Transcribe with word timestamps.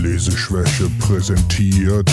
Leseschwäche 0.00 0.88
präsentiert 0.98 2.10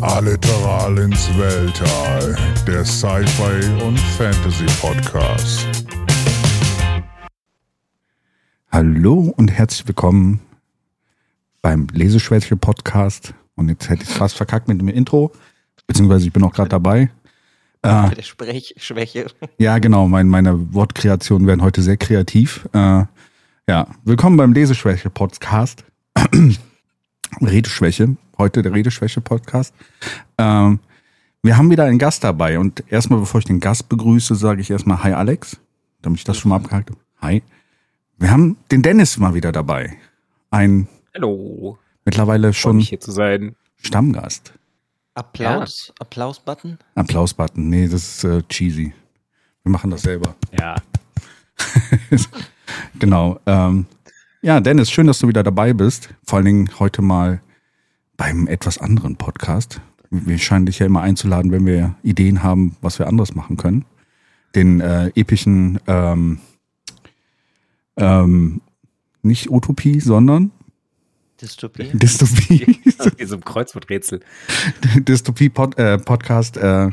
Alliteral 0.00 0.96
ins 0.96 1.28
Weltall, 1.36 2.34
der 2.66 2.86
Sci-Fi 2.86 3.84
und 3.84 3.98
Fantasy 3.98 4.64
Podcast. 4.80 5.66
Hallo 8.72 9.34
und 9.36 9.48
herzlich 9.48 9.86
willkommen 9.86 10.40
beim 11.60 11.86
Leseschwäche 11.92 12.56
Podcast. 12.56 13.34
Und 13.56 13.68
jetzt 13.68 13.90
hätte 13.90 14.04
ich 14.04 14.08
es 14.08 14.16
fast 14.16 14.38
verkackt 14.38 14.66
mit 14.66 14.80
dem 14.80 14.88
Intro, 14.88 15.32
beziehungsweise 15.86 16.26
ich 16.26 16.32
bin 16.32 16.44
auch 16.44 16.54
gerade 16.54 16.70
dabei. 16.70 17.10
Äh, 17.82 18.14
der 18.14 18.22
Sprechschwäche. 18.22 19.26
Ja, 19.58 19.78
genau. 19.80 20.08
Mein, 20.08 20.28
meine 20.28 20.72
Wortkreationen 20.72 21.46
werden 21.46 21.60
heute 21.60 21.82
sehr 21.82 21.98
kreativ. 21.98 22.66
Äh, 22.72 23.04
ja, 23.68 23.86
willkommen 24.04 24.38
beim 24.38 24.54
Leseschwäche 24.54 25.10
Podcast. 25.10 25.84
Redeschwäche, 27.40 28.16
heute 28.38 28.62
der 28.62 28.72
Redeschwäche 28.72 29.20
Podcast. 29.20 29.74
Ähm, 30.38 30.80
wir 31.42 31.56
haben 31.56 31.70
wieder 31.70 31.84
einen 31.84 31.98
Gast 31.98 32.24
dabei 32.24 32.58
und 32.58 32.84
erstmal, 32.90 33.20
bevor 33.20 33.38
ich 33.38 33.44
den 33.44 33.60
Gast 33.60 33.88
begrüße, 33.88 34.34
sage 34.34 34.60
ich 34.60 34.70
erstmal 34.70 35.02
Hi 35.02 35.12
Alex, 35.12 35.58
damit 36.02 36.18
ich 36.18 36.24
das 36.24 36.38
schon 36.38 36.48
mal 36.48 36.56
abgehakt 36.56 36.90
habe. 36.90 37.00
Hi. 37.20 37.42
Wir 38.18 38.30
haben 38.30 38.56
den 38.70 38.82
Dennis 38.82 39.18
mal 39.18 39.34
wieder 39.34 39.52
dabei. 39.52 39.96
Ein 40.50 40.88
Hallo. 41.14 41.78
mittlerweile 42.04 42.52
schon 42.52 42.78
hier 42.78 43.00
zu 43.00 43.12
sein. 43.12 43.54
Stammgast. 43.76 44.54
Applaus, 45.14 45.92
Applaus-Button. 45.98 46.78
Applaus-Button. 46.94 47.68
Nee, 47.68 47.88
das 47.88 48.22
ist 48.22 48.24
äh, 48.24 48.42
cheesy. 48.48 48.92
Wir 49.62 49.72
machen 49.72 49.90
das 49.90 50.02
selber. 50.02 50.34
Ja. 50.58 50.76
Genau. 52.98 53.38
Ähm, 53.46 53.86
ja, 54.42 54.60
Dennis, 54.60 54.90
schön, 54.90 55.06
dass 55.06 55.18
du 55.18 55.28
wieder 55.28 55.42
dabei 55.42 55.72
bist. 55.72 56.10
Vor 56.24 56.36
allen 56.38 56.46
Dingen 56.46 56.70
heute 56.78 57.02
mal 57.02 57.40
beim 58.16 58.46
etwas 58.46 58.78
anderen 58.78 59.16
Podcast. 59.16 59.80
Wir 60.10 60.38
scheinen 60.38 60.66
dich 60.66 60.78
ja 60.78 60.86
immer 60.86 61.02
einzuladen, 61.02 61.50
wenn 61.52 61.66
wir 61.66 61.96
Ideen 62.02 62.42
haben, 62.42 62.76
was 62.80 62.98
wir 62.98 63.08
anderes 63.08 63.34
machen 63.34 63.56
können. 63.56 63.84
Den 64.54 64.80
äh, 64.80 65.08
epischen, 65.14 65.80
ähm, 65.86 66.38
ähm, 67.96 68.60
nicht 69.22 69.50
Utopie, 69.50 70.00
sondern 70.00 70.52
Dystopie. 71.40 71.90
Dystopie. 71.92 72.80
Wie 73.16 73.24
so 73.24 73.36
ein 73.36 73.44
Kreuzworträtsel. 73.44 74.20
Dystopie-Podcast 74.96 76.56
äh, 76.56 76.90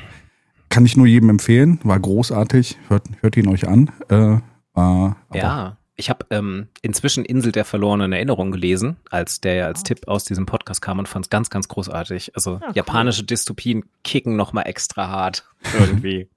kann 0.70 0.86
ich 0.86 0.98
nur 0.98 1.06
jedem 1.06 1.30
empfehlen. 1.30 1.80
War 1.84 2.00
großartig. 2.00 2.78
Hört, 2.90 3.06
hört 3.22 3.38
ihn 3.38 3.48
euch 3.48 3.68
an. 3.68 3.92
Äh, 4.10 4.16
äh, 4.16 4.40
aber 4.74 5.16
Ja. 5.34 5.78
Ich 5.96 6.10
habe 6.10 6.26
ähm, 6.32 6.70
inzwischen 6.82 7.24
Insel 7.24 7.52
der 7.52 7.66
verlorenen 7.66 8.14
Erinnerung 8.14 8.52
gelesen, 8.52 8.98
als 9.12 9.42
der 9.42 9.54
ja 9.54 9.66
als 9.68 9.84
Tipp 9.84 10.08
aus 10.08 10.24
diesem 10.26 10.46
Podcast 10.48 10.82
kam 10.82 10.98
und 11.00 11.08
fand 11.08 11.26
es 11.26 11.30
ganz, 11.30 11.50
ganz 11.52 11.68
großartig. 11.68 12.36
Also 12.36 12.60
cool. 12.64 12.72
japanische 12.74 13.24
Dystopien 13.24 13.84
kicken 14.04 14.36
noch 14.36 14.54
mal 14.54 14.64
extra 14.64 15.08
hart 15.08 15.46
irgendwie. 15.80 16.28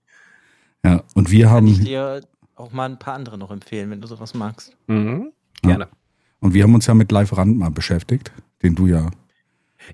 Ja, 0.84 1.02
und 1.14 1.30
wir 1.30 1.46
Kann 1.46 1.66
ich 1.66 1.76
haben, 1.78 1.84
dir 1.84 2.20
auch 2.54 2.72
mal 2.72 2.84
ein 2.88 2.98
paar 2.98 3.14
andere 3.14 3.38
noch 3.38 3.50
empfehlen, 3.50 3.90
wenn 3.90 4.00
du 4.00 4.06
sowas 4.08 4.34
magst. 4.34 4.76
mhm. 4.88 5.32
Gerne. 5.62 5.88
und 6.40 6.52
wir 6.54 6.62
haben 6.62 6.74
uns 6.74 6.86
ja 6.86 6.92
mit 6.94 7.10
Live 7.10 7.34
Rand 7.36 7.56
mal 7.58 7.70
beschäftigt, 7.70 8.30
den 8.62 8.74
du 8.74 8.86
ja 8.86 9.10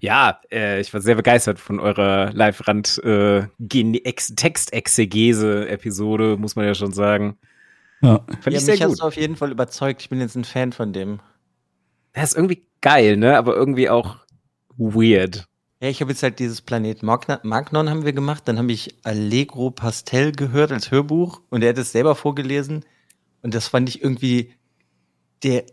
Ja, 0.01 0.41
äh, 0.51 0.81
ich 0.81 0.93
war 0.93 1.01
sehr 1.01 1.15
begeistert 1.15 1.61
von 1.61 1.79
eurer 1.79 2.33
Live-Rand 2.33 2.99
äh, 3.05 3.45
Gene- 3.61 4.05
Ex- 4.05 4.35
Textexegese-Episode, 5.23 6.37
muss 6.39 6.57
man 6.57 6.67
ja 6.67 6.75
schon 6.75 6.93
sagen. 6.93 7.37
Ja. 8.03 8.25
Fand 8.41 8.47
ja, 8.47 8.53
ich 8.53 8.65
sehr 8.65 8.75
mich 8.75 8.83
hast 8.83 8.91
gut. 8.91 9.01
du 9.01 9.05
auf 9.05 9.17
jeden 9.17 9.37
Fall 9.37 9.51
überzeugt. 9.51 10.03
Ich 10.03 10.09
bin 10.09 10.21
jetzt 10.21 10.35
ein 10.35 10.45
Fan 10.45 10.73
von 10.73 10.93
dem. 10.93 11.21
Das 12.13 12.31
ist 12.31 12.37
irgendwie 12.37 12.63
geil, 12.81 13.17
ne? 13.17 13.37
Aber 13.39 13.55
irgendwie 13.55 13.89
auch 13.89 14.17
weird. 14.77 15.47
Ja, 15.81 15.89
ich 15.89 16.01
habe 16.01 16.13
jetzt 16.13 16.23
halt 16.23 16.39
dieses 16.39 16.61
Planet 16.61 17.03
Magna 17.03 17.41
Magnon 17.43 17.91
haben 17.91 18.05
wir 18.05 18.13
gemacht, 18.13 18.47
dann 18.47 18.57
habe 18.59 18.71
ich 18.71 18.95
Allegro 19.03 19.73
Pastel 19.73 20.31
gehört 20.31 20.71
als 20.71 20.93
Hörbuch 20.93 21.41
und 21.51 21.63
er 21.63 21.71
hat 21.71 21.79
es 21.79 21.91
selber 21.91 22.15
vorgelesen 22.15 22.85
und 23.43 23.53
das 23.53 23.67
fand 23.67 23.89
ich 23.89 24.01
irgendwie, 24.01 24.53
der, 25.43 25.65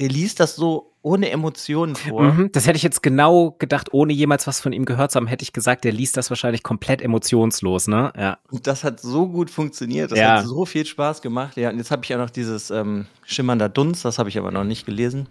der 0.00 0.08
liest 0.08 0.40
das 0.40 0.56
so 0.56 0.95
ohne 1.06 1.30
Emotionen 1.30 1.94
vor. 1.94 2.32
Mhm, 2.32 2.50
das 2.50 2.66
hätte 2.66 2.76
ich 2.76 2.82
jetzt 2.82 3.00
genau 3.00 3.54
gedacht, 3.60 3.92
ohne 3.92 4.12
jemals 4.12 4.48
was 4.48 4.58
von 4.60 4.72
ihm 4.72 4.84
gehört 4.84 5.12
zu 5.12 5.16
haben, 5.18 5.28
hätte 5.28 5.44
ich 5.44 5.52
gesagt, 5.52 5.84
der 5.84 5.92
liest 5.92 6.16
das 6.16 6.30
wahrscheinlich 6.30 6.64
komplett 6.64 7.00
emotionslos, 7.00 7.86
ne? 7.86 8.12
Ja. 8.18 8.38
Und 8.50 8.66
das 8.66 8.82
hat 8.82 8.98
so 8.98 9.28
gut 9.28 9.48
funktioniert, 9.48 10.10
das 10.10 10.18
Ja. 10.18 10.38
hat 10.38 10.46
so 10.46 10.66
viel 10.66 10.84
Spaß 10.84 11.22
gemacht. 11.22 11.56
Ja, 11.56 11.70
und 11.70 11.78
jetzt 11.78 11.92
habe 11.92 12.02
ich 12.04 12.12
auch 12.12 12.18
noch 12.18 12.30
dieses 12.30 12.70
ähm, 12.72 13.06
Schimmernder 13.24 13.68
Dunst, 13.68 14.04
das 14.04 14.18
habe 14.18 14.28
ich 14.28 14.36
aber 14.36 14.50
noch 14.50 14.64
nicht 14.64 14.84
gelesen. 14.84 15.28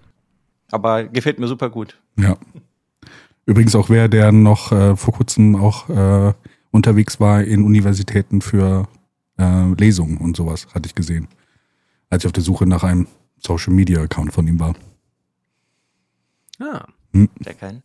Aber 0.71 1.03
gefällt 1.03 1.39
mir 1.39 1.47
super 1.47 1.69
gut. 1.69 1.99
Ja. 2.17 2.37
Übrigens 3.45 3.75
auch 3.75 3.89
wer, 3.89 4.07
der 4.07 4.31
noch 4.31 4.71
äh, 4.71 4.95
vor 4.95 5.13
kurzem 5.13 5.57
auch 5.57 5.89
äh, 5.89 6.33
unterwegs 6.71 7.19
war 7.19 7.43
in 7.43 7.65
Universitäten 7.65 8.39
für 8.39 8.87
äh, 9.37 9.73
Lesungen 9.77 10.19
und 10.19 10.37
sowas, 10.37 10.67
hatte 10.73 10.87
ich 10.87 10.95
gesehen. 10.95 11.27
Als 12.09 12.23
ich 12.23 12.27
auf 12.27 12.31
der 12.31 12.43
Suche 12.43 12.65
nach 12.65 12.83
einem 12.85 13.07
Social 13.39 13.73
Media 13.73 14.01
Account 14.01 14.31
von 14.31 14.47
ihm 14.47 14.57
war. 14.57 14.73
Ah. 16.59 16.87
Der 17.13 17.53
kein. 17.53 17.83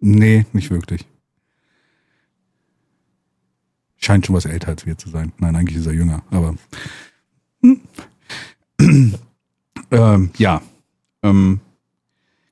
Nee, 0.00 0.46
nicht 0.52 0.70
wirklich. 0.70 1.06
Scheint 3.96 4.26
schon 4.26 4.36
was 4.36 4.44
älter 4.44 4.68
als 4.68 4.86
wir 4.86 4.98
zu 4.98 5.08
sein. 5.08 5.32
Nein, 5.38 5.56
eigentlich 5.56 5.78
ist 5.78 5.86
er 5.86 5.92
jünger, 5.92 6.22
aber. 6.30 6.54
Hm. 7.62 7.80
ähm, 9.90 10.30
ja. 10.36 10.62
Ähm, 11.22 11.60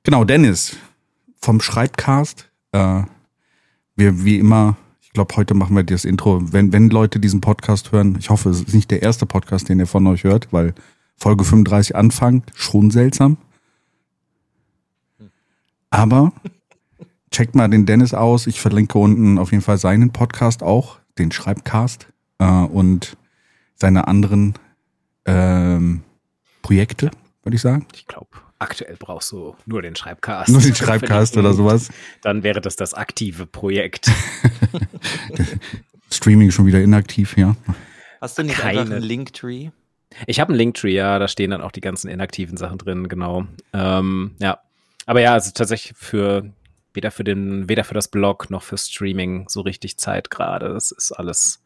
genau, 0.03 0.23
Dennis 0.23 0.77
vom 1.39 1.61
Schreibcast. 1.61 2.49
Äh, 2.71 3.03
wir, 3.95 4.25
wie 4.25 4.39
immer, 4.39 4.75
ich 5.01 5.11
glaube, 5.11 5.35
heute 5.37 5.53
machen 5.53 5.75
wir 5.75 5.83
das 5.83 6.03
Intro. 6.03 6.51
Wenn, 6.51 6.73
wenn 6.73 6.89
Leute 6.89 7.19
diesen 7.19 7.39
Podcast 7.39 7.91
hören, 7.91 8.17
ich 8.19 8.29
hoffe, 8.29 8.49
es 8.49 8.61
ist 8.61 8.73
nicht 8.73 8.91
der 8.91 9.03
erste 9.03 9.25
Podcast, 9.25 9.69
den 9.69 9.79
ihr 9.79 9.87
von 9.87 10.05
euch 10.07 10.23
hört, 10.23 10.51
weil 10.51 10.73
Folge 11.15 11.45
35 11.45 11.95
anfängt, 11.95 12.51
schon 12.55 12.91
seltsam. 12.91 13.37
Aber 15.95 16.33
checkt 17.31 17.55
mal 17.55 17.69
den 17.69 17.85
Dennis 17.85 18.13
aus. 18.13 18.47
Ich 18.47 18.59
verlinke 18.59 18.97
unten 18.97 19.37
auf 19.37 19.51
jeden 19.51 19.63
Fall 19.63 19.77
seinen 19.77 20.11
Podcast 20.11 20.61
auch, 20.61 20.99
den 21.17 21.31
Schreibcast 21.31 22.07
äh, 22.37 22.45
und 22.45 23.15
seine 23.75 24.09
anderen 24.09 24.55
ähm, 25.23 26.03
Projekte, 26.61 27.11
würde 27.43 27.55
ich 27.55 27.61
sagen. 27.61 27.87
Ich 27.93 28.07
glaube, 28.07 28.27
aktuell 28.59 28.97
brauchst 28.99 29.31
du 29.31 29.55
nur 29.65 29.81
den 29.81 29.95
Schreibcast. 29.95 30.49
Nur 30.49 30.59
den 30.59 30.75
Schreibcast 30.75 31.37
oder 31.37 31.53
sowas. 31.53 31.87
Dann 32.21 32.43
wäre 32.43 32.59
das 32.59 32.75
das 32.75 32.93
aktive 32.93 33.45
Projekt. 33.45 34.11
Streaming 36.11 36.51
schon 36.51 36.65
wieder 36.65 36.81
inaktiv, 36.81 37.37
ja. 37.37 37.55
Hast 38.19 38.37
du 38.37 38.43
nicht 38.43 38.57
Keine. 38.57 38.81
einfach 38.81 38.95
einen 38.95 39.01
Linktree? 39.01 39.69
Ich 40.27 40.41
habe 40.41 40.49
einen 40.49 40.57
Linktree, 40.57 40.93
ja, 40.93 41.19
da 41.19 41.29
stehen 41.29 41.51
dann 41.51 41.61
auch 41.61 41.71
die 41.71 41.79
ganzen 41.79 42.09
inaktiven 42.09 42.57
Sachen 42.57 42.79
drin, 42.79 43.07
genau. 43.07 43.45
Ähm, 43.71 44.35
ja. 44.39 44.59
Aber 45.05 45.21
ja, 45.21 45.33
also 45.33 45.51
tatsächlich 45.53 45.95
für 45.97 46.51
weder 46.93 47.11
für 47.11 47.23
den, 47.23 47.67
weder 47.69 47.83
für 47.83 47.93
das 47.93 48.07
Blog 48.07 48.49
noch 48.49 48.63
für 48.63 48.77
Streaming 48.77 49.45
so 49.49 49.61
richtig 49.61 49.97
Zeit 49.97 50.31
gerade. 50.31 50.73
Das 50.73 50.91
ist 50.91 51.11
alles. 51.11 51.61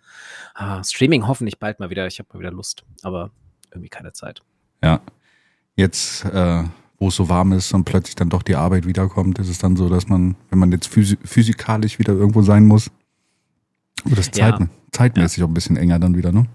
Ah, 0.56 0.84
Streaming 0.84 1.28
hoffentlich 1.28 1.60
bald 1.60 1.80
mal 1.80 1.90
wieder. 1.90 2.08
Ich 2.08 2.20
habe 2.20 2.30
mal 2.34 2.40
wieder 2.40 2.52
Lust, 2.52 2.84
aber 3.04 3.32
irgendwie 3.72 3.90
keine 3.90 4.12
Zeit. 4.12 4.42
Ja. 4.84 5.02
Jetzt, 5.76 6.26
äh, 6.26 6.64
wo 6.98 7.08
es 7.08 7.16
so 7.16 7.30
warm 7.30 7.54
ist 7.54 7.74
und 7.74 7.86
plötzlich 7.86 8.16
dann 8.16 8.30
doch 8.30 8.44
die 8.44 8.56
Arbeit 8.56 8.86
wiederkommt, 8.86 9.40
ist 9.40 9.48
es 9.48 9.60
dann 9.60 9.78
so, 9.78 9.88
dass 9.88 10.08
man, 10.10 10.36
wenn 10.50 10.60
man 10.60 10.72
jetzt 10.72 10.88
physi 10.88 11.18
physikalisch 11.24 12.00
wieder 12.00 12.14
irgendwo 12.14 12.42
sein 12.42 12.66
muss, 12.66 12.90
wird 14.04 14.20
das 14.20 14.32
Ja. 14.36 14.58
Zeit, 14.58 14.68
zeitmäßig 14.92 15.44
auch 15.44 15.48
ein 15.48 15.54
bisschen 15.54 15.78
enger 15.78 16.00
dann 16.00 16.18
wieder, 16.18 16.32
ne? 16.32 16.48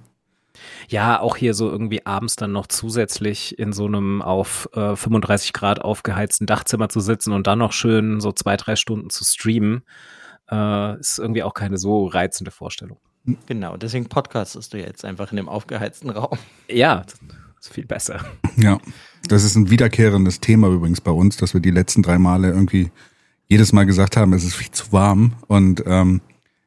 Ja, 0.89 1.21
auch 1.21 1.37
hier 1.37 1.55
so 1.55 1.71
irgendwie 1.71 2.07
abends 2.07 2.37
dann 2.37 2.53
noch 2.53 2.67
zusätzlich 2.67 3.59
in 3.59 3.73
so 3.73 3.87
einem 3.87 4.23
auf 4.23 4.69
äh, 4.75 4.97
35 4.97 5.53
Grad 5.53 5.81
aufgeheizten 5.81 6.47
Dachzimmer 6.47 6.89
zu 6.89 7.01
sitzen 7.01 7.33
und 7.33 7.47
dann 7.47 7.59
noch 7.59 7.73
schön 7.73 8.21
so 8.21 8.33
zwei, 8.33 8.57
drei 8.57 8.77
Stunden 8.77 9.11
zu 9.11 9.25
streamen, 9.25 9.83
äh, 10.51 10.99
ist 10.99 11.19
irgendwie 11.19 11.43
auch 11.43 11.55
keine 11.55 11.79
so 11.79 12.07
reizende 12.07 12.51
Vorstellung. 12.51 12.99
Genau, 13.47 13.77
deswegen 13.77 14.07
podcastest 14.07 14.75
du 14.75 14.79
jetzt 14.79 15.05
einfach 15.05 15.31
in 15.33 15.37
dem 15.37 15.49
aufgeheizten 15.49 16.11
Raum. 16.11 16.39
Ja, 16.69 17.03
das 17.03 17.19
ist 17.61 17.73
viel 17.73 17.87
besser. 17.87 18.21
Ja, 18.57 18.79
das 19.29 19.43
ist 19.43 19.57
ein 19.57 19.71
wiederkehrendes 19.71 20.41
Thema 20.41 20.69
übrigens 20.69 21.01
bei 21.01 21.11
uns, 21.11 21.37
dass 21.37 21.55
wir 21.55 21.61
die 21.61 21.71
letzten 21.71 22.03
drei 22.03 22.19
Male 22.19 22.51
irgendwie 22.51 22.93
jedes 23.49 23.73
Mal 23.73 23.85
gesagt 23.85 24.17
haben, 24.17 24.33
es 24.33 24.45
ist 24.45 24.55
viel 24.55 24.71
zu 24.71 24.93
warm. 24.93 25.33
Und 25.49 25.83
ähm, 25.87 26.21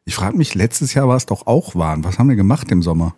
ich 0.05 0.15
frage 0.15 0.38
mich, 0.38 0.55
letztes 0.55 0.93
Jahr 0.93 1.07
war 1.07 1.15
es 1.15 1.25
doch 1.25 1.47
auch 1.47 1.75
warm. 1.75 2.03
Was 2.03 2.19
haben 2.19 2.29
wir 2.29 2.35
gemacht 2.35 2.71
im 2.71 2.81
Sommer? 2.81 3.15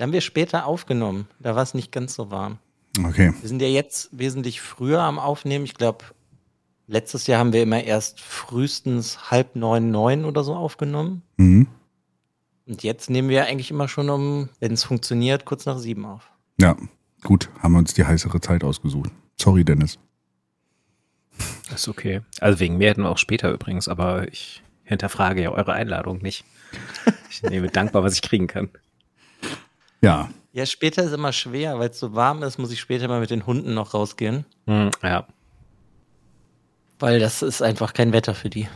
Da 0.00 0.04
haben 0.04 0.14
wir 0.14 0.22
später 0.22 0.64
aufgenommen. 0.64 1.28
Da 1.40 1.54
war 1.56 1.62
es 1.62 1.74
nicht 1.74 1.92
ganz 1.92 2.14
so 2.14 2.30
warm. 2.30 2.56
Okay. 3.04 3.34
Wir 3.38 3.48
sind 3.50 3.60
ja 3.60 3.68
jetzt 3.68 4.08
wesentlich 4.18 4.62
früher 4.62 5.02
am 5.02 5.18
Aufnehmen. 5.18 5.66
Ich 5.66 5.74
glaube, 5.74 6.06
letztes 6.86 7.26
Jahr 7.26 7.38
haben 7.38 7.52
wir 7.52 7.62
immer 7.62 7.84
erst 7.84 8.18
frühestens 8.18 9.30
halb 9.30 9.56
neun, 9.56 9.90
neun 9.90 10.24
oder 10.24 10.42
so 10.42 10.54
aufgenommen. 10.54 11.20
Mhm. 11.36 11.66
Und 12.66 12.82
jetzt 12.82 13.10
nehmen 13.10 13.28
wir 13.28 13.44
eigentlich 13.44 13.70
immer 13.70 13.88
schon 13.88 14.08
um, 14.08 14.48
wenn 14.58 14.72
es 14.72 14.84
funktioniert, 14.84 15.44
kurz 15.44 15.66
nach 15.66 15.76
sieben 15.76 16.06
auf. 16.06 16.30
Ja, 16.58 16.78
gut, 17.22 17.50
haben 17.58 17.72
wir 17.72 17.78
uns 17.80 17.92
die 17.92 18.06
heißere 18.06 18.40
Zeit 18.40 18.64
ausgesucht. 18.64 19.10
Sorry, 19.38 19.66
Dennis. 19.66 19.98
Ist 21.74 21.88
okay. 21.88 22.22
Also 22.40 22.58
wegen 22.58 22.78
mir 22.78 22.88
hätten 22.88 23.02
wir 23.02 23.10
auch 23.10 23.18
später 23.18 23.52
übrigens, 23.52 23.86
aber 23.86 24.26
ich 24.28 24.62
hinterfrage 24.82 25.42
ja 25.42 25.50
eure 25.50 25.74
Einladung 25.74 26.22
nicht. 26.22 26.46
Ich 27.28 27.42
nehme 27.42 27.68
dankbar, 27.70 28.02
was 28.02 28.14
ich 28.14 28.22
kriegen 28.22 28.46
kann. 28.46 28.70
Ja. 30.02 30.28
Ja, 30.52 30.66
später 30.66 31.04
ist 31.04 31.12
immer 31.12 31.32
schwer, 31.32 31.78
weil 31.78 31.90
es 31.90 31.98
so 32.00 32.14
warm 32.14 32.42
ist, 32.42 32.58
muss 32.58 32.72
ich 32.72 32.80
später 32.80 33.06
mal 33.08 33.20
mit 33.20 33.30
den 33.30 33.46
Hunden 33.46 33.74
noch 33.74 33.94
rausgehen. 33.94 34.44
Hm, 34.66 34.90
ja. 35.02 35.26
Weil 36.98 37.20
das 37.20 37.42
ist 37.42 37.62
einfach 37.62 37.92
kein 37.92 38.12
Wetter 38.12 38.34
für 38.34 38.50
die. 38.50 38.68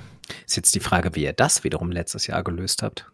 Ist 0.47 0.57
jetzt 0.57 0.75
die 0.75 0.81
Frage, 0.81 1.15
wie 1.15 1.25
ihr 1.25 1.33
das 1.33 1.65
wiederum 1.65 1.91
letztes 1.91 2.27
Jahr 2.27 2.43
gelöst 2.45 2.83
habt. 2.83 3.11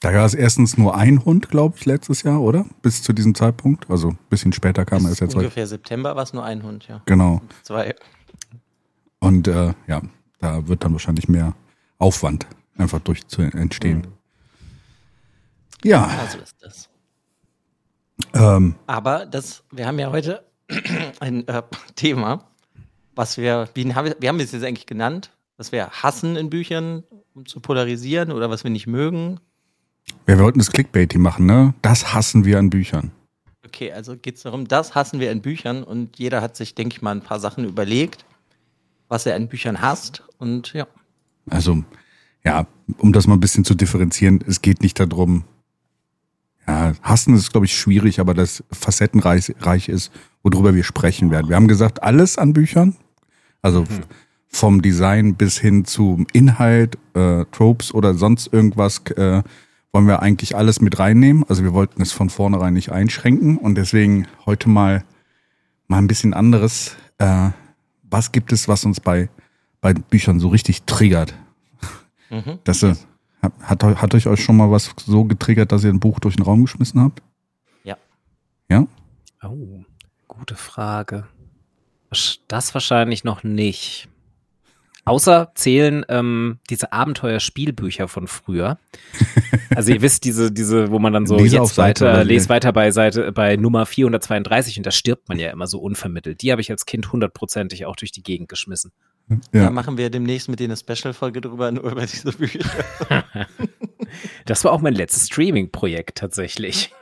Da 0.00 0.10
gab 0.12 0.26
es 0.26 0.34
erstens 0.34 0.76
nur 0.76 0.96
ein 0.96 1.24
Hund, 1.24 1.48
glaube 1.48 1.76
ich, 1.78 1.84
letztes 1.86 2.22
Jahr, 2.24 2.40
oder? 2.40 2.66
Bis 2.82 3.02
zu 3.02 3.12
diesem 3.12 3.34
Zeitpunkt. 3.34 3.88
Also 3.90 4.08
ein 4.10 4.18
bisschen 4.28 4.52
später 4.52 4.84
kam 4.84 4.98
er 5.04 5.10
Bis 5.10 5.10
erst 5.10 5.20
jetzt. 5.20 5.30
heute. 5.34 5.46
ungefähr 5.46 5.66
September 5.66 6.16
war 6.16 6.22
es 6.24 6.32
nur 6.32 6.44
ein 6.44 6.62
Hund, 6.62 6.88
ja. 6.88 7.02
Genau. 7.06 7.40
Zwei. 7.62 7.94
Und 9.20 9.46
äh, 9.48 9.72
ja, 9.86 10.02
da 10.40 10.66
wird 10.66 10.84
dann 10.84 10.92
wahrscheinlich 10.92 11.28
mehr 11.28 11.54
Aufwand 11.98 12.46
einfach 12.76 13.00
durch 13.00 13.26
zu 13.28 13.42
entstehen. 13.42 14.06
Ja, 15.84 16.06
Also 16.06 16.38
ist 16.38 16.56
das. 16.60 16.88
Ähm, 18.32 18.74
Aber 18.86 19.26
das, 19.26 19.64
wir 19.70 19.86
haben 19.86 19.98
ja 19.98 20.10
heute 20.10 20.44
ein 21.20 21.46
äh, 21.48 21.62
Thema, 21.94 22.44
was 23.14 23.36
wir, 23.36 23.68
wie 23.74 23.94
haben 23.94 24.14
wir, 24.18 24.28
haben 24.28 24.40
es 24.40 24.52
jetzt 24.52 24.64
eigentlich 24.64 24.86
genannt, 24.86 25.30
was 25.56 25.72
wir 25.72 25.90
hassen 25.90 26.36
in 26.36 26.50
Büchern, 26.50 27.04
um 27.34 27.46
zu 27.46 27.60
polarisieren 27.60 28.32
oder 28.32 28.50
was 28.50 28.64
wir 28.64 28.70
nicht 28.70 28.86
mögen. 28.86 29.40
wir 30.26 30.38
wollten 30.38 30.58
das 30.58 30.70
Clickbait 30.70 31.14
machen, 31.16 31.46
ne? 31.46 31.74
Das 31.82 32.14
hassen 32.14 32.44
wir 32.44 32.58
an 32.58 32.70
Büchern. 32.70 33.12
Okay, 33.66 33.92
also 33.92 34.16
geht 34.16 34.36
es 34.36 34.42
darum, 34.42 34.68
das 34.68 34.94
hassen 34.94 35.20
wir 35.20 35.32
in 35.32 35.42
Büchern 35.42 35.82
und 35.82 36.18
jeder 36.18 36.42
hat 36.42 36.56
sich, 36.56 36.74
denke 36.74 36.96
ich 36.96 37.02
mal, 37.02 37.12
ein 37.12 37.22
paar 37.22 37.40
Sachen 37.40 37.64
überlegt, 37.64 38.24
was 39.08 39.26
er 39.26 39.36
an 39.36 39.48
Büchern 39.48 39.80
hasst 39.80 40.22
und 40.38 40.72
ja. 40.74 40.86
Also, 41.50 41.82
ja, 42.44 42.66
um 42.98 43.12
das 43.12 43.26
mal 43.26 43.34
ein 43.34 43.40
bisschen 43.40 43.64
zu 43.64 43.74
differenzieren, 43.74 44.44
es 44.46 44.62
geht 44.62 44.82
nicht 44.82 45.00
darum, 45.00 45.44
ja, 46.66 46.92
hassen 47.02 47.34
ist, 47.34 47.50
glaube 47.52 47.66
ich, 47.66 47.76
schwierig, 47.76 48.20
aber 48.20 48.34
das 48.34 48.64
facettenreich 48.72 49.54
reich 49.60 49.88
ist, 49.88 50.10
worüber 50.42 50.74
wir 50.74 50.84
sprechen 50.84 51.30
werden. 51.30 51.48
Wir 51.48 51.56
haben 51.56 51.68
gesagt, 51.68 52.02
alles 52.02 52.38
an 52.38 52.52
Büchern, 52.52 52.96
also 53.62 53.82
f- 53.82 54.00
vom 54.48 54.82
Design 54.82 55.34
bis 55.34 55.58
hin 55.58 55.84
zum 55.84 56.26
Inhalt, 56.32 56.96
äh, 57.14 57.44
Tropes 57.52 57.92
oder 57.92 58.14
sonst 58.14 58.52
irgendwas, 58.52 59.00
äh, 59.16 59.42
wollen 59.92 60.06
wir 60.06 60.22
eigentlich 60.22 60.56
alles 60.56 60.80
mit 60.80 60.98
reinnehmen. 60.98 61.44
Also 61.48 61.62
wir 61.64 61.72
wollten 61.72 62.02
es 62.02 62.12
von 62.12 62.30
vornherein 62.30 62.74
nicht 62.74 62.92
einschränken 62.92 63.58
und 63.58 63.76
deswegen 63.76 64.26
heute 64.46 64.68
mal, 64.68 65.04
mal 65.88 65.98
ein 65.98 66.06
bisschen 66.06 66.34
anderes. 66.34 66.96
Äh, 67.18 67.50
was 68.02 68.32
gibt 68.32 68.52
es, 68.52 68.68
was 68.68 68.84
uns 68.84 69.00
bei, 69.00 69.28
bei 69.80 69.92
Büchern 69.94 70.40
so 70.40 70.48
richtig 70.48 70.82
triggert? 70.84 71.34
Mhm. 72.30 72.58
Das, 72.64 72.82
äh, 72.82 72.94
hat, 73.44 73.52
hat, 73.62 73.84
eu- 73.84 73.96
hat 73.96 74.14
euch 74.14 74.26
euch 74.26 74.42
schon 74.42 74.56
mal 74.56 74.70
was 74.70 74.90
so 75.06 75.24
getriggert, 75.24 75.72
dass 75.72 75.84
ihr 75.84 75.90
ein 75.90 76.00
Buch 76.00 76.18
durch 76.20 76.36
den 76.36 76.44
Raum 76.44 76.62
geschmissen 76.64 77.00
habt? 77.00 77.22
Ja. 77.84 77.96
Ja? 78.68 78.86
Oh, 79.42 79.84
gute 80.28 80.56
Frage. 80.56 81.26
Das 82.48 82.74
wahrscheinlich 82.74 83.24
noch 83.24 83.42
nicht. 83.44 84.08
Außer 85.06 85.52
zählen 85.54 86.04
ähm, 86.08 86.58
diese 86.70 86.92
Abenteuerspielbücher 86.92 88.08
von 88.08 88.26
früher. 88.26 88.78
Also 89.76 89.92
ihr 89.92 90.02
wisst, 90.02 90.22
diese, 90.24 90.52
diese, 90.52 90.92
wo 90.92 91.00
man 91.00 91.12
dann 91.12 91.26
so 91.26 91.36
Lese 91.36 91.56
jetzt 91.56 91.74
Seite 91.74 92.04
weiter, 92.06 92.28
wie? 92.28 92.48
weiter 92.48 92.72
bei 92.72 92.92
Seite, 92.92 93.32
bei 93.32 93.56
Nummer 93.56 93.86
432 93.86 94.76
und 94.76 94.86
da 94.86 94.92
stirbt 94.92 95.28
man 95.28 95.36
ja 95.40 95.50
immer 95.50 95.66
so 95.66 95.80
unvermittelt. 95.80 96.42
Die 96.42 96.52
habe 96.52 96.60
ich 96.60 96.70
als 96.70 96.86
Kind 96.86 97.10
hundertprozentig 97.10 97.84
auch 97.84 97.96
durch 97.96 98.12
die 98.12 98.22
Gegend 98.22 98.48
geschmissen. 98.48 98.92
Da 99.28 99.36
Ja. 99.58 99.70
machen 99.70 99.96
wir 99.96 100.10
demnächst 100.10 100.48
mit 100.48 100.60
denen 100.60 100.72
eine 100.72 100.76
Special-Folge 100.96 101.40
drüber, 101.40 101.70
nur 101.72 101.84
über 101.90 102.06
diese 102.06 102.32
Bücher. 102.32 102.64
Das 104.44 104.62
war 104.62 104.72
auch 104.72 104.80
mein 104.80 104.94
letztes 104.94 105.26
Streaming-Projekt 105.26 106.18
tatsächlich. 106.18 106.92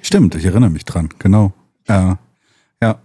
Stimmt, 0.00 0.34
ich 0.36 0.44
erinnere 0.44 0.70
mich 0.70 0.84
dran, 0.86 1.08
genau. 1.18 1.52
Äh, 1.86 2.14
ja. 2.82 3.00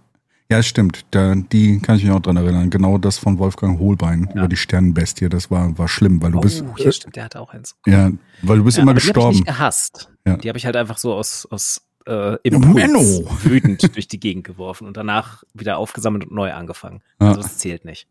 Ja, 0.50 0.62
stimmt. 0.62 1.04
Da, 1.10 1.34
die 1.34 1.80
kann 1.80 1.96
ich 1.96 2.04
mich 2.04 2.12
auch 2.12 2.20
dran 2.20 2.36
erinnern. 2.36 2.70
Genau 2.70 2.96
das 2.98 3.18
von 3.18 3.38
Wolfgang 3.38 3.78
Holbein 3.80 4.30
über 4.34 4.46
die 4.48 4.56
Sternenbestie. 4.56 5.28
Das 5.28 5.50
war, 5.50 5.76
war 5.78 5.88
schlimm, 5.88 6.22
weil 6.22 6.32
du 6.32 6.40
bist, 6.40 6.62
oh, 6.62 6.74
ja, 6.78 6.92
stimmt, 6.92 7.16
der 7.16 7.24
hatte 7.24 7.40
auch 7.40 7.52
eins. 7.52 7.74
ja, 7.86 8.10
weil 8.42 8.58
du 8.58 8.64
bist 8.64 8.76
Ja, 8.78 8.82
immer 8.82 8.92
aber 8.92 9.00
Die 9.00 9.06
habe 9.06 9.10
ich 9.10 9.14
gestorben. 9.14 9.36
nicht 9.36 9.46
gehasst. 9.46 10.10
Ja. 10.26 10.36
Die 10.36 10.48
habe 10.48 10.58
ich 10.58 10.64
halt 10.66 10.76
einfach 10.76 10.98
so 10.98 11.12
aus, 11.14 11.46
aus 11.50 11.83
äh, 12.06 12.32
Ja, 12.32 12.38
Impuls 12.42 12.74
Menno. 12.74 13.00
wütend 13.42 13.82
durch 13.96 14.08
die 14.08 14.20
Gegend 14.20 14.44
geworfen 14.44 14.86
und 14.86 14.96
danach 14.96 15.44
wieder 15.54 15.78
aufgesammelt 15.78 16.24
und 16.24 16.32
neu 16.34 16.52
angefangen. 16.52 17.02
Ja. 17.20 17.28
Also 17.28 17.42
das 17.42 17.58
zählt 17.58 17.84
nicht. 17.84 18.06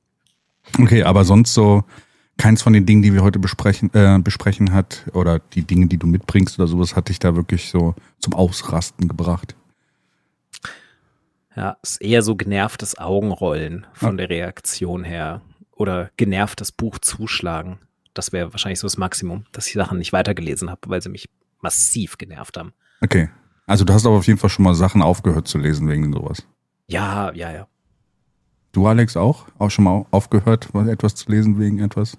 Okay, 0.79 1.03
aber 1.03 1.25
sonst 1.25 1.53
so 1.53 1.83
keins 2.37 2.61
von 2.63 2.73
den 2.73 2.85
Dingen, 2.85 3.01
die 3.01 3.13
wir 3.13 3.21
heute 3.23 3.39
besprechen, 3.39 3.93
äh, 3.93 4.19
besprechen 4.23 4.73
hat 4.73 5.05
oder 5.13 5.39
die 5.39 5.63
Dinge, 5.63 5.87
die 5.87 5.97
du 5.97 6.07
mitbringst 6.07 6.57
oder 6.57 6.67
sowas, 6.67 6.95
hat 6.95 7.09
dich 7.09 7.19
da 7.19 7.35
wirklich 7.35 7.69
so 7.69 7.95
zum 8.19 8.33
Ausrasten 8.33 9.07
gebracht. 9.07 9.55
Ja, 11.55 11.77
ist 11.83 12.01
eher 12.01 12.23
so 12.23 12.35
genervtes 12.35 12.97
Augenrollen 12.97 13.85
von 13.93 14.17
der 14.17 14.29
Reaktion 14.29 15.03
her 15.03 15.41
oder 15.75 16.09
genervtes 16.17 16.71
Buch 16.71 16.97
zuschlagen. 16.97 17.77
Das 18.15 18.31
wäre 18.31 18.51
wahrscheinlich 18.53 18.79
so 18.79 18.87
das 18.87 18.97
Maximum, 18.97 19.45
dass 19.51 19.67
ich 19.67 19.73
Sachen 19.73 19.99
nicht 19.99 20.13
weitergelesen 20.13 20.71
habe, 20.71 20.81
weil 20.89 21.01
sie 21.01 21.09
mich 21.09 21.29
massiv 21.61 22.17
genervt 22.17 22.57
haben. 22.57 22.73
Okay. 23.01 23.29
Also 23.65 23.85
du 23.85 23.93
hast 23.93 24.05
aber 24.05 24.17
auf 24.17 24.27
jeden 24.27 24.39
Fall 24.39 24.49
schon 24.49 24.63
mal 24.63 24.75
Sachen 24.75 25.01
aufgehört 25.01 25.47
zu 25.47 25.57
lesen 25.57 25.89
wegen 25.89 26.11
sowas. 26.11 26.45
Ja, 26.87 27.31
ja, 27.33 27.51
ja. 27.51 27.67
Du, 28.71 28.87
Alex, 28.87 29.15
auch? 29.15 29.45
Auch 29.59 29.69
schon 29.69 29.85
mal 29.85 30.05
aufgehört, 30.11 30.69
was- 30.73 30.87
etwas 30.87 31.15
zu 31.15 31.31
lesen 31.31 31.59
wegen 31.59 31.79
etwas? 31.79 32.17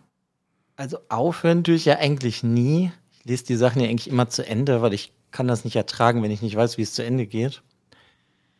Also 0.76 0.99
aufhören 1.08 1.62
tue 1.64 1.75
ich 1.75 1.85
ja 1.85 1.99
eigentlich 1.99 2.43
nie. 2.43 2.93
Ich 3.12 3.25
lese 3.25 3.44
die 3.44 3.56
Sachen 3.56 3.81
ja 3.82 3.88
eigentlich 3.88 4.11
immer 4.11 4.29
zu 4.29 4.46
Ende, 4.46 4.81
weil 4.82 4.93
ich 4.94 5.12
kann 5.31 5.49
das 5.49 5.64
nicht 5.64 5.76
ertragen, 5.76 6.23
wenn 6.23 6.31
ich 6.31 6.43
nicht 6.43 6.56
weiß, 6.56 6.79
wie 6.79 6.82
es 6.82 6.94
zu 6.94 7.05
Ende 7.05 7.26
geht. 7.26 7.62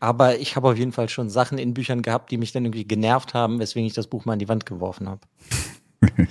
Aber 0.00 0.38
ich 0.38 0.56
habe 0.56 0.69
auf 0.69 0.76
jeden 0.76 0.92
Fall 0.92 1.08
schon 1.08 1.31
Sachen 1.31 1.56
in 1.56 1.72
Büchern 1.72 2.02
gehabt, 2.02 2.31
die 2.31 2.36
mich 2.36 2.52
dann 2.52 2.64
irgendwie 2.64 2.86
genervt 2.86 3.32
haben, 3.32 3.58
weswegen 3.58 3.86
ich 3.86 3.94
das 3.94 4.08
Buch 4.08 4.25
mal 4.25 4.34
an 4.34 4.38
die 4.38 4.48
Wand 4.48 4.66
geworfen 4.66 5.08
habe. 5.08 5.20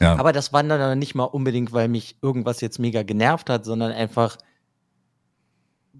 ja. 0.00 0.16
Aber 0.16 0.32
das 0.32 0.52
war 0.52 0.62
dann 0.62 0.98
nicht 0.98 1.14
mal 1.14 1.24
unbedingt, 1.24 1.72
weil 1.72 1.88
mich 1.88 2.16
irgendwas 2.22 2.60
jetzt 2.60 2.78
mega 2.78 3.02
genervt 3.02 3.50
hat, 3.50 3.64
sondern 3.64 3.92
einfach, 3.92 4.36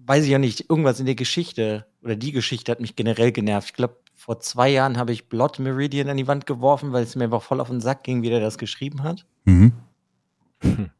weiß 0.05 0.23
ich 0.25 0.29
ja 0.29 0.39
nicht, 0.39 0.69
irgendwas 0.69 0.99
in 0.99 1.05
der 1.05 1.15
Geschichte 1.15 1.85
oder 2.01 2.15
die 2.15 2.31
Geschichte 2.31 2.71
hat 2.71 2.79
mich 2.79 2.95
generell 2.95 3.31
genervt. 3.31 3.69
Ich 3.69 3.73
glaube, 3.73 3.97
vor 4.15 4.39
zwei 4.39 4.69
Jahren 4.69 4.97
habe 4.97 5.11
ich 5.11 5.27
Blood 5.29 5.59
Meridian 5.59 6.09
an 6.09 6.17
die 6.17 6.27
Wand 6.27 6.45
geworfen, 6.45 6.93
weil 6.93 7.03
es 7.03 7.15
mir 7.15 7.25
einfach 7.25 7.41
voll 7.41 7.59
auf 7.59 7.69
den 7.69 7.81
Sack 7.81 8.03
ging, 8.03 8.21
wie 8.21 8.29
der 8.29 8.39
das 8.39 8.57
geschrieben 8.57 9.03
hat. 9.03 9.25
Mhm. 9.45 9.73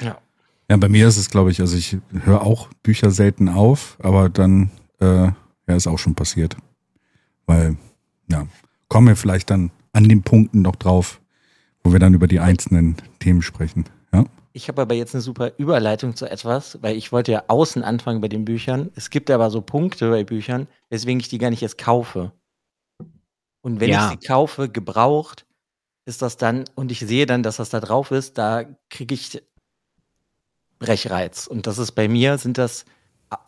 Ja. 0.00 0.18
Ja, 0.68 0.76
bei 0.78 0.88
mir 0.88 1.06
ist 1.06 1.18
es, 1.18 1.30
glaube 1.30 1.50
ich, 1.50 1.60
also 1.60 1.76
ich 1.76 1.98
höre 2.24 2.42
auch 2.42 2.68
Bücher 2.82 3.10
selten 3.10 3.48
auf, 3.48 3.98
aber 4.00 4.28
dann 4.28 4.70
äh, 5.00 5.26
ja, 5.26 5.34
ist 5.66 5.86
auch 5.86 5.98
schon 5.98 6.14
passiert. 6.14 6.56
Weil, 7.46 7.76
ja, 8.28 8.48
kommen 8.88 9.08
wir 9.08 9.16
vielleicht 9.16 9.50
dann 9.50 9.70
an 9.92 10.04
den 10.04 10.22
Punkten 10.22 10.62
noch 10.62 10.76
drauf, 10.76 11.20
wo 11.84 11.92
wir 11.92 12.00
dann 12.00 12.14
über 12.14 12.26
die 12.26 12.40
einzelnen 12.40 12.96
Themen 13.20 13.42
sprechen. 13.42 13.84
Ja. 14.12 14.24
Ich 14.56 14.68
habe 14.68 14.80
aber 14.80 14.94
jetzt 14.94 15.14
eine 15.14 15.20
super 15.20 15.52
Überleitung 15.58 16.16
zu 16.16 16.24
etwas, 16.24 16.82
weil 16.82 16.96
ich 16.96 17.12
wollte 17.12 17.30
ja 17.30 17.44
außen 17.48 17.82
anfangen 17.82 18.22
bei 18.22 18.28
den 18.28 18.46
Büchern. 18.46 18.90
Es 18.94 19.10
gibt 19.10 19.30
aber 19.30 19.50
so 19.50 19.60
Punkte 19.60 20.08
bei 20.08 20.24
Büchern, 20.24 20.66
weswegen 20.88 21.20
ich 21.20 21.28
die 21.28 21.36
gar 21.36 21.50
nicht 21.50 21.62
erst 21.62 21.76
kaufe. 21.76 22.32
Und 23.60 23.80
wenn 23.80 23.90
Ja. 23.90 24.06
ich 24.10 24.18
sie 24.18 24.26
kaufe, 24.26 24.70
gebraucht, 24.70 25.44
ist 26.06 26.22
das 26.22 26.38
dann, 26.38 26.64
und 26.74 26.90
ich 26.90 27.00
sehe 27.00 27.26
dann, 27.26 27.42
dass 27.42 27.56
das 27.56 27.68
da 27.68 27.80
drauf 27.80 28.10
ist, 28.12 28.38
da 28.38 28.64
kriege 28.88 29.14
ich 29.14 29.42
Brechreiz. 30.78 31.46
Und 31.46 31.66
das 31.66 31.76
ist 31.76 31.92
bei 31.92 32.08
mir, 32.08 32.38
sind 32.38 32.56
das, 32.56 32.86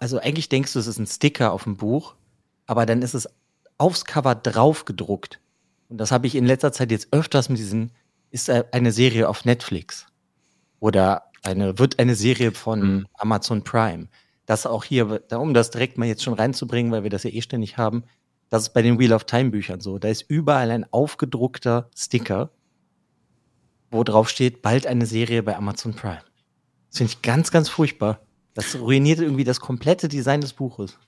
also 0.00 0.18
eigentlich 0.18 0.50
denkst 0.50 0.74
du, 0.74 0.78
es 0.78 0.86
ist 0.86 0.98
ein 0.98 1.06
Sticker 1.06 1.52
auf 1.52 1.64
dem 1.64 1.78
Buch, 1.78 2.16
aber 2.66 2.84
dann 2.84 3.00
ist 3.00 3.14
es 3.14 3.30
aufs 3.78 4.04
Cover 4.04 4.34
drauf 4.34 4.84
gedruckt. 4.84 5.40
Und 5.88 5.96
das 5.96 6.12
habe 6.12 6.26
ich 6.26 6.34
in 6.34 6.44
letzter 6.44 6.70
Zeit 6.70 6.90
jetzt 6.90 7.08
öfters 7.12 7.48
mit 7.48 7.56
diesen, 7.56 7.92
ist 8.30 8.50
äh, 8.50 8.64
eine 8.72 8.92
Serie 8.92 9.26
auf 9.30 9.46
Netflix 9.46 10.04
oder 10.80 11.24
eine, 11.42 11.78
wird 11.78 11.98
eine 11.98 12.14
Serie 12.14 12.52
von 12.52 12.80
Mhm. 12.80 13.06
Amazon 13.14 13.62
Prime. 13.64 14.08
Das 14.46 14.66
auch 14.66 14.84
hier, 14.84 15.20
da- 15.28 15.36
um 15.38 15.54
das 15.54 15.70
direkt 15.70 15.98
mal 15.98 16.06
jetzt 16.06 16.22
schon 16.22 16.34
reinzubringen, 16.34 16.90
weil 16.92 17.02
wir 17.02 17.10
das 17.10 17.22
ja 17.24 17.30
eh 17.30 17.42
ständig 17.42 17.76
haben, 17.78 18.04
das 18.48 18.62
ist 18.62 18.68
bei 18.74 18.82
den 18.82 18.98
Wheel 18.98 19.12
of 19.12 19.24
Time 19.24 19.50
Büchern 19.50 19.80
so. 19.80 19.98
Da 19.98 20.08
ist 20.08 20.22
überall 20.28 20.70
ein 20.70 20.86
aufgedruckter 20.90 21.90
Sticker, 21.94 22.50
wo 23.90 24.04
drauf 24.04 24.28
steht, 24.28 24.62
bald 24.62 24.86
eine 24.86 25.06
Serie 25.06 25.42
bei 25.42 25.56
Amazon 25.56 25.94
Prime. 25.94 26.20
Das 26.90 26.98
finde 26.98 27.12
ich 27.12 27.22
ganz, 27.22 27.50
ganz 27.50 27.68
furchtbar. 27.68 28.20
Das 28.54 28.78
ruiniert 28.78 29.20
irgendwie 29.20 29.44
das 29.44 29.60
komplette 29.60 30.08
Design 30.08 30.40
des 30.40 30.52
Buches. 30.54 30.98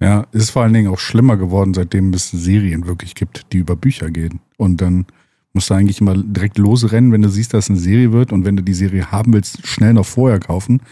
Ja, 0.00 0.26
ist 0.32 0.50
vor 0.50 0.62
allen 0.62 0.74
Dingen 0.74 0.92
auch 0.92 0.98
schlimmer 0.98 1.36
geworden, 1.36 1.72
seitdem 1.72 2.12
es 2.12 2.30
Serien 2.30 2.86
wirklich 2.86 3.14
gibt, 3.14 3.52
die 3.52 3.58
über 3.58 3.76
Bücher 3.76 4.10
gehen. 4.10 4.40
Und 4.56 4.80
dann 4.80 5.06
musst 5.54 5.70
du 5.70 5.74
eigentlich 5.74 6.00
immer 6.00 6.16
direkt 6.16 6.58
losrennen, 6.58 7.12
wenn 7.12 7.22
du 7.22 7.28
siehst, 7.28 7.54
dass 7.54 7.70
eine 7.70 7.78
Serie 7.78 8.12
wird 8.12 8.32
und 8.32 8.44
wenn 8.44 8.56
du 8.56 8.62
die 8.62 8.74
Serie 8.74 9.10
haben 9.10 9.32
willst, 9.32 9.66
schnell 9.66 9.94
noch 9.94 10.06
vorher 10.06 10.40
kaufen. 10.40 10.82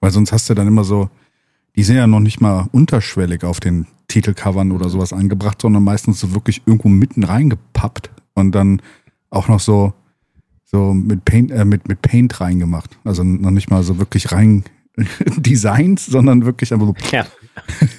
Weil 0.00 0.10
sonst 0.10 0.32
hast 0.32 0.48
du 0.48 0.54
dann 0.54 0.68
immer 0.68 0.84
so, 0.84 1.08
die 1.76 1.82
sind 1.82 1.96
ja 1.96 2.06
noch 2.06 2.20
nicht 2.20 2.40
mal 2.40 2.68
unterschwellig 2.72 3.44
auf 3.44 3.60
den 3.60 3.86
Titelcovern 4.08 4.72
oder 4.72 4.88
sowas 4.88 5.12
eingebracht, 5.12 5.62
sondern 5.62 5.84
meistens 5.84 6.20
so 6.20 6.34
wirklich 6.34 6.62
irgendwo 6.66 6.88
mitten 6.88 7.24
reingepappt 7.24 8.10
und 8.34 8.52
dann 8.52 8.82
auch 9.30 9.48
noch 9.48 9.60
so, 9.60 9.94
so 10.64 10.92
mit 10.92 11.24
Paint, 11.24 11.50
äh, 11.50 11.64
mit, 11.64 11.88
mit 11.88 12.02
Paint 12.02 12.40
reingemacht. 12.40 12.98
Also 13.04 13.24
noch 13.24 13.50
nicht 13.50 13.70
mal 13.70 13.82
so 13.82 13.98
wirklich 13.98 14.32
rein 14.32 14.64
designt, 15.36 16.00
sondern 16.00 16.44
wirklich 16.44 16.72
einfach 16.72 16.86
so. 16.86 16.94
Ja. 17.10 17.26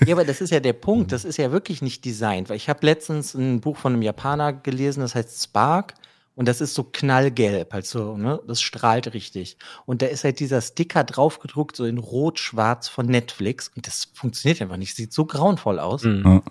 Ja, 0.07 0.15
aber 0.15 0.25
das 0.25 0.41
ist 0.41 0.49
ja 0.49 0.59
der 0.59 0.73
Punkt. 0.73 1.11
Das 1.11 1.23
ist 1.23 1.37
ja 1.37 1.51
wirklich 1.51 1.81
nicht 1.81 2.03
designt, 2.03 2.49
weil 2.49 2.57
ich 2.57 2.67
habe 2.67 2.85
letztens 2.85 3.35
ein 3.35 3.59
Buch 3.59 3.77
von 3.77 3.93
einem 3.93 4.01
Japaner 4.01 4.53
gelesen, 4.53 5.01
das 5.01 5.13
heißt 5.13 5.43
Spark. 5.43 5.93
Und 6.35 6.47
das 6.47 6.61
ist 6.61 6.73
so 6.73 6.83
knallgelb, 6.85 7.73
halt 7.73 7.85
so, 7.85 8.17
ne? 8.17 8.41
Das 8.47 8.61
strahlt 8.61 9.13
richtig. 9.13 9.57
Und 9.85 10.01
da 10.01 10.05
ist 10.07 10.23
halt 10.23 10.39
dieser 10.39 10.61
Sticker 10.61 11.03
draufgedruckt, 11.03 11.75
so 11.75 11.85
in 11.85 11.97
rot-schwarz 11.97 12.87
von 12.87 13.05
Netflix. 13.05 13.69
Und 13.75 13.85
das 13.85 14.05
funktioniert 14.13 14.61
einfach 14.61 14.77
nicht. 14.77 14.95
Sieht 14.95 15.11
so 15.13 15.25
grauenvoll 15.25 15.77
aus. 15.77 16.03
Mhm. 16.03 16.41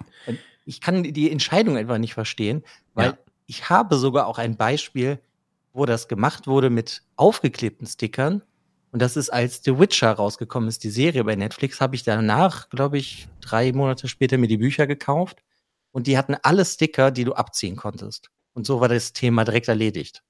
Ich 0.67 0.81
kann 0.81 1.03
die 1.03 1.31
Entscheidung 1.31 1.77
einfach 1.77 1.99
nicht 1.99 2.15
verstehen, 2.15 2.63
weil 2.95 3.11
Ja. 3.11 3.19
ich 3.47 3.71
habe 3.71 3.97
sogar 3.97 4.27
auch 4.27 4.39
ein 4.39 4.57
Beispiel, 4.57 5.19
wo 5.73 5.87
das 5.87 6.09
gemacht 6.09 6.47
wurde 6.47 6.69
mit 6.69 7.03
aufgeklebten 7.17 7.87
Stickern. 7.87 8.43
Und 8.93 9.01
das 9.01 9.17
ist, 9.17 9.31
als 9.31 9.63
The 9.65 9.79
Witcher 9.79 10.13
rausgekommen 10.13 10.69
ist, 10.69 10.85
die 10.85 10.91
Serie 10.91 11.25
bei 11.25 11.37
Netflix, 11.37 11.81
habe 11.81 11.95
ich 11.95 12.03
danach, 12.03 12.69
glaube 12.69 12.99
ich, 12.99 13.29
drei 13.41 13.73
Monate 13.73 14.09
später 14.09 14.37
mir 14.37 14.49
die 14.49 14.59
Bücher 14.59 14.87
gekauft. 14.87 15.43
Und 15.93 16.07
die 16.07 16.19
hatten 16.19 16.37
alle 16.43 16.65
Sticker, 16.65 17.11
die 17.11 17.25
du 17.25 17.33
abziehen 17.33 17.77
konntest. 17.77 18.31
Und 18.55 18.67
so 18.67 18.81
war 18.81 18.89
das 18.89 19.13
Thema 19.13 19.45
direkt 19.45 19.69
erledigt. 19.69 20.23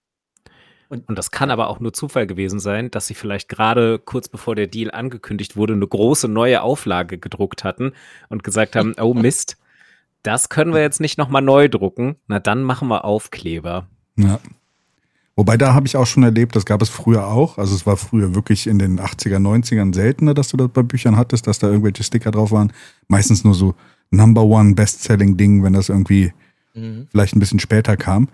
Und 0.90 1.16
das 1.16 1.30
kann 1.30 1.52
aber 1.52 1.68
auch 1.68 1.78
nur 1.78 1.92
Zufall 1.92 2.26
gewesen 2.26 2.58
sein, 2.58 2.90
dass 2.90 3.06
sie 3.06 3.14
vielleicht 3.14 3.48
gerade 3.48 4.00
kurz 4.00 4.28
bevor 4.28 4.56
der 4.56 4.66
Deal 4.66 4.90
angekündigt 4.90 5.56
wurde, 5.56 5.74
eine 5.74 5.86
große 5.86 6.26
neue 6.26 6.62
Auflage 6.62 7.16
gedruckt 7.16 7.62
hatten 7.62 7.92
und 8.28 8.42
gesagt 8.42 8.74
haben, 8.74 8.94
oh 9.00 9.14
Mist, 9.14 9.56
das 10.24 10.48
können 10.48 10.74
wir 10.74 10.80
jetzt 10.80 11.00
nicht 11.00 11.16
nochmal 11.16 11.42
neu 11.42 11.68
drucken. 11.68 12.16
Na 12.26 12.40
dann 12.40 12.64
machen 12.64 12.88
wir 12.88 13.04
Aufkleber. 13.04 13.86
Ja. 14.16 14.40
Wobei 15.36 15.56
da 15.56 15.74
habe 15.74 15.86
ich 15.86 15.96
auch 15.96 16.06
schon 16.06 16.24
erlebt, 16.24 16.56
das 16.56 16.66
gab 16.66 16.82
es 16.82 16.88
früher 16.88 17.28
auch. 17.28 17.56
Also 17.56 17.74
es 17.74 17.86
war 17.86 17.96
früher 17.96 18.34
wirklich 18.34 18.66
in 18.66 18.80
den 18.80 19.00
80er, 19.00 19.38
90ern 19.38 19.94
seltener, 19.94 20.34
dass 20.34 20.48
du 20.48 20.56
das 20.56 20.68
bei 20.68 20.82
Büchern 20.82 21.16
hattest, 21.16 21.46
dass 21.46 21.60
da 21.60 21.68
irgendwelche 21.68 22.02
Sticker 22.02 22.32
drauf 22.32 22.50
waren. 22.50 22.72
Meistens 23.06 23.44
nur 23.44 23.54
so 23.54 23.74
Number 24.10 24.42
One 24.42 24.74
Bestselling 24.74 25.36
Ding, 25.36 25.62
wenn 25.62 25.72
das 25.72 25.88
irgendwie 25.88 26.32
Mhm. 26.80 27.06
vielleicht 27.10 27.36
ein 27.36 27.40
bisschen 27.40 27.60
später 27.60 27.96
kam. 27.96 28.28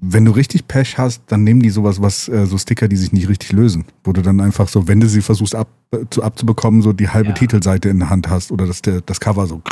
Wenn 0.00 0.24
du 0.24 0.30
richtig 0.30 0.68
Pech 0.68 0.96
hast, 0.96 1.22
dann 1.26 1.42
nehmen 1.42 1.60
die 1.60 1.70
sowas, 1.70 2.00
was 2.00 2.28
äh, 2.28 2.46
so 2.46 2.56
Sticker, 2.56 2.86
die 2.86 2.96
sich 2.96 3.12
nicht 3.12 3.28
richtig 3.28 3.50
lösen, 3.50 3.84
wo 4.04 4.12
du 4.12 4.22
dann 4.22 4.40
einfach 4.40 4.68
so, 4.68 4.86
wenn 4.86 5.00
du 5.00 5.08
sie 5.08 5.22
versuchst 5.22 5.56
ab, 5.56 5.68
zu, 6.10 6.22
abzubekommen, 6.22 6.82
so 6.82 6.92
die 6.92 7.08
halbe 7.08 7.30
Ja. 7.30 7.34
Titelseite 7.34 7.88
in 7.88 7.98
der 7.98 8.08
Hand 8.10 8.28
hast 8.30 8.52
oder 8.52 8.66
das, 8.66 8.80
der, 8.82 9.00
das 9.00 9.18
Cover 9.18 9.46
so. 9.46 9.62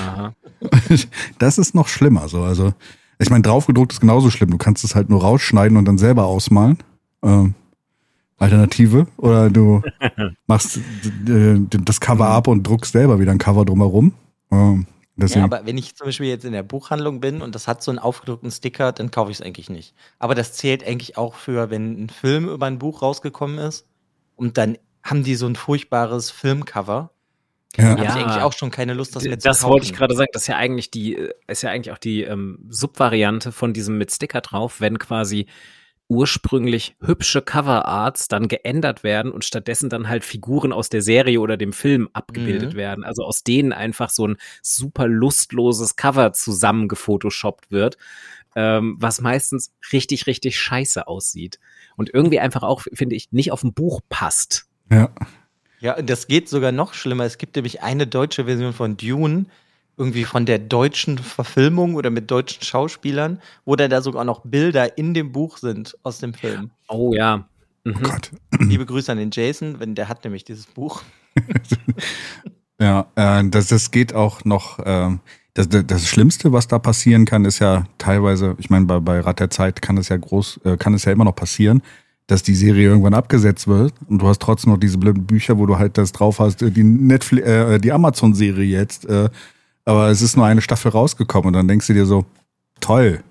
Aha. 0.00 0.32
Das 1.38 1.58
ist 1.58 1.74
noch 1.74 1.88
schlimmer. 1.88 2.28
So. 2.28 2.42
Also, 2.42 2.72
ich 3.18 3.28
meine, 3.28 3.42
draufgedruckt 3.42 3.92
ist 3.92 4.00
genauso 4.00 4.30
schlimm. 4.30 4.50
Du 4.50 4.56
kannst 4.58 4.82
es 4.84 4.94
halt 4.94 5.10
nur 5.10 5.20
rausschneiden 5.20 5.76
und 5.76 5.84
dann 5.84 5.98
selber 5.98 6.24
ausmalen. 6.24 6.78
Ähm, 7.22 7.54
Alternative. 8.38 9.06
Oder 9.18 9.50
du 9.50 9.82
machst 10.46 10.78
äh, 11.28 11.58
das 11.84 12.00
Cover 12.00 12.28
ab 12.28 12.48
und 12.48 12.66
druckst 12.66 12.92
selber 12.92 13.20
wieder 13.20 13.32
ein 13.32 13.38
Cover 13.38 13.64
drumherum. 13.64 14.12
Ähm, 14.50 14.86
deswegen, 15.16 15.40
Ja, 15.40 15.44
aber 15.46 15.66
wenn 15.66 15.78
ich 15.78 15.94
zum 15.96 16.06
Beispiel 16.06 16.26
jetzt 16.26 16.44
in 16.44 16.52
der 16.52 16.62
Buchhandlung 16.62 17.20
bin 17.20 17.42
und 17.42 17.54
das 17.54 17.66
hat 17.68 17.82
so 17.82 17.90
einen 17.90 17.98
aufgedruckten 17.98 18.50
Sticker, 18.50 18.92
dann 18.92 19.10
kaufe 19.10 19.30
ich 19.30 19.38
es 19.38 19.42
eigentlich 19.46 19.70
nicht. 19.70 19.94
Aber 20.18 20.34
das 20.34 20.52
zählt 20.54 20.86
eigentlich 20.86 21.16
auch 21.16 21.34
für, 21.34 21.70
wenn 21.70 22.04
ein 22.04 22.08
Film 22.10 22.48
über 22.48 22.66
ein 22.66 22.78
Buch 22.78 23.02
rausgekommen 23.02 23.58
ist 23.58 23.86
und 24.36 24.58
dann 24.58 24.78
haben 25.02 25.22
die 25.24 25.36
so 25.36 25.46
ein 25.46 25.56
furchtbares 25.56 26.30
Filmcover. 26.30 27.10
ja. 27.76 27.94
Da 27.96 28.02
Ja. 28.02 28.08
habe 28.08 28.18
ich 28.20 28.24
eigentlich 28.26 28.42
auch 28.42 28.52
schon 28.52 28.70
keine 28.70 28.94
Lust, 28.94 29.14
das 29.16 29.22
mehr 29.24 29.38
zu 29.38 29.48
Das 29.48 29.60
kaufen. 29.60 29.70
wollte 29.72 29.86
ich 29.86 29.92
gerade 29.92 30.14
sagen. 30.16 30.28
Das 30.32 30.42
ist 30.42 30.48
ja 30.48 30.56
eigentlich 30.56 30.90
die, 30.90 31.16
äh, 31.16 31.32
ist 31.46 31.62
ja 31.62 31.70
eigentlich 31.70 31.92
auch 31.92 31.98
die 31.98 32.22
ähm, 32.22 32.66
Subvariante 32.70 33.52
von 33.52 33.72
diesem 33.72 33.98
mit 33.98 34.10
Sticker 34.12 34.40
drauf, 34.40 34.80
wenn 34.80 34.98
quasi 34.98 35.46
ursprünglich 36.08 36.94
hübsche 37.00 37.42
Coverarts 37.42 38.28
dann 38.28 38.48
geändert 38.48 39.02
werden 39.02 39.32
und 39.32 39.44
stattdessen 39.44 39.88
dann 39.90 40.08
halt 40.08 40.24
Figuren 40.24 40.72
aus 40.72 40.88
der 40.88 41.02
Serie 41.02 41.40
oder 41.40 41.56
dem 41.56 41.72
Film 41.72 42.08
abgebildet 42.12 42.74
Mhm. 42.74 42.76
werden. 42.78 43.04
Also 43.04 43.24
aus 43.24 43.42
denen 43.42 43.72
einfach 43.72 44.10
so 44.10 44.26
ein 44.28 44.36
super 44.62 45.08
lustloses 45.08 45.96
Cover 45.96 46.32
zusammengefotoshoppt 46.32 47.70
wird, 47.70 47.96
ähm, 48.54 48.96
was 48.98 49.20
meistens 49.20 49.72
richtig, 49.92 50.26
richtig 50.26 50.58
scheiße 50.58 51.06
aussieht. 51.08 51.58
Und 51.96 52.12
irgendwie 52.14 52.40
einfach 52.40 52.62
auch, 52.62 52.82
finde 52.92 53.16
ich, 53.16 53.32
nicht 53.32 53.52
auf 53.52 53.62
ein 53.64 53.72
Buch 53.74 54.00
passt. 54.08 54.66
ja. 54.90 55.10
Ja, 55.78 55.98
und 55.98 56.08
das 56.08 56.26
geht 56.26 56.48
sogar 56.48 56.72
noch 56.72 56.94
schlimmer. 56.94 57.24
Es 57.24 57.36
gibt 57.36 57.54
nämlich 57.54 57.82
eine 57.82 58.06
deutsche 58.06 58.46
Version 58.46 58.72
von 58.72 58.96
Dune, 58.96 59.44
irgendwie 59.96 60.24
von 60.24 60.44
der 60.46 60.58
deutschen 60.58 61.18
Verfilmung 61.18 61.94
oder 61.94 62.10
mit 62.10 62.30
deutschen 62.30 62.62
Schauspielern, 62.62 63.40
wo 63.64 63.76
dann 63.76 63.90
da 63.90 64.02
sogar 64.02 64.24
noch 64.24 64.42
Bilder 64.44 64.98
in 64.98 65.14
dem 65.14 65.32
Buch 65.32 65.56
sind 65.58 65.96
aus 66.02 66.18
dem 66.18 66.34
Film. 66.34 66.70
Oh 66.88 67.12
ja. 67.14 67.48
Oh 67.84 67.90
Mhm. 67.90 68.02
Gott. 68.02 68.30
Liebe 68.58 68.84
Grüße 68.84 69.12
an 69.12 69.18
den 69.18 69.30
Jason, 69.32 69.78
wenn 69.78 69.94
der 69.94 70.08
hat 70.08 70.24
nämlich 70.24 70.42
dieses 70.42 70.66
Buch. 70.66 71.02
Ja, 72.80 73.06
äh, 73.14 73.42
das, 73.48 73.68
das 73.68 73.90
geht 73.90 74.14
auch 74.14 74.44
noch. 74.44 74.78
ähm, 74.84 75.20
das, 75.54 75.68
das 75.70 75.86
das 75.86 76.06
Schlimmste, 76.06 76.52
was 76.52 76.68
da 76.68 76.78
passieren 76.78 77.24
kann, 77.24 77.46
ist 77.46 77.58
ja 77.60 77.86
teilweise, 77.96 78.54
ich 78.58 78.68
meine, 78.68 78.84
bei, 78.84 79.00
bei 79.00 79.20
Rat 79.20 79.40
der 79.40 79.48
Zeit 79.48 79.80
kann 79.80 79.96
es 79.96 80.10
ja 80.10 80.16
groß, 80.18 80.60
äh, 80.64 80.76
kann 80.76 80.92
es 80.92 81.06
ja 81.06 81.12
immer 81.12 81.24
noch 81.24 81.34
passieren, 81.34 81.80
dass 82.26 82.42
die 82.42 82.54
Serie 82.54 82.88
irgendwann 82.88 83.14
abgesetzt 83.14 83.66
wird 83.66 83.94
und 84.08 84.20
du 84.20 84.28
hast 84.28 84.42
trotzdem 84.42 84.72
noch 84.74 84.78
diese 84.78 84.98
blöden 84.98 85.24
Bücher, 85.24 85.56
wo 85.56 85.64
du 85.64 85.78
halt 85.78 85.96
das 85.96 86.12
drauf 86.12 86.38
hast, 86.40 86.60
äh, 86.60 86.70
die 86.70 86.84
Netflix, 86.84 87.46
äh, 87.48 87.78
die 87.78 87.92
Amazon-Serie 87.92 88.66
jetzt, 88.66 89.06
äh, 89.06 89.30
aber 89.86 90.08
es 90.10 90.20
ist 90.20 90.36
nur 90.36 90.44
eine 90.44 90.60
Staffel 90.60 90.90
rausgekommen 90.90 91.48
und 91.48 91.52
dann 91.54 91.68
denkst 91.68 91.86
du 91.86 91.94
dir 91.94 92.04
so, 92.06 92.26
toll, 92.80 93.22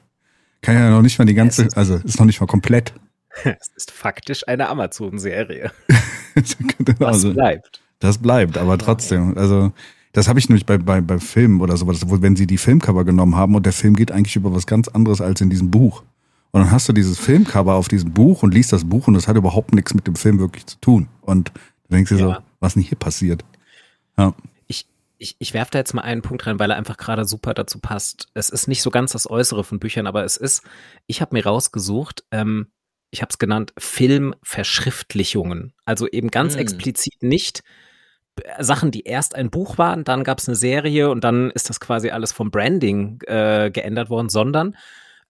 kann 0.62 0.74
ja 0.76 0.90
noch 0.90 1.04
nicht 1.04 1.20
mal 1.20 1.26
die 1.26 1.36
ganze, 1.36 1.68
also 1.76 1.96
ist 1.98 2.18
noch 2.20 2.26
nicht 2.26 2.42
mal 2.42 2.48
komplett. 2.48 2.94
Es 3.44 3.68
ist 3.76 3.92
faktisch 3.92 4.48
eine 4.48 4.70
Amazon-Serie. 4.70 5.72
Also, 6.36 7.30
Was 7.30 7.34
bleibt. 7.34 7.82
Das 8.00 8.18
bleibt, 8.18 8.58
aber 8.58 8.78
trotzdem. 8.78 9.38
Also, 9.38 9.72
das 10.12 10.28
habe 10.28 10.38
ich 10.40 10.50
nämlich 10.50 10.66
bei, 10.66 10.78
bei, 10.78 11.00
bei 11.02 11.18
Filmen 11.20 11.62
oder 11.62 11.78
sowas, 11.78 12.02
wo 12.10 12.22
wenn 12.22 12.36
sie 12.36 12.46
die 12.48 12.58
Filmcover 12.58 13.06
genommen 13.06 13.36
haben 13.36 13.56
und 13.56 13.66
der 13.66 13.72
Film 13.74 13.96
geht 13.96 14.12
eigentlich 14.12 14.36
über 14.36 14.54
was 14.54 14.68
ganz 14.68 14.88
anderes 14.90 15.22
als 15.22 15.40
in 15.42 15.50
diesem 15.50 15.72
Buch. 15.72 16.04
Und 16.52 16.62
dann 16.62 16.72
hast 16.72 16.88
du 16.90 16.94
dieses 16.94 17.20
Filmcover 17.20 17.76
auf 17.76 17.88
diesem 17.90 18.12
Buch 18.12 18.44
und 18.44 18.54
liest 18.54 18.72
das 18.74 18.84
Buch 18.86 19.08
und 19.08 19.14
das 19.14 19.28
hat 19.28 19.36
überhaupt 19.38 19.74
nichts 19.76 19.94
mit 19.94 20.08
dem 20.08 20.16
Film 20.16 20.40
wirklich 20.40 20.66
zu 20.66 20.78
tun. 20.80 21.08
Und 21.22 21.52
du 21.90 21.96
denkst 21.96 22.10
dir 22.12 22.18
so, 22.18 22.30
Ja. 22.30 22.44
was 22.60 22.74
denn 22.76 22.84
hier 22.84 22.98
passiert? 22.98 23.44
Ja. 24.18 24.34
Ich, 25.18 25.36
ich, 25.40 25.54
werfe 25.54 25.72
da 25.72 25.80
jetzt 25.80 25.94
mal 25.94 26.02
einen 26.02 26.22
Punkt 26.22 26.46
rein, 26.46 26.60
weil 26.60 26.72
er 26.72 26.78
einfach 26.78 26.98
gerade 26.98 27.26
super 27.26 27.54
dazu 27.54 27.80
passt. 27.80 28.28
Es 28.34 28.50
ist 28.50 28.68
nicht 28.68 28.82
so 28.82 28.90
ganz 28.92 29.14
das 29.14 29.30
Äußere 29.30 29.64
von 29.64 29.80
Büchern, 29.80 30.08
aber 30.08 30.24
es 30.24 30.38
ist, 30.38 30.64
ich 31.08 31.22
habe 31.22 31.36
mir 31.36 31.46
rausgesucht, 31.46 32.24
ähm, 32.32 32.68
ich 33.12 33.22
habe 33.22 33.30
es 33.30 33.38
genannt, 33.38 33.74
Filmverschriftlichungen. 33.78 35.74
Also 35.86 36.08
eben 36.08 36.30
ganz 36.30 36.54
Hm. 36.54 36.60
explizit 36.60 37.24
nicht 37.24 37.64
äh, 38.44 38.64
Sachen, 38.64 38.92
die 38.92 39.04
erst 39.04 39.36
ein 39.36 39.50
Buch 39.50 39.78
waren, 39.78 40.04
dann 40.04 40.24
gab 40.24 40.40
es 40.40 40.48
eine 40.48 40.56
Serie 40.56 41.10
und 41.10 41.24
dann 41.24 41.52
ist 41.52 41.70
das 41.70 41.80
quasi 41.80 42.10
alles 42.10 42.32
vom 42.32 42.52
Branding 42.52 43.22
äh, 43.28 43.72
geändert 43.72 44.10
worden, 44.10 44.30
sondern 44.30 44.76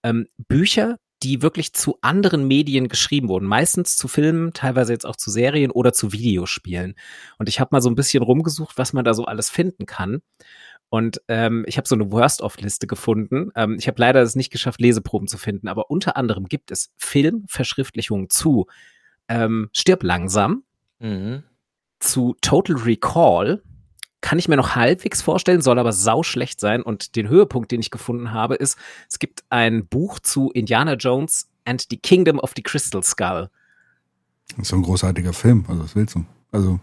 ähm, 0.04 0.28
Bücher, 0.38 0.98
die 1.26 1.42
wirklich 1.42 1.74
zu 1.74 1.98
anderen 2.02 2.48
Medien 2.48 2.88
geschrieben 2.88 3.30
wurden. 3.30 3.48
Meistens 3.48 3.98
zu 3.98 4.08
Filmen, 4.08 4.54
teilweise 4.54 4.94
jetzt 4.94 5.06
auch 5.08 5.16
zu 5.16 5.32
Serien 5.32 5.72
oder 5.72 5.92
zu 5.92 6.12
Videospielen. 6.12 6.94
Und 7.40 7.50
ich 7.50 7.60
habe 7.60 7.70
mal 7.72 7.82
so 7.82 7.90
ein 7.90 7.96
bisschen 7.96 8.22
rumgesucht, 8.22 8.78
was 8.78 8.94
man 8.94 9.04
da 9.04 9.16
so 9.16 9.26
alles 9.26 9.50
finden 9.50 9.88
kann. 9.88 10.22
Und 10.90 11.22
ähm, 11.28 11.66
ich 11.68 11.78
habe 11.78 11.88
so 11.88 11.96
eine 11.96 12.12
Worst-of-Liste 12.12 12.86
gefunden. 12.86 13.50
Ähm, 13.56 13.78
ich 13.80 13.88
habe 13.88 14.00
leider 14.00 14.22
es 14.22 14.36
nicht 14.36 14.52
geschafft, 14.52 14.80
Leseproben 14.80 15.28
zu 15.28 15.40
finden, 15.40 15.68
aber 15.68 15.90
unter 15.90 16.16
anderem 16.16 16.46
gibt 16.46 16.70
es 16.70 16.92
Filmverschriftlichungen 16.98 18.30
zu 18.30 18.68
ähm, 19.28 19.70
Stirb 19.74 20.04
langsam, 20.04 20.64
Mhm. 21.00 21.44
zu 22.00 22.36
Total 22.42 22.76
Recall. 22.76 23.64
Kann 24.26 24.40
ich 24.40 24.48
mir 24.48 24.58
noch 24.58 24.74
halbwegs 24.74 25.22
vorstellen, 25.22 25.62
soll 25.62 25.78
aber 25.78 25.94
sauschlecht 25.94 26.60
sein. 26.60 26.82
Und 26.82 27.16
den 27.16 27.30
Höhepunkt, 27.30 27.70
den 27.70 27.80
ich 27.80 27.92
gefunden 27.92 28.32
habe, 28.32 28.56
ist, 28.56 28.76
es 29.08 29.20
gibt 29.20 29.44
ein 29.52 29.86
Buch 29.86 30.20
zu 30.20 30.50
Indiana 30.50 30.94
Jones 30.94 31.48
and 31.64 31.86
the 31.92 31.98
Kingdom 31.98 32.40
of 32.40 32.54
the 32.56 32.64
Crystal 32.64 33.04
Skull. 33.04 33.52
Das 34.50 34.58
ist 34.58 34.68
so 34.70 34.78
ein 34.78 34.82
großartiger 34.82 35.32
Film, 35.32 35.64
also 35.68 35.84
was 35.84 35.96
willst 35.96 36.16
du? 36.16 36.26
Also, 36.56 36.80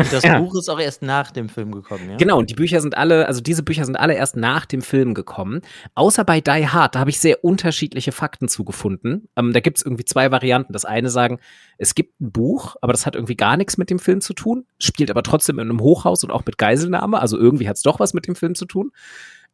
Und 0.00 0.12
das 0.12 0.24
Ja. 0.24 0.40
Buch 0.40 0.56
ist 0.56 0.68
auch 0.68 0.80
erst 0.80 1.02
nach 1.02 1.30
dem 1.30 1.48
Film 1.48 1.70
gekommen, 1.70 2.10
ja? 2.10 2.16
Genau, 2.16 2.38
und 2.38 2.50
die 2.50 2.54
Bücher 2.54 2.80
sind 2.80 2.96
alle, 2.96 3.26
also 3.28 3.40
diese 3.40 3.62
Bücher 3.62 3.84
sind 3.84 3.94
alle 3.94 4.14
erst 4.14 4.36
nach 4.36 4.66
dem 4.66 4.82
Film 4.82 5.14
gekommen. 5.14 5.60
Außer 5.94 6.24
bei 6.24 6.40
Die 6.40 6.66
Hard, 6.66 6.96
da 6.96 6.98
habe 7.00 7.10
ich 7.10 7.20
sehr 7.20 7.44
unterschiedliche 7.44 8.10
Fakten 8.10 8.48
zugefunden. 8.48 9.28
Ähm, 9.36 9.52
da 9.52 9.60
gibt 9.60 9.78
es 9.78 9.84
irgendwie 9.84 10.04
zwei 10.04 10.32
Varianten. 10.32 10.72
Das 10.72 10.84
eine 10.84 11.10
sagen, 11.10 11.38
es 11.78 11.94
gibt 11.94 12.20
ein 12.20 12.32
Buch, 12.32 12.74
aber 12.80 12.92
das 12.92 13.06
hat 13.06 13.14
irgendwie 13.14 13.36
gar 13.36 13.56
nichts 13.56 13.78
mit 13.78 13.88
dem 13.88 14.00
Film 14.00 14.20
zu 14.20 14.34
tun, 14.34 14.64
spielt 14.80 15.10
aber 15.12 15.22
trotzdem 15.22 15.60
in 15.60 15.70
einem 15.70 15.80
Hochhaus 15.80 16.24
und 16.24 16.32
auch 16.32 16.44
mit 16.44 16.58
Geiselnahme, 16.58 17.20
also 17.20 17.38
irgendwie 17.38 17.68
hat 17.68 17.76
es 17.76 17.82
doch 17.82 18.00
was 18.00 18.14
mit 18.14 18.26
dem 18.26 18.34
Film 18.34 18.56
zu 18.56 18.66
tun. 18.66 18.90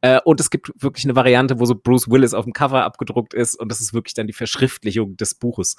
Äh, 0.01 0.21
und 0.25 0.41
es 0.41 0.49
gibt 0.49 0.73
wirklich 0.79 1.05
eine 1.05 1.17
Variante, 1.17 1.61
wo 1.61 1.67
so 1.67 1.75
Bruce 1.75 2.09
Willis 2.09 2.33
auf 2.33 2.45
dem 2.45 2.55
Cover 2.55 2.85
abgedruckt 2.85 3.35
ist 3.35 3.57
und 3.57 3.71
das 3.71 3.81
ist 3.81 3.93
wirklich 3.93 4.15
dann 4.15 4.27
die 4.27 4.33
Verschriftlichung 4.33 5.19
des 5.19 5.35
Buches. 5.35 5.77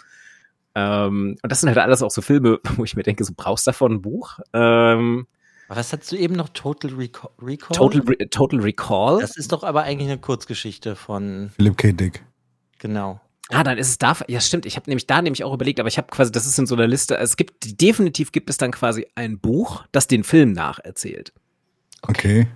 Ähm, 0.76 1.38
und 1.42 1.52
das 1.52 1.62
sind 1.62 1.70
halt 1.70 1.78
alles 1.80 2.02
auch 2.02 2.12
so 2.12 2.22
Filme, 2.22 2.60
wo 2.76 2.84
ich 2.84 2.96
mir 2.96 3.04
denke, 3.04 3.24
so 3.24 3.34
brauchst 3.36 3.68
du 3.68 3.72
davon 3.72 3.94
ein 3.94 4.02
Buch? 4.02 4.40
Ähm, 4.54 5.28
Was 5.68 5.92
hast 5.94 6.12
du 6.12 6.16
eben 6.18 6.36
noch? 6.36 6.50
Total 6.50 6.92
Recall? 6.94 7.30
Recall? 7.42 7.76
Total, 7.78 8.02
Re 8.02 8.30
Total 8.30 8.60
Recall. 8.60 9.20
Das 9.22 9.36
ist 9.38 9.52
doch 9.52 9.64
aber 9.64 9.84
eigentlich 9.84 10.10
eine 10.10 10.20
Kurzgeschichte 10.20 10.96
von, 10.96 11.52
Philip 11.56 11.78
K. 11.78 11.92
Dick. 11.92 12.24
genau. 12.80 13.20
Ah, 13.54 13.66
dann 13.66 13.78
ist 13.78 13.90
es 13.90 13.98
da. 13.98 14.16
Ja, 14.30 14.40
stimmt. 14.40 14.66
Ich 14.66 14.78
habe 14.78 14.90
nämlich 14.90 15.08
da 15.08 15.22
nämlich 15.22 15.44
auch 15.44 15.54
überlegt, 15.54 15.82
aber 15.82 15.90
ich 15.90 15.98
habe 15.98 16.08
quasi, 16.10 16.32
das 16.32 16.46
ist 16.46 16.58
in 16.58 16.68
so 16.68 16.76
einer 16.76 16.88
Liste. 16.88 17.18
Es 17.18 17.36
gibt 17.36 17.82
definitiv 17.82 18.32
gibt 18.32 18.50
es 18.50 18.56
dann 18.56 18.72
quasi 18.72 19.06
ein 19.16 19.40
Buch, 19.40 19.84
das 19.92 20.08
den 20.08 20.24
Film 20.24 20.54
nacherzählt. 20.54 21.34
Okay. 22.04 22.48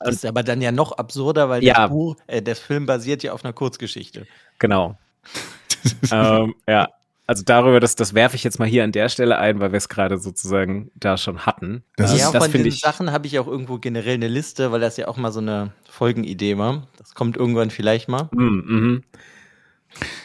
Das 0.00 0.16
ist 0.16 0.26
aber 0.26 0.42
dann 0.42 0.60
ja 0.60 0.72
noch 0.72 0.90
absurder, 0.90 1.48
weil 1.50 1.62
Ja. 1.62 1.74
das 1.82 1.90
Buch, 1.90 2.16
äh, 2.26 2.42
der 2.42 2.56
Film 2.56 2.84
basiert 2.84 3.22
ja 3.22 3.32
auf 3.32 3.44
einer 3.44 3.52
Kurzgeschichte. 3.52 4.26
Genau. 4.58 4.98
ähm, 6.10 6.54
ja. 6.66 6.88
Also 7.26 7.42
darüber, 7.42 7.80
das, 7.80 7.96
das 7.96 8.12
werfe 8.12 8.36
ich 8.36 8.44
jetzt 8.44 8.58
mal 8.58 8.68
hier 8.68 8.84
an 8.84 8.92
der 8.92 9.08
Stelle 9.08 9.38
ein, 9.38 9.58
weil 9.58 9.72
wir 9.72 9.78
es 9.78 9.88
gerade 9.88 10.18
sozusagen 10.18 10.90
da 10.94 11.16
schon 11.16 11.46
hatten. 11.46 11.82
Das 11.96 12.12
ist- 12.12 12.20
ja, 12.20 12.30
das 12.30 12.44
von 12.44 12.52
diesen 12.52 12.66
ich. 12.66 12.80
Sachen 12.80 13.12
habe 13.12 13.26
ich 13.26 13.38
auch 13.38 13.46
irgendwo 13.46 13.78
generell 13.78 14.14
eine 14.14 14.28
Liste, 14.28 14.72
weil 14.72 14.80
das 14.80 14.96
ja 14.98 15.08
auch 15.08 15.16
mal 15.16 15.32
so 15.32 15.40
eine 15.40 15.72
Folgenidee 15.88 16.58
war. 16.58 16.86
Das 16.98 17.14
kommt 17.14 17.36
irgendwann 17.36 17.70
vielleicht 17.70 18.08
mal. 18.08 18.28
Mm, 18.32 18.38
mhm. 18.38 19.02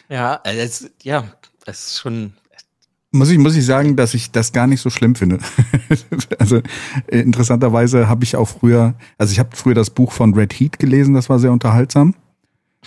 Ja, 0.09 0.41
also 0.43 0.59
es, 0.59 0.91
ja, 1.03 1.23
es 1.65 1.87
ist 1.87 1.99
schon. 1.99 2.33
Muss 3.11 3.29
ich, 3.31 3.37
muss 3.39 3.55
ich 3.55 3.65
sagen, 3.65 3.95
dass 3.95 4.13
ich 4.13 4.31
das 4.31 4.51
gar 4.51 4.67
nicht 4.67 4.81
so 4.81 4.89
schlimm 4.89 5.15
finde. 5.15 5.39
also 6.39 6.57
äh, 7.07 7.19
interessanterweise 7.19 8.07
habe 8.09 8.23
ich 8.23 8.35
auch 8.35 8.47
früher, 8.47 8.93
also 9.17 9.31
ich 9.31 9.39
habe 9.39 9.55
früher 9.55 9.73
das 9.73 9.89
Buch 9.89 10.11
von 10.11 10.33
Red 10.33 10.53
Heat 10.53 10.79
gelesen, 10.79 11.13
das 11.15 11.29
war 11.29 11.39
sehr 11.39 11.51
unterhaltsam. 11.51 12.13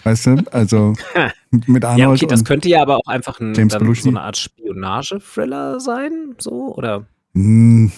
Weißt 0.05 0.27
du? 0.27 0.45
Also 0.51 0.95
mit 1.51 1.85
Arnold 1.85 1.99
Ja, 2.01 2.11
okay, 2.11 2.27
das 2.27 2.41
und 2.41 2.47
könnte 2.47 2.69
ja 2.69 2.83
aber 2.83 2.97
auch 2.97 3.07
einfach 3.07 3.41
ein, 3.41 3.55
James 3.55 3.73
dann 3.73 3.95
so 3.95 4.09
eine 4.09 4.23
Art 4.23 4.37
Spionage-Thriller 4.37 5.81
sein, 5.81 6.35
so, 6.39 6.75
oder? 6.75 7.07
Hm. 7.35 7.93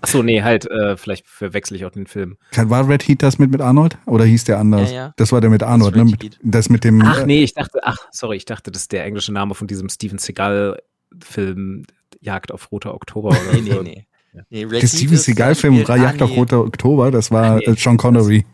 Ach 0.00 0.08
so, 0.08 0.22
nee, 0.22 0.42
halt, 0.42 0.68
äh, 0.70 0.96
vielleicht 0.96 1.28
verwechsel 1.28 1.76
ich 1.76 1.84
auch 1.84 1.90
den 1.90 2.06
Film. 2.06 2.38
War 2.56 2.88
Red 2.88 3.06
Heat 3.06 3.22
das 3.22 3.38
mit 3.38 3.50
mit 3.50 3.60
Arnold 3.60 3.98
oder 4.06 4.24
hieß 4.24 4.44
der 4.44 4.58
anders? 4.58 4.90
Ja, 4.90 4.96
ja. 4.96 5.12
Das 5.16 5.32
war 5.32 5.40
der 5.40 5.50
mit 5.50 5.62
Arnold, 5.62 5.94
Red 5.94 6.04
ne? 6.04 6.10
Mit, 6.10 6.38
das 6.42 6.68
mit 6.70 6.84
dem 6.84 7.02
Ach 7.02 7.20
äh, 7.20 7.26
nee, 7.26 7.44
ich 7.44 7.54
dachte, 7.54 7.80
ach, 7.82 7.98
sorry, 8.10 8.36
ich 8.36 8.44
dachte, 8.46 8.70
das 8.70 8.82
ist 8.82 8.92
der 8.92 9.04
englische 9.04 9.32
Name 9.32 9.54
von 9.54 9.66
diesem 9.66 9.88
Steven 9.88 10.18
Seagal-Film 10.18 11.84
Jagd 12.20 12.52
auf 12.52 12.72
Roter 12.72 12.94
Oktober 12.94 13.28
oder 13.28 13.52
Nee, 13.54 13.60
nee, 13.60 13.70
so. 13.70 13.82
nee. 13.82 13.94
nee 13.96 14.06
Red 14.32 14.46
der 14.50 14.80
Heat 14.80 14.88
Steven 14.88 15.14
ist- 15.14 15.24
Seagal-Film 15.24 15.74
Jagd 15.76 16.22
auf 16.22 16.30
Arnie- 16.30 16.38
Roter 16.40 16.60
Oktober, 16.60 17.10
das 17.10 17.30
war 17.30 17.52
Ah, 17.52 17.56
nee. 17.56 17.64
äh, 17.64 17.74
Sean 17.76 17.96
Connery. 17.96 18.44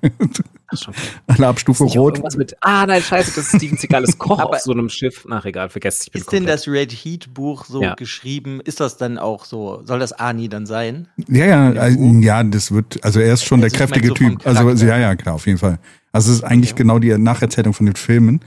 Alle 1.27 1.47
Abstufe 1.49 1.85
Rot. 1.85 2.37
mit, 2.37 2.57
ah, 2.61 2.87
nein, 2.87 3.01
scheiße, 3.03 3.33
das 3.37 3.53
ist 3.53 3.57
Steven 3.57 3.77
Seagal 3.77 4.03
ist 4.05 4.19
Koch 4.19 4.41
auf 4.41 4.59
so 4.59 4.73
einem 4.73 4.89
Schiff. 4.89 5.27
Ach, 5.31 5.45
egal, 5.45 5.69
vergesst, 5.69 6.05
ich 6.07 6.13
bin 6.13 6.21
Ist 6.23 6.33
denn 6.33 6.41
komplett. 6.41 6.59
das 6.61 6.69
Red 6.69 6.93
Heat 6.93 7.35
Buch 7.35 7.65
so 7.67 7.83
Ja. 7.83 7.95
geschrieben? 7.95 8.61
Ist 8.65 8.81
das 8.81 8.97
dann 8.97 9.19
auch 9.19 9.45
so? 9.45 9.83
Soll 9.85 9.99
das 9.99 10.13
Arnie 10.13 10.49
dann 10.49 10.67
sein? 10.67 11.09
Ja, 11.29 11.45
ja, 11.47 11.87
äh, 11.89 11.95
Buch? 11.95 12.23
ja, 12.23 12.43
das 12.43 12.73
wird, 12.73 13.03
also 13.05 13.21
er 13.21 13.35
ist 13.35 13.45
schon 13.45 13.63
Also 13.63 13.69
der 13.69 13.73
ich 13.75 13.79
mein, 13.79 14.01
kräftige 14.01 14.09
so 14.09 14.15
Typ. 14.15 14.47
Also, 14.47 14.67
also 14.69 14.87
ja, 14.87 14.99
ja, 14.99 15.15
klar, 15.15 15.35
auf 15.37 15.47
jeden 15.47 15.59
Fall. 15.59 15.79
Also 16.13 16.31
es 16.33 16.39
ist 16.39 16.45
eigentlich 16.45 16.71
Ja. 16.71 16.77
genau 16.77 16.99
die 16.99 17.17
Nacherzählung 17.17 17.75
von 17.75 17.87
den 17.87 17.97
Filmen. 17.97 18.41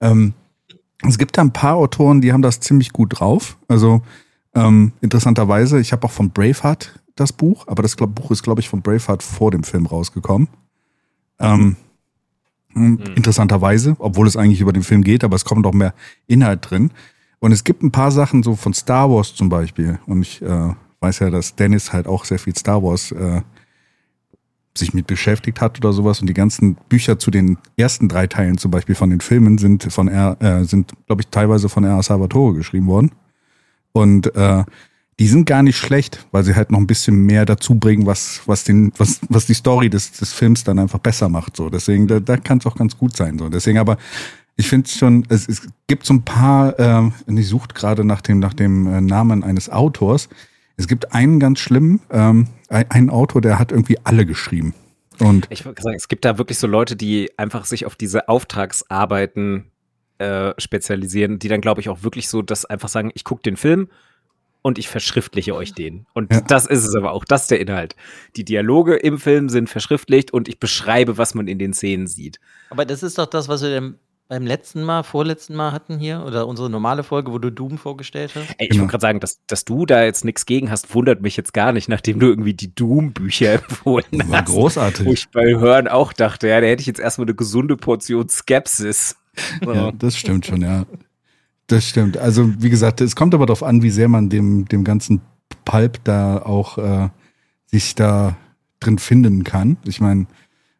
Ähm, 0.00 0.34
es 1.06 1.18
gibt 1.18 1.36
da 1.36 1.42
ein 1.42 1.52
paar 1.52 1.74
Autoren, 1.74 2.20
die 2.20 2.32
haben 2.32 2.42
das 2.42 2.60
ziemlich 2.60 2.92
gut 2.92 3.18
drauf. 3.20 3.58
Also 3.68 4.02
ähm, 4.66 4.92
interessanterweise, 5.00 5.80
ich 5.80 5.92
habe 5.92 6.06
auch 6.06 6.10
von 6.10 6.30
Braveheart 6.30 7.00
das 7.16 7.32
Buch, 7.32 7.66
aber 7.66 7.82
das 7.82 7.96
glaub, 7.96 8.14
Buch 8.14 8.30
ist, 8.30 8.42
glaube 8.42 8.60
ich, 8.60 8.68
von 8.68 8.82
Braveheart 8.82 9.22
vor 9.22 9.50
dem 9.50 9.64
Film 9.64 9.86
rausgekommen. 9.86 10.48
Ähm, 11.40 11.76
Hm. 12.78 12.98
Interessanterweise, 13.16 13.96
obwohl 13.98 14.26
es 14.26 14.36
eigentlich 14.36 14.60
über 14.60 14.72
den 14.72 14.82
Film 14.82 15.02
geht, 15.02 15.24
aber 15.24 15.36
es 15.36 15.44
kommt 15.44 15.66
auch 15.66 15.72
mehr 15.72 15.94
Inhalt 16.26 16.70
drin. 16.70 16.90
Und 17.40 17.52
es 17.52 17.64
gibt 17.64 17.82
ein 17.82 17.92
paar 17.92 18.10
Sachen 18.10 18.42
so 18.42 18.56
von 18.56 18.74
Star 18.74 19.10
Wars 19.10 19.34
zum 19.34 19.48
Beispiel. 19.48 19.98
Und 20.06 20.22
ich 20.22 20.42
äh, 20.42 20.74
weiß 21.00 21.20
ja, 21.20 21.30
dass 21.30 21.56
Dennis 21.56 21.92
halt 21.92 22.06
auch 22.06 22.24
sehr 22.24 22.38
viel 22.38 22.56
Star 22.56 22.82
Wars 22.82 23.12
äh, 23.12 23.42
sich 24.76 24.94
mit 24.94 25.06
beschäftigt 25.06 25.60
hat 25.60 25.78
oder 25.78 25.92
sowas. 25.92 26.20
Und 26.20 26.28
die 26.28 26.34
ganzen 26.34 26.76
Bücher 26.88 27.18
zu 27.18 27.30
den 27.30 27.58
ersten 27.76 28.08
drei 28.08 28.26
Teilen 28.26 28.58
zum 28.58 28.70
Beispiel 28.70 28.94
von 28.94 29.10
den 29.10 29.20
Filmen 29.20 29.58
sind 29.58 29.90
von 29.92 30.08
R, 30.08 30.36
äh, 30.40 30.64
sind, 30.64 30.92
glaube 31.06 31.22
ich, 31.22 31.28
teilweise 31.28 31.68
von 31.68 31.84
R. 31.84 32.02
Salvatore 32.02 32.54
geschrieben 32.54 32.86
worden. 32.86 33.12
Und 33.92 34.34
äh, 34.36 34.64
die 35.18 35.26
sind 35.26 35.46
gar 35.46 35.62
nicht 35.64 35.76
schlecht, 35.76 36.26
weil 36.30 36.44
sie 36.44 36.54
halt 36.54 36.70
noch 36.70 36.78
ein 36.78 36.86
bisschen 36.86 37.24
mehr 37.26 37.44
dazu 37.44 37.74
bringen, 37.74 38.06
was, 38.06 38.42
was 38.46 38.62
den, 38.64 38.92
was, 38.98 39.20
was 39.28 39.46
die 39.46 39.54
Story 39.54 39.90
des, 39.90 40.12
des 40.12 40.32
Films 40.32 40.62
dann 40.62 40.78
einfach 40.78 41.00
besser 41.00 41.28
macht. 41.28 41.56
So, 41.56 41.70
deswegen, 41.70 42.06
da, 42.06 42.20
da 42.20 42.36
kann 42.36 42.58
es 42.58 42.66
auch 42.66 42.76
ganz 42.76 42.96
gut 42.96 43.16
sein. 43.16 43.38
So, 43.38 43.48
deswegen, 43.48 43.78
aber 43.78 43.96
ich 44.56 44.68
finde 44.68 44.88
schon, 44.88 45.24
es, 45.28 45.48
es 45.48 45.62
gibt 45.88 46.04
so 46.06 46.14
ein 46.14 46.22
paar, 46.22 46.78
äh, 46.78 47.10
ich 47.34 47.48
suche 47.48 47.68
gerade 47.74 48.04
nach 48.04 48.20
dem, 48.20 48.38
nach 48.38 48.54
dem 48.54 48.86
äh, 48.86 49.00
Namen 49.00 49.42
eines 49.42 49.70
Autors. 49.70 50.28
Es 50.76 50.86
gibt 50.86 51.12
einen 51.12 51.40
ganz 51.40 51.58
schlimmen, 51.58 52.00
ähm, 52.10 52.46
ein- 52.68 52.88
einen 52.90 53.10
Autor, 53.10 53.40
der 53.40 53.58
hat 53.58 53.72
irgendwie 53.72 53.98
alle 54.04 54.24
geschrieben. 54.24 54.74
Und 55.18 55.48
Ich 55.50 55.64
würde 55.64 55.82
sagen, 55.82 55.96
es 55.96 56.06
gibt 56.06 56.24
da 56.24 56.38
wirklich 56.38 56.58
so 56.58 56.68
Leute, 56.68 56.94
die 56.94 57.30
einfach 57.36 57.64
sich 57.64 57.86
auf 57.86 57.96
diese 57.96 58.28
Auftragsarbeiten 58.28 59.64
äh, 60.18 60.52
spezialisieren, 60.58 61.38
die 61.38 61.48
dann, 61.48 61.60
glaube 61.60 61.80
ich, 61.80 61.88
auch 61.88 62.02
wirklich 62.02 62.28
so 62.28 62.42
das 62.42 62.64
einfach 62.64 62.88
sagen, 62.88 63.10
ich 63.14 63.24
gucke 63.24 63.42
den 63.42 63.56
Film 63.56 63.88
und 64.62 64.78
ich 64.78 64.88
verschriftliche 64.88 65.54
euch 65.54 65.72
den. 65.74 66.06
Und 66.14 66.32
Ja. 66.32 66.40
das 66.40 66.66
ist 66.66 66.84
es 66.84 66.94
aber 66.96 67.12
auch, 67.12 67.24
das 67.24 67.42
ist 67.42 67.50
der 67.52 67.60
Inhalt. 67.60 67.94
Die 68.36 68.44
Dialoge 68.44 68.96
im 68.96 69.18
Film 69.18 69.48
sind 69.48 69.70
verschriftlicht 69.70 70.32
und 70.32 70.48
ich 70.48 70.58
beschreibe, 70.58 71.16
was 71.18 71.34
man 71.34 71.46
in 71.48 71.58
den 71.58 71.72
Szenen 71.72 72.06
sieht. 72.08 72.40
Aber 72.70 72.84
das 72.84 73.02
ist 73.02 73.18
doch 73.18 73.26
das, 73.26 73.48
was 73.48 73.62
wir 73.62 73.94
beim 74.30 74.44
letzten 74.44 74.82
Mal, 74.82 75.04
vorletzten 75.04 75.54
Mal 75.54 75.72
hatten 75.72 75.98
hier, 75.98 76.22
oder 76.26 76.46
unsere 76.46 76.68
normale 76.68 77.02
Folge, 77.02 77.32
wo 77.32 77.38
du 77.38 77.50
Doom 77.50 77.78
vorgestellt 77.78 78.32
hast. 78.34 78.46
Ey, 78.58 78.66
ich 78.66 78.70
Genau. 78.70 78.82
wollte 78.82 78.90
gerade 78.90 79.00
sagen, 79.02 79.20
dass, 79.20 79.40
dass 79.46 79.64
du 79.64 79.86
da 79.86 80.04
jetzt 80.04 80.22
nichts 80.26 80.44
gegen 80.44 80.70
hast, 80.70 80.94
wundert 80.94 81.22
mich 81.22 81.34
jetzt 81.38 81.54
gar 81.54 81.72
nicht, 81.72 81.88
nachdem 81.88 82.18
du 82.20 82.26
irgendwie 82.26 82.52
die 82.52 82.74
Doom-Bücher 82.74 83.52
empfohlen 83.62 84.04
war 84.28 84.42
hast. 84.42 84.48
Wo 84.52 84.60
großartig. 84.60 85.06
ich 85.06 85.30
bei 85.30 85.46
Hören 85.56 85.88
auch 85.88 86.12
dachte, 86.12 86.48
ja, 86.48 86.60
da 86.60 86.66
hätte 86.66 86.80
ich 86.82 86.86
jetzt 86.86 87.00
erstmal 87.00 87.26
eine 87.26 87.36
gesunde 87.36 87.78
Portion 87.78 88.28
Skepsis. 88.28 89.16
So. 89.64 89.72
Ja, 89.72 89.92
das 89.92 90.16
stimmt 90.16 90.46
schon, 90.46 90.62
ja. 90.62 90.86
Das 91.66 91.86
stimmt. 91.86 92.16
Also, 92.16 92.50
wie 92.62 92.70
gesagt, 92.70 93.00
es 93.00 93.16
kommt 93.16 93.34
aber 93.34 93.46
darauf 93.46 93.62
an, 93.62 93.82
wie 93.82 93.90
sehr 93.90 94.08
man 94.08 94.28
dem, 94.28 94.66
dem 94.66 94.84
ganzen 94.84 95.20
Pulp 95.64 96.02
da 96.04 96.38
auch 96.38 96.78
äh, 96.78 97.08
sich 97.66 97.94
da 97.94 98.36
drin 98.80 98.98
finden 98.98 99.44
kann. 99.44 99.76
Ich 99.84 100.00
meine, 100.00 100.26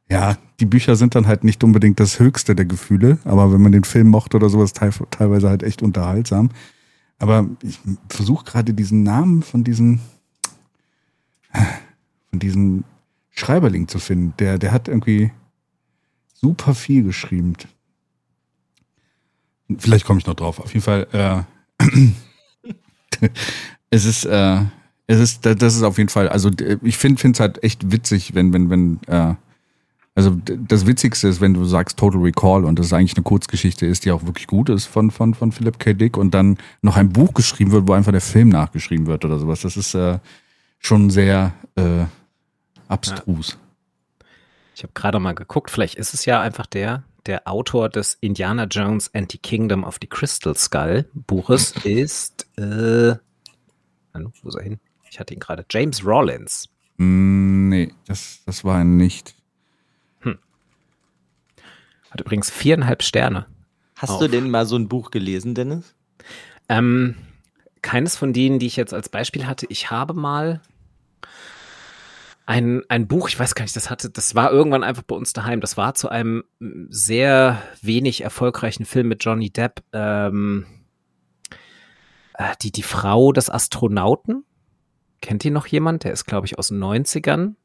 ja, 0.08 0.36
die 0.60 0.66
Bücher 0.66 0.96
sind 0.96 1.14
dann 1.14 1.26
halt 1.26 1.44
nicht 1.44 1.62
unbedingt 1.62 2.00
das 2.00 2.18
höchste 2.18 2.54
der 2.54 2.64
Gefühle, 2.64 3.18
aber 3.24 3.52
wenn 3.52 3.60
man 3.60 3.72
den 3.72 3.84
Film 3.84 4.08
mochte 4.08 4.36
oder 4.38 4.48
sowas, 4.48 4.72
teil, 4.72 4.92
teilweise 5.10 5.48
halt 5.48 5.62
echt 5.62 5.82
unterhaltsam. 5.82 6.50
Aber 7.18 7.46
ich 7.62 7.78
versuche 8.08 8.44
gerade 8.44 8.72
diesen 8.72 9.02
Namen 9.02 9.42
von 9.42 9.64
diesem 9.64 10.00
von 12.30 12.38
diesem 12.38 12.84
Schreiberling 13.30 13.88
zu 13.88 13.98
finden. 13.98 14.34
Der, 14.38 14.58
der 14.58 14.72
hat 14.72 14.88
irgendwie 14.88 15.32
super 16.34 16.74
viel 16.74 17.02
geschrieben. 17.04 17.54
Vielleicht 19.76 20.04
komme 20.07 20.18
ich 20.20 20.26
noch 20.26 20.35
drauf. 20.35 20.61
Auf 20.61 20.72
jeden 20.72 20.83
Fall, 20.83 21.07
äh, 21.12 21.85
es 23.90 24.04
ist, 24.04 24.24
äh, 24.24 24.61
es 25.07 25.18
ist, 25.20 25.44
da- 25.46 25.54
das 25.54 25.74
ist 25.76 25.83
auf 25.83 25.98
jeden 25.98 26.09
Fall, 26.11 26.28
also 26.28 26.50
ich 26.83 26.96
finde 26.98 27.31
es 27.33 27.40
halt 27.40 27.62
echt 27.62 27.90
witzig, 27.90 28.35
wenn, 28.35 28.52
wenn, 28.52 28.70
wenn, 28.70 29.00
äh, 29.07 29.35
also 30.14 30.37
das 30.46 30.87
Witzigste 30.87 31.28
ist, 31.28 31.40
wenn 31.40 31.54
du 31.54 31.64
sagst 31.64 31.96
Total 31.96 32.20
Recall 32.20 32.64
und 32.64 32.78
das 32.78 32.92
eigentlich 32.92 33.16
eine 33.16 33.22
Kurzgeschichte 33.22 33.87
ist, 33.87 34.04
die 34.04 34.11
auch 34.11 34.24
wirklich 34.26 34.46
gut 34.48 34.68
ist 34.68 34.87
von, 34.87 35.11
von, 35.12 35.33
von 35.35 35.52
Philip 35.52 35.78
K. 35.78 35.92
Dick 35.92 36.16
und 36.16 36.33
dann 36.35 36.59
noch 36.83 36.96
ein 36.96 37.11
Buch 37.11 37.35
geschrieben 37.35 37.70
wird, 37.70 37.87
wo 37.87 37.92
einfach 37.92 38.11
der 38.12 38.20
Film 38.20 38.48
nachgeschrieben 38.48 39.07
wird 39.07 39.24
oder 39.24 39.38
sowas. 39.38 39.61
Das 39.61 39.76
ist 39.76 39.94
äh, 39.94 40.18
schon 40.81 41.11
sehr 41.11 41.52
äh, 41.76 42.04
abstrus. 42.88 43.59
Ich 44.74 44.83
habe 44.83 44.92
gerade 44.92 45.20
mal 45.20 45.35
geguckt, 45.35 45.70
vielleicht 45.70 45.94
ist 45.94 46.14
es 46.14 46.24
ja 46.24 46.40
einfach 46.40 46.66
der, 46.66 47.04
der 47.26 47.46
Autor 47.46 47.88
des 47.88 48.16
Indiana 48.20 48.64
Jones 48.64 49.11
and 49.14 49.31
the 49.31 49.38
Kingdom 49.38 49.85
of 49.85 49.98
the 50.00 50.07
Crystal 50.07 50.57
Skull 50.57 51.09
Buches 51.14 51.72
ist, 51.85 52.46
äh, 52.57 53.16
wo 54.12 54.48
ist 54.48 54.57
er 54.57 54.62
hin? 54.62 54.81
Ich 55.11 55.18
hatte 55.18 55.35
ihn 55.35 55.40
gerade. 55.40 55.64
James 55.70 56.04
Rollins. 56.04 56.68
Mm, 56.96 57.68
nee, 57.68 57.94
das, 58.07 58.40
das 58.46 58.64
war 58.64 58.78
er 58.78 58.85
nicht. 58.85 59.35
Hat 62.11 62.20
übrigens 62.20 62.50
viereinhalb 62.50 63.02
Sterne. 63.02 63.46
Hast 63.96 64.11
Auf. 64.11 64.20
du 64.20 64.28
denn 64.28 64.50
mal 64.50 64.66
so 64.66 64.76
ein 64.76 64.88
Buch 64.88 65.11
gelesen, 65.11 65.54
Dennis? 65.54 65.94
Ähm, 66.68 67.16
keines 67.83 68.16
von 68.16 68.33
denen, 68.33 68.59
die 68.59 68.66
ich 68.66 68.76
jetzt 68.76 68.94
als 68.94 69.09
Beispiel 69.09 69.46
hatte. 69.46 69.66
Ich 69.68 69.90
habe 69.90 70.14
mal 70.14 70.61
ein, 72.48 72.82
ein 72.88 73.06
Buch, 73.06 73.28
ich 73.28 73.38
weiß 73.38 73.54
gar 73.54 73.64
nicht, 73.64 73.76
das 73.76 73.90
hatte, 73.90 74.08
das 74.08 74.34
war 74.34 74.50
irgendwann 74.50 74.82
einfach 74.82 75.02
bei 75.02 75.14
uns 75.14 75.34
daheim. 75.34 75.61
Das 75.61 75.76
war 75.76 75.92
zu 75.92 76.08
einem 76.08 76.44
sehr 76.88 77.62
wenig 77.82 78.22
erfolgreichen 78.22 78.87
Film 78.87 79.08
mit 79.08 79.22
Johnny 79.22 79.50
Depp. 79.50 79.82
Ähm, 79.92 80.64
äh, 82.32 82.54
die, 82.62 82.72
die 82.72 82.82
Frau 82.82 83.32
des 83.32 83.50
Astronauten. 83.50 84.46
Kennt 85.20 85.44
ihr 85.44 85.50
noch 85.50 85.66
jemand? 85.66 86.04
Der 86.04 86.12
ist, 86.12 86.24
glaube 86.24 86.46
ich, 86.46 86.58
aus 86.58 86.68
den 86.68 86.82
90ern. 86.82 87.56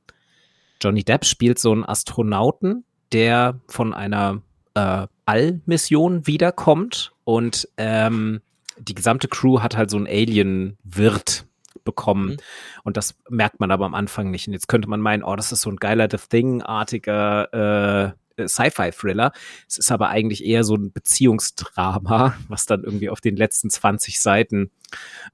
Johnny 0.81 1.05
Depp 1.05 1.23
spielt 1.23 1.59
so 1.59 1.71
einen 1.71 1.85
Astronauten, 1.85 2.83
der 3.13 3.61
von 3.69 3.93
einer 3.93 4.41
äh, 4.73 5.07
Allmission 5.25 6.27
wiederkommt 6.27 7.13
und 7.23 7.69
ähm, 7.77 8.41
die 8.77 8.95
gesamte 8.95 9.29
Crew 9.29 9.61
hat 9.61 9.77
halt 9.77 9.89
so 9.89 9.95
einen 9.95 10.07
Alien-Wirt 10.07 11.45
bekommen. 11.83 12.31
Mhm. 12.31 12.37
Und 12.83 12.97
das 12.97 13.15
merkt 13.29 13.59
man 13.59 13.71
aber 13.71 13.85
am 13.85 13.95
Anfang 13.95 14.31
nicht. 14.31 14.47
Und 14.47 14.53
jetzt 14.53 14.67
könnte 14.67 14.89
man 14.89 15.01
meinen, 15.01 15.23
oh, 15.23 15.35
das 15.35 15.51
ist 15.51 15.61
so 15.61 15.69
ein 15.69 15.77
geiler 15.77 16.07
The 16.09 16.17
Thing-artiger 16.17 18.13
äh, 18.37 18.47
Sci-Fi-Thriller. 18.47 19.31
Es 19.67 19.77
ist 19.77 19.91
aber 19.91 20.09
eigentlich 20.09 20.43
eher 20.43 20.63
so 20.63 20.75
ein 20.75 20.91
Beziehungsdrama, 20.91 22.35
was 22.47 22.65
dann 22.65 22.83
irgendwie 22.83 23.09
auf 23.09 23.21
den 23.21 23.35
letzten 23.35 23.69
20 23.69 24.21
Seiten 24.21 24.71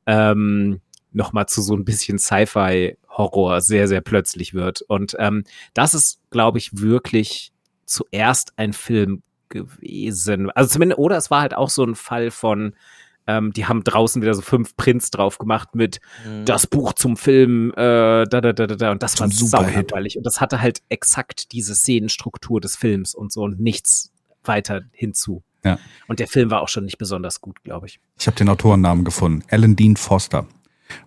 ähm, 0.06 0.82
nochmal 1.12 1.48
zu 1.48 1.62
so 1.62 1.76
ein 1.76 1.86
bisschen 1.86 2.20
Sci-Fi-Horror 2.20 3.62
sehr, 3.62 3.88
sehr 3.88 4.02
plötzlich 4.02 4.54
wird. 4.54 4.82
Und 4.82 5.16
ähm, 5.20 5.44
das 5.74 5.94
ist, 5.94 6.22
glaube 6.30 6.58
ich, 6.58 6.80
wirklich 6.80 7.52
zuerst 7.86 8.54
ein 8.58 8.74
Film 8.74 9.24
gewesen. 9.50 10.52
Also 10.52 10.74
zumindest, 10.74 11.00
oder 11.00 11.18
es 11.18 11.32
war 11.32 11.42
halt 11.42 11.56
auch 11.56 11.70
so 11.70 11.84
ein 11.84 11.96
Fall 11.96 12.30
von, 12.30 12.76
ähm, 13.30 13.54
die 13.54 13.66
haben 13.68 13.84
draußen 13.84 14.22
wieder 14.22 14.34
so 14.34 14.42
fünf 14.42 14.76
Prints 14.76 15.12
drauf 15.12 15.38
gemacht 15.38 15.76
mit 15.76 16.00
Mhm. 16.26 16.46
das 16.46 16.66
Buch 16.68 16.94
zum 16.94 17.16
Film, 17.16 17.72
äh, 17.72 17.76
da, 17.78 18.26
da, 18.26 18.54
da, 18.54 18.66
da, 18.68 18.76
da. 18.76 18.92
Und 18.92 19.04
das 19.04 19.14
Zum 19.14 19.26
war 19.28 19.32
Superhit. 19.32 19.90
sauerlich. 19.92 20.18
Und 20.18 20.26
das 20.26 20.42
hatte 20.42 20.62
halt 20.62 20.82
exakt 20.90 21.52
diese 21.52 21.76
Szenenstruktur 21.76 22.60
des 22.60 22.76
Films 22.76 23.14
und 23.14 23.32
so 23.32 23.44
und 23.44 23.60
nichts 23.60 24.12
weiter 24.44 24.82
hinzu. 24.92 25.44
Ja. 25.64 25.78
Und 26.08 26.20
der 26.20 26.28
Film 26.28 26.50
war 26.52 26.62
auch 26.62 26.70
schon 26.70 26.86
nicht 26.86 26.98
besonders 26.98 27.42
gut, 27.42 27.64
glaube 27.64 27.86
ich. 27.88 28.00
Ich 28.18 28.28
habe 28.28 28.36
den 28.38 28.50
Autorennamen 28.50 29.04
gefunden. 29.06 29.44
Alan 29.52 29.76
Dean 29.76 29.96
Foster. 29.98 30.46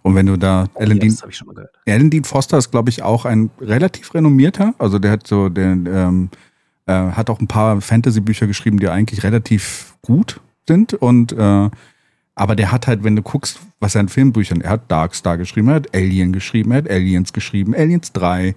Und 0.02 0.14
wenn 0.14 0.26
du 0.26 0.36
da 0.36 0.68
Oh, 0.74 0.80
Alan 0.80 0.98
ja, 0.98 1.00
Dean 1.00 1.12
das 1.12 1.22
habe 1.22 1.32
ich 1.32 1.38
schon 1.38 1.46
mal 1.48 1.54
gehört. 1.54 1.74
Alan 1.88 2.10
Dean 2.10 2.24
Foster 2.24 2.58
ist, 2.58 2.70
glaube 2.70 2.90
ich, 2.90 3.02
auch 3.02 3.24
ein 3.24 3.50
relativ 3.60 4.14
renommierter. 4.14 4.74
Also 4.78 4.98
der 4.98 5.10
hat 5.10 5.26
so, 5.26 5.48
der 5.48 5.72
ähm, 5.72 6.28
äh, 6.86 6.92
hat 6.92 7.30
auch 7.30 7.40
ein 7.40 7.48
paar 7.48 7.80
Fantasy-Bücher 7.80 8.46
geschrieben, 8.46 8.78
die 8.78 8.88
eigentlich 8.88 9.24
relativ 9.24 9.96
gut 10.02 10.40
sind. 10.68 10.94
Und 10.94 11.32
äh, 11.32 11.70
aber 12.34 12.56
der 12.56 12.72
hat 12.72 12.86
halt, 12.86 13.04
wenn 13.04 13.16
du 13.16 13.22
guckst, 13.22 13.60
was 13.80 13.94
er 13.94 14.02
in 14.02 14.08
Filmbüchern, 14.08 14.60
er 14.60 14.70
hat 14.70 14.90
Darkstar 14.90 15.36
geschrieben, 15.36 15.68
er 15.68 15.74
hat 15.76 15.94
Alien 15.94 16.32
geschrieben, 16.32 16.70
er 16.70 16.78
hat 16.78 16.90
Aliens 16.90 17.32
geschrieben, 17.32 17.74
Aliens 17.74 18.12
3, 18.12 18.54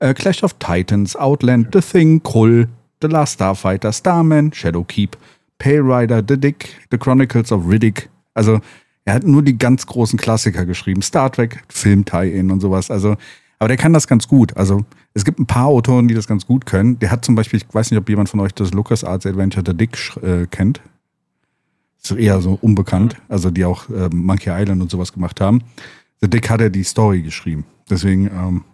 äh, 0.00 0.14
Clash 0.14 0.42
of 0.42 0.54
Titans, 0.58 1.16
Outland, 1.16 1.68
The 1.72 1.80
Thing, 1.80 2.22
Krull, 2.22 2.68
The 3.00 3.08
Last 3.08 3.34
Starfighter, 3.34 3.92
Starman, 3.92 4.52
Shadowkeep, 4.52 5.16
Pale 5.58 5.82
Rider, 5.82 6.22
The 6.26 6.38
Dick, 6.38 6.80
The 6.90 6.98
Chronicles 6.98 7.52
of 7.52 7.68
Riddick. 7.68 8.08
Also 8.34 8.60
er 9.04 9.14
hat 9.14 9.24
nur 9.24 9.42
die 9.42 9.56
ganz 9.56 9.86
großen 9.86 10.18
Klassiker 10.18 10.66
geschrieben. 10.66 11.00
Star 11.00 11.30
Trek, 11.30 11.62
Film-Tie-In 11.68 12.50
und 12.50 12.60
sowas. 12.60 12.90
Also, 12.90 13.16
aber 13.58 13.68
der 13.68 13.76
kann 13.76 13.92
das 13.92 14.06
ganz 14.06 14.26
gut. 14.26 14.56
Also 14.56 14.84
es 15.14 15.24
gibt 15.24 15.38
ein 15.38 15.46
paar 15.46 15.66
Autoren, 15.66 16.08
die 16.08 16.14
das 16.14 16.26
ganz 16.26 16.46
gut 16.46 16.66
können. 16.66 16.98
Der 16.98 17.10
hat 17.10 17.24
zum 17.24 17.36
Beispiel, 17.36 17.58
ich 17.58 17.72
weiß 17.72 17.90
nicht, 17.90 18.00
ob 18.00 18.08
jemand 18.08 18.28
von 18.28 18.40
euch 18.40 18.52
das 18.52 18.72
LucasArts 18.72 19.24
Adventure 19.24 19.64
The 19.64 19.76
Dick 19.76 19.96
äh, 20.22 20.46
kennt. 20.46 20.80
Ist 22.10 22.18
eher 22.18 22.40
so 22.40 22.58
unbekannt. 22.60 23.16
Also 23.28 23.50
die 23.50 23.64
auch 23.64 23.88
äh, 23.90 24.08
Monkey 24.12 24.50
Island 24.50 24.82
und 24.82 24.90
sowas 24.90 25.12
gemacht 25.12 25.40
haben. 25.40 25.62
The 26.20 26.28
Dick 26.28 26.48
hat 26.50 26.60
er 26.60 26.70
die 26.70 26.84
Story 26.84 27.22
geschrieben. 27.22 27.64
Deswegen, 27.90 28.26
ähm, 28.26 28.64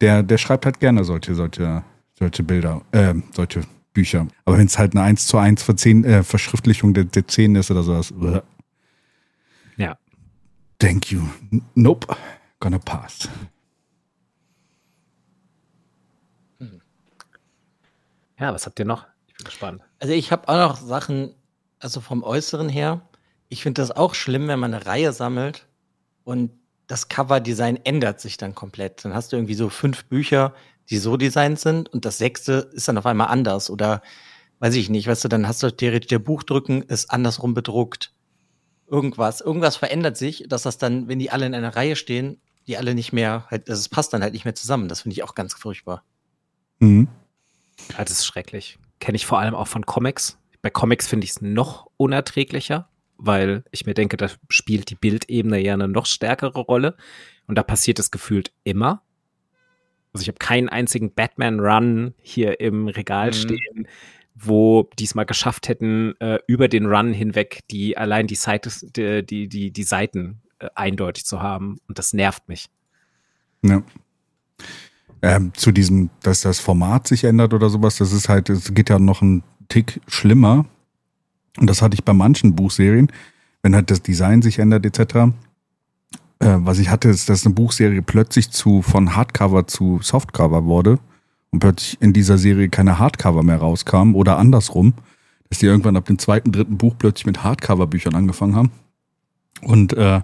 der, 0.00 0.22
der 0.22 0.38
schreibt 0.38 0.64
halt 0.64 0.80
gerne 0.80 1.04
solche, 1.04 1.34
solche, 1.34 1.82
solche 2.18 2.42
Bilder, 2.42 2.82
äh, 2.92 3.14
solche 3.34 3.62
Bücher. 3.92 4.28
Aber 4.44 4.58
wenn 4.58 4.66
es 4.66 4.78
halt 4.78 4.94
eine 4.94 5.02
1 5.02 5.26
zu 5.26 5.38
1 5.38 5.62
Verzehn, 5.62 6.04
äh, 6.04 6.22
Verschriftlichung 6.22 6.94
der, 6.94 7.04
der 7.04 7.24
Szenen 7.24 7.56
ist 7.56 7.70
oder 7.70 7.82
sowas, 7.82 8.12
äh, 8.22 8.40
Ja. 9.76 9.98
Thank 10.78 11.10
you. 11.10 11.22
Nope. 11.74 12.06
Gonna 12.60 12.78
pass. 12.78 13.28
Ja, 18.38 18.54
was 18.54 18.66
habt 18.66 18.78
ihr 18.78 18.84
noch? 18.84 19.06
Ich 19.26 19.34
bin 19.34 19.44
gespannt. 19.44 19.82
Also 19.98 20.14
ich 20.14 20.30
habe 20.30 20.48
auch 20.48 20.70
noch 20.70 20.76
Sachen, 20.76 21.34
also 21.80 22.00
vom 22.00 22.22
Äußeren 22.22 22.68
her. 22.68 23.02
Ich 23.48 23.62
finde 23.62 23.80
das 23.82 23.90
auch 23.90 24.14
schlimm, 24.14 24.48
wenn 24.48 24.58
man 24.58 24.74
eine 24.74 24.86
Reihe 24.86 25.12
sammelt 25.12 25.66
und 26.24 26.50
das 26.86 27.08
Coverdesign 27.08 27.78
ändert 27.84 28.20
sich 28.20 28.36
dann 28.36 28.54
komplett. 28.54 29.04
Dann 29.04 29.14
hast 29.14 29.32
du 29.32 29.36
irgendwie 29.36 29.54
so 29.54 29.68
fünf 29.68 30.06
Bücher, 30.06 30.54
die 30.90 30.98
so 30.98 31.16
designt 31.16 31.60
sind 31.60 31.88
und 31.88 32.04
das 32.04 32.18
sechste 32.18 32.70
ist 32.72 32.88
dann 32.88 32.98
auf 32.98 33.06
einmal 33.06 33.28
anders 33.28 33.70
oder 33.70 34.02
weiß 34.58 34.74
ich 34.74 34.88
nicht, 34.88 35.06
weißt 35.06 35.24
du, 35.24 35.28
dann 35.28 35.46
hast 35.46 35.62
du 35.62 35.70
theoretisch 35.70 36.08
der 36.08 36.18
Buchdrücken 36.18 36.82
ist 36.82 37.10
andersrum 37.10 37.54
bedruckt. 37.54 38.12
Irgendwas, 38.86 39.40
irgendwas 39.40 39.76
verändert 39.76 40.16
sich, 40.16 40.46
dass 40.48 40.62
das 40.62 40.78
dann, 40.78 41.08
wenn 41.08 41.18
die 41.18 41.30
alle 41.30 41.46
in 41.46 41.54
einer 41.54 41.76
Reihe 41.76 41.94
stehen, 41.94 42.40
die 42.66 42.76
alle 42.76 42.94
nicht 42.94 43.12
mehr, 43.12 43.46
halt, 43.50 43.68
also 43.68 43.80
es 43.80 43.88
passt 43.88 44.12
dann 44.12 44.22
halt 44.22 44.32
nicht 44.32 44.44
mehr 44.44 44.54
zusammen. 44.54 44.88
Das 44.88 45.02
finde 45.02 45.12
ich 45.14 45.22
auch 45.22 45.34
ganz 45.34 45.54
furchtbar. 45.54 46.04
Mhm. 46.78 47.08
Ja, 47.90 48.04
das 48.04 48.10
ist 48.12 48.26
schrecklich. 48.26 48.78
Kenne 48.98 49.16
ich 49.16 49.26
vor 49.26 49.38
allem 49.38 49.54
auch 49.54 49.68
von 49.68 49.86
Comics. 49.86 50.38
Bei 50.62 50.70
Comics 50.70 51.06
finde 51.06 51.24
ich 51.24 51.30
es 51.30 51.40
noch 51.40 51.88
unerträglicher, 51.96 52.88
weil 53.16 53.64
ich 53.70 53.86
mir 53.86 53.94
denke, 53.94 54.16
da 54.16 54.28
spielt 54.48 54.90
die 54.90 54.94
Bildebene 54.94 55.58
ja 55.58 55.74
eine 55.74 55.88
noch 55.88 56.06
stärkere 56.06 56.60
Rolle. 56.60 56.96
Und 57.46 57.56
da 57.56 57.62
passiert 57.62 57.98
es 57.98 58.10
gefühlt 58.10 58.52
immer. 58.64 59.02
Also 60.12 60.22
ich 60.22 60.28
habe 60.28 60.38
keinen 60.38 60.68
einzigen 60.68 61.14
Batman-Run 61.14 62.14
hier 62.20 62.60
im 62.60 62.88
Regal 62.88 63.28
Mhm. 63.28 63.32
stehen, 63.32 63.88
wo 64.34 64.88
die 64.98 65.04
es 65.04 65.14
mal 65.14 65.24
geschafft 65.24 65.68
hätten, 65.68 66.14
äh, 66.20 66.38
über 66.46 66.68
den 66.68 66.86
Run 66.86 67.12
hinweg 67.12 67.60
die 67.70 67.96
allein 67.96 68.26
die, 68.26 68.34
Seite, 68.34 68.70
die, 68.82 69.24
die, 69.24 69.48
die, 69.48 69.70
die 69.70 69.82
Seiten 69.82 70.42
äh, 70.58 70.68
eindeutig 70.74 71.24
zu 71.24 71.40
haben. 71.40 71.78
Und 71.88 71.98
das 71.98 72.12
nervt 72.12 72.48
mich. 72.48 72.68
Ja. 73.62 73.82
Ähm, 75.20 75.52
zu 75.54 75.72
diesem, 75.72 76.10
dass 76.22 76.42
das 76.42 76.60
Format 76.60 77.08
sich 77.08 77.24
ändert 77.24 77.52
oder 77.52 77.70
sowas, 77.70 77.98
das 77.98 78.12
ist 78.12 78.28
halt, 78.28 78.50
es 78.50 78.72
geht 78.72 78.88
ja 78.88 79.00
noch 79.00 79.20
ein 79.20 79.42
Tick 79.68 80.00
schlimmer. 80.06 80.66
Und 81.58 81.68
das 81.68 81.82
hatte 81.82 81.94
ich 81.94 82.04
bei 82.04 82.12
manchen 82.12 82.54
Buchserien, 82.54 83.10
wenn 83.62 83.74
halt 83.74 83.90
das 83.90 84.02
Design 84.02 84.42
sich 84.42 84.58
ändert 84.58 84.86
etc. 84.86 85.34
Äh, 86.40 86.56
was 86.58 86.78
ich 86.78 86.88
hatte, 86.88 87.08
ist, 87.08 87.28
dass 87.28 87.44
eine 87.44 87.54
Buchserie 87.54 88.02
plötzlich 88.02 88.50
zu 88.50 88.82
von 88.82 89.16
Hardcover 89.16 89.66
zu 89.66 90.00
Softcover 90.02 90.64
wurde 90.64 90.98
und 91.50 91.60
plötzlich 91.60 92.00
in 92.00 92.12
dieser 92.12 92.38
Serie 92.38 92.68
keine 92.68 92.98
Hardcover 92.98 93.42
mehr 93.42 93.58
rauskam 93.58 94.14
oder 94.14 94.38
andersrum, 94.38 94.94
dass 95.48 95.58
die 95.58 95.66
irgendwann 95.66 95.96
ab 95.96 96.04
dem 96.06 96.18
zweiten, 96.18 96.52
dritten 96.52 96.78
Buch 96.78 96.94
plötzlich 96.98 97.26
mit 97.26 97.42
Hardcover-Büchern 97.42 98.14
angefangen 98.14 98.54
haben 98.54 98.70
und 99.62 99.92
äh, 99.94 100.20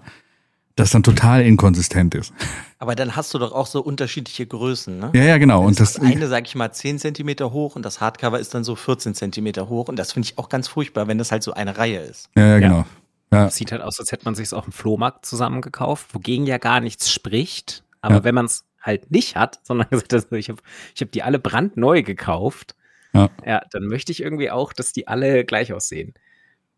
das 0.75 0.91
dann 0.91 1.03
total 1.03 1.41
inkonsistent 1.45 2.15
ist. 2.15 2.33
Aber 2.79 2.95
dann 2.95 3.15
hast 3.15 3.33
du 3.33 3.39
doch 3.39 3.53
auch 3.53 3.67
so 3.67 3.81
unterschiedliche 3.81 4.45
Größen, 4.45 4.99
ne? 4.99 5.11
Ja, 5.13 5.23
ja, 5.23 5.37
genau. 5.37 5.63
Und 5.65 5.79
das, 5.79 5.93
das 5.93 6.03
eine, 6.03 6.27
sag 6.27 6.45
ich 6.47 6.55
mal, 6.55 6.71
10 6.71 6.99
Zentimeter 6.99 7.51
hoch 7.53 7.75
und 7.75 7.83
das 7.83 8.01
Hardcover 8.01 8.39
ist 8.39 8.53
dann 8.53 8.63
so 8.65 8.75
14 8.75 9.15
Zentimeter 9.15 9.69
hoch. 9.69 9.87
Und 9.87 9.97
das 9.97 10.11
finde 10.11 10.27
ich 10.27 10.37
auch 10.37 10.49
ganz 10.49 10.67
furchtbar, 10.67 11.07
wenn 11.07 11.17
das 11.17 11.31
halt 11.31 11.43
so 11.43 11.53
eine 11.53 11.77
Reihe 11.77 11.99
ist. 11.99 12.29
ja, 12.35 12.45
ja, 12.47 12.59
genau. 12.59 12.85
Ja, 13.31 13.49
Sieht 13.49 13.71
halt 13.71 13.81
aus, 13.81 13.99
als 13.99 14.11
hätte 14.11 14.25
man 14.25 14.35
sich 14.35 14.53
auf 14.53 14.65
dem 14.65 14.71
Flohmarkt 14.73 15.25
zusammengekauft, 15.25 16.13
wogegen 16.13 16.45
ja 16.45 16.57
gar 16.57 16.79
nichts 16.79 17.11
spricht. 17.11 17.83
Aber 18.01 18.15
Ja. 18.15 18.23
wenn 18.23 18.35
man 18.35 18.45
es 18.45 18.65
halt 18.81 19.09
nicht 19.11 19.35
hat, 19.35 19.59
sondern 19.63 19.87
gesagt 20.09 20.31
hat, 20.31 20.37
ich 20.37 20.49
habe 20.49 20.59
ich 20.93 21.01
hab 21.01 21.11
die 21.11 21.23
alle 21.23 21.39
brandneu 21.39 22.03
gekauft, 22.03 22.75
Ja. 23.13 23.29
ja, 23.45 23.61
dann 23.71 23.85
möchte 23.87 24.11
ich 24.11 24.21
irgendwie 24.21 24.51
auch, 24.51 24.73
dass 24.73 24.91
die 24.93 25.07
alle 25.07 25.43
gleich 25.45 25.73
aussehen. 25.73 26.13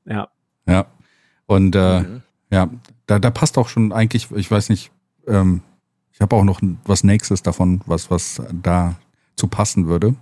Ja. 0.05 0.29
ja. 0.67 0.85
Und 1.47 1.75
äh, 1.75 1.99
Mhm. 2.01 2.21
Ja, 2.49 2.69
da, 3.05 3.19
da 3.19 3.29
passt 3.29 3.57
auch 3.57 3.67
schon 3.67 3.91
eigentlich, 3.91 4.29
ich 4.31 4.49
weiß 4.49 4.69
nicht, 4.69 4.91
ähm, 5.27 5.61
ich 6.11 6.21
habe 6.21 6.35
auch 6.35 6.43
noch 6.43 6.61
was 6.85 7.03
Nächstes 7.03 7.43
davon, 7.43 7.81
was, 7.85 8.09
was 8.09 8.41
da 8.51 8.95
zu 9.35 9.47
passen 9.47 9.87
würde. 9.87 10.15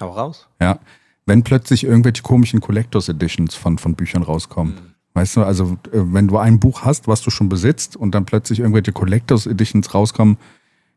Hau 0.00 0.10
raus. 0.10 0.46
Ja. 0.60 0.78
Wenn 1.24 1.42
plötzlich 1.42 1.84
irgendwelche 1.84 2.22
komischen 2.22 2.60
Collectors 2.60 3.08
Editions 3.08 3.54
von, 3.54 3.78
von 3.78 3.94
Büchern 3.94 4.22
rauskommen. 4.22 4.74
Mhm. 4.74 4.94
Weißt 5.14 5.36
du, 5.36 5.42
also 5.42 5.78
äh, 5.92 6.02
wenn 6.12 6.28
du 6.28 6.36
ein 6.36 6.60
Buch 6.60 6.82
hast, 6.82 7.08
was 7.08 7.22
du 7.22 7.30
schon 7.30 7.48
besitzt 7.48 7.96
und 7.96 8.14
dann 8.14 8.26
plötzlich 8.26 8.60
irgendwelche 8.60 8.92
Collectors 8.92 9.46
Editions 9.46 9.94
rauskommen, 9.94 10.36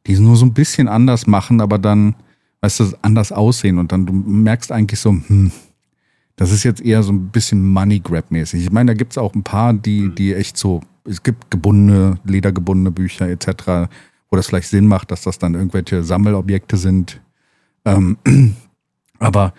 die 0.06 0.14
es 0.14 0.20
nur 0.20 0.36
so 0.36 0.46
ein 0.46 0.54
bisschen 0.54 0.90
anders 0.90 1.26
machen, 1.26 1.62
aber 1.62 1.78
dann, 1.78 2.16
weißt 2.60 2.80
du, 2.82 2.98
anders 3.02 3.32
aussehen 3.32 3.78
und 3.78 3.94
dann 3.94 4.06
du 4.06 4.12
merkst 4.12 4.74
eigentlich 4.74 5.00
so, 5.00 5.12
hm, 5.12 5.52
das 6.40 6.54
ist 6.54 6.64
jetzt 6.64 6.80
eher 6.80 7.04
so 7.04 7.12
ein 7.12 7.28
bisschen 7.28 7.68
Money 7.68 8.00
Grab 8.00 8.32
mäßig. 8.32 8.64
Ich 8.64 8.72
meine, 8.72 8.92
da 8.92 8.98
gibt's 8.98 9.18
auch 9.18 9.36
ein 9.36 9.44
paar, 9.44 9.74
die, 9.74 10.08
die 10.16 10.34
echt 10.34 10.56
so, 10.56 10.80
es 11.04 11.22
gibt 11.22 11.52
gebundene, 11.52 12.18
ledergebundene 12.24 12.92
Bücher 12.92 13.28
etc., 13.28 13.92
wo 14.30 14.38
das 14.38 14.48
vielleicht 14.48 14.70
Sinn 14.70 14.88
macht, 14.88 15.12
dass 15.12 15.24
das 15.24 15.38
dann 15.38 15.54
irgendwelche 15.54 16.02
Sammelobjekte 16.02 16.78
sind. 16.78 17.20
Ähm, 17.84 18.18
aber 19.20 19.54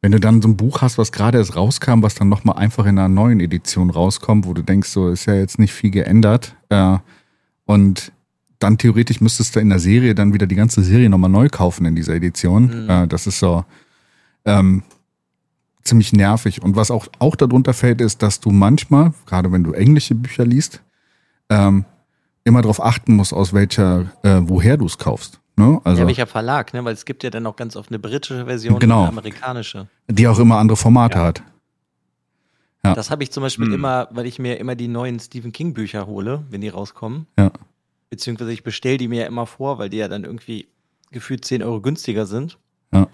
wenn 0.00 0.12
du 0.12 0.20
dann 0.20 0.40
so 0.40 0.48
ein 0.48 0.56
Buch 0.56 0.80
hast, 0.80 0.96
was 0.96 1.12
gerade 1.12 1.36
erst 1.36 1.54
rauskam, 1.54 2.02
was 2.02 2.14
dann 2.14 2.30
nochmal 2.30 2.56
einfach 2.56 2.86
in 2.86 2.98
einer 2.98 3.10
neuen 3.10 3.40
Edition 3.40 3.90
rauskommt, 3.90 4.46
wo 4.46 4.54
du 4.54 4.62
denkst, 4.62 4.88
so 4.88 5.10
ist 5.10 5.26
ja 5.26 5.34
jetzt 5.34 5.58
nicht 5.58 5.74
viel 5.74 5.90
geändert, 5.90 6.56
äh, 6.70 6.96
und 7.66 8.10
dann 8.58 8.78
theoretisch 8.78 9.20
müsstest 9.20 9.54
du 9.54 9.60
in 9.60 9.68
der 9.68 9.80
Serie 9.80 10.14
dann 10.14 10.32
wieder 10.32 10.46
die 10.46 10.54
ganze 10.54 10.82
Serie 10.82 11.10
nochmal 11.10 11.28
neu 11.28 11.50
kaufen 11.50 11.84
in 11.84 11.94
dieser 11.94 12.14
Edition. 12.14 12.84
Mhm. 12.84 12.90
Äh, 12.90 13.06
das 13.06 13.26
ist 13.26 13.38
so 13.38 13.66
ähm, 14.46 14.82
ziemlich 15.84 16.12
nervig. 16.12 16.62
Und 16.62 16.76
was 16.76 16.90
auch, 16.90 17.06
auch 17.18 17.36
darunter 17.36 17.72
fällt, 17.74 18.00
ist, 18.00 18.22
dass 18.22 18.40
du 18.40 18.50
manchmal, 18.50 19.12
gerade 19.26 19.50
wenn 19.52 19.64
du 19.64 19.72
englische 19.72 20.14
Bücher 20.14 20.44
liest, 20.44 20.82
ähm, 21.48 21.84
immer 22.44 22.62
darauf 22.62 22.82
achten 22.82 23.14
musst, 23.16 23.32
aus 23.32 23.52
welcher, 23.52 24.12
äh, 24.22 24.40
woher 24.42 24.76
du 24.76 24.86
es 24.86 24.98
kaufst. 24.98 25.40
Ne? 25.56 25.80
Also, 25.84 26.00
ja, 26.02 26.06
welcher 26.06 26.26
Verlag, 26.26 26.72
ne? 26.72 26.84
Weil 26.84 26.94
es 26.94 27.04
gibt 27.04 27.22
ja 27.24 27.30
dann 27.30 27.46
auch 27.46 27.56
ganz 27.56 27.76
oft 27.76 27.90
eine 27.90 27.98
britische 27.98 28.46
Version 28.46 28.78
Genau. 28.78 29.00
und 29.02 29.08
eine 29.08 29.08
amerikanische. 29.10 29.86
die 30.08 30.26
auch 30.26 30.38
immer 30.38 30.56
andere 30.58 30.76
Formate 30.76 31.18
Ja. 31.18 31.24
hat. 31.24 31.42
Ja. 32.84 32.94
Das 32.94 33.10
habe 33.10 33.22
ich 33.22 33.30
zum 33.30 33.42
Beispiel 33.42 33.66
Hm. 33.66 33.74
immer, 33.74 34.08
weil 34.10 34.26
ich 34.26 34.38
mir 34.38 34.58
immer 34.58 34.74
die 34.74 34.88
neuen 34.88 35.20
Stephen 35.20 35.52
King 35.52 35.72
Bücher 35.74 36.06
hole, 36.06 36.42
wenn 36.50 36.60
die 36.62 36.68
rauskommen. 36.68 37.26
Ja. 37.38 37.52
Beziehungsweise 38.10 38.52
ich 38.52 38.64
bestelle 38.64 38.98
die 38.98 39.08
mir 39.08 39.20
ja 39.22 39.26
immer 39.26 39.46
vor, 39.46 39.78
weil 39.78 39.88
die 39.88 39.98
ja 39.98 40.08
dann 40.08 40.24
irgendwie 40.24 40.66
gefühlt 41.12 41.44
10 41.44 41.62
Euro 41.62 41.80
günstiger 41.80 42.26
sind. 42.26 42.58
Ja. 42.92 43.04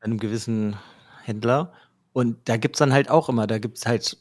Bei 0.00 0.04
einem 0.04 0.18
gewissen 0.18 0.76
Händler. 1.24 1.72
Und 2.16 2.48
da 2.48 2.56
gibt's 2.56 2.78
dann 2.78 2.94
halt 2.94 3.10
auch 3.10 3.28
immer, 3.28 3.46
da 3.46 3.58
gibt's 3.58 3.84
halt 3.84 4.16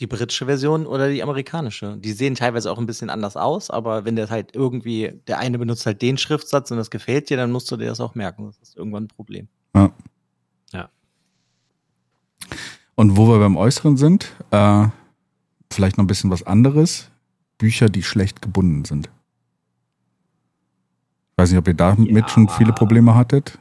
die 0.00 0.08
britische 0.08 0.46
Version 0.46 0.84
oder 0.84 1.08
die 1.08 1.22
amerikanische. 1.22 1.96
Die 1.96 2.10
sehen 2.10 2.34
teilweise 2.34 2.72
auch 2.72 2.78
ein 2.78 2.86
bisschen 2.86 3.08
anders 3.08 3.36
aus, 3.36 3.70
aber 3.70 4.04
wenn 4.04 4.16
das 4.16 4.32
halt 4.32 4.56
irgendwie, 4.56 5.12
der 5.28 5.38
eine 5.38 5.56
benutzt 5.60 5.86
halt 5.86 6.02
den 6.02 6.18
Schriftsatz 6.18 6.72
und 6.72 6.76
das 6.76 6.90
gefällt 6.90 7.30
dir, 7.30 7.36
dann 7.36 7.52
musst 7.52 7.70
du 7.70 7.76
dir 7.76 7.86
das 7.86 8.00
auch 8.00 8.16
merken. 8.16 8.46
Das 8.46 8.58
ist 8.58 8.76
irgendwann 8.76 9.04
ein 9.04 9.08
Problem. 9.08 9.46
Und 12.96 13.16
wo 13.16 13.28
wir 13.28 13.38
beim 13.38 13.56
Äußeren 13.56 13.96
sind, 13.96 14.32
äh, 14.50 14.88
vielleicht 15.72 15.96
noch 15.98 16.02
ein 16.02 16.08
bisschen 16.08 16.30
was 16.30 16.42
anderes. 16.42 17.12
Bücher, 17.58 17.88
die 17.88 18.02
schlecht 18.02 18.42
gebunden 18.42 18.84
sind. 18.84 19.06
Ich 21.30 21.38
weiß 21.38 21.50
nicht, 21.50 21.58
ob 21.60 21.68
ihr 21.68 21.74
damit 21.74 22.10
Ja. 22.10 22.28
schon 22.28 22.48
viele 22.48 22.72
Probleme 22.72 23.14
hattet. 23.14 23.56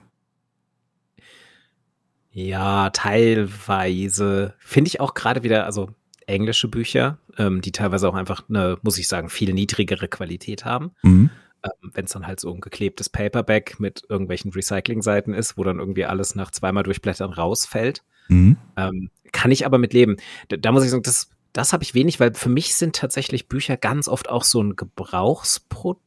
Ja, 2.33 2.89
teilweise. 2.89 4.55
Finde 4.57 4.87
ich 4.87 4.99
auch 4.99 5.13
gerade 5.13 5.43
wieder, 5.43 5.65
also 5.65 5.89
englische 6.25 6.67
Bücher, 6.67 7.19
ähm, 7.37 7.61
die 7.61 7.71
teilweise 7.71 8.09
auch 8.09 8.15
einfach 8.15 8.43
eine, 8.49 8.77
muss 8.81 8.97
ich 8.97 9.07
sagen, 9.07 9.29
viel 9.29 9.53
niedrigere 9.53 10.07
Qualität 10.07 10.65
haben. 10.65 10.91
Mhm. 11.03 11.29
Ähm, 11.63 11.91
Wenn 11.93 12.05
es 12.05 12.11
dann 12.11 12.25
halt 12.25 12.39
so 12.39 12.51
ein 12.51 12.59
geklebtes 12.59 13.09
Paperback 13.09 13.79
mit 13.79 14.03
irgendwelchen 14.09 14.51
Recycling-Seiten 14.51 15.33
ist, 15.33 15.57
wo 15.57 15.63
dann 15.63 15.79
irgendwie 15.79 16.05
alles 16.05 16.33
nach 16.33 16.49
zweimal 16.51 16.83
Durchblättern 16.83 17.31
rausfällt. 17.31 18.03
Mhm. 18.29 18.57
Ähm, 18.77 19.11
kann 19.31 19.51
ich 19.51 19.65
aber 19.65 19.77
mit 19.77 19.93
leben. 19.93 20.17
Da, 20.47 20.57
da 20.57 20.71
muss 20.71 20.83
ich 20.83 20.89
sagen, 20.89 21.03
das, 21.03 21.29
das 21.53 21.71
habe 21.71 21.83
ich 21.83 21.93
wenig, 21.93 22.19
weil 22.19 22.33
für 22.33 22.49
mich 22.49 22.75
sind 22.75 22.95
tatsächlich 22.95 23.47
Bücher 23.47 23.77
ganz 23.77 24.07
oft 24.07 24.29
auch 24.29 24.43
so 24.43 24.61
ein 24.61 24.75
Gebrauchsprodukt. 24.75 26.01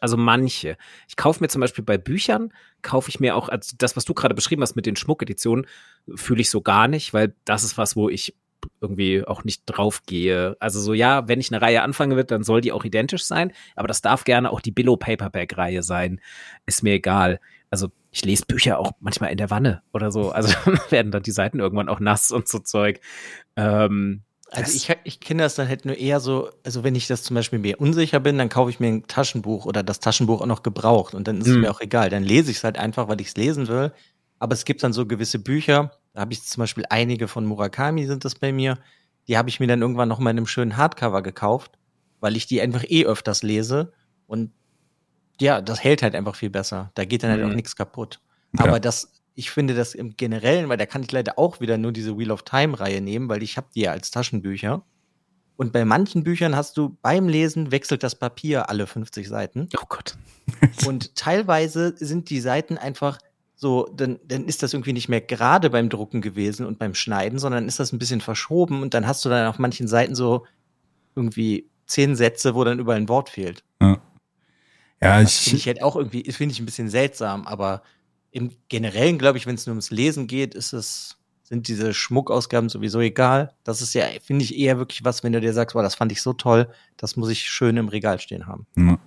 Also 0.00 0.16
manche. 0.16 0.76
Ich 1.08 1.16
kaufe 1.16 1.42
mir 1.42 1.48
zum 1.48 1.60
Beispiel 1.60 1.84
bei 1.84 1.98
Büchern, 1.98 2.52
kaufe 2.82 3.08
ich 3.08 3.20
mir 3.20 3.36
auch, 3.36 3.48
also 3.48 3.74
das, 3.78 3.96
was 3.96 4.04
du 4.04 4.14
gerade 4.14 4.34
beschrieben 4.34 4.62
hast 4.62 4.76
mit 4.76 4.86
den 4.86 4.96
Schmuckeditionen, 4.96 5.66
fühle 6.14 6.40
ich 6.40 6.50
so 6.50 6.60
gar 6.60 6.88
nicht, 6.88 7.12
weil 7.14 7.34
das 7.44 7.64
ist 7.64 7.78
was, 7.78 7.96
wo 7.96 8.08
ich 8.08 8.34
irgendwie 8.80 9.24
auch 9.26 9.44
nicht 9.44 9.62
draufgehe. 9.66 10.56
Also 10.60 10.80
so, 10.80 10.94
ja, 10.94 11.28
wenn 11.28 11.40
ich 11.40 11.52
eine 11.52 11.60
Reihe 11.60 11.82
anfangen 11.82 12.16
wird, 12.16 12.30
dann 12.30 12.42
soll 12.42 12.60
die 12.60 12.72
auch 12.72 12.84
identisch 12.84 13.24
sein, 13.24 13.52
aber 13.76 13.88
das 13.88 14.02
darf 14.02 14.24
gerne 14.24 14.50
auch 14.50 14.60
die 14.60 14.72
Billow 14.72 14.96
Paperback 14.96 15.56
Reihe 15.56 15.82
sein. 15.82 16.20
Ist 16.66 16.82
mir 16.82 16.94
egal. 16.94 17.40
Also 17.70 17.88
ich 18.10 18.24
lese 18.24 18.46
Bücher 18.46 18.78
auch 18.78 18.92
manchmal 19.00 19.32
in 19.32 19.38
der 19.38 19.50
Wanne 19.50 19.82
oder 19.92 20.10
so. 20.12 20.30
Also 20.30 20.54
werden 20.90 21.10
dann 21.10 21.22
die 21.22 21.32
Seiten 21.32 21.58
irgendwann 21.58 21.88
auch 21.88 22.00
nass 22.00 22.30
und 22.30 22.48
so 22.48 22.60
Zeug. 22.60 23.00
Ähm, 23.56 24.22
Also 24.56 24.72
das- 24.72 24.74
ich, 24.74 24.96
ich 25.04 25.20
kenne 25.20 25.42
das 25.42 25.54
dann 25.54 25.68
halt 25.68 25.84
nur 25.84 25.96
eher 25.96 26.20
so, 26.20 26.50
also 26.64 26.84
wenn 26.84 26.94
ich 26.94 27.06
das 27.06 27.22
zum 27.22 27.34
Beispiel 27.34 27.58
mir 27.58 27.80
unsicher 27.80 28.20
bin, 28.20 28.38
dann 28.38 28.48
kaufe 28.48 28.70
ich 28.70 28.80
mir 28.80 28.88
ein 28.88 29.06
Taschenbuch 29.06 29.66
oder 29.66 29.82
das 29.82 30.00
Taschenbuch 30.00 30.40
auch 30.40 30.46
noch 30.46 30.62
gebraucht 30.62 31.14
und 31.14 31.26
dann 31.28 31.40
ist 31.40 31.48
es 31.48 31.54
Hm. 31.54 31.60
mir 31.62 31.70
auch 31.70 31.80
egal. 31.80 32.10
Dann 32.10 32.22
lese 32.22 32.50
ich 32.50 32.58
es 32.58 32.64
halt 32.64 32.78
einfach, 32.78 33.08
weil 33.08 33.20
ich 33.20 33.28
es 33.28 33.36
lesen 33.36 33.68
will. 33.68 33.92
Aber 34.38 34.52
es 34.54 34.64
gibt 34.64 34.82
dann 34.82 34.92
so 34.92 35.06
gewisse 35.06 35.38
Bücher, 35.38 35.92
da 36.12 36.20
habe 36.20 36.32
ich 36.32 36.42
zum 36.44 36.60
Beispiel 36.60 36.84
einige 36.90 37.28
von 37.28 37.44
Murakami 37.46 38.06
sind 38.06 38.24
das 38.24 38.34
bei 38.34 38.52
mir, 38.52 38.78
die 39.28 39.38
habe 39.38 39.48
ich 39.48 39.58
mir 39.60 39.66
dann 39.66 39.80
irgendwann 39.80 40.08
noch 40.08 40.18
mal 40.18 40.30
in 40.30 40.36
einem 40.36 40.46
schönen 40.46 40.76
Hardcover 40.76 41.22
gekauft, 41.22 41.72
weil 42.20 42.36
ich 42.36 42.46
die 42.46 42.60
einfach 42.60 42.84
eh 42.88 43.04
öfters 43.06 43.42
lese 43.42 43.92
und 44.26 44.52
ja, 45.40 45.60
das 45.60 45.82
hält 45.82 46.02
halt 46.02 46.14
einfach 46.14 46.36
viel 46.36 46.50
besser. 46.50 46.90
Da 46.94 47.04
geht 47.04 47.22
dann 47.22 47.30
halt 47.30 47.42
Mhm. 47.42 47.50
auch 47.50 47.54
nichts 47.54 47.74
kaputt. 47.74 48.20
Ja. 48.56 48.64
Aber 48.66 48.78
das, 48.80 49.10
ich 49.34 49.50
finde 49.50 49.74
das 49.74 49.94
im 49.94 50.16
Generellen, 50.16 50.68
weil 50.68 50.76
da 50.76 50.86
kann 50.86 51.02
ich 51.02 51.12
leider 51.12 51.38
auch 51.38 51.60
wieder 51.60 51.76
nur 51.76 51.92
diese 51.92 52.16
Wheel 52.16 52.30
of 52.30 52.42
Time-Reihe 52.42 53.00
nehmen, 53.00 53.28
weil 53.28 53.42
ich 53.42 53.56
habe 53.56 53.66
die 53.74 53.82
ja 53.82 53.90
als 53.90 54.10
Taschenbücher. 54.10 54.82
Und 55.56 55.72
bei 55.72 55.84
manchen 55.84 56.24
Büchern 56.24 56.56
hast 56.56 56.76
du 56.76 56.96
beim 57.02 57.28
Lesen 57.28 57.70
wechselt 57.70 58.02
das 58.02 58.16
Papier 58.16 58.68
alle 58.68 58.86
50 58.86 59.28
Seiten. 59.28 59.68
oh 59.80 59.86
Gott. 59.88 60.16
Und 60.86 61.14
teilweise 61.14 61.94
sind 61.96 62.28
die 62.30 62.40
Seiten 62.40 62.76
einfach 62.76 63.18
so, 63.56 63.88
dann, 63.94 64.18
dann 64.24 64.46
ist 64.46 64.62
das 64.62 64.74
irgendwie 64.74 64.92
nicht 64.92 65.08
mehr 65.08 65.20
gerade 65.20 65.70
beim 65.70 65.88
Drucken 65.88 66.20
gewesen 66.20 66.66
und 66.66 66.78
beim 66.78 66.94
Schneiden, 66.94 67.38
sondern 67.38 67.68
ist 67.68 67.78
das 67.78 67.92
ein 67.92 67.98
bisschen 67.98 68.20
verschoben 68.20 68.82
und 68.82 68.94
dann 68.94 69.06
hast 69.06 69.24
du 69.24 69.28
dann 69.28 69.46
auf 69.46 69.58
manchen 69.58 69.86
Seiten 69.86 70.14
so 70.16 70.44
irgendwie 71.14 71.70
zehn 71.86 72.16
Sätze, 72.16 72.54
wo 72.54 72.64
dann 72.64 72.80
überall 72.80 72.98
ein 72.98 73.08
Wort 73.08 73.30
fehlt. 73.30 73.62
Ja, 73.80 75.20
Das 75.20 75.38
finde 75.38 75.56
ich, 75.56 75.62
ich 75.62 75.66
halt 75.68 75.82
auch 75.82 75.96
irgendwie, 75.96 76.30
finde 76.32 76.52
ich 76.52 76.60
ein 76.60 76.66
bisschen 76.66 76.90
seltsam, 76.90 77.46
aber 77.46 77.82
im 78.34 78.50
Generellen, 78.68 79.16
glaube 79.16 79.38
ich, 79.38 79.46
wenn 79.46 79.54
es 79.54 79.66
nur 79.66 79.74
ums 79.74 79.92
Lesen 79.92 80.26
geht, 80.26 80.56
ist 80.56 80.72
es, 80.72 81.16
sind 81.44 81.68
diese 81.68 81.94
Schmuckausgaben 81.94 82.68
sowieso 82.68 82.98
egal. 82.98 83.54
Das 83.62 83.80
ist 83.80 83.94
ja, 83.94 84.06
finde 84.20 84.44
ich, 84.44 84.58
eher 84.58 84.76
wirklich 84.76 85.04
was, 85.04 85.22
wenn 85.22 85.32
du 85.32 85.40
dir 85.40 85.52
sagst, 85.52 85.74
boah, 85.74 85.84
das 85.84 85.94
fand 85.94 86.10
ich 86.10 86.20
so 86.20 86.32
toll, 86.32 86.68
das 86.96 87.16
muss 87.16 87.30
ich 87.30 87.44
schön 87.44 87.76
im 87.76 87.86
Regal 87.86 88.18
stehen 88.18 88.48
haben. 88.48 88.66
Ja. 88.76 88.98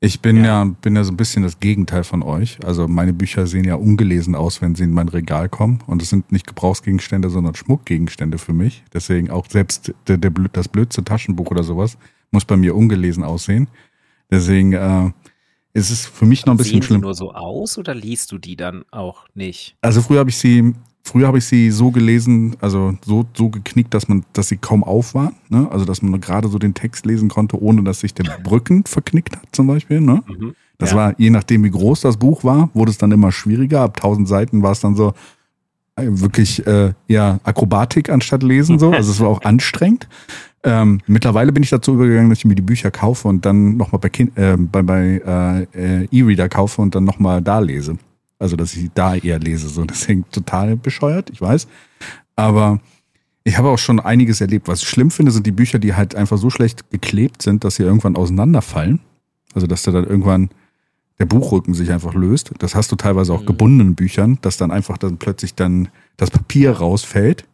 Ich 0.00 0.20
bin 0.20 0.44
ja. 0.44 0.64
bin 0.64 0.94
ja 0.94 1.04
so 1.04 1.12
ein 1.12 1.16
bisschen 1.16 1.42
das 1.42 1.58
Gegenteil 1.58 2.04
von 2.04 2.22
euch. 2.22 2.58
Also 2.66 2.86
meine 2.86 3.14
Bücher 3.14 3.46
sehen 3.46 3.64
ja 3.64 3.76
ungelesen 3.76 4.34
aus, 4.34 4.60
wenn 4.60 4.74
sie 4.74 4.84
in 4.84 4.92
mein 4.92 5.08
Regal 5.08 5.48
kommen. 5.48 5.82
Und 5.86 6.02
es 6.02 6.10
sind 6.10 6.32
nicht 6.32 6.46
Gebrauchsgegenstände, 6.46 7.30
sondern 7.30 7.54
Schmuckgegenstände 7.54 8.36
für 8.36 8.52
mich. 8.52 8.84
Deswegen 8.92 9.30
auch 9.30 9.46
selbst 9.48 9.94
der, 10.06 10.18
der, 10.18 10.32
das 10.52 10.68
blödste 10.68 11.02
Taschenbuch 11.02 11.50
oder 11.50 11.62
sowas 11.62 11.96
muss 12.30 12.44
bei 12.44 12.56
mir 12.56 12.74
ungelesen 12.74 13.24
aussehen. 13.24 13.68
Deswegen 14.30 14.72
äh, 14.74 15.12
ist 15.76 15.90
es 15.90 16.06
für 16.06 16.24
mich 16.26 16.46
noch 16.46 16.54
ein 16.54 16.56
bisschen 16.56 16.74
Sehen 16.80 16.82
schlimm. 16.82 17.00
die 17.00 17.04
nur 17.06 17.14
so 17.14 17.32
aus 17.34 17.76
oder 17.78 17.94
liest 17.94 18.32
du 18.32 18.38
die 18.38 18.56
dann 18.56 18.84
auch 18.90 19.26
nicht? 19.34 19.76
Also 19.82 20.00
früher 20.02 20.20
habe 20.20 20.30
ich 20.30 20.36
sie, 20.38 20.72
früher 21.04 21.26
habe 21.26 21.38
ich 21.38 21.44
sie 21.44 21.70
so 21.70 21.90
gelesen, 21.90 22.56
also 22.60 22.96
so, 23.04 23.26
so 23.34 23.50
geknickt, 23.50 23.92
dass 23.92 24.08
man, 24.08 24.24
dass 24.32 24.48
sie 24.48 24.56
kaum 24.56 24.82
auf 24.82 25.14
waren. 25.14 25.34
Ne? 25.48 25.68
Also 25.70 25.84
dass 25.84 26.00
man 26.02 26.18
gerade 26.20 26.48
so 26.48 26.58
den 26.58 26.72
Text 26.74 27.04
lesen 27.04 27.28
konnte, 27.28 27.60
ohne 27.60 27.82
dass 27.84 28.00
sich 28.00 28.14
der 28.14 28.24
Brücken 28.42 28.84
verknickt 28.84 29.36
hat, 29.36 29.46
zum 29.52 29.66
Beispiel. 29.66 30.00
Ne? 30.00 30.22
Mhm. 30.26 30.54
Das 30.78 30.90
Ja. 30.92 30.96
war, 30.96 31.14
je 31.20 31.30
nachdem 31.30 31.62
wie 31.64 31.70
groß 31.70 32.00
das 32.00 32.16
Buch 32.16 32.42
war, 32.42 32.70
wurde 32.74 32.90
es 32.90 32.98
dann 32.98 33.12
immer 33.12 33.30
schwieriger. 33.30 33.82
Ab 33.82 33.96
1000 33.96 34.26
Seiten 34.26 34.62
war 34.62 34.72
es 34.72 34.80
dann 34.80 34.94
so 34.96 35.12
äh, 35.96 36.06
wirklich 36.06 36.66
äh, 36.66 36.92
ja 37.08 37.38
Akrobatik 37.44 38.08
anstatt 38.10 38.42
lesen 38.42 38.78
so. 38.78 38.90
Also 38.92 39.10
es 39.12 39.20
war 39.20 39.28
auch 39.28 39.40
anstrengend. 39.44 40.08
Ähm, 40.66 41.00
mittlerweile 41.06 41.52
bin 41.52 41.62
ich 41.62 41.70
dazu 41.70 41.94
übergegangen, 41.94 42.28
dass 42.28 42.40
ich 42.40 42.44
mir 42.44 42.56
die 42.56 42.62
Bücher 42.62 42.90
kaufe 42.90 43.28
und 43.28 43.46
dann 43.46 43.76
nochmal 43.76 44.00
bei, 44.00 44.08
kind, 44.08 44.36
äh, 44.36 44.56
bei, 44.58 44.82
bei 44.82 45.22
äh, 45.74 46.02
äh, 46.02 46.08
E-Reader 46.10 46.48
kaufe 46.48 46.82
und 46.82 46.92
dann 46.96 47.04
nochmal 47.04 47.40
da 47.40 47.60
lese. 47.60 47.98
Also 48.40 48.56
dass 48.56 48.74
ich 48.74 48.90
da 48.92 49.14
eher 49.14 49.38
lese. 49.38 49.68
So, 49.68 49.84
deswegen 49.86 50.24
total 50.32 50.76
bescheuert, 50.76 51.30
ich 51.30 51.40
weiß. 51.40 51.68
Aber 52.34 52.80
ich 53.44 53.56
habe 53.56 53.68
auch 53.68 53.78
schon 53.78 54.00
einiges 54.00 54.40
erlebt. 54.40 54.66
Was 54.66 54.82
ich 54.82 54.88
schlimm 54.88 55.12
finde, 55.12 55.30
sind 55.30 55.46
die 55.46 55.52
Bücher, 55.52 55.78
die 55.78 55.94
halt 55.94 56.16
einfach 56.16 56.36
so 56.36 56.50
schlecht 56.50 56.90
geklebt 56.90 57.42
sind, 57.42 57.62
dass 57.62 57.76
sie 57.76 57.84
irgendwann 57.84 58.16
auseinanderfallen. 58.16 58.98
Also 59.54 59.68
dass 59.68 59.84
da 59.84 59.92
dann 59.92 60.04
irgendwann 60.04 60.50
der 61.20 61.26
Buchrücken 61.26 61.74
sich 61.74 61.92
einfach 61.92 62.14
löst. 62.14 62.50
Das 62.58 62.74
hast 62.74 62.90
du 62.90 62.96
teilweise 62.96 63.32
auch 63.32 63.42
Mhm. 63.42 63.46
gebundenen 63.46 63.94
Büchern, 63.94 64.38
dass 64.42 64.56
dann 64.56 64.72
einfach 64.72 64.98
dann 64.98 65.18
plötzlich 65.18 65.54
dann 65.54 65.88
das 66.16 66.32
Papier 66.32 66.72
rausfällt. 66.72 67.44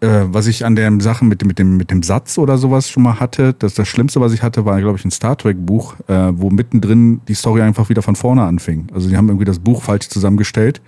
Äh, 0.00 0.24
was 0.26 0.46
ich 0.46 0.64
an 0.64 0.76
der 0.76 0.92
Sache 1.00 1.24
mit, 1.24 1.40
dem- 1.42 1.48
mit, 1.48 1.58
dem, 1.58 1.76
mit 1.76 1.90
dem 1.90 2.02
Satz 2.02 2.38
oder 2.38 2.58
sowas 2.58 2.88
schon 2.90 3.02
mal 3.02 3.20
hatte, 3.20 3.54
das, 3.58 3.74
das 3.74 3.88
Schlimmste, 3.88 4.20
was 4.20 4.32
ich 4.32 4.42
hatte, 4.42 4.64
war, 4.64 4.80
glaube 4.80 4.98
ich, 4.98 5.04
ein 5.04 5.10
Star 5.10 5.36
Trek-Buch, 5.36 5.94
äh, 6.08 6.30
wo 6.32 6.50
mittendrin 6.50 7.20
die 7.28 7.34
Story 7.34 7.62
einfach 7.62 7.88
wieder 7.88 8.02
von 8.02 8.16
vorne 8.16 8.42
anfing. 8.42 8.86
Also 8.92 9.08
die 9.08 9.16
haben 9.16 9.28
irgendwie 9.28 9.44
das 9.46 9.58
Buch 9.58 9.82
falsch 9.82 10.08
zusammengestellt. 10.08 10.80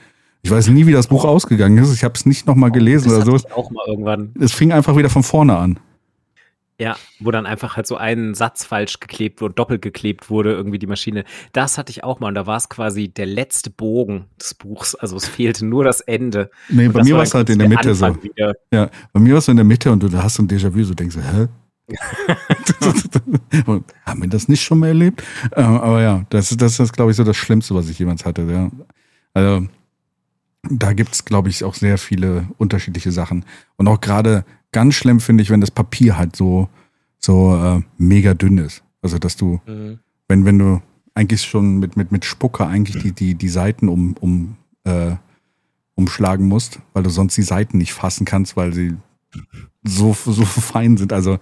Ich 0.42 0.50
weiß 0.50 0.68
nie, 0.68 0.86
wie 0.86 0.92
das 0.92 1.08
Buch 1.08 1.24
ausgegangen 1.26 1.76
ist. 1.78 1.92
Ich 1.92 2.02
habe 2.02 2.14
es 2.14 2.24
nicht 2.24 2.46
nochmal 2.46 2.70
gelesen 2.70 3.10
Oh, 3.12 3.14
das 3.18 3.28
oder 3.28 3.38
so. 3.38 3.46
ich 3.46 3.52
auch 3.54 3.70
mal 3.70 3.84
irgendwann. 3.86 4.30
Es 4.40 4.52
fing 4.52 4.72
einfach 4.72 4.96
wieder 4.96 5.10
von 5.10 5.22
vorne 5.22 5.56
an. 5.56 5.78
Ja, 6.80 6.96
wo 7.18 7.30
dann 7.30 7.44
einfach 7.44 7.76
halt 7.76 7.86
so 7.86 7.96
ein 7.98 8.34
Satz 8.34 8.64
falsch 8.64 9.00
geklebt 9.00 9.42
wurde, 9.42 9.52
doppelt 9.54 9.82
geklebt 9.82 10.30
wurde, 10.30 10.52
irgendwie 10.52 10.78
die 10.78 10.86
Maschine. 10.86 11.24
Das 11.52 11.76
hatte 11.76 11.90
ich 11.90 12.02
auch 12.04 12.20
mal 12.20 12.28
und 12.28 12.34
da 12.34 12.46
war 12.46 12.56
es 12.56 12.70
quasi 12.70 13.08
der 13.08 13.26
letzte 13.26 13.68
Bogen 13.68 14.24
des 14.40 14.54
Buchs. 14.54 14.94
Also 14.94 15.16
es 15.16 15.28
fehlte 15.28 15.66
nur 15.66 15.84
das 15.84 16.00
Ende. 16.00 16.50
Nee, 16.70 16.86
Und 16.86 16.94
bei 16.94 17.02
mir 17.04 17.16
war 17.16 17.22
es 17.24 17.34
halt 17.34 17.50
in 17.50 17.58
der 17.58 17.68
Mitte 17.68 17.94
so. 17.94 18.06
Anfang 18.06 18.22
Wieder. 18.22 18.54
Ja, 18.72 18.88
bei 19.12 19.20
mir 19.20 19.32
war 19.32 19.38
es 19.40 19.44
so 19.44 19.50
in 19.52 19.56
der 19.56 19.64
Mitte 19.66 19.92
und 19.92 20.02
du 20.02 20.10
hast 20.22 20.36
so 20.36 20.42
ein 20.42 20.48
Déjà-vu, 20.48 20.82
so 20.84 20.94
denkst 20.94 21.16
du, 21.16 21.20
hä? 21.22 21.48
Haben 24.06 24.22
wir 24.22 24.28
das 24.28 24.48
nicht 24.48 24.62
schon 24.62 24.78
mal 24.78 24.88
erlebt? 24.88 25.22
Ähm, 25.56 25.78
aber 25.80 26.00
ja, 26.02 26.24
das, 26.30 26.50
ist- 26.50 26.60
das 26.62 26.78
ist, 26.80 26.92
glaube 26.92 27.10
ich, 27.10 27.16
so 27.16 27.24
das 27.24 27.36
Schlimmste, 27.36 27.74
was 27.74 27.88
ich 27.88 27.98
jemals 27.98 28.24
hatte. 28.24 28.42
Ja. 28.50 28.70
Also, 29.34 29.66
da 30.70 30.92
gibt's, 30.92 31.24
glaube 31.24 31.48
ich, 31.48 31.64
auch 31.64 31.74
sehr 31.74 31.98
viele 31.98 32.46
unterschiedliche 32.58 33.12
Sachen. 33.12 33.44
Und 33.76 33.88
auch 33.88 34.00
gerade 34.00 34.44
ganz 34.72 34.94
schlimm 34.94 35.20
finde 35.20 35.42
ich, 35.42 35.50
wenn 35.50 35.60
das 35.60 35.70
Papier 35.70 36.16
halt 36.16 36.36
so, 36.36 36.68
so 37.18 37.54
äh, 37.56 37.82
mega 37.98 38.34
dünn 38.34 38.58
ist. 38.58 38.82
Also, 39.02 39.18
dass 39.18 39.36
du, 39.36 39.60
wenn, 40.28 40.44
wenn 40.44 40.58
du 40.58 40.82
eigentlich 41.14 41.42
schon 41.42 41.78
mit, 41.78 41.96
mit, 41.96 42.12
mit 42.12 42.24
Spucke 42.24 42.66
eigentlich 42.66 43.02
die, 43.02 43.12
die, 43.12 43.34
die 43.34 43.48
Seiten 43.48 43.88
um, 43.88 44.14
um, 44.20 44.56
äh, 44.84 45.16
umschlagen 45.94 46.46
musst, 46.46 46.80
weil 46.92 47.02
du 47.02 47.10
sonst 47.10 47.36
die 47.36 47.42
Seiten 47.42 47.78
nicht 47.78 47.92
fassen 47.92 48.24
kannst, 48.24 48.56
weil 48.56 48.72
sie 48.72 48.96
so, 49.82 50.14
so 50.14 50.44
fein 50.44 50.96
sind. 50.96 51.12
Also, 51.12 51.38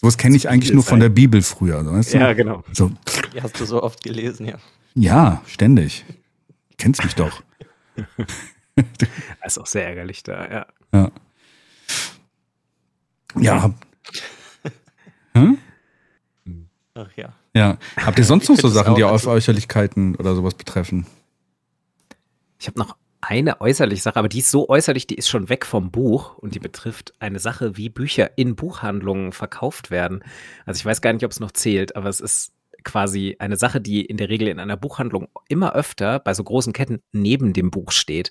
sowas 0.00 0.16
kenne 0.16 0.36
ich 0.36 0.48
eigentlich 0.48 0.72
nur 0.72 0.82
von 0.82 1.00
der 1.00 1.08
Bibel 1.08 1.42
früher. 1.42 1.84
Weißt 1.84 2.14
du? 2.14 2.18
Ja, 2.18 2.32
genau. 2.32 2.64
So, 2.72 2.90
Die 3.34 3.42
hast 3.42 3.60
du 3.60 3.64
so 3.64 3.82
oft 3.82 4.02
gelesen, 4.02 4.46
ja. 4.46 4.56
ja, 4.94 5.42
ständig. 5.46 6.04
Du 6.70 6.76
kennst 6.78 7.02
mich 7.04 7.14
doch. 7.14 7.42
Das 9.40 9.56
ist 9.56 9.58
auch 9.58 9.66
sehr 9.66 9.86
ärgerlich 9.86 10.22
da, 10.22 10.50
ja. 10.50 10.66
Ja. 10.92 11.10
Ja. 13.38 13.62
hab- 13.62 13.86
hm? 15.34 15.58
Ach 16.94 17.10
ja. 17.16 17.34
Ja. 17.54 17.78
Habt 17.96 18.18
ihr 18.18 18.24
sonst 18.24 18.48
noch 18.48 18.56
so 18.56 18.68
Sachen, 18.68 18.94
die 18.94 19.04
auf 19.04 19.12
also- 19.12 19.30
Äußerlichkeiten 19.30 20.16
oder 20.16 20.34
sowas 20.34 20.54
betreffen? 20.54 21.06
Ich 22.58 22.66
habe 22.66 22.78
noch 22.78 22.96
eine 23.20 23.60
äußerliche 23.60 24.02
Sache, 24.02 24.16
aber 24.18 24.28
die 24.28 24.38
ist 24.38 24.50
so 24.50 24.68
äußerlich, 24.68 25.06
die 25.06 25.16
ist 25.16 25.28
schon 25.28 25.48
weg 25.48 25.66
vom 25.66 25.90
Buch 25.90 26.38
und 26.38 26.54
die 26.54 26.58
betrifft 26.58 27.12
eine 27.18 27.38
Sache, 27.38 27.76
wie 27.76 27.88
Bücher 27.88 28.38
in 28.38 28.56
Buchhandlungen 28.56 29.32
verkauft 29.32 29.90
werden. 29.90 30.22
Also 30.64 30.78
ich 30.78 30.86
weiß 30.86 31.00
gar 31.00 31.12
nicht, 31.12 31.24
ob 31.24 31.32
es 31.32 31.40
noch 31.40 31.50
zählt, 31.50 31.96
aber 31.96 32.08
es 32.08 32.20
ist 32.20 32.52
quasi 32.84 33.36
eine 33.40 33.56
Sache, 33.56 33.80
die 33.80 34.04
in 34.04 34.16
der 34.16 34.28
Regel 34.28 34.48
in 34.48 34.60
einer 34.60 34.76
Buchhandlung 34.76 35.28
immer 35.48 35.74
öfter 35.74 36.20
bei 36.20 36.34
so 36.34 36.44
großen 36.44 36.72
Ketten 36.72 37.02
neben 37.12 37.52
dem 37.52 37.70
Buch 37.70 37.90
steht. 37.90 38.30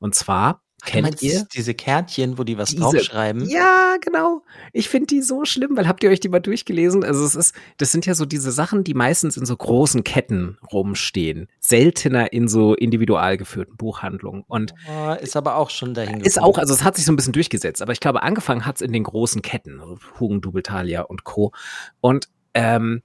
Und 0.00 0.14
zwar 0.14 0.62
kennt 0.84 1.02
meinst 1.04 1.22
ihr 1.22 1.46
diese 1.54 1.74
Kärtchen, 1.74 2.38
wo 2.38 2.44
die 2.44 2.58
was 2.58 2.70
Diese- 2.70 2.82
draufschreiben? 2.82 3.48
Ja, 3.48 3.96
genau. 4.00 4.42
Ich 4.72 4.88
finde 4.88 5.06
die 5.06 5.22
so 5.22 5.44
schlimm, 5.44 5.76
weil 5.76 5.88
habt 5.88 6.04
ihr 6.04 6.10
euch 6.10 6.20
die 6.20 6.28
mal 6.28 6.40
durchgelesen? 6.40 7.02
Also 7.02 7.24
es 7.24 7.34
ist, 7.34 7.54
das 7.78 7.92
sind 7.92 8.06
ja 8.06 8.14
so 8.14 8.24
diese 8.26 8.52
Sachen, 8.52 8.84
die 8.84 8.94
meistens 8.94 9.36
in 9.36 9.46
so 9.46 9.56
großen 9.56 10.04
Ketten 10.04 10.58
rumstehen. 10.72 11.48
Seltener 11.60 12.32
in 12.32 12.46
so 12.48 12.74
individual 12.74 13.36
geführten 13.36 13.76
Buchhandlungen. 13.76 14.44
Und 14.46 14.74
Oh, 14.88 15.12
ist 15.14 15.36
aber 15.36 15.56
auch 15.56 15.70
schon 15.70 15.94
dahin 15.94 16.20
ist 16.20 16.34
gekommen. 16.34 16.54
auch, 16.54 16.58
also 16.58 16.74
es 16.74 16.84
hat 16.84 16.96
sich 16.96 17.04
so 17.04 17.12
ein 17.12 17.16
bisschen 17.16 17.32
durchgesetzt, 17.32 17.82
aber 17.82 17.92
ich 17.92 18.00
glaube, 18.00 18.22
angefangen 18.22 18.66
hat 18.66 18.76
es 18.76 18.82
in 18.82 18.92
den 18.92 19.04
großen 19.04 19.42
Ketten, 19.42 19.80
also 19.80 19.98
Hugen, 20.20 20.40
Dubeltalia 20.40 21.02
und 21.02 21.24
Co. 21.24 21.52
Und 22.00 22.28
ähm, 22.54 23.02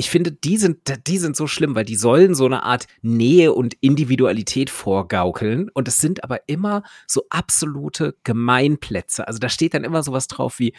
ich 0.00 0.08
finde, 0.08 0.32
die 0.32 0.56
sind, 0.56 0.78
die 1.06 1.18
sind 1.18 1.36
so 1.36 1.46
schlimm, 1.46 1.74
weil 1.74 1.84
die 1.84 1.94
sollen 1.94 2.34
so 2.34 2.46
eine 2.46 2.62
Art 2.62 2.86
Nähe 3.02 3.52
und 3.52 3.74
Individualität 3.82 4.70
vorgaukeln. 4.70 5.68
Und 5.74 5.88
es 5.88 5.98
sind 5.98 6.24
aber 6.24 6.48
immer 6.48 6.84
so 7.06 7.26
absolute 7.28 8.16
Gemeinplätze. 8.24 9.28
Also 9.28 9.38
da 9.38 9.50
steht 9.50 9.74
dann 9.74 9.84
immer 9.84 10.02
sowas 10.02 10.26
drauf 10.26 10.58
wie 10.58 10.72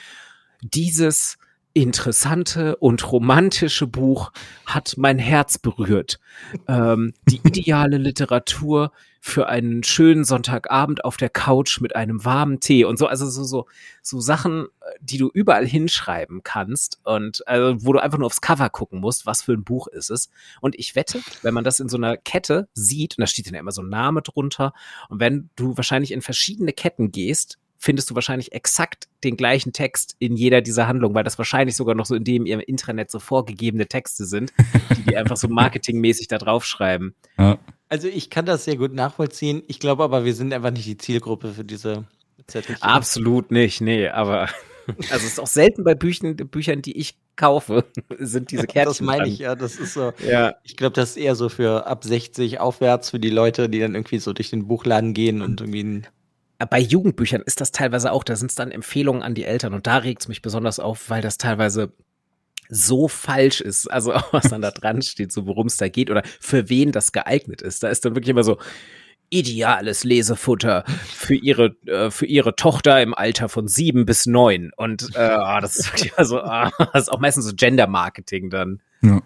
dieses 0.64 1.38
interessante 1.74 2.76
und 2.78 3.12
romantische 3.12 3.88
Buch 3.88 4.32
hat 4.66 4.96
mein 4.98 5.20
Herz 5.20 5.58
berührt. 5.58 6.20
Ähm, 6.68 7.14
die 7.30 7.38
ideale 7.44 7.98
Literatur 7.98 8.92
für 9.24 9.48
einen 9.48 9.84
schönen 9.84 10.24
Sonntagabend 10.24 11.06
auf 11.06 11.16
der 11.16 11.30
Couch 11.30 11.80
mit 11.80 11.96
einem 11.96 12.26
warmen 12.26 12.60
Tee 12.60 12.86
und 12.86 12.98
so, 12.98 13.06
also 13.06 13.30
so, 13.30 13.44
so, 13.44 13.68
so 14.02 14.20
Sachen, 14.20 14.66
äh, 14.66 14.98
die 15.00 15.20
du 15.20 15.30
überall 15.32 15.68
hinschreiben 15.68 16.42
kannst 16.44 17.00
und 17.04 17.48
also, 17.48 17.86
wo 17.86 17.94
du 17.94 18.00
einfach 18.00 18.18
nur 18.18 18.26
aufs 18.26 18.42
Cover 18.42 18.70
gucken 18.72 19.00
musst, 19.00 19.28
was 19.28 19.44
für 19.44 19.54
ein 19.54 19.64
Buch 19.64 19.88
ist 19.88 20.10
es. 20.10 20.30
Und 20.60 20.78
ich 20.80 20.96
wette, 20.96 21.22
wenn 21.44 21.54
man 21.54 21.64
das 21.64 21.80
in 21.80 21.88
so 21.88 21.98
einer 21.98 22.18
Kette 22.18 22.68
sieht, 22.74 23.18
und 23.18 23.22
da 23.22 23.28
steht 23.28 23.46
dann 23.46 23.54
immer 23.54 23.72
so 23.72 23.84
ein 23.84 23.90
Name 23.90 24.24
drunter, 24.24 24.74
und 25.08 25.20
wenn 25.20 25.52
du 25.56 25.78
wahrscheinlich 25.78 26.12
in 26.12 26.24
verschiedene 26.24 26.74
Ketten 26.74 27.12
gehst, 27.12 27.60
findest 27.82 28.12
du 28.12 28.16
wahrscheinlich 28.16 28.52
exakt 28.52 29.08
den 29.24 29.36
gleichen 29.36 29.74
Text 29.74 30.16
in 30.20 30.36
jeder 30.36 30.62
dieser 30.62 30.88
Handlungen, 30.88 31.16
weil 31.16 31.24
das 31.24 31.40
wahrscheinlich 31.40 31.76
sogar 31.76 31.96
noch 31.96 32.06
so 32.06 32.14
in 32.14 32.24
dem 32.24 32.46
ihrem 32.46 32.60
Intranet 32.60 33.10
so 33.10 33.18
vorgegebene 33.18 33.88
Texte 33.88 34.26
sind, 34.26 34.54
die 34.96 35.02
die 35.02 35.18
einfach 35.18 35.36
so 35.36 35.48
marketingmäßig 35.50 36.28
da 36.28 36.38
draufschreiben. 36.38 37.16
Ja. 37.40 37.58
Also 37.90 38.08
ich 38.08 38.30
kann 38.30 38.46
das 38.46 38.66
sehr 38.66 38.78
gut 38.78 38.94
nachvollziehen. 38.94 39.64
Ich 39.68 39.80
glaube 39.80 40.04
aber, 40.04 40.26
wir 40.26 40.36
sind 40.36 40.54
einfach 40.54 40.70
nicht 40.70 40.86
die 40.86 40.98
Zielgruppe 40.98 41.54
für 41.54 41.66
diese 41.66 42.06
Zettelchen. 42.46 42.84
Absolut 42.84 43.50
nicht, 43.50 43.82
nee, 43.82 44.08
aber 44.08 44.48
also 44.88 45.16
es 45.16 45.24
ist 45.24 45.40
auch 45.40 45.48
selten 45.48 45.84
bei 45.84 45.96
Büchern, 45.96 46.36
Büchern, 46.36 46.84
die 46.84 46.98
ich 46.98 47.18
kaufe, 47.36 47.86
sind 48.20 48.52
diese 48.52 48.68
Kärtchen. 48.68 48.92
das 48.92 49.02
meine 49.02 49.28
ich 49.28 49.40
ja. 49.40 49.56
Das 49.56 49.78
ist 49.78 49.96
so. 49.96 50.14
Ja, 50.24 50.54
Ich 50.64 50.78
glaube, 50.78 50.94
das 50.94 51.12
ist 51.12 51.18
eher 51.18 51.34
so 51.34 51.50
für 51.50 51.88
ab 51.88 52.04
60 52.04 52.60
aufwärts 52.60 53.10
für 53.10 53.20
die 53.20 53.32
Leute, 53.32 53.70
die 53.70 53.80
dann 53.80 53.96
irgendwie 53.96 54.20
so 54.20 54.34
durch 54.34 54.52
den 54.52 54.68
Buchladen 54.68 55.16
gehen 55.16 55.42
und 55.42 55.62
irgendwie 55.62 55.84
ein 55.84 56.08
bei 56.66 56.80
Jugendbüchern 56.80 57.42
ist 57.42 57.62
das 57.62 57.72
teilweise 57.72 58.12
auch, 58.12 58.24
da 58.24 58.36
sind 58.36 58.52
es 58.52 58.56
dann 58.56 58.72
Empfehlungen 58.72 59.24
an 59.24 59.36
die 59.36 59.46
Eltern 59.46 59.74
und 59.74 59.88
da 59.88 59.98
regt 59.98 60.22
es 60.22 60.28
mich 60.28 60.42
besonders 60.42 60.80
auf, 60.80 61.10
weil 61.10 61.22
das 61.22 61.38
teilweise 61.38 61.94
so 62.70 63.08
falsch 63.08 63.62
ist, 63.62 63.92
also 63.92 64.14
was 64.32 64.50
dann 64.50 64.62
da 64.62 64.72
dran 64.72 65.02
steht, 65.02 65.32
so 65.32 65.46
worum 65.46 65.68
es 65.68 65.78
da 65.78 65.90
geht 65.90 66.10
oder 66.10 66.24
für 66.40 66.70
wen 66.70 66.92
das 66.92 67.12
geeignet 67.12 67.62
ist. 67.62 67.84
Da 67.84 67.90
ist 67.90 68.06
dann 68.06 68.16
wirklich 68.16 68.30
immer 68.30 68.44
so 68.44 68.58
ideales 69.30 70.04
Lesefutter 70.04 70.84
für 70.88 71.36
ihre 71.36 71.76
äh, 71.86 72.12
für 72.12 72.26
ihre 72.26 72.56
Tochter 72.56 73.02
im 73.02 73.14
Alter 73.14 73.48
von 73.48 73.68
sieben 73.68 74.06
bis 74.06 74.26
neun 74.26 74.72
und 74.76 75.16
äh, 75.16 75.20
ah, 75.20 75.62
das 75.62 75.78
ist 75.78 76.18
also 76.18 76.42
ah, 76.42 76.70
das 76.94 77.04
ist 77.04 77.10
auch 77.10 77.20
meistens 77.20 77.46
so 77.46 77.54
Gender 77.56 77.88
Marketing 77.88 78.50
dann. 78.50 78.82
Ja. 79.02 79.22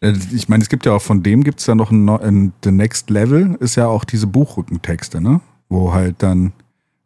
Äh, 0.00 0.14
Ich 0.34 0.48
meine, 0.48 0.62
es 0.62 0.68
gibt 0.68 0.86
ja 0.86 0.92
auch 0.92 1.02
von 1.02 1.22
dem 1.22 1.44
gibt's 1.44 1.66
ja 1.66 1.74
noch 1.74 1.90
ein, 1.90 2.08
ein 2.08 2.52
The 2.64 2.72
Next 2.72 3.10
Level, 3.10 3.56
ist 3.60 3.76
ja 3.76 3.86
auch 3.86 4.04
diese 4.04 4.26
Buchrückentexte, 4.26 5.20
ne? 5.20 5.40
Wo 5.68 5.92
halt 5.92 6.22
dann 6.22 6.52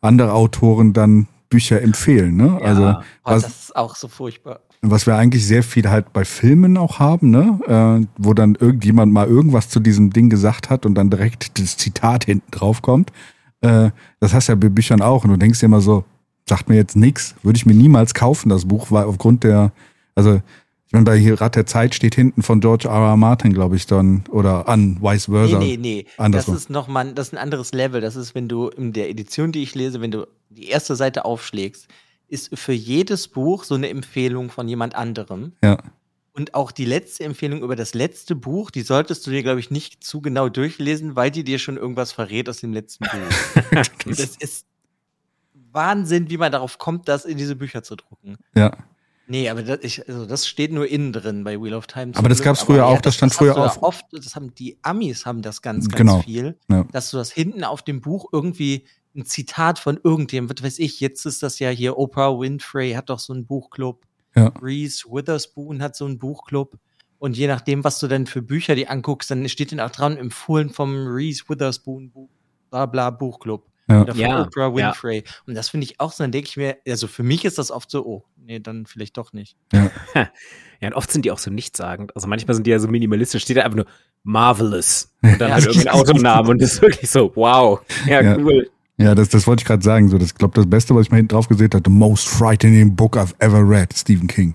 andere 0.00 0.32
Autoren 0.32 0.92
dann 0.92 1.26
Bücher 1.48 1.82
empfehlen, 1.82 2.36
ne? 2.36 2.58
Ja. 2.60 2.66
Also 2.66 2.82
was, 3.24 3.42
das 3.42 3.52
ist 3.64 3.76
auch 3.76 3.94
so 3.94 4.08
furchtbar. 4.08 4.60
was 4.80 5.06
wir 5.06 5.16
eigentlich 5.16 5.46
sehr 5.46 5.62
viel 5.62 5.88
halt 5.88 6.12
bei 6.12 6.24
Filmen 6.24 6.78
auch 6.78 6.98
haben, 6.98 7.30
ne? 7.30 7.60
Äh, 7.66 8.06
wo 8.16 8.32
dann 8.32 8.54
irgendjemand 8.54 9.12
mal 9.12 9.26
irgendwas 9.26 9.68
zu 9.68 9.78
diesem 9.78 10.10
Ding 10.10 10.30
gesagt 10.30 10.70
hat 10.70 10.86
und 10.86 10.94
dann 10.94 11.10
direkt 11.10 11.58
das 11.58 11.76
Zitat 11.76 12.24
hinten 12.24 12.50
drauf 12.50 12.80
kommt. 12.80 13.12
Äh, 13.60 13.90
das 14.18 14.32
hast 14.32 14.48
du 14.48 14.52
ja 14.52 14.56
bei 14.56 14.70
Büchern 14.70 15.02
auch 15.02 15.24
und 15.24 15.30
du 15.30 15.36
denkst 15.36 15.60
dir 15.60 15.66
immer 15.66 15.82
so, 15.82 16.04
sagt 16.48 16.68
mir 16.68 16.76
jetzt 16.76 16.96
nix, 16.96 17.34
würde 17.42 17.58
ich 17.58 17.66
mir 17.66 17.74
niemals 17.74 18.14
kaufen, 18.14 18.48
das 18.48 18.64
Buch, 18.64 18.90
weil 18.90 19.04
aufgrund 19.04 19.44
der, 19.44 19.72
also 20.14 20.40
meine, 20.92 21.04
bei 21.04 21.16
hier 21.16 21.40
Rat 21.40 21.56
der 21.56 21.66
Zeit 21.66 21.94
steht 21.94 22.14
hinten 22.14 22.42
von 22.42 22.60
George 22.60 22.88
R. 22.88 22.94
R. 22.94 23.16
Martin, 23.16 23.52
glaube 23.52 23.76
ich, 23.76 23.86
dann, 23.86 24.24
oder 24.30 24.68
an, 24.68 24.98
vice 25.00 25.26
versa. 25.26 25.58
Nee, 25.58 25.76
nee, 25.76 25.76
nee. 25.76 26.06
Das 26.16 26.18
Andersrum. 26.18 26.56
ist 26.56 26.70
nochmal, 26.70 27.12
das 27.14 27.28
ist 27.28 27.34
ein 27.34 27.38
anderes 27.38 27.72
Level. 27.72 28.00
Das 28.00 28.16
ist, 28.16 28.34
wenn 28.34 28.48
du 28.48 28.68
in 28.68 28.92
der 28.92 29.10
Edition, 29.10 29.52
die 29.52 29.62
ich 29.62 29.74
lese, 29.74 30.00
wenn 30.00 30.10
du 30.10 30.26
die 30.50 30.68
erste 30.68 30.96
Seite 30.96 31.24
aufschlägst, 31.24 31.88
ist 32.28 32.56
für 32.58 32.72
jedes 32.72 33.28
Buch 33.28 33.64
so 33.64 33.74
eine 33.74 33.88
Empfehlung 33.88 34.50
von 34.50 34.68
jemand 34.68 34.94
anderem. 34.94 35.52
Ja. 35.62 35.78
Und 36.34 36.54
auch 36.54 36.72
die 36.72 36.86
letzte 36.86 37.24
Empfehlung 37.24 37.62
über 37.62 37.76
das 37.76 37.92
letzte 37.92 38.34
Buch, 38.34 38.70
die 38.70 38.80
solltest 38.80 39.26
du 39.26 39.30
dir, 39.30 39.42
glaube 39.42 39.60
ich, 39.60 39.70
nicht 39.70 40.02
zu 40.02 40.22
genau 40.22 40.48
durchlesen, 40.48 41.14
weil 41.14 41.30
die 41.30 41.44
dir 41.44 41.58
schon 41.58 41.76
irgendwas 41.76 42.12
verrät 42.12 42.48
aus 42.48 42.58
dem 42.60 42.72
letzten 42.72 43.04
Buch. 43.04 43.74
Und 44.06 44.18
das 44.18 44.36
ist 44.36 44.66
Wahnsinn, 45.72 46.30
wie 46.30 46.38
man 46.38 46.50
darauf 46.50 46.78
kommt, 46.78 47.08
das 47.08 47.24
in 47.26 47.36
diese 47.36 47.56
Bücher 47.56 47.82
zu 47.82 47.96
drucken. 47.96 48.36
Ja. 48.54 48.76
Nee, 49.28 49.48
aber 49.48 49.62
das, 49.62 49.78
ich, 49.82 50.08
also 50.08 50.26
das 50.26 50.46
steht 50.46 50.72
nur 50.72 50.86
innen 50.88 51.12
drin 51.12 51.44
bei 51.44 51.60
Wheel 51.60 51.74
of 51.74 51.86
Time. 51.86 52.12
Aber 52.16 52.28
das 52.28 52.38
Glück. 52.38 52.46
gab's 52.46 52.62
früher 52.62 52.86
auch, 52.86 53.00
das 53.00 53.14
stand 53.14 53.32
hast 53.32 53.38
früher 53.38 53.54
ja 53.56 53.64
auf- 53.64 53.82
Oft, 53.82 54.04
das 54.12 54.34
haben 54.34 54.54
die 54.54 54.78
Amis 54.82 55.24
haben 55.26 55.42
das 55.42 55.62
ganz, 55.62 55.88
ganz 55.88 55.96
Genau. 55.98 56.20
viel, 56.22 56.58
Ja. 56.68 56.84
dass 56.92 57.10
du 57.10 57.16
das 57.16 57.30
hinten 57.32 57.64
auf 57.64 57.82
dem 57.82 58.00
Buch 58.00 58.26
irgendwie 58.32 58.86
ein 59.14 59.24
Zitat 59.24 59.78
von 59.78 59.98
irgendjemandem, 60.02 60.56
was 60.58 60.64
weiß 60.64 60.78
ich, 60.80 60.98
jetzt 61.00 61.24
ist 61.26 61.42
das 61.42 61.58
ja 61.58 61.70
hier 61.70 61.98
Oprah 61.98 62.38
Winfrey 62.38 62.92
hat 62.92 63.10
doch 63.10 63.18
so 63.18 63.32
einen 63.32 63.46
Buchclub. 63.46 64.04
Ja. 64.34 64.48
Reese 64.60 65.04
Witherspoon 65.10 65.82
hat 65.82 65.94
so 65.94 66.06
einen 66.06 66.18
Buchclub. 66.18 66.78
Und 67.18 67.36
je 67.36 67.46
nachdem, 67.46 67.84
was 67.84 68.00
du 68.00 68.08
dann 68.08 68.26
für 68.26 68.42
Bücher 68.42 68.74
die 68.74 68.88
anguckst, 68.88 69.30
dann 69.30 69.48
steht 69.48 69.70
dann 69.70 69.80
auch 69.80 69.90
dran, 69.90 70.16
empfohlen 70.16 70.70
vom 70.70 71.06
Reese 71.06 71.44
Witherspoon 71.48 72.10
Buch, 72.10 72.30
bla 72.70 72.86
bla 72.86 73.10
Buchclub. 73.10 73.66
Ja. 73.88 74.02
Oder 74.02 74.12
von 74.14 74.20
Ja, 74.20 74.42
Oprah 74.42 74.68
ja. 74.68 74.74
Winfrey. 74.88 75.24
Und 75.46 75.54
das 75.54 75.68
finde 75.68 75.84
ich 75.84 75.98
auch 76.00 76.12
so, 76.12 76.22
dann 76.24 76.32
denke 76.32 76.48
ich 76.48 76.56
mir, 76.56 76.76
also 76.86 77.06
für 77.08 77.22
mich 77.22 77.44
ist 77.44 77.58
das 77.58 77.70
oft 77.70 77.90
so, 77.90 78.04
oh, 78.06 78.24
nee, 78.36 78.60
dann 78.60 78.86
vielleicht 78.86 79.16
doch 79.16 79.32
nicht. 79.32 79.56
Ja, 79.72 79.90
und 80.82 80.94
oft 80.94 81.10
sind 81.10 81.24
die 81.24 81.30
auch 81.30 81.38
so 81.38 81.50
nichtssagend. 81.50 82.14
Also 82.14 82.28
manchmal 82.28 82.54
sind 82.54 82.66
die 82.66 82.70
ja 82.70 82.78
so 82.78 82.88
minimalistisch, 82.88 83.42
steht 83.42 83.56
da 83.56 83.62
einfach 83.62 83.76
nur 83.76 83.86
Marvelous 84.24 85.12
und 85.22 85.40
dann 85.40 85.48
Ja. 85.48 85.54
halt 85.54 85.66
irgendein 85.66 85.94
Autonamen 85.94 86.50
und 86.52 86.62
das 86.62 86.74
ist 86.74 86.82
wirklich 86.82 87.10
so, 87.10 87.32
wow, 87.34 87.80
ja, 88.06 88.20
Ja. 88.22 88.36
cool. 88.36 88.70
Ja, 88.98 89.14
das, 89.16 89.30
das 89.30 89.46
wollte 89.46 89.62
ich 89.62 89.66
gerade 89.66 89.82
sagen. 89.82 90.08
So, 90.10 90.18
das 90.18 90.34
glaube 90.34 90.54
das 90.54 90.68
Beste, 90.68 90.94
was 90.94 91.06
ich 91.06 91.10
mal 91.10 91.16
hinten 91.16 91.30
drauf 91.34 91.48
gesehen 91.48 91.70
habe, 91.72 91.82
the 91.84 91.90
most 91.90 92.28
frightening 92.28 92.94
book 92.94 93.16
I've 93.16 93.34
ever 93.40 93.68
read, 93.68 93.92
Stephen 93.96 94.28
King. 94.28 94.54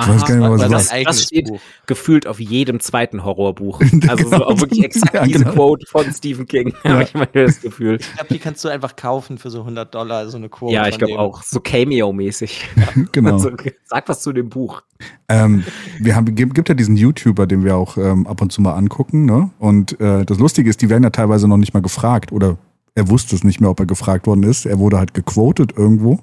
Ich 0.00 0.08
weiß 0.08 0.24
gar 0.24 0.28
nicht 0.30 0.38
mehr, 0.40 0.50
was 0.50 0.60
das, 0.62 0.70
das 0.70 0.90
eigenes 0.90 1.22
steht 1.24 1.48
Buch. 1.48 1.60
gefühlt 1.86 2.26
auf 2.26 2.40
jedem 2.40 2.80
zweiten 2.80 3.24
Horrorbuch. 3.24 3.80
Also 4.08 4.24
so 4.24 4.30
Genau. 4.30 4.44
auch 4.46 4.60
wirklich 4.60 4.84
exakt 4.84 5.12
Ja, 5.14 5.24
diese 5.24 5.40
genau. 5.40 5.52
Quote 5.52 5.86
von 5.86 6.10
Stephen 6.12 6.46
King. 6.46 6.72
Ja. 6.84 6.92
Habe 6.92 7.02
ich 7.02 7.14
mal 7.14 7.28
das 7.32 7.60
Gefühl. 7.60 7.98
Ich 8.00 8.12
glaube, 8.14 8.32
die 8.32 8.38
kannst 8.38 8.64
du 8.64 8.68
einfach 8.70 8.96
kaufen 8.96 9.36
für 9.38 9.50
so 9.50 9.60
100 9.60 9.94
Dollar, 9.94 10.28
so 10.28 10.38
eine 10.38 10.48
Quote. 10.48 10.72
Ja, 10.74 10.88
ich 10.88 10.96
glaube 10.98 11.18
auch. 11.18 11.42
So 11.42 11.60
Cameo-mäßig. 11.60 12.64
Genau. 13.12 13.32
Also, 13.34 13.50
sag 13.84 14.08
was 14.08 14.22
zu 14.22 14.32
dem 14.32 14.48
Buch. 14.48 14.82
Ähm, 15.28 15.64
wir 15.98 16.16
haben, 16.16 16.34
gibt 16.34 16.54
gibt 16.54 16.68
ja 16.68 16.74
diesen 16.74 16.96
YouTuber, 16.96 17.46
den 17.46 17.64
wir 17.64 17.76
auch 17.76 17.96
ähm, 17.98 18.26
ab 18.26 18.40
und 18.40 18.50
zu 18.52 18.62
mal 18.62 18.74
angucken, 18.74 19.26
ne? 19.26 19.50
Und 19.58 20.00
äh, 20.00 20.24
das 20.24 20.38
Lustige 20.38 20.70
ist, 20.70 20.80
die 20.80 20.88
werden 20.90 21.02
ja 21.04 21.10
teilweise 21.10 21.48
noch 21.48 21.56
nicht 21.58 21.74
mal 21.74 21.82
gefragt 21.82 22.32
oder 22.32 22.56
er 22.94 23.08
wusste 23.08 23.34
es 23.36 23.44
nicht 23.44 23.60
mehr, 23.60 23.70
ob 23.70 23.80
er 23.80 23.86
gefragt 23.86 24.26
worden 24.26 24.42
ist. 24.42 24.64
Er 24.66 24.78
wurde 24.78 24.98
halt 24.98 25.12
gequotet 25.14 25.72
irgendwo 25.76 26.20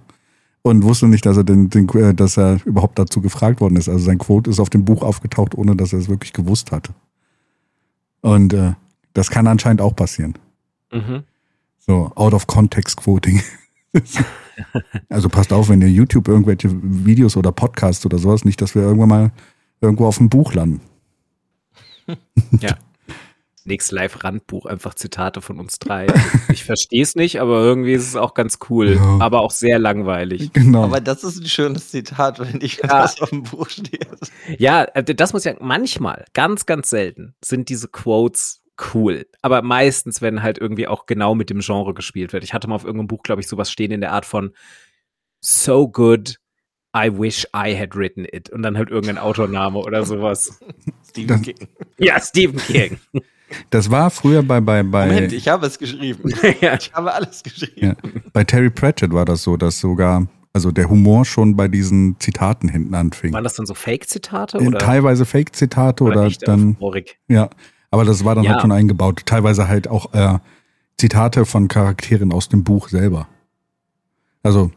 und 0.62 0.84
wusste 0.84 1.08
nicht, 1.08 1.26
dass 1.26 1.38
er 1.38 1.44
den, 1.44 1.70
den 1.70 1.88
äh, 1.90 2.14
dass 2.14 2.38
er 2.38 2.60
überhaupt 2.66 3.00
dazu 3.00 3.22
gefragt 3.22 3.62
worden 3.62 3.76
ist. 3.76 3.90
Also 3.90 4.04
sein 4.04 4.18
Quote 4.18 4.50
ist 4.50 4.60
auf 4.60 4.70
dem 4.70 4.86
Buch 4.86 5.04
aufgetaucht, 5.04 5.56
ohne 5.56 5.76
dass 5.76 5.94
er 5.94 6.00
es 6.00 6.10
wirklich 6.10 6.34
gewusst 6.34 6.72
hatte. 6.72 6.94
Und 8.22 8.54
äh, 8.54 8.74
das 9.14 9.30
kann 9.30 9.48
anscheinend 9.48 9.82
auch 9.82 9.96
passieren. 9.96 10.36
Mhm. 10.92 11.24
So, 11.80 12.12
out 12.16 12.34
of 12.34 12.48
context 12.48 12.98
Quoting. 12.98 13.42
also 15.10 15.30
passt 15.30 15.54
auf, 15.54 15.70
wenn 15.70 15.82
ihr 15.82 15.90
YouTube 15.90 16.28
irgendwelche 16.28 16.70
Videos 16.72 17.38
oder 17.38 17.52
Podcasts 17.52 18.06
oder 18.06 18.18
sowas, 18.18 18.46
nicht, 18.46 18.62
dass 18.62 18.76
wir 18.76 18.84
irgendwann 18.84 19.10
mal 19.10 19.32
irgendwo 19.82 20.06
auf 20.06 20.18
dem 20.18 20.30
Buch 20.30 20.54
landen. 20.54 20.82
Ja. 22.60 22.78
Nächste 23.70 23.96
Live-Randbuch 23.96 24.66
einfach 24.66 24.94
Zitate 24.94 25.42
von 25.42 25.60
uns 25.60 25.80
drei. 25.80 26.08
ich 26.52 26.66
verstehe 26.66 27.02
es 27.02 27.16
nicht, 27.16 27.40
aber 27.40 27.62
irgendwie 27.62 27.94
ist 27.94 28.06
es 28.08 28.16
auch 28.18 28.34
ganz 28.34 28.60
cool, 28.70 28.96
Ja. 28.96 29.18
aber 29.22 29.40
auch 29.40 29.52
sehr 29.52 29.80
langweilig. 29.80 30.52
Genau. 30.52 30.84
Aber 30.84 31.00
das 31.00 31.24
ist 31.24 31.40
ein 31.42 31.48
schönes 31.48 31.90
Zitat, 31.92 32.40
wenn 32.40 32.60
ich 32.62 32.78
Ja. 32.78 32.88
das 32.88 33.22
auf 33.22 33.30
dem 33.30 33.44
Buch 33.44 33.70
stehe. 33.70 34.00
Ja, 34.58 34.84
äh, 34.84 35.04
das 35.04 35.32
muss 35.32 35.46
ja 35.46 35.54
manchmal, 35.62 36.26
ganz, 36.34 36.66
ganz 36.66 36.90
selten, 36.90 37.36
sind 37.44 37.70
diese 37.70 37.88
Quotes 37.88 38.62
cool. 38.94 39.26
Aber 39.42 39.62
meistens, 39.62 40.22
wenn 40.22 40.42
halt 40.44 40.58
irgendwie 40.58 40.88
auch 40.88 41.06
genau 41.06 41.36
mit 41.36 41.50
dem 41.50 41.60
Genre 41.60 41.94
gespielt 41.94 42.34
wird. 42.34 42.44
Ich 42.44 42.54
hatte 42.54 42.68
mal 42.68 42.76
auf 42.76 42.84
irgendeinem 42.86 43.08
Buch, 43.08 43.24
glaube 43.24 43.42
ich, 43.42 43.48
sowas 43.48 43.72
stehen 43.72 43.92
in 43.92 44.02
der 44.02 44.12
Art 44.14 44.26
von 44.26 44.54
So 45.42 45.88
good, 45.90 46.38
I 46.96 47.10
wish 47.12 47.46
I 47.56 47.78
had 47.78 47.96
written 47.96 48.26
it. 48.26 48.50
Und 48.50 48.62
dann 48.64 48.78
halt 48.78 48.90
irgendein 48.90 49.18
Autorname 49.18 49.80
oder 49.80 50.06
sowas. 50.06 50.60
Stephen 51.10 51.42
King. 51.42 51.68
Ja, 51.98 52.20
Stephen 52.22 52.58
King. 52.60 53.00
Das 53.70 53.90
war 53.92 54.10
früher 54.10 54.44
bei, 54.44 54.62
bei, 54.62 54.84
bei, 54.84 55.08
Moment, 55.08 55.34
ich 55.34 55.48
habe 55.48 55.66
es 55.66 55.78
geschrieben. 55.80 56.24
ja. 56.62 56.76
Ich 56.80 56.92
habe 56.94 57.14
alles 57.14 57.44
geschrieben. 57.44 57.88
ja, 57.88 57.96
bei 58.34 58.44
Terry 58.44 58.70
Pratchett 58.70 59.12
war 59.14 59.26
das 59.26 59.44
so, 59.44 59.58
dass 59.58 59.80
sogar, 59.80 60.28
also 60.54 60.72
der 60.72 60.90
Humor 60.90 61.26
schon 61.26 61.56
bei 61.56 61.68
diesen 61.68 62.20
Zitaten 62.20 62.70
hinten 62.70 62.94
anfing. 62.96 63.34
Waren 63.34 63.44
das 63.44 63.56
dann 63.56 63.66
so 63.66 63.74
Fake-Zitate? 63.74 64.60
Oder, 64.60 64.80
Teilweise 64.80 65.26
Fake-Zitate 65.26 66.04
oder, 66.04 66.26
echt 66.26 66.48
dann, 66.48 66.72
Euphoric? 66.80 67.18
ja, 67.28 67.50
aber 67.92 68.06
das 68.06 68.24
war 68.26 68.36
dann 68.36 68.44
Ja. 68.44 68.52
halt 68.52 68.62
schon 68.62 68.72
eingebaut. 68.72 69.24
Teilweise 69.26 69.68
halt 69.68 69.88
auch 69.88 70.14
äh, 70.14 70.38
Zitate 70.98 71.46
von 71.46 71.68
Charakteren 71.68 72.32
aus 72.34 72.50
dem 72.50 72.64
Buch 72.64 72.90
selber. 72.90 73.28
Also, 74.44 74.72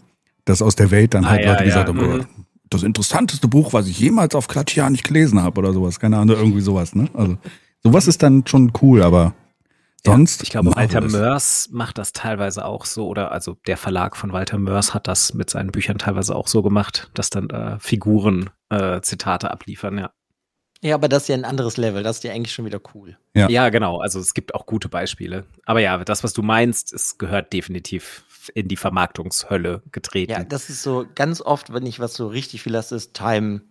dass 0.45 0.63
aus 0.63 0.77
der 0.77 0.91
Welt 0.91 1.15
dann 1.15 1.25
Ah, 1.25 1.31
halt 1.31 1.45
ja, 1.45 1.53
Leute 1.53 1.65
gesagt 1.65 1.89
ja, 1.89 1.95
haben, 1.95 2.17
mhm. 2.19 2.27
das 2.71 2.83
interessanteste 2.83 3.49
Buch, 3.49 3.73
was 3.73 3.87
ich 3.87 3.99
jemals 3.99 4.35
auf 4.35 4.49
Klatschian 4.49 4.93
nicht 4.93 5.05
gelesen 5.05 5.43
habe 5.43 5.59
oder 5.59 5.73
sowas. 5.73 6.01
Keine 6.01 6.19
Ahnung, 6.19 6.37
irgendwie 6.37 6.61
sowas, 6.61 6.95
ne? 6.95 7.09
Also, 7.15 7.37
sowas 7.83 8.07
ist 8.07 8.23
dann 8.23 8.47
schon 8.47 8.73
cool, 8.83 9.03
aber 9.03 9.35
sonst. 10.05 10.43
Ich 10.43 10.51
glaube, 10.51 10.75
Walter. 10.75 11.01
Mörs 11.01 11.69
macht 11.71 11.99
das 11.99 12.13
teilweise 12.13 12.65
auch 12.65 12.85
so, 12.85 13.07
oder 13.07 13.33
also 13.33 13.57
der 13.67 13.77
Verlag 13.77 14.17
von 14.17 14.33
Walter 14.33 14.59
Mörs 14.59 14.95
hat 14.95 15.09
das 15.09 15.35
mit 15.35 15.51
seinen 15.51 15.71
Büchern 15.71 15.99
teilweise 15.99 16.35
auch 16.35 16.49
so 16.49 16.63
gemacht, 16.63 17.11
dass 17.15 17.31
dann 17.31 17.51
äh, 17.51 17.79
Figuren 17.79 18.51
äh, 18.71 19.01
Zitate 19.01 19.51
abliefern, 19.51 19.99
ja. 19.99 20.11
Ja, 20.85 20.97
aber 20.97 21.09
das 21.09 21.23
ist 21.23 21.29
ja 21.29 21.37
ein 21.37 21.45
anderes 21.45 21.77
Level. 21.77 22.03
Das 22.03 22.17
ist 22.17 22.25
ja 22.25 22.33
eigentlich 22.33 22.53
schon 22.53 22.65
wieder 22.65 22.81
cool. 22.93 23.17
Ja. 23.35 23.49
Ja, 23.49 23.69
genau. 23.69 24.01
Also 24.01 24.19
es 24.19 24.35
gibt 24.35 24.53
auch 24.53 24.67
gute 24.67 24.89
Beispiele. 24.89 25.47
Aber 25.65 25.79
ja, 25.79 26.03
das, 26.03 26.25
was 26.25 26.33
du 26.33 26.43
meinst, 26.43 26.93
es 26.93 27.19
gehört 27.19 27.53
definitiv 27.53 28.25
in 28.55 28.67
die 28.67 28.77
Vermarktungshölle 28.77 29.83
getreten. 29.93 30.33
Ja, 30.33 30.43
das 30.43 30.71
ist 30.71 30.83
so 30.83 31.07
ganz 31.15 31.41
oft, 31.41 31.73
wenn 31.73 31.87
ich 31.87 32.01
was 32.01 32.15
so 32.15 32.27
richtig 32.27 32.63
viel 32.63 32.73
lasse, 32.73 32.97
ist 32.97 33.15
Time, 33.15 33.63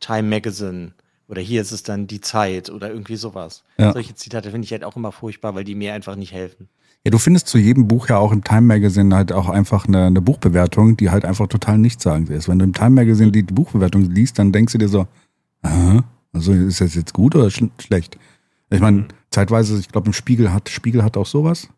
Time 0.00 0.28
Magazine. 0.28 0.92
Oder 1.30 1.40
hier 1.40 1.62
ist 1.62 1.70
es 1.70 1.84
dann 1.84 2.08
die 2.08 2.20
Zeit 2.20 2.70
oder 2.70 2.90
irgendwie 2.90 3.14
sowas. 3.14 3.62
Ja. 3.78 3.92
Solche 3.92 4.16
Zitate 4.16 4.50
finde 4.50 4.64
ich 4.64 4.72
halt 4.72 4.82
auch 4.82 4.96
immer 4.96 5.12
furchtbar, 5.12 5.54
weil 5.54 5.62
die 5.62 5.76
mir 5.76 5.94
einfach 5.94 6.16
nicht 6.16 6.32
helfen. 6.32 6.68
Ja, 7.04 7.12
du 7.12 7.18
findest 7.18 7.46
zu 7.46 7.56
jedem 7.56 7.86
Buch 7.86 8.08
ja 8.08 8.18
auch 8.18 8.32
im 8.32 8.42
Time 8.42 8.62
Magazine 8.62 9.14
halt 9.14 9.32
auch 9.32 9.48
einfach 9.48 9.86
eine, 9.86 10.06
eine 10.06 10.20
Buchbewertung, 10.20 10.96
die 10.96 11.10
halt 11.10 11.24
einfach 11.24 11.46
total 11.46 11.78
nichtssagend 11.78 12.30
ist. 12.30 12.48
Wenn 12.48 12.58
du 12.58 12.64
im 12.64 12.72
Time 12.72 12.90
Magazine 12.90 13.30
die 13.30 13.44
Buchbewertung 13.44 14.10
liest, 14.10 14.40
dann 14.40 14.50
denkst 14.50 14.72
du 14.72 14.78
dir 14.78 14.88
so, 14.88 15.06
aha, 15.62 16.02
also 16.32 16.52
ist 16.52 16.80
das 16.80 16.96
jetzt 16.96 17.14
gut 17.14 17.36
oder 17.36 17.48
sch 17.48 17.62
schlecht? 17.78 18.18
Ich 18.68 18.80
meine, 18.80 19.06
zeitweise, 19.30 19.78
ich 19.78 19.88
glaube, 19.88 20.08
im 20.08 20.12
Spiegel 20.12 20.52
hat, 20.52 20.68
Spiegel 20.68 21.02
hat 21.04 21.16
auch 21.16 21.26
sowas. 21.26 21.68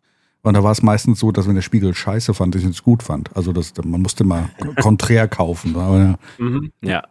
Und 0.43 0.55
da 0.55 0.65
war 0.65 0.73
es 0.73 0.83
meistens 0.83 1.21
so, 1.21 1.31
dass 1.31 1.47
wenn 1.47 1.55
der 1.55 1.63
Spiegel 1.63 1.95
scheiße 1.95 2.35
fand, 2.35 2.57
ich 2.57 2.65
es 2.65 2.83
gut 2.83 3.03
fand. 3.03 3.35
Also 3.37 3.53
das, 3.53 3.73
man 3.85 4.03
musste 4.03 4.25
mal 4.25 4.51
konträr 4.81 5.29
kaufen. 5.29 5.77
Aber 5.77 5.99
ja. 5.99 6.19
Mhm. 6.39 6.73
ja. 6.83 7.03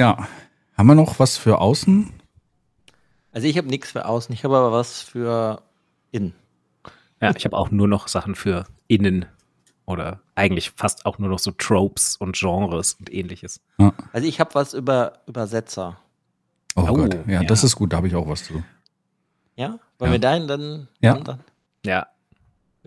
Ja, 0.00 0.26
haben 0.76 0.86
wir 0.86 0.94
noch 0.94 1.18
was 1.18 1.36
für 1.36 1.58
außen? 1.58 2.10
Also 3.32 3.46
ich 3.46 3.56
habe 3.58 3.68
nichts 3.68 3.92
für 3.92 4.06
außen, 4.06 4.32
ich 4.34 4.44
habe 4.44 4.56
aber 4.56 4.72
was 4.72 5.02
für 5.02 5.62
innen. 6.10 6.34
Ja, 7.20 7.34
ich 7.36 7.44
habe 7.44 7.56
auch 7.56 7.70
nur 7.70 7.86
noch 7.86 8.08
Sachen 8.08 8.34
für 8.34 8.64
innen 8.88 9.26
oder 9.84 10.20
eigentlich 10.34 10.70
fast 10.70 11.04
auch 11.06 11.18
nur 11.18 11.28
noch 11.28 11.38
so 11.38 11.50
Tropes 11.50 12.16
und 12.16 12.34
Genres 12.36 12.94
und 12.94 13.12
ähnliches. 13.12 13.60
Ja. 13.78 13.92
Also 14.12 14.26
ich 14.26 14.40
habe 14.40 14.54
was 14.54 14.72
über 14.74 15.12
Übersetzer. 15.26 15.98
Oh, 16.76 16.86
Oh, 16.88 16.94
Gott, 16.94 17.14
ja, 17.26 17.42
ja. 17.42 17.44
das 17.44 17.62
ist 17.62 17.76
gut, 17.76 17.92
da 17.92 17.98
habe 17.98 18.08
ich 18.08 18.14
auch 18.14 18.26
was 18.28 18.44
zu. 18.44 18.62
Ja? 19.56 19.78
Wollen 19.98 20.10
Ja. 20.10 20.12
wir 20.12 20.18
dahin 20.18 20.46
dann? 20.48 20.88
Ja. 21.00 21.14
dann? 21.18 21.40
Ja. 21.84 22.06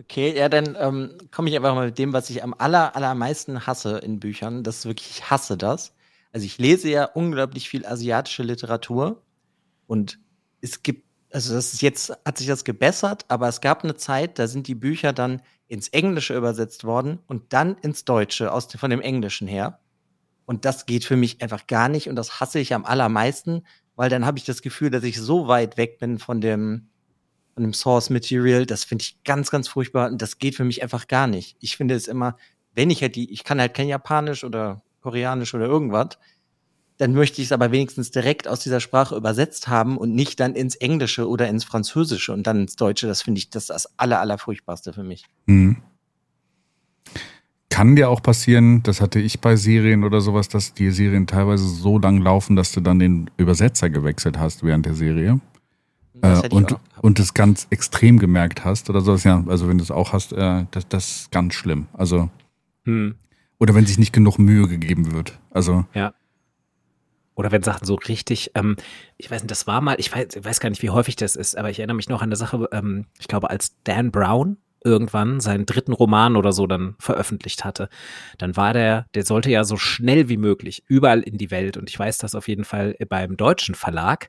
Okay, 0.00 0.36
ja, 0.36 0.48
dann 0.48 0.76
ähm, 0.80 1.10
komme 1.30 1.48
ich 1.48 1.54
einfach 1.56 1.74
mal 1.74 1.86
mit 1.86 1.98
dem, 1.98 2.12
was 2.12 2.28
ich 2.28 2.42
am 2.42 2.54
aller, 2.58 2.96
allermeisten 2.96 3.66
hasse 3.66 3.98
in 3.98 4.18
Büchern. 4.18 4.64
Das 4.64 4.78
ist 4.78 4.86
wirklich, 4.86 5.08
ich 5.10 5.30
hasse 5.30 5.56
das. 5.56 5.92
Also 6.34 6.46
ich 6.46 6.58
lese 6.58 6.90
ja 6.90 7.04
unglaublich 7.04 7.68
viel 7.68 7.86
asiatische 7.86 8.42
Literatur 8.42 9.22
und 9.86 10.18
es 10.60 10.82
gibt, 10.82 11.04
also 11.30 11.54
das 11.54 11.72
ist 11.72 11.80
jetzt, 11.80 12.10
hat 12.24 12.38
sich 12.38 12.48
das 12.48 12.64
gebessert, 12.64 13.24
aber 13.28 13.46
es 13.46 13.60
gab 13.60 13.84
eine 13.84 13.94
Zeit, 13.94 14.40
da 14.40 14.48
sind 14.48 14.66
die 14.66 14.74
Bücher 14.74 15.12
dann 15.12 15.42
ins 15.68 15.86
Englische 15.90 16.36
übersetzt 16.36 16.82
worden 16.82 17.20
und 17.28 17.52
dann 17.52 17.76
ins 17.82 18.04
Deutsche, 18.04 18.50
aus, 18.50 18.66
von 18.66 18.90
dem 18.90 19.00
Englischen 19.00 19.46
her. 19.46 19.78
Und 20.44 20.64
das 20.64 20.86
geht 20.86 21.04
für 21.04 21.14
mich 21.14 21.40
einfach 21.40 21.68
gar 21.68 21.88
nicht 21.88 22.08
und 22.08 22.16
das 22.16 22.40
hasse 22.40 22.58
ich 22.58 22.74
am 22.74 22.84
allermeisten, 22.84 23.62
weil 23.94 24.10
dann 24.10 24.26
habe 24.26 24.36
ich 24.36 24.44
das 24.44 24.60
Gefühl, 24.60 24.90
dass 24.90 25.04
ich 25.04 25.20
so 25.20 25.46
weit 25.46 25.76
weg 25.76 26.00
bin 26.00 26.18
von 26.18 26.40
dem, 26.40 26.88
von 27.54 27.62
dem 27.62 27.74
Source 27.74 28.10
Material. 28.10 28.66
Das 28.66 28.82
finde 28.82 29.02
ich 29.02 29.22
ganz, 29.22 29.52
ganz 29.52 29.68
furchtbar 29.68 30.10
und 30.10 30.20
das 30.20 30.38
geht 30.38 30.56
für 30.56 30.64
mich 30.64 30.82
einfach 30.82 31.06
gar 31.06 31.28
nicht. 31.28 31.56
Ich 31.60 31.76
finde 31.76 31.94
es 31.94 32.08
immer, 32.08 32.36
wenn 32.74 32.90
ich 32.90 33.02
halt 33.02 33.14
die, 33.14 33.32
ich 33.32 33.44
kann 33.44 33.60
halt 33.60 33.72
kein 33.72 33.86
Japanisch 33.86 34.42
oder 34.42 34.82
Koreanisch 35.04 35.52
oder 35.52 35.66
irgendwas, 35.66 36.18
dann 36.96 37.12
möchte 37.12 37.42
ich 37.42 37.48
es 37.48 37.52
aber 37.52 37.72
wenigstens 37.72 38.10
direkt 38.10 38.48
aus 38.48 38.60
dieser 38.60 38.80
Sprache 38.80 39.14
übersetzt 39.14 39.68
haben 39.68 39.98
und 39.98 40.14
nicht 40.14 40.40
dann 40.40 40.54
ins 40.54 40.76
Englische 40.76 41.28
oder 41.28 41.46
ins 41.48 41.62
Französische 41.62 42.32
und 42.32 42.46
dann 42.46 42.62
ins 42.62 42.76
Deutsche. 42.76 43.06
Das 43.06 43.20
finde 43.20 43.38
ich 43.38 43.50
das, 43.50 43.66
das 43.66 43.98
aller, 43.98 44.20
aller 44.20 44.38
furchtbarste 44.38 44.94
für 44.94 45.02
mich. 45.02 45.26
Mhm. 45.44 45.76
Kann 47.68 47.96
dir 47.96 48.08
auch 48.08 48.22
passieren, 48.22 48.82
das 48.82 49.02
hatte 49.02 49.18
ich 49.18 49.40
bei 49.40 49.56
Serien 49.56 50.04
oder 50.04 50.22
sowas, 50.22 50.48
dass 50.48 50.72
die 50.72 50.90
Serien 50.90 51.26
teilweise 51.26 51.68
so 51.68 51.98
lang 51.98 52.22
laufen, 52.22 52.56
dass 52.56 52.72
du 52.72 52.80
dann 52.80 52.98
den 52.98 53.28
Übersetzer 53.36 53.90
gewechselt 53.90 54.38
hast 54.38 54.62
während 54.62 54.86
der 54.86 54.94
Serie 54.94 55.40
Das 56.14 56.38
äh, 56.38 56.42
hätte 56.44 56.56
ich 56.56 56.62
und, 56.62 56.76
und 57.02 57.18
es 57.18 57.34
ganz 57.34 57.66
extrem 57.68 58.18
gemerkt 58.18 58.64
hast 58.64 58.88
oder 58.88 59.02
sowas. 59.02 59.24
Ja, 59.24 59.44
also 59.48 59.68
wenn 59.68 59.76
du 59.76 59.84
es 59.84 59.90
auch 59.90 60.14
hast, 60.14 60.32
äh, 60.32 60.64
das, 60.70 60.88
das 60.88 61.16
ist 61.16 61.30
ganz 61.30 61.52
schlimm. 61.52 61.88
Also, 61.92 62.30
Hm. 62.84 63.14
Oder 63.58 63.74
wenn 63.74 63.86
sich 63.86 63.98
nicht 63.98 64.12
genug 64.12 64.38
Mühe 64.38 64.68
gegeben 64.68 65.12
wird. 65.12 65.38
Also, 65.50 65.84
Oder 67.36 67.50
wenn 67.50 67.62
Sachen 67.62 67.84
so 67.84 67.96
richtig, 67.96 68.52
ähm, 68.54 68.76
ich 69.16 69.30
weiß 69.30 69.42
nicht, 69.42 69.50
das 69.50 69.66
war 69.66 69.80
mal, 69.80 69.96
ich 69.98 70.14
weiß, 70.14 70.36
ich 70.36 70.44
weiß 70.44 70.60
gar 70.60 70.70
nicht, 70.70 70.82
wie 70.82 70.90
häufig 70.90 71.16
das 71.16 71.34
ist, 71.34 71.56
aber 71.58 71.68
ich 71.68 71.80
erinnere 71.80 71.96
mich 71.96 72.08
noch 72.08 72.22
an 72.22 72.28
eine 72.28 72.36
Sache, 72.36 72.68
ähm, 72.72 73.06
ich 73.18 73.26
glaube, 73.26 73.50
als 73.50 73.76
Dan 73.82 74.12
Brown 74.12 74.56
irgendwann 74.84 75.40
seinen 75.40 75.66
dritten 75.66 75.92
Roman 75.92 76.36
oder 76.36 76.52
so 76.52 76.66
dann 76.66 76.94
veröffentlicht 76.98 77.64
hatte, 77.64 77.88
dann 78.38 78.56
war 78.56 78.74
der, 78.74 79.06
der 79.14 79.24
sollte 79.24 79.50
ja 79.50 79.64
so 79.64 79.76
schnell 79.76 80.28
wie 80.28 80.36
möglich 80.36 80.84
überall 80.86 81.20
in 81.20 81.38
die 81.38 81.50
Welt 81.50 81.76
und 81.76 81.88
ich 81.88 81.98
weiß 81.98 82.18
das 82.18 82.34
auf 82.34 82.48
jeden 82.48 82.64
Fall 82.64 82.94
beim 83.08 83.36
deutschen 83.36 83.74
Verlag, 83.74 84.28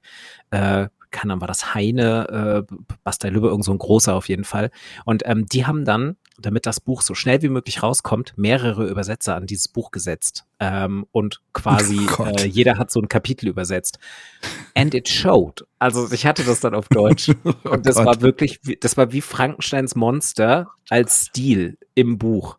äh, 0.52 0.88
kann 1.16 1.30
dann 1.30 1.40
war 1.42 1.48
das 1.48 1.74
Heine, 1.74 2.66
äh, 2.70 2.76
Bastei 3.04 3.30
Lübbe, 3.30 3.48
irgend 3.48 3.64
so 3.64 3.72
ein 3.72 3.78
großer 3.80 4.14
auf 4.14 4.28
jeden 4.28 4.44
Fall. 4.44 4.70
Und 5.06 5.24
ähm, 5.26 5.46
die 5.46 5.66
haben 5.66 5.86
dann, 5.86 6.18
damit 6.38 6.66
das 6.66 6.82
Buch 6.82 7.02
so 7.02 7.16
schnell 7.16 7.42
wie 7.42 7.48
möglich 7.50 7.82
rauskommt, 7.82 8.34
mehrere 8.36 8.86
Übersetzer 8.88 9.36
an 9.36 9.48
dieses 9.48 9.70
Buch 9.70 9.92
gesetzt. 9.92 10.46
Ähm, 10.60 11.06
und 11.12 11.42
quasi 11.54 12.08
Oh 12.18 12.24
äh, 12.26 12.46
jeder 12.46 12.78
hat 12.78 12.92
so 12.92 13.00
ein 13.00 13.08
Kapitel 13.08 13.48
übersetzt. 13.48 13.98
And 14.74 14.94
it 14.94 15.08
showed. 15.08 15.66
Also 15.80 16.12
ich 16.12 16.26
hatte 16.26 16.44
das 16.44 16.60
dann 16.60 16.76
auf 16.76 16.90
Deutsch. 16.90 17.30
Und 17.64 17.86
das 17.86 17.96
Oh 17.98 18.04
Gott. 18.04 18.08
war 18.08 18.22
wirklich, 18.22 18.60
das 18.82 18.98
war 18.98 19.12
wie 19.14 19.22
Frankensteins 19.22 19.96
Monster 19.96 20.68
als 20.90 21.26
Stil 21.28 21.78
im 21.96 22.18
Buch. 22.18 22.58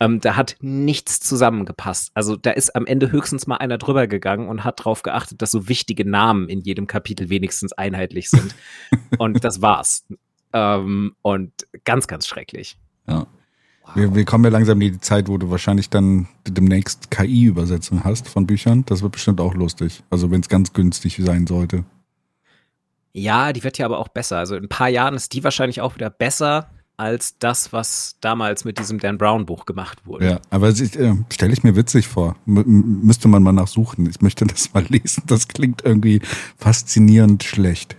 Ähm, 0.00 0.20
da 0.20 0.36
hat 0.36 0.56
nichts 0.60 1.20
zusammengepasst. 1.20 2.10
Also 2.14 2.36
da 2.36 2.50
ist 2.50 2.74
am 2.74 2.86
Ende 2.86 3.12
höchstens 3.12 3.46
mal 3.46 3.56
einer 3.56 3.78
drüber 3.78 4.06
gegangen 4.06 4.48
und 4.48 4.64
hat 4.64 4.80
darauf 4.80 5.02
geachtet, 5.02 5.40
dass 5.40 5.50
so 5.50 5.68
wichtige 5.68 6.08
Namen 6.08 6.48
in 6.48 6.60
jedem 6.60 6.86
Kapitel 6.86 7.28
wenigstens 7.30 7.72
einheitlich 7.72 8.28
sind. 8.30 8.54
und 9.18 9.44
das 9.44 9.62
war's. 9.62 10.06
Ähm, 10.52 11.14
und 11.22 11.52
ganz, 11.84 12.06
ganz 12.06 12.26
schrecklich. 12.26 12.78
ja. 13.08 13.26
Wir, 13.94 14.14
wir 14.14 14.24
kommen 14.24 14.44
ja 14.44 14.50
langsam 14.50 14.80
in 14.80 14.94
die 14.94 15.00
Zeit, 15.00 15.28
wo 15.28 15.36
du 15.36 15.50
wahrscheinlich 15.50 15.90
dann 15.90 16.26
demnächst 16.48 17.10
KI-Übersetzung 17.10 18.02
hast 18.02 18.28
von 18.28 18.46
Büchern. 18.46 18.84
Das 18.86 19.02
wird 19.02 19.12
bestimmt 19.12 19.40
auch 19.40 19.54
lustig. 19.54 20.02
Also 20.10 20.30
wenn 20.30 20.40
es 20.40 20.48
ganz 20.48 20.72
günstig 20.72 21.20
sein 21.22 21.46
sollte. 21.46 21.84
Ja, 23.12 23.52
die 23.52 23.62
wird 23.62 23.78
ja 23.78 23.86
aber 23.86 23.98
auch 23.98 24.08
besser. 24.08 24.38
Also 24.38 24.56
in 24.56 24.64
ein 24.64 24.68
paar 24.68 24.88
Jahren 24.88 25.14
ist 25.14 25.34
die 25.34 25.44
wahrscheinlich 25.44 25.80
auch 25.80 25.94
wieder 25.94 26.10
besser 26.10 26.70
als 26.96 27.38
das, 27.38 27.72
was 27.72 28.16
damals 28.20 28.64
mit 28.64 28.78
diesem 28.78 28.98
Dan 28.98 29.18
Brown 29.18 29.46
Buch 29.46 29.66
gemacht 29.66 30.06
wurde. 30.06 30.26
Ja, 30.26 30.40
aber 30.50 30.68
äh, 30.68 31.14
stelle 31.32 31.52
ich 31.52 31.64
mir 31.64 31.76
witzig 31.76 32.06
vor. 32.06 32.36
M- 32.46 33.00
müsste 33.02 33.28
man 33.28 33.42
mal 33.42 33.52
nachsuchen. 33.52 34.08
Ich 34.08 34.20
möchte 34.20 34.46
das 34.46 34.72
mal 34.72 34.84
lesen. 34.84 35.24
Das 35.26 35.48
klingt 35.48 35.84
irgendwie 35.84 36.20
faszinierend 36.56 37.42
schlecht. 37.42 37.96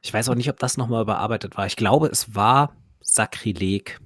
Ich 0.00 0.14
weiß 0.14 0.28
auch 0.28 0.34
nicht, 0.34 0.48
ob 0.48 0.58
das 0.58 0.76
nochmal 0.76 1.02
überarbeitet 1.02 1.56
war. 1.56 1.66
Ich 1.66 1.76
glaube, 1.76 2.06
es 2.08 2.34
war 2.34 2.72
Sakrileg. 3.00 4.00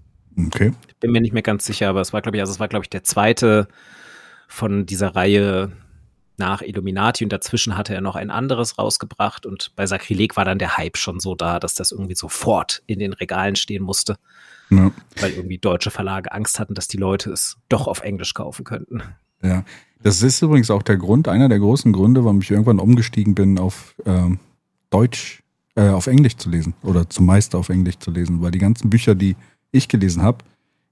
Okay. 0.47 0.73
Ich 0.89 0.97
bin 0.97 1.13
mir 1.13 1.21
nicht 1.21 1.35
mehr 1.35 1.43
ganz 1.43 1.65
sicher, 1.67 1.89
aber 1.89 2.01
es 2.01 2.13
war, 2.13 2.23
glaube 2.23 2.37
ich, 2.37 2.41
also 2.41 2.53
es 2.53 2.61
war, 2.61 2.69
glaube 2.69 2.85
ich, 2.85 2.91
der 2.91 3.05
zweite 3.05 3.69
von 4.49 4.87
dieser 4.87 5.15
Reihe 5.15 5.73
nach 6.39 6.63
Illuminati 6.63 7.25
und 7.25 7.33
dazwischen 7.33 7.77
hatte 7.77 7.95
er 7.95 8.01
noch 8.01 8.17
ein 8.17 8.31
anderes 8.31 8.79
rausgebracht 8.79 9.47
und 9.47 9.73
bei 9.77 9.87
Sakrileg 9.87 10.37
war 10.37 10.45
dann 10.45 10.59
der 10.59 10.77
Hype 10.77 10.97
schon 10.97 11.21
so 11.21 11.35
da, 11.35 11.59
dass 11.61 11.75
das 11.75 11.93
irgendwie 11.93 12.15
sofort 12.15 12.83
in 12.87 12.99
den 12.99 13.13
Regalen 13.13 13.55
stehen 13.57 13.83
musste, 13.83 14.17
Ja. 14.71 14.91
weil 15.21 15.33
irgendwie 15.33 15.59
deutsche 15.59 15.91
Verlage 15.91 16.33
Angst 16.33 16.59
hatten, 16.59 16.75
dass 16.75 16.89
die 16.89 16.97
Leute 16.97 17.31
es 17.31 17.57
doch 17.69 17.87
auf 17.87 18.01
Englisch 18.03 18.35
kaufen 18.35 18.65
könnten. 18.65 19.03
Ja, 19.43 19.65
das 20.03 20.23
ist 20.23 20.41
übrigens 20.43 20.71
auch 20.71 20.83
der 20.83 20.97
Grund, 20.97 21.29
einer 21.29 21.49
der 21.49 21.59
großen 21.59 21.93
Gründe, 21.93 22.25
warum 22.25 22.41
ich 22.41 22.51
irgendwann 22.51 22.79
umgestiegen 22.81 23.35
bin 23.35 23.59
auf 23.59 23.95
ähm, 24.07 24.39
Deutsch, 24.91 25.43
äh, 25.75 25.89
auf 25.89 26.07
Englisch 26.07 26.37
zu 26.37 26.49
lesen 26.51 26.75
oder 26.83 27.09
zumeist 27.09 27.55
auf 27.55 27.69
Englisch 27.69 27.99
zu 27.99 28.11
lesen, 28.11 28.43
weil 28.43 28.51
die 28.51 28.59
ganzen 28.59 28.91
Bücher, 28.91 29.15
die 29.15 29.37
ich 29.71 29.89
gelesen 29.89 30.23
habe, 30.23 30.39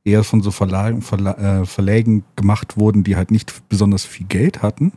eher 0.05 0.25
von 0.25 0.43
so 0.43 0.51
Verlagen, 0.51 1.03
Verla 1.03 1.61
äh, 1.61 1.67
Verlägen 1.67 2.25
gemacht 2.37 2.77
wurden, 2.77 3.05
die 3.05 3.17
halt 3.17 3.31
nicht 3.31 3.69
besonders 3.69 4.05
viel 4.05 4.27
Geld 4.27 4.63
hatten. 4.63 4.93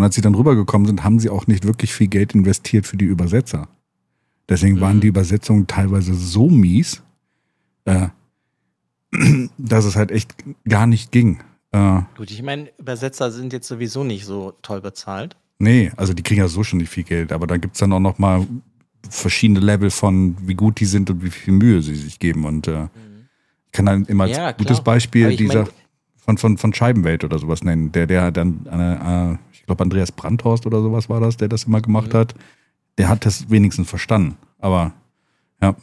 Und 0.00 0.04
als 0.04 0.14
sie 0.14 0.22
dann 0.22 0.34
rübergekommen 0.34 0.86
sind, 0.86 1.04
haben 1.04 1.20
sie 1.20 1.28
auch 1.28 1.46
nicht 1.46 1.66
wirklich 1.66 1.92
viel 1.92 2.08
Geld 2.08 2.34
investiert 2.34 2.86
für 2.86 2.96
die 2.96 3.04
Übersetzer. 3.04 3.68
Deswegen 4.48 4.80
waren 4.80 4.96
Mhm. 4.96 5.00
die 5.02 5.08
Übersetzungen 5.08 5.66
teilweise 5.66 6.14
so 6.14 6.48
mies, 6.48 7.02
äh, 7.84 8.08
dass 9.58 9.84
es 9.84 9.96
halt 9.96 10.10
echt 10.10 10.34
gar 10.66 10.86
nicht 10.86 11.12
ging. 11.12 11.40
Äh, 11.72 12.00
Gut, 12.16 12.30
ich 12.30 12.42
meine, 12.42 12.70
Übersetzer 12.78 13.30
sind 13.30 13.52
jetzt 13.52 13.68
sowieso 13.68 14.02
nicht 14.02 14.24
so 14.24 14.54
toll 14.62 14.80
bezahlt. 14.80 15.36
Nee, 15.58 15.92
also 15.98 16.14
die 16.14 16.22
kriegen 16.22 16.40
ja 16.40 16.48
so 16.48 16.64
schon 16.64 16.78
nicht 16.78 16.88
viel 16.88 17.04
Geld, 17.04 17.30
aber 17.30 17.46
da 17.46 17.58
gibt's 17.58 17.80
dann 17.80 17.92
auch 17.92 18.00
noch 18.00 18.18
mal 18.18 18.46
verschiedene 19.10 19.60
Level 19.60 19.90
von, 19.90 20.34
wie 20.48 20.54
gut 20.54 20.80
die 20.80 20.86
sind 20.86 21.10
und 21.10 21.22
wie 21.22 21.28
viel 21.30 21.52
Mühe 21.52 21.82
sie 21.82 21.94
sich 21.94 22.18
geben. 22.18 22.46
Und 22.46 22.68
äh, 22.68 22.84
ich 23.66 23.72
kann 23.72 23.84
dann 23.84 24.06
immer 24.06 24.24
als 24.24 24.36
Ja, 24.38 24.52
gutes. 24.52 24.80
Beispiel 24.80 25.36
dieser 25.36 25.64
mein- 25.64 25.70
von, 26.16 26.38
von, 26.38 26.58
von 26.58 26.72
Scheibenwelt 26.72 27.24
oder 27.24 27.38
sowas 27.38 27.62
nennen. 27.64 27.92
Der, 27.92 28.06
der 28.06 28.30
dann, 28.30 28.64
äh, 28.66 29.32
äh, 29.32 29.36
glaube, 29.70 29.82
Andreas 29.84 30.12
Brandhorst 30.12 30.66
oder 30.66 30.82
sowas 30.82 31.08
war 31.08 31.20
das, 31.20 31.36
der 31.36 31.48
das 31.48 31.64
immer 31.64 31.80
gemacht 31.80 32.12
Mhm. 32.12 32.18
hat. 32.18 32.34
Der 32.98 33.08
hat 33.08 33.24
das 33.24 33.50
wenigstens 33.50 33.88
verstanden. 33.88 34.36
Aber 34.58 34.92
ja, 35.62 35.74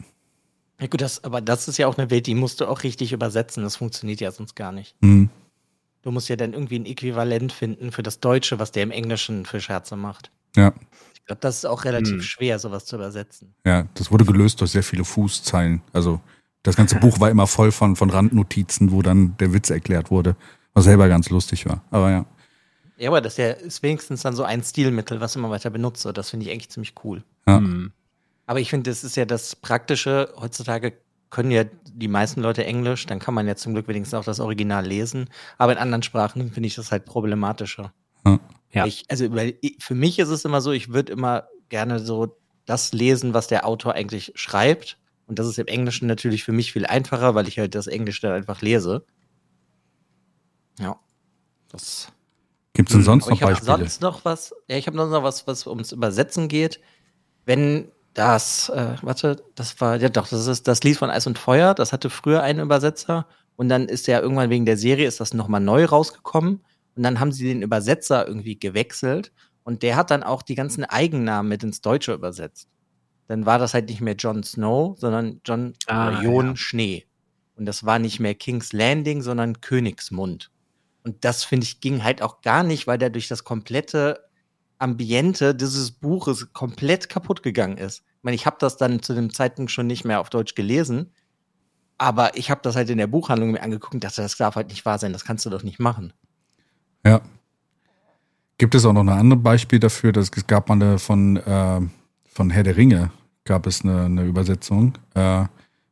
Ja 0.79 0.88
gut, 0.88 1.01
das, 1.01 1.23
aber 1.23 1.41
das 1.41 1.67
ist 1.67 1.77
ja 1.77 1.88
auch 1.88 1.97
eine 1.97 2.11
Welt, 2.11 2.27
die 2.27 2.35
musst 2.35 2.61
du 2.61 2.65
auch 2.67 2.83
richtig 2.83 3.11
übersetzen. 3.13 3.63
Das 3.63 3.75
funktioniert 3.77 4.19
ja 4.21 4.31
sonst 4.31 4.55
gar 4.55 4.71
nicht. 4.71 4.95
hm, 5.01 5.29
Du 6.03 6.11
musst 6.11 6.29
ja 6.29 6.35
dann 6.38 6.53
irgendwie 6.53 6.77
ein 6.79 6.85
Äquivalent 6.85 7.51
finden 7.51 7.91
für 7.91 8.03
das 8.03 8.19
Deutsche, 8.21 8.59
was 8.59 8.71
der 8.71 8.83
im 8.83 8.91
Englischen 8.91 9.45
für 9.45 9.59
Scherze 9.59 9.95
macht. 9.97 10.29
ja, 10.55 10.71
Ich 11.13 11.25
glaube, 11.25 11.39
das 11.41 11.57
ist 11.57 11.65
auch 11.65 11.83
relativ 11.83 12.13
Hm. 12.13 12.21
schwer, 12.21 12.59
sowas 12.59 12.85
zu 12.85 12.95
übersetzen. 12.95 13.53
ja, 13.65 13.88
das 13.95 14.11
wurde 14.11 14.23
gelöst 14.25 14.61
durch 14.61 14.71
sehr 14.71 14.83
viele 14.83 15.03
Fußzeilen. 15.03 15.81
Also 15.93 16.21
das 16.63 16.75
ganze 16.75 16.95
Buch 16.97 17.19
war 17.19 17.29
immer 17.29 17.47
voll 17.47 17.71
von, 17.71 17.95
von 17.95 18.09
Randnotizen, 18.09 18.91
wo 18.91 19.01
dann 19.01 19.35
der 19.38 19.51
Witz 19.53 19.69
erklärt 19.69 20.11
wurde, 20.11 20.35
was 20.73 20.83
selber 20.85 21.07
ganz 21.09 21.29
lustig 21.29 21.65
war. 21.65 21.81
Aber 21.91 22.11
ja. 22.11 22.25
Ja, 22.97 23.09
aber 23.09 23.21
das 23.21 23.33
ist 23.33 23.37
ja 23.37 23.51
ist 23.51 23.83
wenigstens 23.83 24.23
dann 24.23 24.35
so 24.35 24.43
ein 24.43 24.63
Stilmittel, 24.63 25.21
was 25.21 25.35
immer 25.35 25.49
weiter 25.49 25.69
benutzt 25.69 26.03
wird. 26.05 26.17
Das 26.17 26.31
finde 26.31 26.45
ich 26.45 26.51
eigentlich 26.51 26.69
ziemlich 26.69 26.95
cool. 27.03 27.23
Ja. 27.47 27.57
Hm. 27.57 27.91
Aber 28.47 28.59
ich 28.59 28.69
finde, 28.69 28.89
das 28.89 29.03
ist 29.03 29.17
ja 29.17 29.25
das 29.25 29.55
Praktische. 29.55 30.33
Heutzutage 30.39 30.93
können 31.29 31.51
ja 31.51 31.65
die 31.85 32.07
meisten 32.07 32.41
Leute 32.41 32.65
Englisch, 32.65 33.05
dann 33.05 33.19
kann 33.19 33.33
man 33.33 33.47
ja 33.47 33.55
zum 33.55 33.73
Glück 33.73 33.87
wenigstens 33.87 34.17
auch 34.17 34.23
das 34.23 34.39
Original 34.39 34.85
lesen. 34.85 35.29
Aber 35.57 35.73
in 35.73 35.77
anderen 35.77 36.03
Sprachen 36.03 36.51
finde 36.51 36.67
ich 36.67 36.75
das 36.75 36.91
halt 36.91 37.05
problematischer. 37.05 37.93
Ja. 38.73 38.85
Ich, 38.85 39.05
also 39.09 39.33
weil 39.33 39.55
ich, 39.61 39.77
für 39.79 39.95
mich 39.95 40.19
ist 40.19 40.29
es 40.29 40.45
immer 40.45 40.61
so, 40.61 40.71
ich 40.71 40.93
würde 40.93 41.11
immer 41.11 41.47
gerne 41.69 41.99
so 41.99 42.37
das 42.65 42.93
lesen, 42.93 43.33
was 43.33 43.47
der 43.47 43.65
Autor 43.65 43.93
eigentlich 43.93 44.33
schreibt. 44.35 44.97
Und 45.25 45.39
das 45.39 45.47
ist 45.47 45.59
im 45.59 45.67
Englischen 45.67 46.07
natürlich 46.07 46.43
für 46.43 46.51
mich 46.51 46.71
viel 46.73 46.85
einfacher, 46.85 47.35
weil 47.35 47.47
ich 47.47 47.59
halt 47.59 47.75
das 47.75 47.87
Englisch 47.87 48.21
dann 48.21 48.33
einfach 48.33 48.61
lese. 48.61 49.05
Ja. 50.79 50.99
Das 51.69 52.09
Gibt's 52.78 52.93
denn 52.93 53.01
Hm, 53.01 53.05
sonst 53.05 53.28
aber 53.28 53.32
noch 53.32 53.41
ich 53.41 53.43
habe 53.43 53.55
Beispiele? 53.55 53.65
sonst 53.65 54.01
noch 54.01 54.25
was. 54.25 54.53
Ja, 54.69 54.78
ich 54.78 54.88
habe 54.88 54.97
noch 54.97 55.11
was, 55.23 55.47
was 55.47 55.67
ums 55.67 55.91
Übersetzen 55.91 56.47
geht. 56.47 56.82
Wenn 57.45 57.91
das, 58.13 58.69
äh, 58.69 58.95
warte, 59.03 59.43
das 59.55 59.82
war, 59.82 59.97
ja 59.97 60.09
doch, 60.09 60.28
das 60.30 60.47
ist 60.47 60.67
das 60.67 60.84
Lied 60.84 60.97
von 60.97 61.09
Eis 61.11 61.28
und 61.28 61.39
Feuer. 61.39 61.75
Das 61.75 61.93
hatte 61.93 62.09
früher 62.11 62.43
einen 62.43 62.59
Übersetzer. 62.61 63.28
Und 63.57 63.69
dann 63.69 63.88
ist 63.89 64.07
ja 64.07 64.21
irgendwann 64.21 64.51
wegen 64.51 64.65
der 64.65 64.78
Serie 64.78 65.07
ist 65.07 65.21
das 65.21 65.34
nochmal 65.36 65.61
neu 65.61 65.86
rausgekommen. 65.86 66.65
Und 66.95 67.03
dann 67.03 67.19
haben 67.19 67.34
sie 67.34 67.45
den 67.45 67.63
Übersetzer 67.63 68.28
irgendwie 68.28 68.59
gewechselt. 68.59 69.34
Und 69.63 69.84
der 69.84 69.97
hat 69.97 70.11
dann 70.11 70.23
auch 70.23 70.43
die 70.43 70.55
ganzen 70.55 70.86
Eigennamen 70.86 71.49
mit 71.49 71.63
ins 71.63 71.82
Deutsche 71.82 72.13
übersetzt. 72.13 72.69
Dann 73.28 73.45
war 73.47 73.59
das 73.59 73.73
halt 73.75 73.89
nicht 73.89 74.01
mehr 74.01 74.15
Jon 74.15 74.43
Snow, 74.43 74.97
sondern 74.99 75.41
John 75.45 75.75
Ah, 75.88 76.21
Jon 76.21 76.49
ja. 76.49 76.55
Schnee. 76.57 77.07
Und 77.55 77.65
das 77.65 77.86
war 77.86 77.99
nicht 77.99 78.19
mehr 78.19 78.36
King's 78.36 78.73
Landing, 78.73 79.21
sondern 79.21 79.61
Königsmund. 79.61 80.51
Und 81.08 81.24
das 81.24 81.45
finde 81.45 81.64
ich 81.64 81.80
ging 81.80 82.03
halt 82.03 82.22
auch 82.22 82.41
gar 82.41 82.64
nicht, 82.64 82.86
weil 82.86 82.97
der 82.97 83.10
durch 83.10 83.30
das 83.30 83.45
komplette 83.45 84.28
Ambiente 84.78 85.55
dieses 85.55 85.91
Buches 85.91 86.51
komplett 86.51 87.08
kaputt 87.08 87.43
gegangen 87.43 87.78
ist. 87.78 87.99
Ich 87.99 88.24
meine, 88.24 88.36
ich 88.36 88.45
habe 88.45 88.58
das 88.60 88.76
dann 88.76 89.01
zu 89.01 89.14
dem 89.14 89.34
Zeitpunkt 89.34 89.72
schon 89.72 89.88
nicht 89.88 90.03
mehr 90.03 90.20
auf 90.20 90.30
Deutsch 90.30 90.53
gelesen, 90.53 91.14
aber 91.97 92.38
ich 92.38 92.51
habe 92.51 92.60
das 92.62 92.76
halt 92.76 92.89
in 92.89 92.97
der 92.97 93.08
Buchhandlung 93.08 93.51
mir 93.51 93.62
angeguckt 93.62 93.93
und 93.93 94.03
dachte, 94.03 94.22
das 94.22 94.36
darf 94.36 94.58
halt 94.58 94.68
nicht 94.68 94.86
wahr 94.86 94.99
sein, 94.99 95.14
das 95.14 95.24
kannst 95.24 95.45
du 95.45 95.49
doch 95.49 95.64
nicht 95.64 95.80
machen. 95.80 96.12
Ja. 97.05 97.22
Gibt 98.58 98.76
es 98.76 98.84
auch 98.84 98.91
noch 98.91 99.01
ein 99.01 99.10
anderes 99.10 99.41
Beispiel 99.41 99.80
dafür? 99.80 100.12
dass 100.12 100.30
Es 100.36 100.45
gab 100.45 100.68
mal 100.68 100.76
eine 100.76 100.99
von, 100.99 101.38
äh, 101.38 101.80
von 102.26 102.49
Herr 102.49 102.64
der 102.64 102.76
Ringe, 102.76 103.12
gab 103.45 103.66
es 103.66 103.82
eine, 103.82 104.03
eine 104.03 104.24
Übersetzung 104.26 104.97
äh, 105.14 105.45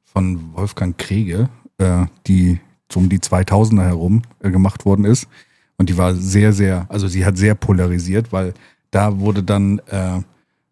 von 0.03 0.53
Wolfgang 0.53 0.97
Kriege, 0.97 1.47
äh, 1.77 2.05
die 2.27 2.59
so 2.95 2.99
um 3.01 3.09
die 3.09 3.19
2000er 3.19 3.83
herum 3.83 4.21
äh, 4.41 4.49
gemacht 4.49 4.85
worden 4.85 5.03
ist. 5.05 5.27
Und 5.77 5.89
die 5.89 5.97
war 5.97 6.15
sehr, 6.15 6.53
sehr, 6.53 6.85
also 6.89 7.07
sie 7.09 7.25
hat 7.25 7.37
sehr 7.37 7.53
polarisiert, 7.53 8.31
weil 8.31 8.53
da 8.91 9.19
wurde 9.19 9.43
dann 9.43 9.79
äh, 9.91 10.21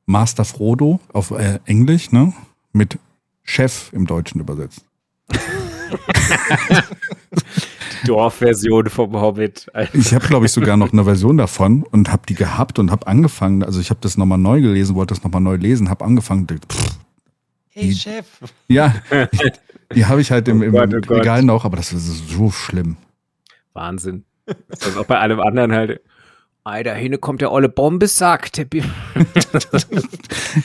Master 0.05 0.45
Frodo 0.45 0.99
auf 1.11 1.31
äh, 1.31 1.59
Englisch, 1.65 2.11
ne, 2.13 2.31
mit 2.71 2.97
Chef 3.43 3.91
im 3.91 4.07
Deutschen 4.07 4.39
übersetzt. 4.39 4.85
Dorfversion 8.05 8.89
vom 8.89 9.13
Hobbit. 9.15 9.67
Ich 9.93 10.13
habe, 10.13 10.25
glaube 10.27 10.45
ich, 10.45 10.51
sogar 10.51 10.75
noch 10.77 10.91
eine 10.93 11.03
Version 11.03 11.37
davon 11.37 11.83
und 11.83 12.11
habe 12.11 12.23
die 12.27 12.35
gehabt 12.35 12.79
und 12.79 12.91
habe 12.91 13.07
angefangen, 13.07 13.63
also 13.63 13.79
ich 13.79 13.89
habe 13.89 13.99
das 14.01 14.17
nochmal 14.17 14.37
neu 14.37 14.61
gelesen, 14.61 14.95
wollte 14.95 15.13
das 15.13 15.23
nochmal 15.23 15.41
neu 15.41 15.55
lesen, 15.55 15.89
habe 15.89 16.03
angefangen, 16.05 16.47
pff, 16.47 16.97
Hey 17.69 17.87
Die- 17.89 17.95
Chef, 17.95 18.25
ja, 18.67 18.95
die 19.93 20.05
habe 20.05 20.21
ich 20.21 20.31
halt 20.31 20.47
im, 20.47 20.61
Oh 20.61 20.63
im 20.63 20.71
Gott, 20.71 21.09
oh. 21.09 21.13
Regal 21.13 21.43
noch, 21.43 21.65
aber 21.65 21.77
das 21.77 21.93
ist 21.93 22.29
so 22.29 22.51
schlimm. 22.51 22.97
Wahnsinn. 23.73 24.25
Das 24.45 24.87
ist 24.87 24.97
auch 24.97 25.05
bei 25.05 25.19
allem 25.19 25.39
anderen 25.39 25.71
halt. 25.71 26.01
Ei, 26.65 26.81
da 26.81 26.93
hinten 26.93 27.19
kommt 27.19 27.41
der 27.41 27.51
olle 27.51 27.69
Bombesack. 27.69 28.49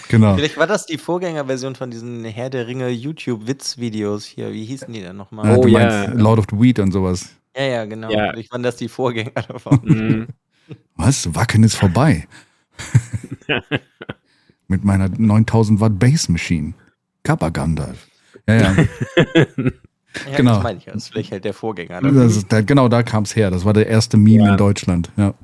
Genau. 0.09 0.37
vielleicht 0.37 0.57
war 0.59 0.67
das 0.67 0.87
die 0.87 0.99
Vorgängerversion 0.99 1.75
von 1.75 1.91
diesen 1.91 2.25
Herr 2.25 2.51
der 2.51 2.67
Ringe 2.67 2.89
YouTube-Witz-Videos 2.89 4.25
hier. 4.25 4.53
Wie 4.53 4.65
hießen 4.65 4.93
die 4.93 5.01
denn 5.01 5.17
nochmal? 5.17 5.57
Oh, 5.57 5.63
du 5.63 5.69
ja. 5.69 5.79
meinst 5.79 6.21
Lord 6.21 6.39
of 6.39 6.47
the 6.51 6.61
Weed 6.61 6.79
und 6.79 6.93
sowas. 6.93 7.31
Ja, 7.57 7.65
ja, 7.65 7.85
genau. 7.87 8.11
Ja. 8.11 8.31
Vielleicht 8.31 8.53
waren 8.53 8.63
das 8.63 8.77
die 8.77 8.89
Vorgänger 8.89 9.33
davon. 9.33 9.81
Mhm. 9.85 10.27
Was? 10.97 11.35
Wacken 11.35 11.65
ist 11.65 11.77
vorbei. 11.77 12.29
Mit 14.69 14.85
meiner 14.85 15.09
9000 15.09 15.81
Watt 15.81 15.99
Bass 15.99 16.29
Machine. 16.29 16.75
Kappa 17.23 17.49
Gandalf. 17.49 18.08
Ja, 18.49 18.55
ja. 18.55 18.77
Ja, 20.31 20.37
Genau. 20.39 20.55
Das 20.55 20.63
meine 20.63 20.79
ich. 20.79 20.87
Das 20.87 20.95
ist 20.97 21.09
vielleicht 21.11 21.31
halt 21.33 21.45
der 21.45 21.53
Vorgänger. 21.55 22.01
Das 22.01 22.37
ist, 22.37 22.51
da, 22.51 22.63
genau 22.63 22.89
da 22.89 23.03
kam 23.03 23.23
es 23.25 23.37
her. 23.37 23.51
Das 23.51 23.65
war 23.65 23.75
der 23.75 23.87
erste 23.87 24.17
Meme 24.17 24.45
Ja. 24.47 24.51
in 24.53 24.57
Deutschland. 24.57 25.13
Ja. 25.17 25.35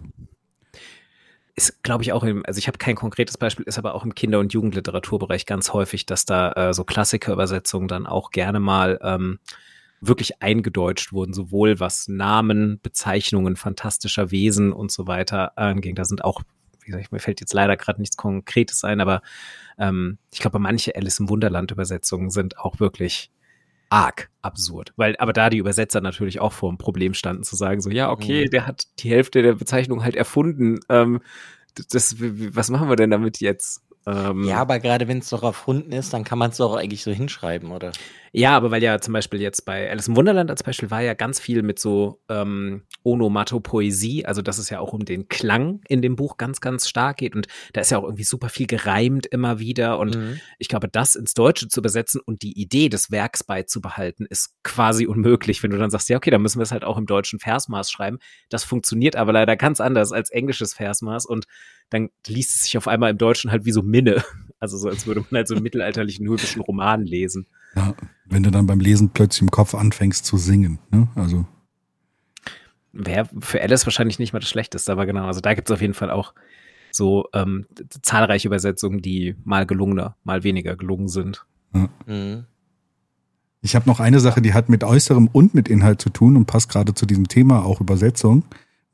ist, 1.55 1.83
glaube 1.85 2.03
ich, 2.03 2.13
auch 2.13 2.25
im, 2.25 2.45
also 2.47 2.59
ich 2.59 2.67
habe 2.67 2.79
kein 2.79 2.97
konkretes 2.97 3.37
Beispiel, 3.39 3.65
ist 3.67 3.79
aber 3.79 3.95
auch 3.95 4.05
im 4.05 4.15
Kinder- 4.15 4.41
und 4.41 4.53
Jugendliteraturbereich 4.55 5.47
ganz 5.47 5.73
häufig, 5.73 6.07
dass 6.07 6.25
da 6.25 6.53
äh, 6.53 6.75
so 6.75 6.83
Klassikerübersetzungen 6.83 7.87
dann 7.89 8.07
auch 8.07 8.31
gerne 8.33 8.59
mal 8.59 8.99
ähm, 9.03 9.39
wirklich 10.01 10.43
eingedeutscht 10.43 11.13
wurden, 11.13 11.35
sowohl 11.35 11.79
was 11.79 12.09
Namen, 12.09 12.81
Bezeichnungen 12.83 13.57
fantastischer 13.57 14.31
Wesen 14.33 14.73
und 14.73 14.91
so 14.91 15.07
weiter 15.07 15.57
anging. 15.57 15.95
Da 15.95 16.05
sind 16.07 16.25
auch, 16.25 16.41
wie 16.83 16.91
gesagt, 16.91 17.13
mir 17.13 17.21
fällt 17.21 17.41
jetzt 17.41 17.53
leider 17.55 17.77
gerade 17.77 18.01
nichts 18.01 18.17
Konkretes 18.17 18.83
ein, 18.83 19.01
aber 19.01 19.23
ähm, 19.79 20.19
ich 20.33 20.41
glaube, 20.41 20.59
manche 20.59 20.97
Alice 20.97 21.21
im 21.21 21.29
Wunderland-Übersetzungen 21.29 22.31
sind 22.31 22.59
auch 22.59 22.81
wirklich 22.81 23.31
arg 23.91 24.31
absurd. 24.43 24.93
Weil, 24.97 25.15
aber 25.19 25.33
da 25.33 25.51
die 25.51 25.59
Übersetzer 25.59 26.01
natürlich 26.01 26.41
auch 26.41 26.53
vor 26.53 26.71
dem 26.71 26.79
Problem 26.79 27.15
standen, 27.15 27.45
zu 27.45 27.55
sagen, 27.55 27.81
so, 27.81 27.91
ja, 27.91 28.11
okay, 28.11 28.47
Mhm. 28.47 28.51
der 28.51 28.67
hat 28.67 28.87
die 28.99 29.11
Hälfte 29.11 29.43
der 29.43 29.55
Bezeichnung 29.55 30.03
halt 30.03 30.17
erfunden. 30.17 30.81
Ähm, 30.89 31.21
das, 31.91 32.17
was 32.19 32.71
machen 32.71 32.89
wir 32.89 32.97
denn 32.97 33.11
damit 33.11 33.41
jetzt? 33.41 33.84
Ähm, 34.07 34.45
Ja, 34.45 34.59
aber 34.59 34.81
gerade 34.81 35.09
wenn 35.09 35.19
es 35.19 35.31
doch 35.31 35.43
erfunden 35.43 35.93
ist, 35.93 36.13
dann 36.13 36.25
kann 36.25 36.39
man 36.39 36.51
es 36.51 36.59
doch 36.59 36.77
eigentlich 36.77 37.03
so 37.03 37.11
hinschreiben, 37.11 37.71
oder? 37.73 37.93
Ja, 38.33 38.57
aber 38.57 38.71
weil 38.73 38.83
ja 38.83 39.01
zum 39.01 39.15
Beispiel 39.15 39.41
jetzt 39.41 39.65
bei 39.65 39.89
Alice 39.89 40.09
im 40.09 40.17
Wunderland 40.17 40.51
als 40.51 40.63
Beispiel 40.65 40.91
war 40.91 41.01
ja 41.01 41.15
ganz 41.15 41.39
viel 41.39 41.63
mit 41.63 41.79
so 41.79 42.21
ähm, 42.29 42.83
Onomatopoesie, 43.05 44.27
also 44.27 44.43
dass 44.43 44.59
es 44.59 44.71
ja 44.71 44.81
auch 44.81 44.93
um 44.93 45.05
den 45.05 45.29
Klang 45.29 45.81
in 45.89 46.03
dem 46.03 46.17
Buch 46.17 46.37
ganz, 46.37 46.61
ganz 46.61 46.89
stark 46.89 47.19
geht 47.19 47.35
und 47.37 47.47
da 47.73 47.81
ist 47.81 47.91
ja 47.91 47.99
auch 47.99 48.05
irgendwie 48.05 48.25
super 48.25 48.49
viel 48.49 48.67
gereimt 48.67 49.27
immer 49.27 49.59
wieder 49.59 49.99
und 49.99 50.17
Mhm. 50.17 50.41
ich 50.59 50.69
glaube, 50.69 50.89
das 50.89 51.15
ins 51.15 51.35
Deutsche 51.35 51.69
zu 51.69 51.81
übersetzen 51.81 52.21
und 52.25 52.43
die 52.43 52.61
Idee 52.61 52.89
des 52.89 53.11
Werks 53.11 53.45
beizubehalten, 53.45 54.27
ist 54.29 54.55
quasi 54.63 55.07
unmöglich, 55.07 55.63
wenn 55.63 55.71
du 55.71 55.79
dann 55.79 55.91
sagst, 55.91 56.09
ja, 56.09 56.17
okay, 56.17 56.31
dann 56.31 56.43
müssen 56.43 56.59
wir 56.59 56.65
es 56.65 56.73
halt 56.73 56.85
auch 56.85 56.99
im 56.99 57.07
deutschen 57.07 57.39
Versmaß 57.39 57.91
schreiben. 57.91 58.19
Das 58.49 58.65
funktioniert 58.65 59.17
aber 59.17 59.33
leider 59.33 59.57
ganz 59.57 59.81
anders 59.81 60.13
als 60.13 60.31
englisches 60.31 60.75
Versmaß 60.75 61.27
und 61.27 61.47
dann 61.91 62.11
liest 62.27 62.57
es 62.57 62.65
sich 62.65 62.77
auf 62.77 62.89
einmal 62.89 63.11
im 63.11 63.19
Deutschen 63.19 63.51
halt 63.51 63.65
wie 63.65 63.73
so 63.73 63.83
Minne. 63.83 64.23
Also 64.61 64.79
so, 64.79 64.89
als 64.89 65.07
würde 65.07 65.21
man 65.21 65.41
halt 65.41 65.49
so 65.49 65.55
einen 65.55 65.63
mittelalterlichen 65.63 66.27
höfischen 66.27 66.63
Roman 66.63 67.05
lesen. 67.05 67.47
Ja, 67.77 67.95
wenn 68.25 68.43
du 68.43 68.51
dann 68.51 68.67
beim 68.67 68.81
Lesen 68.81 69.11
plötzlich 69.11 69.43
im 69.43 69.51
Kopf 69.51 69.75
anfängst 69.75 70.25
zu 70.25 70.39
singen. 70.39 70.79
Ne? 70.91 71.07
Also, 71.17 71.45
Wäre 72.93 73.29
für 73.41 73.61
Alice 73.61 73.85
wahrscheinlich 73.85 74.19
nicht 74.19 74.33
mal 74.33 74.39
das 74.39 74.49
Schlechteste, 74.49 74.91
aber 74.91 75.05
genau, 75.05 75.27
also 75.27 75.43
da 75.43 75.53
gibt 75.53 75.69
es 75.69 75.75
auf 75.75 75.83
jeden 75.83 75.93
Fall 75.93 76.11
auch 76.11 76.33
so 76.93 77.29
ähm, 77.33 77.67
zahlreiche 78.03 78.49
Übersetzungen, 78.49 79.03
die 79.03 79.35
mal 79.45 79.67
gelungener, 79.67 80.17
mal 80.25 80.45
weniger 80.45 80.77
gelungen 80.77 81.09
sind. 81.09 81.45
Mhm. 81.73 82.45
ich 83.61 83.75
habe 83.75 83.89
noch 83.89 83.99
eine 83.99 84.21
Sache, 84.21 84.41
die 84.41 84.55
hat 84.55 84.69
mit 84.69 84.85
Äußerem 84.85 85.27
und 85.27 85.55
mit 85.55 85.69
Inhalt 85.69 86.01
zu 86.01 86.09
tun 86.09 86.37
und 86.37 86.47
passt 86.47 86.69
gerade 86.69 86.95
zu 86.95 87.05
diesem 87.05 87.27
Thema, 87.27 87.65
auch 87.65 87.81
Übersetzung. 87.81 88.45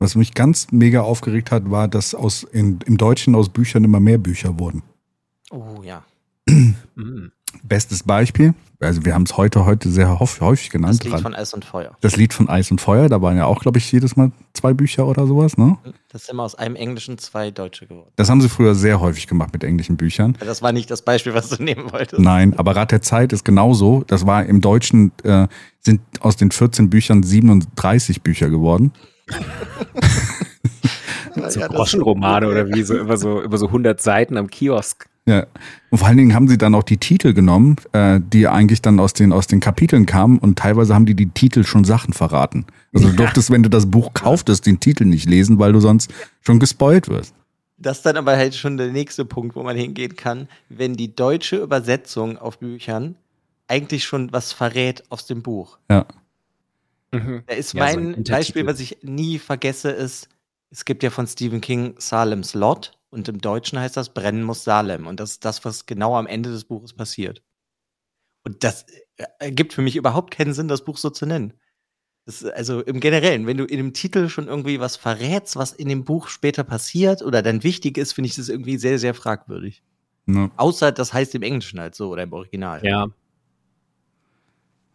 Was 0.01 0.15
mich 0.15 0.33
ganz 0.33 0.71
mega 0.71 1.01
aufgeregt 1.01 1.51
hat, 1.51 1.69
war, 1.69 1.87
dass 1.87 2.15
aus 2.15 2.41
in, 2.41 2.79
im 2.87 2.97
Deutschen 2.97 3.35
aus 3.35 3.49
Büchern 3.49 3.83
immer 3.83 3.99
mehr 3.99 4.17
Bücher 4.17 4.57
wurden. 4.57 4.81
Oh 5.51 5.81
ja. 5.83 6.03
Mhm. 6.95 7.31
Bestes 7.63 8.03
Beispiel, 8.03 8.53
also 8.79 9.05
wir 9.05 9.13
haben 9.13 9.23
es 9.23 9.35
heute 9.37 9.65
heute 9.65 9.89
sehr 9.89 10.19
häufig, 10.19 10.41
häufig 10.41 10.67
Das 10.67 10.71
genannt. 10.71 11.03
Lied 11.03 11.13
dran. 11.13 11.21
von 11.21 11.35
Eis 11.35 11.53
und 11.53 11.65
Feuer. 11.65 11.95
das 12.01 12.15
Lied 12.15 12.33
von 12.33 12.49
Eis 12.49 12.71
und 12.71 12.79
Feuer, 12.81 13.09
da 13.09 13.21
waren 13.21 13.37
ja 13.37 13.45
auch, 13.45 13.59
glaube 13.61 13.77
ich, 13.77 13.91
jedes 13.91 14.15
Mal 14.15 14.31
zwei 14.53 14.73
Bücher 14.73 15.05
oder 15.07 15.27
sowas, 15.27 15.57
ne? 15.57 15.77
Das 16.09 16.25
sind 16.25 16.33
immer 16.33 16.43
aus 16.43 16.55
einem 16.55 16.75
Englischen 16.75 17.17
zwei 17.17 17.51
Deutsche 17.51 17.87
geworden. 17.87 18.09
Das 18.15 18.29
haben 18.29 18.41
sie 18.41 18.49
früher 18.49 18.73
sehr 18.75 18.99
häufig 19.01 19.27
gemacht 19.27 19.51
mit 19.53 19.63
englischen 19.63 19.97
Büchern. 19.97 20.37
Das 20.39 20.61
war 20.61 20.71
nicht 20.71 20.89
das 20.89 21.01
Beispiel, 21.03 21.33
was 21.33 21.49
du 21.49 21.61
nehmen 21.61 21.91
wolltest. 21.91 22.21
Nein, 22.21 22.53
aber 22.57 22.75
Rat 22.75 22.91
der 22.91 23.01
Zeit 23.01 23.33
ist 23.33 23.43
genauso. 23.43 24.03
Das 24.07 24.25
war 24.25 24.45
im 24.45 24.61
Deutschen, 24.61 25.11
äh, 25.23 25.47
sind 25.79 26.01
aus 26.21 26.37
den 26.37 26.51
14 26.51 26.89
Büchern 26.89 27.23
37 27.23 28.21
Bücher 28.23 28.49
geworden. 28.49 28.93
So 31.49 31.59
Ja, 31.59 31.67
Groschenromane 31.67 32.47
oder 32.47 32.67
wie, 32.69 32.83
so 32.83 32.97
über 32.97 33.17
so 33.17 33.41
über 33.41 33.57
so 33.57 33.67
100 33.67 34.01
Seiten 34.01 34.37
am 34.37 34.49
Kiosk. 34.49 35.07
Ja. 35.25 35.45
Und 35.91 35.99
vor 35.99 36.07
allen 36.07 36.17
Dingen 36.17 36.33
haben 36.33 36.47
sie 36.47 36.57
dann 36.57 36.73
auch 36.73 36.83
die 36.83 36.97
Titel 36.97 37.33
genommen, 37.33 37.75
äh, 37.93 38.19
die 38.21 38.47
eigentlich 38.47 38.81
dann 38.81 38.99
aus 38.99 39.13
den, 39.13 39.31
aus 39.31 39.47
den 39.47 39.59
Kapiteln 39.59 40.05
kamen 40.05 40.39
und 40.39 40.57
teilweise 40.57 40.95
haben 40.95 41.05
die 41.05 41.13
die 41.13 41.29
Titel 41.29 41.63
schon 41.63 41.83
Sachen 41.83 42.13
verraten. 42.13 42.65
Also 42.93 43.09
du 43.09 43.15
durftest, 43.15 43.51
wenn 43.51 43.63
du 43.63 43.69
das 43.69 43.89
Buch 43.89 44.13
kauftest, 44.13 44.65
den 44.65 44.79
Titel 44.79 45.05
nicht 45.05 45.29
lesen, 45.29 45.59
weil 45.59 45.73
du 45.73 45.79
sonst 45.79 46.11
schon 46.41 46.59
gespoilt 46.59 47.07
wirst. 47.07 47.35
Das 47.77 47.97
ist 47.97 48.05
dann 48.05 48.17
aber 48.17 48.35
halt 48.35 48.55
schon 48.55 48.77
der 48.77 48.91
nächste 48.91 49.25
Punkt, 49.25 49.55
wo 49.55 49.63
man 49.63 49.75
hingehen 49.75 50.15
kann, 50.15 50.47
wenn 50.69 50.93
die 50.93 51.15
deutsche 51.15 51.57
Übersetzung 51.57 52.37
auf 52.37 52.59
Büchern 52.59 53.15
eigentlich 53.67 54.03
schon 54.03 54.31
was 54.31 54.53
verrät 54.53 55.03
aus 55.09 55.25
dem 55.25 55.41
Buch. 55.41 55.77
Ja. 55.89 56.05
Mhm. 57.11 57.43
Da 57.47 57.53
ist 57.55 57.73
Ja, 57.73 57.87
so 57.87 57.97
ein 57.97 58.03
mein 58.05 58.13
Untertitel. 58.15 58.31
Beispiel, 58.31 58.67
was 58.67 58.79
ich 58.79 58.99
nie 59.03 59.39
vergesse, 59.39 59.91
ist, 59.91 60.29
es 60.69 60.85
gibt 60.85 61.03
ja 61.03 61.09
von 61.09 61.27
Stephen 61.27 61.61
King 61.61 61.95
Salem's 61.97 62.53
Lot 62.53 62.97
und 63.09 63.27
im 63.27 63.39
Deutschen 63.41 63.79
heißt 63.79 63.97
das 63.97 64.13
Brennen 64.13 64.43
muss 64.43 64.63
Salem 64.63 65.07
und 65.07 65.19
das 65.19 65.31
ist 65.31 65.45
das, 65.45 65.65
was 65.65 65.85
genau 65.85 66.15
am 66.15 66.27
Ende 66.27 66.49
des 66.51 66.65
Buches 66.65 66.93
passiert. 66.93 67.43
Und 68.43 68.63
das 68.63 68.85
äh, 69.17 69.25
ergibt 69.39 69.73
für 69.73 69.81
mich 69.81 69.95
überhaupt 69.95 70.31
keinen 70.31 70.53
Sinn, 70.53 70.67
das 70.67 70.85
Buch 70.85 70.97
so 70.97 71.09
zu 71.09 71.25
nennen. 71.25 71.53
Das, 72.25 72.43
also 72.45 72.81
im 72.81 72.99
Generellen, 72.99 73.47
wenn 73.47 73.57
du 73.57 73.65
in 73.65 73.77
dem 73.77 73.93
Titel 73.93 74.29
schon 74.29 74.47
irgendwie 74.47 74.79
was 74.79 74.95
verrätst, 74.95 75.55
was 75.55 75.73
in 75.73 75.89
dem 75.89 76.05
Buch 76.05 76.27
später 76.29 76.63
passiert 76.63 77.21
oder 77.23 77.41
dann 77.41 77.63
wichtig 77.63 77.97
ist, 77.97 78.13
finde 78.13 78.29
ich 78.29 78.35
das 78.35 78.49
irgendwie 78.49 78.77
sehr, 78.77 78.99
sehr 78.99 79.13
fragwürdig. 79.13 79.83
Ja. 80.27 80.51
Außer 80.55 80.91
das 80.91 81.13
heißt 81.13 81.35
im 81.35 81.41
Englischen 81.41 81.79
halt 81.79 81.95
so 81.95 82.09
oder 82.09 82.23
im 82.23 82.33
Original. 82.33 82.85
Ja. 82.85 83.07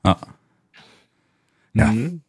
Ja. 0.05 0.17
Ja. 1.77 1.93
Mhm. 1.93 2.23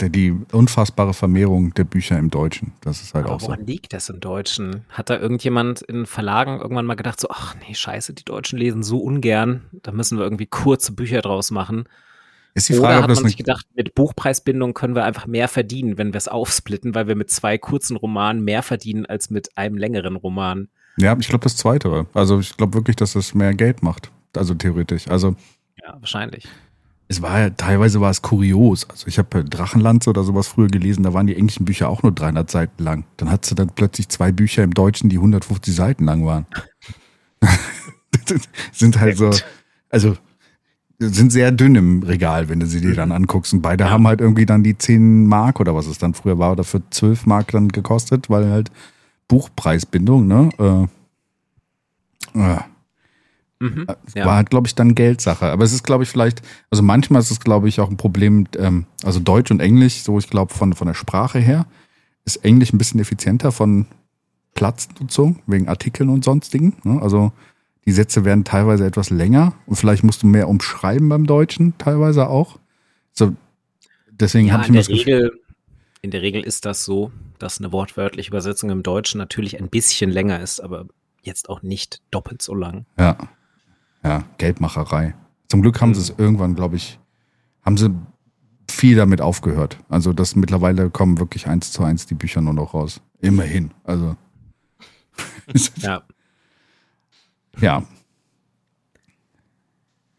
Die 0.00 0.32
unfassbare 0.52 1.12
Vermehrung 1.14 1.74
der 1.74 1.84
Bücher 1.84 2.18
im 2.18 2.30
Deutschen. 2.30 2.72
Das 2.80 3.02
ist 3.02 3.14
halt 3.14 3.26
Aber 3.26 3.34
auch 3.34 3.40
so. 3.40 3.48
woran 3.48 3.66
liegt 3.66 3.92
das 3.92 4.08
im 4.08 4.20
Deutschen? 4.20 4.84
Hat 4.88 5.10
da 5.10 5.18
irgendjemand 5.18 5.82
in 5.82 6.06
Verlagen 6.06 6.60
irgendwann 6.60 6.86
mal 6.86 6.94
gedacht, 6.94 7.20
so, 7.20 7.28
ach 7.30 7.54
nee, 7.60 7.74
scheiße, 7.74 8.14
die 8.14 8.24
Deutschen 8.24 8.58
lesen 8.58 8.82
so 8.82 8.98
ungern, 8.98 9.62
da 9.70 9.92
müssen 9.92 10.18
wir 10.18 10.24
irgendwie 10.24 10.46
kurze 10.46 10.92
Bücher 10.92 11.20
draus 11.20 11.50
machen. 11.50 11.84
Ist 12.54 12.68
die 12.68 12.72
Oder 12.74 12.82
Frage, 12.82 12.96
ob 12.96 13.02
hat 13.04 13.10
das 13.10 13.20
man 13.20 13.28
sich 13.28 13.36
gedacht, 13.36 13.66
mit 13.74 13.94
Buchpreisbindung 13.94 14.74
können 14.74 14.94
wir 14.94 15.04
einfach 15.04 15.26
mehr 15.26 15.46
verdienen, 15.46 15.98
wenn 15.98 16.12
wir 16.12 16.18
es 16.18 16.26
aufsplitten, 16.28 16.94
weil 16.94 17.06
wir 17.06 17.14
mit 17.14 17.30
zwei 17.30 17.56
kurzen 17.58 17.96
Romanen 17.96 18.42
mehr 18.42 18.62
verdienen 18.62 19.06
als 19.06 19.30
mit 19.30 19.56
einem 19.56 19.76
längeren 19.76 20.16
Roman. 20.16 20.68
Ja, 20.96 21.16
ich 21.18 21.28
glaube 21.28 21.44
das 21.44 21.56
Zweite. 21.56 22.06
Also 22.12 22.40
ich 22.40 22.56
glaube 22.56 22.74
wirklich, 22.74 22.96
dass 22.96 23.14
es 23.14 23.34
mehr 23.34 23.54
Geld 23.54 23.82
macht. 23.82 24.10
Also 24.36 24.54
theoretisch. 24.54 25.06
Also 25.08 25.36
Ja, 25.82 25.96
wahrscheinlich. 26.00 26.48
Es 27.12 27.20
war 27.22 27.38
ja, 27.40 27.50
teilweise 27.50 28.00
war 28.00 28.10
es 28.10 28.22
kurios. 28.22 28.88
Also 28.88 29.06
ich 29.06 29.18
habe 29.18 29.44
Drachenlanze 29.44 30.10
oder 30.10 30.24
sowas 30.24 30.48
früher 30.48 30.68
gelesen, 30.68 31.02
da 31.02 31.12
waren 31.12 31.26
die 31.26 31.36
englischen 31.36 31.64
Bücher 31.64 31.88
auch 31.88 32.02
nur 32.02 32.12
300 32.12 32.50
Seiten 32.50 32.82
lang. 32.82 33.04
Dann 33.18 33.30
hattest 33.30 33.50
du 33.52 33.54
dann 33.54 33.68
plötzlich 33.68 34.08
zwei 34.08 34.32
Bücher 34.32 34.62
im 34.62 34.72
Deutschen, 34.72 35.10
die 35.10 35.16
150 35.16 35.74
Seiten 35.74 36.04
lang 36.04 36.24
waren. 36.24 36.46
sind 38.72 38.98
halt 38.98 39.16
so, 39.18 39.30
also 39.90 40.16
sind 40.98 41.32
sehr 41.32 41.50
dünn 41.52 41.74
im 41.74 42.02
Regal, 42.02 42.48
wenn 42.48 42.60
du 42.60 42.66
sie 42.66 42.80
dir 42.80 42.94
dann 42.94 43.12
anguckst. 43.12 43.52
Und 43.52 43.60
beide 43.60 43.84
Ja. 43.84 43.90
haben 43.90 44.06
halt 44.06 44.20
irgendwie 44.20 44.46
dann 44.46 44.62
die 44.62 44.78
10 44.78 45.26
Mark 45.26 45.60
oder 45.60 45.74
was 45.74 45.86
es 45.86 45.98
dann 45.98 46.14
früher 46.14 46.38
war, 46.38 46.52
oder 46.52 46.64
für 46.64 46.80
12 46.90 47.26
Mark 47.26 47.50
dann 47.50 47.68
gekostet, 47.68 48.30
weil 48.30 48.50
halt 48.50 48.70
Buchpreisbindung, 49.28 50.26
ne? 50.26 50.88
Äh, 52.34 52.38
äh, 52.38 52.58
Mhm. 53.62 53.86
es 54.06 54.14
Ja. 54.14 54.26
war 54.26 54.36
halt, 54.36 54.50
glaube 54.50 54.66
ich, 54.66 54.74
dann 54.74 54.94
Geldsache. 54.94 55.46
Aber 55.46 55.64
es 55.64 55.72
ist, 55.72 55.84
glaube 55.84 56.04
ich, 56.04 56.10
vielleicht, 56.10 56.42
also 56.70 56.82
manchmal 56.82 57.20
ist 57.20 57.30
es, 57.30 57.40
glaube 57.40 57.68
ich, 57.68 57.80
auch 57.80 57.90
ein 57.90 57.96
Problem, 57.96 58.46
ähm, 58.58 58.86
also 59.04 59.20
Deutsch 59.20 59.50
und 59.50 59.60
Englisch, 59.60 60.02
so 60.02 60.18
ich 60.18 60.28
glaube, 60.28 60.52
von, 60.52 60.72
von 60.74 60.86
der 60.88 60.94
Sprache 60.94 61.38
her, 61.38 61.66
ist 62.24 62.44
Englisch 62.44 62.72
ein 62.72 62.78
bisschen 62.78 63.00
effizienter 63.00 63.52
von 63.52 63.86
Platznutzung, 64.54 65.40
wegen 65.46 65.68
Artikeln 65.68 66.08
und 66.08 66.24
sonstigen. 66.24 66.76
Ne? 66.84 67.00
Also 67.00 67.32
die 67.86 67.92
Sätze 67.92 68.24
werden 68.24 68.44
teilweise 68.44 68.86
etwas 68.86 69.10
länger 69.10 69.54
und 69.66 69.76
vielleicht 69.76 70.04
musst 70.04 70.22
du 70.22 70.26
mehr 70.26 70.48
umschreiben 70.48 71.08
beim 71.08 71.26
Deutschen, 71.26 71.76
teilweise 71.78 72.28
auch. 72.28 72.58
So, 73.12 73.34
deswegen 74.10 74.48
Ja, 74.48 74.54
habe 74.54 74.62
ich 74.62 74.68
in 74.68 74.74
mir 74.74 74.80
das 74.80 74.88
Gefühl, 74.88 75.14
Regel, 75.14 75.40
in 76.02 76.10
der 76.10 76.22
Regel 76.22 76.42
ist 76.42 76.64
das 76.66 76.84
so, 76.84 77.10
dass 77.38 77.58
eine 77.58 77.72
wortwörtliche 77.72 78.28
Übersetzung 78.28 78.70
im 78.70 78.82
Deutschen 78.82 79.18
natürlich 79.18 79.58
ein 79.58 79.68
bisschen 79.68 80.10
länger 80.10 80.40
ist, 80.40 80.60
aber 80.60 80.86
jetzt 81.22 81.48
auch 81.48 81.62
nicht 81.62 82.00
doppelt 82.10 82.42
so 82.42 82.54
lang. 82.54 82.86
Ja. 82.98 83.16
Ja, 84.04 84.24
Geldmacherei. 84.38 85.14
Zum 85.48 85.62
Glück 85.62 85.80
haben 85.80 85.94
sie 85.94 86.00
es 86.00 86.10
irgendwann, 86.10 86.54
glaube 86.54 86.76
ich, 86.76 86.98
haben 87.64 87.76
sie 87.76 87.90
viel 88.70 88.96
damit 88.96 89.20
aufgehört. 89.20 89.78
Also 89.88 90.12
das 90.12 90.34
mittlerweile 90.34 90.90
kommen 90.90 91.18
wirklich 91.18 91.46
eins 91.46 91.72
zu 91.72 91.82
eins 91.84 92.06
die 92.06 92.14
Bücher 92.14 92.40
nur 92.40 92.54
noch 92.54 92.74
raus. 92.74 93.00
Immerhin. 93.20 93.72
Also 93.84 94.16
Ja. 95.76 96.02
ja. 97.60 97.82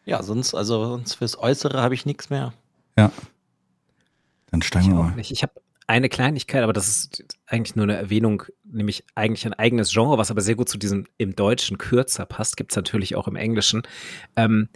Ja, 0.06 0.22
sonst, 0.22 0.54
also 0.54 0.86
sonst 0.86 1.16
fürs 1.16 1.38
Äußere 1.40 1.82
habe 1.82 1.94
ich 1.94 2.06
nichts 2.06 2.30
mehr. 2.30 2.54
Ja. 2.98 3.12
Dann 4.52 4.62
steigen 4.62 4.86
Ich 4.88 4.92
wir 4.92 5.04
mal. 5.04 5.16
nicht. 5.16 5.32
Ich 5.32 5.42
habe 5.44 5.54
eine 5.88 6.10
Kleinigkeit, 6.10 6.64
aber 6.64 6.74
das 6.74 6.88
ist 6.88 7.26
eigentlich 7.46 7.76
nur 7.76 7.84
eine 7.84 7.96
Erwähnung, 7.98 8.44
nämlich 8.64 9.04
eigentlich 9.16 9.46
ein 9.46 9.54
eigenes 9.54 9.92
Genre, 9.92 10.18
was 10.18 10.32
aber 10.32 10.42
sehr 10.42 10.56
gut 10.56 10.70
zu 10.70 10.78
diesem 10.78 11.06
im 11.18 11.36
Deutschen 11.36 11.78
kürzer 11.78 12.26
passt, 12.26 12.58
gibt 12.58 12.72
es 12.72 12.76
natürlich 12.76 13.16
auch 13.16 13.28
im 13.28 13.36
Englischen. 13.36 13.84
Ähm, 14.36 14.70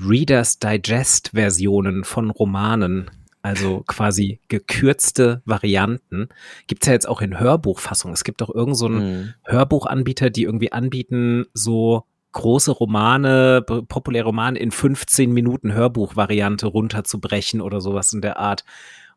Reader's 0.00 0.58
Digest-Versionen 0.58 2.04
von 2.04 2.30
Romanen, 2.30 3.10
also 3.42 3.84
quasi 3.86 4.40
gekürzte 4.48 5.42
Varianten, 5.44 6.28
gibt 6.66 6.82
es 6.82 6.86
ja 6.88 6.94
jetzt 6.94 7.08
auch 7.08 7.20
in 7.20 7.38
Hörbuchfassung. 7.38 8.12
Es 8.12 8.24
gibt 8.24 8.42
auch 8.42 8.52
irgend 8.52 8.76
so 8.76 8.88
Mhm. 8.88 9.34
Hörbuchanbieter, 9.44 10.30
die 10.30 10.44
irgendwie 10.44 10.72
anbieten, 10.72 11.44
so 11.52 12.04
große 12.32 12.72
Romane, 12.72 13.62
populäre 13.62 14.26
Romane 14.26 14.58
in 14.58 14.70
15 14.70 15.32
Minuten 15.32 15.72
Hörbuchvariante 15.72 16.66
runterzubrechen 16.66 17.60
oder 17.60 17.80
sowas 17.80 18.12
in 18.12 18.22
der 18.22 18.38
Art. 18.38 18.64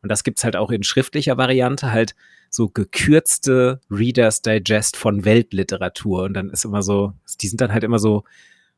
Und 0.08 0.10
das 0.10 0.24
gibt's 0.24 0.46
halt 0.46 0.56
auch 0.56 0.72
in 0.72 0.84
schriftlicher 0.84 1.36
Variante, 1.36 1.92
halt 1.92 2.16
so 2.50 2.70
gekürzte 2.70 3.82
Reader's 3.92 4.42
Digest 4.42 4.96
von 4.96 5.26
Weltliteratur. 5.26 6.24
Und 6.24 6.34
dann 6.34 6.50
ist 6.50 6.64
immer 6.64 6.82
so, 6.82 7.12
die 7.42 7.50
sind 7.50 7.60
dann 7.60 7.74
halt 7.74 7.84
immer 7.84 8.00
so 8.00 8.24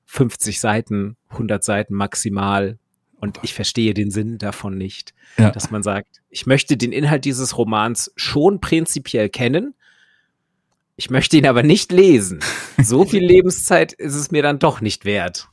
50 0.08 0.60
Seiten, 0.60 1.18
100 1.30 1.64
Seiten 1.64 1.94
maximal. 1.94 2.80
Und 3.20 3.38
ich 3.44 3.54
verstehe 3.54 3.94
den 3.94 4.10
Sinn 4.10 4.40
davon 4.40 4.76
nicht, 4.76 5.14
Ja. 5.38 5.52
dass 5.52 5.70
man 5.70 5.84
sagt, 5.84 6.20
ich 6.32 6.48
möchte 6.48 6.78
den 6.78 6.92
Inhalt 6.92 7.26
dieses 7.26 7.56
Romans 7.60 8.12
schon 8.16 8.60
prinzipiell 8.60 9.30
kennen. 9.30 9.76
Ich 10.96 11.12
möchte 11.12 11.38
ihn 11.38 11.46
aber 11.46 11.62
nicht 11.62 11.92
lesen. 11.92 12.40
So 12.82 13.06
viel 13.06 13.24
Lebenszeit 13.24 13.94
ist 13.94 14.16
es 14.16 14.32
mir 14.32 14.42
dann 14.42 14.58
doch 14.58 14.82
nicht 14.82 15.06
wert. 15.06 15.48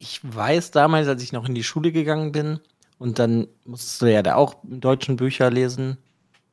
Ich 0.00 0.18
weiß 0.24 0.72
damals, 0.72 1.06
als 1.06 1.22
ich 1.22 1.30
noch 1.32 1.48
in 1.48 1.54
die 1.54 1.62
Schule 1.62 1.92
gegangen 1.92 2.32
bin 2.32 2.58
und 3.02 3.18
dann 3.18 3.48
musste 3.64 4.08
ja 4.10 4.22
da 4.22 4.36
auch 4.36 4.54
deutschen 4.62 5.16
Bücher 5.16 5.50
lesen. 5.50 5.98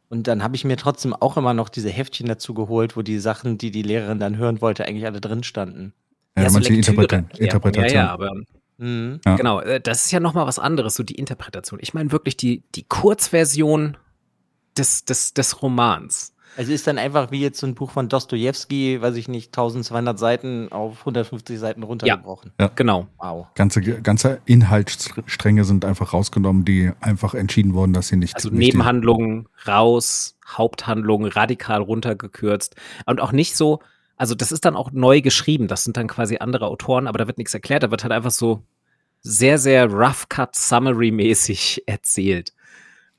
Und 0.10 0.28
dann 0.28 0.42
habe 0.44 0.56
ich 0.56 0.66
mir 0.66 0.76
trotzdem 0.78 1.14
auch 1.14 1.38
immer 1.38 1.54
noch 1.54 1.70
diese 1.70 1.90
Heftchen 1.90 2.28
dazu 2.28 2.56
geholt, 2.56 2.98
wo 2.98 3.04
die 3.04 3.20
Sachen, 3.20 3.60
die 3.60 3.70
die 3.70 3.84
Lehrerin 3.84 4.20
dann 4.20 4.38
hören 4.38 4.60
wollte, 4.60 4.86
eigentlich 4.86 5.06
alle 5.06 5.22
drin 5.22 5.44
standen. 5.44 5.94
Ja, 6.36 6.50
so 6.50 6.54
manche 6.56 6.74
Lektüre- 6.74 7.02
Interpreta 7.04 7.16
Ja, 7.38 7.44
Interpretation. 7.44 7.96
Ja, 7.96 8.06
ja, 8.06 8.10
aber 8.12 8.32
Mhm. 8.78 9.20
Ja. 9.26 9.36
genau, 9.36 9.60
äh, 9.60 9.80
das 9.82 10.06
ist 10.06 10.12
ja 10.12 10.20
noch 10.22 10.34
mal 10.34 10.48
was 10.48 10.58
anderes, 10.58 10.96
so 10.96 11.04
die 11.04 11.16
Interpretation. 11.16 11.80
Ich 11.84 11.94
meine 11.94 12.12
wirklich 12.14 12.38
die, 12.38 12.64
die 12.76 12.84
Kurzversion 12.84 13.98
des, 14.78 15.04
des, 15.06 15.34
des 15.34 15.62
Romans. 15.62 16.34
Also 16.58 16.72
ist 16.72 16.88
dann 16.88 16.98
einfach 16.98 17.32
wie 17.32 17.42
jetzt 17.42 17.60
so 17.60 17.68
ein 17.68 17.76
Buch 17.76 17.92
von 17.92 18.10
Dostoevsky, 18.10 19.02
weiß 19.02 19.16
ich 19.16 19.28
nicht, 19.28 19.50
1200 19.50 20.20
Seiten 20.20 20.72
auf 20.72 21.00
150 21.00 21.58
Seiten 21.58 21.84
runtergebrochen. 21.84 22.52
Genau. 22.76 23.08
Wow. 23.18 23.48
Ganze, 23.56 23.82
ganze 23.82 24.40
Inhaltsstränge 24.46 25.64
sind 25.64 25.86
einfach 25.86 26.14
rausgenommen, 26.14 26.66
die 26.66 26.92
einfach 27.00 27.34
entschieden 27.34 27.74
wurden, 27.74 27.94
dass 27.94 28.10
sie 28.10 28.18
nicht. 28.18 28.36
Also 28.36 28.50
nicht 28.50 28.74
Nebenhandlungen 28.74 29.48
raus, 29.68 30.38
Haupthandlungen 30.48 31.32
radikal 31.32 31.82
runtergekürzt 31.82 32.76
und 33.06 33.22
auch 33.22 33.32
nicht 33.32 33.56
so, 33.56 33.80
also 34.18 34.36
das 34.36 34.52
ist 34.52 34.66
dann 34.66 34.76
auch 34.76 34.92
neu 34.92 35.22
geschrieben, 35.22 35.68
das 35.68 35.84
sind 35.84 35.98
dann 35.98 36.08
quasi 36.08 36.38
andere 36.38 36.68
Autoren, 36.68 37.08
aber 37.08 37.20
da 37.20 37.28
wird 37.28 37.38
nichts 37.38 37.54
erklärt, 37.54 37.84
da 37.84 37.92
wird 37.92 38.04
halt 38.04 38.14
einfach 38.14 38.32
so 38.32 38.64
sehr, 39.22 39.58
sehr 39.58 39.92
rough 39.92 40.28
cut 40.30 40.56
summary 40.56 41.12
mäßig 41.12 41.84
erzählt. 41.88 42.54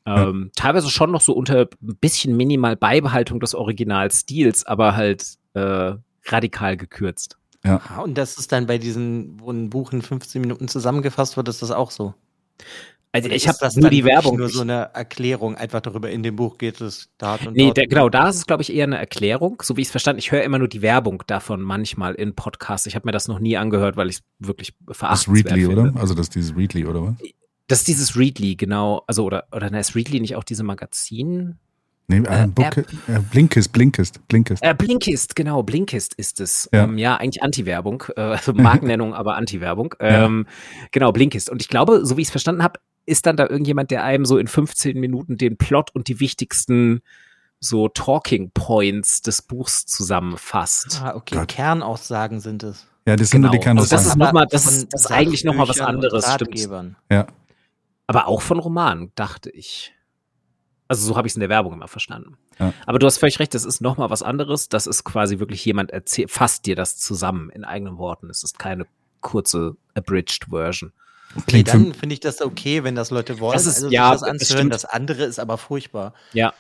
Ähm, 0.07 0.51
teilweise 0.57 0.89
schon 0.91 1.11
noch 1.13 1.21
so 1.21 1.33
unter 1.35 1.69
ein 1.83 1.97
bisschen 2.01 2.37
minimal 2.37 2.77
Beibehaltung 2.77 3.39
des 3.41 3.55
Originalstils, 3.55 4.65
aber 4.67 4.97
halt 4.97 5.35
äh, 5.55 5.93
radikal 6.27 6.77
gekürzt. 6.77 7.37
Ah, 7.63 8.01
Und 8.03 8.17
das 8.17 8.39
ist 8.39 8.53
dann 8.53 8.67
bei 8.67 8.79
diesen, 8.79 9.39
wo 9.39 9.51
ein 9.51 9.69
Buch 9.69 9.93
in 9.93 10.01
15 10.01 10.41
Minuten 10.41 10.67
zusammengefasst 10.69 11.37
wird, 11.37 11.49
ist 11.49 11.61
das 11.63 11.71
auch 11.71 11.91
so. 11.91 12.15
Also 13.13 13.27
Oder 13.27 13.35
ich 13.35 13.49
habe 13.49 13.59
das 13.61 13.75
nur 13.75 13.83
dann 13.83 13.91
die 13.91 14.05
Werbung. 14.05 14.37
Nur 14.39 14.49
so 14.49 14.61
eine 14.63 14.91
Erklärung 14.95 15.57
einfach 15.57 15.81
darüber, 15.81 16.09
in 16.11 16.23
dem 16.23 16.37
Buch 16.37 16.59
geht 16.59 16.81
es 16.81 17.11
dort 17.19 17.45
und 17.47 17.55
Nee, 17.57 17.65
dort. 17.65 17.77
der, 17.77 17.87
genau, 17.89 18.09
da 18.09 18.29
ist 18.29 18.37
es, 18.37 18.47
glaube 18.47 18.63
ich, 18.63 18.73
eher 18.73 18.85
eine 18.85 18.99
Erklärung, 18.99 19.61
so 19.63 19.77
wie 19.77 19.81
ich 19.81 19.89
es 19.89 19.91
verstanden. 19.91 20.21
Ich 20.21 20.31
höre 20.31 20.45
immer 20.45 20.59
nur 20.61 20.69
die 20.69 20.81
Werbung 20.81 21.23
davon 21.27 21.61
manchmal 21.61 22.15
in 22.15 22.35
Podcasts. 22.37 22.87
Ich 22.87 22.95
habe 22.95 23.07
mir 23.09 23.13
das 23.13 23.27
noch 23.27 23.41
nie 23.41 23.57
angehört, 23.57 23.97
weil 23.97 24.09
ich 24.11 24.17
es 24.19 24.23
wirklich 24.39 24.75
Das 24.87 24.95
ist 24.95 24.99
verachtenswert 24.99 25.47
Readly, 25.57 25.67
finde. 25.67 25.91
oder? 25.91 26.01
Also 26.01 26.15
das 26.15 26.27
ist 26.29 26.35
dieses 26.37 26.57
Readly, 26.57 26.87
oder 26.87 27.03
was? 27.03 27.15
Das 27.71 27.79
ist 27.81 27.89
dieses 27.89 28.17
Readly, 28.17 28.57
genau. 28.57 29.03
Also, 29.07 29.25
oder, 29.25 29.45
oder 29.53 29.71
na, 29.71 29.79
ist 29.79 29.95
Readly 29.95 30.21
nicht 30.21 30.37
auch 30.37 30.45
diese 30.45 30.63
Magazin? 30.65 31.57
Nee, 32.09 32.19
äh, 32.27 32.43
Äh, 32.43 32.47
Book, 32.49 32.77
äh, 32.79 32.85
Blinkist, 33.31 33.73
Blinkist, 33.73 34.27
Blinkist. 34.27 34.63
Äh, 34.65 34.75
Blinkist, 34.75 35.37
genau, 35.37 35.63
Blinkist 35.63 36.15
ist 36.15 36.41
es. 36.41 36.69
Ja. 36.73 36.81
Ja, 36.81 36.85
ähm, 36.87 36.99
ja 36.99 37.17
eigentlich 37.17 37.43
Anti-Werbung, 37.43 38.03
äh, 38.17 38.21
also 38.21 38.53
Markennennung, 38.53 39.15
aber 39.15 39.37
Anti-Werbung. 39.37 39.95
Ähm, 40.01 40.47
Genau, 40.91 41.13
Blinkist. 41.13 41.49
Und 41.49 41.63
ich 41.63 41.69
glaube, 41.69 42.05
so 42.05 42.17
wie 42.17 42.23
ich 42.23 42.27
es 42.27 42.33
verstanden 42.33 42.65
habe, 42.65 42.81
ist 43.07 43.27
dann 43.27 43.37
da 43.37 43.47
irgendjemand, 43.49 43.93
der 43.93 44.03
einem 44.03 44.25
so 44.25 44.39
in 44.39 44.49
15 44.49 44.99
Minuten 44.99 45.39
den 45.39 45.57
Plot 45.57 45.95
und 45.95 46.09
die 46.09 46.19
wichtigsten 46.19 47.01
so 47.61 47.89
Talking 47.89 48.51
Points 48.53 49.23
des 49.23 49.43
Buchs 49.43 49.87
zusammenfasst. 49.87 51.01
Ah, 51.05 51.15
okay, 51.15 51.37
Gott. 51.37 51.49
Kernaussagen 51.49 52.41
sind 52.41 52.63
es. 52.65 52.87
Ja, 53.07 53.17
das 53.17 53.31
sind 53.31 53.43
nur 53.43 53.51
die 53.51 53.59
Genau. 53.59 53.81
Also 53.83 53.95
das 53.95 54.03
Kernaussagen. 54.05 54.11
ist 54.11 54.17
noch 54.19 54.33
mal- 54.33 54.47
das 54.51 54.65
das 54.89 55.03
ist 55.03 55.11
eigentlich 55.13 55.45
noch 55.45 55.55
mal 55.55 55.69
was 55.69 55.81
anderes, 55.81 56.31
stimmt. 56.33 56.69
Ja. 57.11 57.27
Aber 58.11 58.27
auch 58.27 58.43
von 58.43 58.59
Romanen, 58.59 59.13
dachte 59.15 59.51
ich. 59.51 59.95
Also 60.89 61.07
so 61.07 61.17
habe 61.17 61.29
ich 61.29 61.33
es 61.33 61.37
in 61.37 61.41
der 61.41 61.49
Werbung 61.49 61.73
immer 61.75 61.87
verstanden. 61.87 62.37
Ja. 62.59 62.73
Aber 62.85 62.99
du 62.99 63.07
hast 63.07 63.19
völlig 63.19 63.39
recht, 63.39 63.55
das 63.55 63.65
ist 63.65 63.81
noch 63.81 63.97
mal 63.97 64.11
was 64.11 64.23
anderes. 64.25 64.69
Das 64.69 64.89
ist 64.89 65.05
quasi 65.05 65.39
wirklich 65.39 65.65
jemand 65.65 65.93
erzählt, 65.93 66.31
fasst 66.33 66.67
dir 66.67 66.75
das 66.75 66.97
zusammen 66.97 67.51
in 67.51 67.63
eigenen 67.65 67.99
Worten. 67.99 68.29
Es 68.29 68.43
ist 68.43 68.59
keine 68.59 68.87
kurze 69.21 69.77
abridged 69.95 70.47
Version. 70.51 70.93
Okay, 71.37 71.63
dann 71.63 71.95
finde 71.95 72.15
ich 72.15 72.19
das 72.21 72.43
okay, 72.43 72.83
wenn 72.83 72.97
das 72.97 73.11
Leute 73.13 73.39
wollen, 73.39 73.53
Das 73.53 73.67
ist- 73.67 73.77
also 73.77 73.87
sich 73.89 73.95
ja, 73.95 74.11
das 74.11 74.23
das 74.23 74.29
anzuhören. 74.31 74.59
stimmt. 74.59 74.75
Das 74.75 74.85
andere 74.85 75.23
ist 75.23 75.39
aber 75.39 75.57
furchtbar. 75.59 76.13
Ja, 76.33 76.53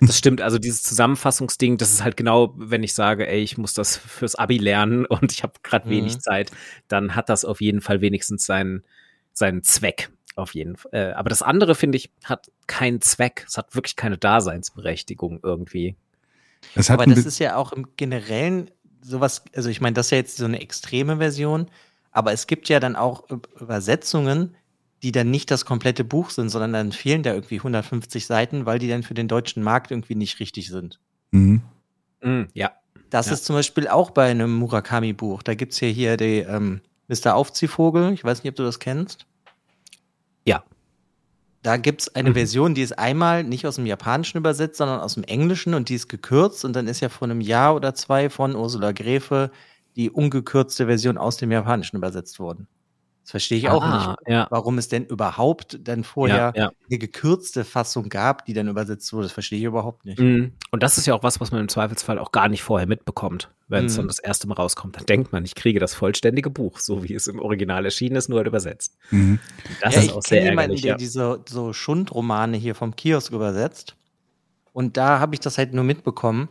das 0.00 0.16
stimmt. 0.16 0.40
Also 0.40 0.58
dieses 0.58 0.82
Zusammenfassungsding, 0.82 1.76
das 1.76 1.92
ist 1.92 2.02
halt 2.02 2.16
genau, 2.16 2.54
wenn 2.56 2.82
ich 2.82 2.94
sage, 2.94 3.28
ey, 3.28 3.42
ich 3.42 3.58
muss 3.58 3.74
das 3.74 3.98
fürs 3.98 4.34
Abi 4.36 4.56
lernen 4.56 5.04
und 5.04 5.30
ich 5.32 5.42
habe 5.42 5.52
gerade 5.62 5.86
Mhm. 5.86 5.90
wenig 5.90 6.20
Zeit, 6.20 6.50
dann 6.88 7.14
hat 7.14 7.28
das 7.28 7.44
auf 7.44 7.60
jeden 7.60 7.82
Fall 7.82 8.00
wenigstens 8.00 8.46
seinen, 8.46 8.82
seinen 9.34 9.62
Zweck. 9.62 10.10
Auf 10.36 10.54
jeden 10.54 10.76
Fall. 10.76 10.90
Äh, 10.92 11.12
aber 11.12 11.28
das 11.28 11.42
andere, 11.42 11.74
finde 11.74 11.96
ich, 11.96 12.10
hat 12.24 12.50
keinen 12.66 13.00
Zweck. 13.00 13.44
Es 13.46 13.56
hat 13.56 13.74
wirklich 13.74 13.96
keine 13.96 14.18
Daseinsberechtigung 14.18 15.40
irgendwie. 15.42 15.96
es 16.74 16.90
hat 16.90 17.00
Aber 17.00 17.06
das 17.12 17.24
ist 17.24 17.38
ja 17.38 17.56
auch 17.56 17.72
im 17.72 17.86
Generellen 17.96 18.70
sowas, 19.00 19.44
also 19.54 19.68
ich 19.68 19.80
meine, 19.80 19.94
das 19.94 20.06
ist 20.06 20.10
ja 20.12 20.18
jetzt 20.18 20.36
so 20.38 20.44
eine 20.46 20.60
extreme 20.60 21.18
Version, 21.18 21.66
aber 22.10 22.32
es 22.32 22.46
gibt 22.46 22.68
ja 22.68 22.80
dann 22.80 22.96
auch 22.96 23.24
Übersetzungen, 23.60 24.56
die 25.02 25.12
dann 25.12 25.30
nicht 25.30 25.50
das 25.50 25.66
komplette 25.66 26.04
Buch 26.04 26.30
sind, 26.30 26.48
sondern 26.48 26.72
dann 26.72 26.92
fehlen 26.92 27.22
da 27.22 27.34
irgendwie 27.34 27.56
150 27.58 28.24
Seiten, 28.24 28.64
weil 28.64 28.78
die 28.78 28.88
dann 28.88 29.02
für 29.02 29.12
den 29.14 29.28
deutschen 29.28 29.62
Markt 29.62 29.90
irgendwie 29.90 30.14
nicht 30.14 30.40
richtig 30.40 30.68
sind. 30.68 30.98
Mhm. 31.32 31.60
Mm, 32.22 32.44
ja. 32.54 32.72
Das 33.10 33.26
Ja. 33.26 33.34
ist 33.34 33.44
zum 33.44 33.54
Beispiel 33.56 33.86
auch 33.88 34.10
bei 34.10 34.30
einem 34.30 34.54
Murakami-Buch. 34.54 35.42
Da 35.42 35.54
gibt's 35.54 35.78
ja 35.80 35.88
hier 35.88 36.16
die 36.16 36.38
ähm, 36.38 36.80
Mr. 37.08 37.34
Aufziehvogel. 37.34 38.12
Ich 38.14 38.24
weiß 38.24 38.42
nicht, 38.42 38.50
ob 38.52 38.56
du 38.56 38.62
das 38.62 38.78
kennst. 38.78 39.26
Ja. 40.46 40.64
Da 41.62 41.76
gibt's 41.78 42.14
eine 42.14 42.30
Mhm. 42.30 42.34
Version, 42.34 42.74
die 42.74 42.82
ist 42.82 42.98
einmal 42.98 43.42
nicht 43.44 43.66
aus 43.66 43.76
dem 43.76 43.86
Japanischen 43.86 44.38
übersetzt, 44.38 44.76
sondern 44.78 45.00
aus 45.00 45.14
dem 45.14 45.24
Englischen 45.24 45.74
und 45.74 45.88
die 45.88 45.94
ist 45.94 46.08
gekürzt. 46.08 46.64
Und 46.64 46.74
dann 46.76 46.86
ist 46.88 47.00
ja 47.00 47.08
vor 47.08 47.26
einem 47.28 47.40
Jahr 47.40 47.74
oder 47.74 47.94
zwei 47.94 48.30
von 48.30 48.54
Ursula 48.54 48.92
Gräfe 48.92 49.50
die 49.96 50.10
ungekürzte 50.10 50.86
Version 50.86 51.18
aus 51.18 51.36
dem 51.38 51.50
Japanischen 51.52 51.96
übersetzt 51.96 52.38
worden. 52.40 52.68
Das 53.24 53.30
verstehe 53.30 53.56
ich 53.56 53.70
auch 53.70 53.82
Ah, 53.82 54.16
nicht, 54.20 54.28
Ja. 54.28 54.46
warum 54.50 54.76
es 54.76 54.88
denn 54.88 55.06
überhaupt 55.06 55.78
dann 55.88 56.04
vorher 56.04 56.52
Ja, 56.54 56.64
ja. 56.64 56.72
eine 56.90 56.98
gekürzte 56.98 57.64
Fassung 57.64 58.10
gab, 58.10 58.44
die 58.44 58.52
dann 58.52 58.68
übersetzt 58.68 59.10
wurde. 59.14 59.22
Das 59.24 59.32
verstehe 59.32 59.58
ich 59.58 59.64
überhaupt 59.64 60.04
nicht. 60.04 60.18
Mm. 60.20 60.52
Und 60.70 60.82
das 60.82 60.98
ist 60.98 61.06
ja 61.06 61.14
auch 61.14 61.22
was, 61.22 61.40
was 61.40 61.50
man 61.50 61.62
im 61.62 61.68
Zweifelsfall 61.70 62.18
auch 62.18 62.32
gar 62.32 62.48
nicht 62.48 62.62
vorher 62.62 62.86
mitbekommt, 62.86 63.50
wenn 63.66 63.86
es 63.86 63.94
Mhm. 63.94 63.96
dann 64.02 64.06
das 64.08 64.18
erste 64.18 64.46
Mal 64.46 64.56
rauskommt. 64.56 64.96
Dann 64.96 65.06
denkt 65.06 65.32
man, 65.32 65.42
ich 65.46 65.54
kriege 65.54 65.80
das 65.80 65.94
vollständige 65.94 66.50
Buch, 66.50 66.78
so 66.80 67.02
wie 67.02 67.14
es 67.14 67.26
im 67.26 67.38
Original 67.40 67.86
erschienen 67.86 68.16
ist, 68.16 68.28
nur 68.28 68.38
halt 68.40 68.46
übersetzt. 68.46 68.98
Mhm. 69.10 69.38
Das 69.80 69.94
ja, 69.94 70.00
ist 70.02 70.06
ich 70.08 70.12
auch 70.12 70.22
sehr 70.22 70.38
kenne 70.40 70.50
jemanden, 70.50 70.60
ärgerlich. 70.72 70.82
der 70.82 70.90
Ja. 70.92 70.96
diese 70.98 71.40
so 71.48 71.72
Schundromane 71.72 72.58
hier 72.58 72.74
vom 72.74 72.94
Kiosk 72.94 73.32
übersetzt. 73.32 73.96
Und 74.74 74.98
da 74.98 75.18
habe 75.18 75.34
ich 75.34 75.40
das 75.40 75.56
halt 75.56 75.72
nur 75.72 75.84
mitbekommen, 75.84 76.48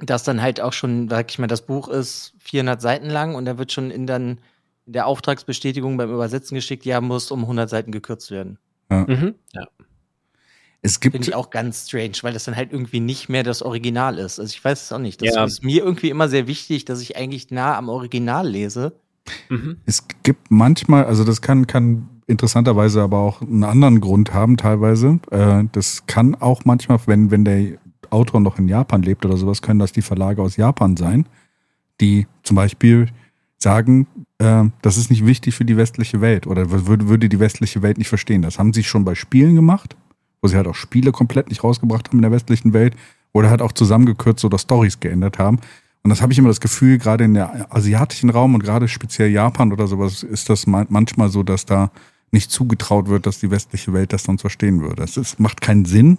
dass 0.00 0.24
dann 0.24 0.42
halt 0.42 0.60
auch 0.60 0.72
schon, 0.72 1.08
sag 1.08 1.30
ich 1.30 1.38
mal, 1.38 1.46
das 1.46 1.62
Buch 1.62 1.86
ist 1.86 2.34
400 2.40 2.80
Seiten 2.82 3.08
lang 3.08 3.36
und 3.36 3.44
da 3.44 3.56
wird 3.56 3.70
schon 3.70 3.92
in 3.92 4.08
dann 4.08 4.38
in 4.86 4.92
der 4.94 5.06
Auftragsbestätigung 5.06 5.96
beim 5.96 6.12
Übersetzen 6.12 6.54
geschickt, 6.54 6.84
ja, 6.84 7.00
muss 7.00 7.30
um 7.30 7.40
100 7.42 7.68
Seiten 7.70 7.92
gekürzt 7.92 8.30
werden. 8.30 8.58
Mhm. 8.90 9.34
ja. 9.52 9.66
Es 10.84 10.96
Finde 10.96 11.18
gibt, 11.18 11.28
ich 11.28 11.34
auch 11.36 11.50
ganz 11.50 11.86
strange, 11.86 12.14
weil 12.22 12.32
das 12.32 12.42
dann 12.44 12.56
halt 12.56 12.72
irgendwie 12.72 12.98
nicht 12.98 13.28
mehr 13.28 13.44
das 13.44 13.62
Original 13.62 14.18
ist. 14.18 14.40
Also 14.40 14.50
ich 14.50 14.64
weiß 14.64 14.82
es 14.82 14.92
auch 14.92 14.98
nicht. 14.98 15.22
Das 15.22 15.34
Ja. 15.34 15.44
ist 15.44 15.62
mir 15.62 15.84
irgendwie 15.84 16.10
immer 16.10 16.28
sehr 16.28 16.48
wichtig, 16.48 16.84
dass 16.84 17.00
ich 17.00 17.16
eigentlich 17.16 17.52
nah 17.52 17.76
am 17.78 17.88
Original 17.88 18.46
lese. 18.48 18.92
Mhm. 19.48 19.76
es 19.86 20.04
gibt 20.24 20.50
manchmal, 20.50 21.04
also 21.04 21.22
das 21.22 21.40
kann, 21.40 21.68
kann 21.68 22.08
interessanterweise 22.26 23.00
aber 23.02 23.18
auch 23.18 23.40
einen 23.40 23.62
anderen 23.62 24.00
Grund 24.00 24.34
haben, 24.34 24.56
teilweise. 24.56 25.20
Äh, 25.30 25.62
das 25.70 26.06
kann 26.06 26.34
auch 26.34 26.64
manchmal, 26.64 26.98
wenn, 27.06 27.30
wenn 27.30 27.44
der 27.44 27.78
Autor 28.10 28.40
noch 28.40 28.58
in 28.58 28.66
Japan 28.66 29.02
lebt 29.02 29.24
oder 29.24 29.36
sowas, 29.36 29.62
können 29.62 29.78
das 29.78 29.92
die 29.92 30.02
Verlage 30.02 30.42
aus 30.42 30.56
Japan 30.56 30.96
sein, 30.96 31.26
die 32.00 32.26
zum 32.42 32.56
Beispiel 32.56 33.06
sagen, 33.62 34.06
äh, 34.38 34.64
das 34.82 34.96
ist 34.96 35.10
nicht 35.10 35.24
wichtig 35.26 35.54
für 35.54 35.64
die 35.64 35.76
westliche 35.76 36.20
Welt 36.20 36.46
oder 36.46 36.70
würde, 36.86 37.08
würde 37.08 37.28
die 37.28 37.40
westliche 37.40 37.82
Welt 37.82 37.98
nicht 37.98 38.08
verstehen. 38.08 38.42
Das 38.42 38.58
haben 38.58 38.72
sie 38.72 38.84
schon 38.84 39.04
bei 39.04 39.14
Spielen 39.14 39.54
gemacht, 39.54 39.96
wo 40.42 40.48
sie 40.48 40.56
halt 40.56 40.66
auch 40.66 40.74
Spiele 40.74 41.12
komplett 41.12 41.48
nicht 41.48 41.62
rausgebracht 41.64 42.08
haben 42.08 42.18
in 42.18 42.22
der 42.22 42.32
westlichen 42.32 42.72
Welt 42.72 42.94
oder 43.32 43.48
halt 43.50 43.62
auch 43.62 43.72
zusammengekürzt 43.72 44.44
oder 44.44 44.58
Stories 44.58 45.00
geändert 45.00 45.38
haben. 45.38 45.58
Und 46.04 46.10
das 46.10 46.20
habe 46.20 46.32
ich 46.32 46.38
immer 46.38 46.48
das 46.48 46.60
Gefühl, 46.60 46.98
gerade 46.98 47.24
in 47.24 47.34
der 47.34 47.72
asiatischen 47.74 48.28
Raum 48.30 48.54
und 48.54 48.62
gerade 48.64 48.88
speziell 48.88 49.30
Japan 49.30 49.72
oder 49.72 49.86
sowas, 49.86 50.22
ist 50.24 50.50
das 50.50 50.66
ma- 50.66 50.84
manchmal 50.88 51.28
so, 51.28 51.42
dass 51.44 51.64
da 51.64 51.92
nicht 52.32 52.50
zugetraut 52.50 53.08
wird, 53.08 53.24
dass 53.26 53.38
die 53.38 53.50
westliche 53.52 53.92
Welt 53.92 54.12
das 54.12 54.24
sonst 54.24 54.40
verstehen 54.40 54.80
würde. 54.82 55.04
Es 55.04 55.16
ist, 55.16 55.38
macht 55.38 55.60
keinen 55.60 55.84
Sinn, 55.84 56.18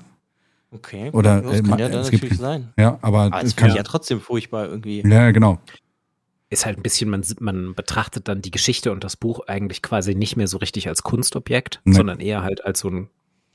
Okay. 0.76 1.12
Oder, 1.12 1.41
das 1.41 1.60
äh, 1.60 1.62
kann 1.62 1.78
ja 1.78 1.88
dann 1.88 2.02
es 2.02 2.10
gibt- 2.10 2.24
natürlich 2.24 2.39
sein. 2.39 2.70
ja, 2.80 2.98
aber 3.04 3.24
Aber 3.26 3.38
es 3.44 3.50
es 3.50 3.56
kann, 3.56 3.76
ja 3.76 3.84
trotzdem 3.84 4.20
furchtbar 4.20 4.68
irgendwie. 4.70 5.04
ja, 5.08 5.30
genau. 5.30 5.60
Ist 6.54 6.68
halt 6.68 6.78
ein 6.78 6.84
bisschen, 6.84 7.10
man, 7.10 7.24
man 7.39 7.74
betrachtet 7.74 8.28
dann 8.28 8.43
die 8.43 8.51
Geschichte 8.51 8.91
und 8.91 9.04
das 9.04 9.18
Buch 9.18 9.47
eigentlich 9.47 9.82
quasi 9.82 10.14
nicht 10.14 10.36
mehr 10.36 10.47
so 10.47 10.58
richtig 10.58 10.88
als 10.88 11.01
Kunstobjekt, 11.01 11.82
Nee. 11.84 11.95
sondern 11.95 12.20
eher 12.20 12.43
halt 12.43 12.64
als 12.64 12.80
so 12.82 12.89
ein 12.89 13.10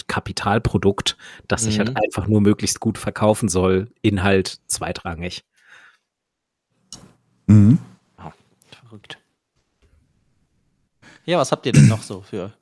Kapitalprodukt, 0.08 1.16
das 1.46 1.62
sich 1.62 1.76
Mhm. 1.78 1.86
halt 1.86 1.96
einfach 2.02 2.26
nur 2.26 2.40
möglichst 2.40 2.80
gut 2.80 2.98
verkaufen 2.98 3.48
soll, 3.48 3.86
Inhalt 4.02 4.58
zweitrangig. 4.66 5.44
Mhm. 7.46 7.78
Verrückt. 8.82 9.18
Ja, 11.24 11.38
was 11.38 11.52
habt 11.52 11.66
ihr 11.66 11.72
denn 11.72 11.86
noch 11.88 12.02
so 12.02 12.22
für 12.22 12.52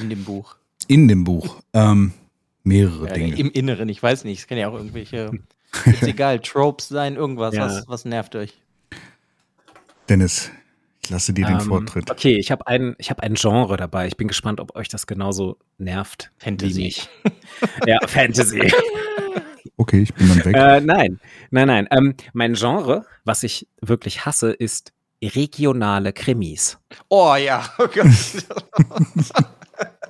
in 0.00 0.08
dem 0.08 0.22
Buch? 0.24 0.54
In 0.88 1.08
dem 1.08 1.24
Buch 1.24 1.62
ähm, 1.72 2.12
mehrere 2.62 3.08
Äh, 3.10 3.14
Dinge. 3.14 3.36
Im 3.38 3.50
Inneren, 3.50 3.88
ich 3.88 4.00
weiß 4.00 4.22
nicht. 4.24 4.38
Es 4.40 4.46
kann 4.46 4.58
ja 4.58 4.68
auch 4.68 4.74
irgendwelche 4.74 5.32
Ist 5.86 6.04
egal, 6.04 6.38
Tropes 6.40 6.88
sein, 6.88 7.16
irgendwas, 7.16 7.54
Ja. 7.56 7.66
was, 7.66 7.88
was 7.88 8.04
nervt 8.04 8.36
euch? 8.36 8.54
Dennis, 10.08 10.50
ich 11.02 11.10
lasse 11.10 11.32
dir 11.32 11.46
den 11.46 11.54
Ähm, 11.54 11.60
Vortritt. 11.60 12.10
Okay, 12.10 12.36
ich 12.36 12.50
habe 12.50 12.66
ein, 12.66 12.94
ich 12.98 13.10
hab 13.10 13.20
ein 13.20 13.34
Genre 13.34 13.76
dabei. 13.76 14.06
Ich 14.06 14.16
bin 14.16 14.28
gespannt, 14.28 14.60
ob 14.60 14.74
euch 14.76 14.88
das 14.88 15.06
genauso 15.06 15.58
nervt. 15.78 16.32
Fantasy. 16.38 16.76
Wie 16.76 16.84
mich. 16.84 17.08
ja, 17.86 17.98
Fantasy. 18.06 18.72
Okay, 19.76 20.02
ich 20.02 20.14
bin 20.14 20.28
dann 20.28 20.44
weg. 20.44 20.56
äh, 20.56 20.80
nein, 20.80 21.20
nein, 21.50 21.68
nein. 21.68 21.88
Ähm, 21.90 22.14
mein 22.32 22.54
Genre, 22.54 23.04
was 23.24 23.42
ich 23.42 23.68
wirklich 23.80 24.24
hasse, 24.24 24.52
ist 24.52 24.92
regionale 25.22 26.12
Krimis. 26.12 26.78
Oh 27.08 27.34
ja, 27.36 27.64
oh 27.78 27.86
Gott. 27.86 28.06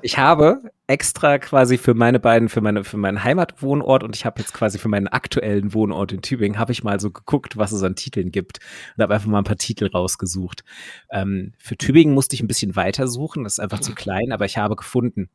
Ich 0.02 0.18
habe 0.18 0.60
extra 0.86 1.38
quasi 1.38 1.78
für 1.78 1.94
meine 1.94 2.20
beiden, 2.20 2.48
für 2.48 2.60
meine, 2.60 2.84
für 2.84 2.96
meinen 2.96 3.24
Heimatwohnort 3.24 4.04
und 4.04 4.14
ich 4.14 4.24
habe 4.24 4.40
jetzt 4.40 4.52
quasi 4.52 4.78
für 4.78 4.88
meinen 4.88 5.08
aktuellen 5.08 5.74
Wohnort 5.74 6.12
in 6.12 6.22
Tübingen, 6.22 6.58
habe 6.58 6.72
ich 6.72 6.84
mal 6.84 7.00
so 7.00 7.10
geguckt, 7.10 7.56
was 7.56 7.72
es 7.72 7.82
an 7.82 7.96
Titeln 7.96 8.30
gibt 8.30 8.60
und 8.96 9.02
habe 9.02 9.14
einfach 9.14 9.26
mal 9.26 9.38
ein 9.38 9.44
paar 9.44 9.56
Titel 9.56 9.86
rausgesucht. 9.86 10.64
Ähm, 11.10 11.54
für 11.58 11.76
Tübingen 11.76 12.14
musste 12.14 12.34
ich 12.36 12.42
ein 12.42 12.46
bisschen 12.46 12.76
weiter 12.76 13.08
suchen, 13.08 13.44
das 13.44 13.54
ist 13.54 13.60
einfach 13.60 13.80
zu 13.80 13.94
klein, 13.94 14.32
aber 14.32 14.44
ich 14.44 14.58
habe 14.58 14.76
gefunden, 14.76 15.28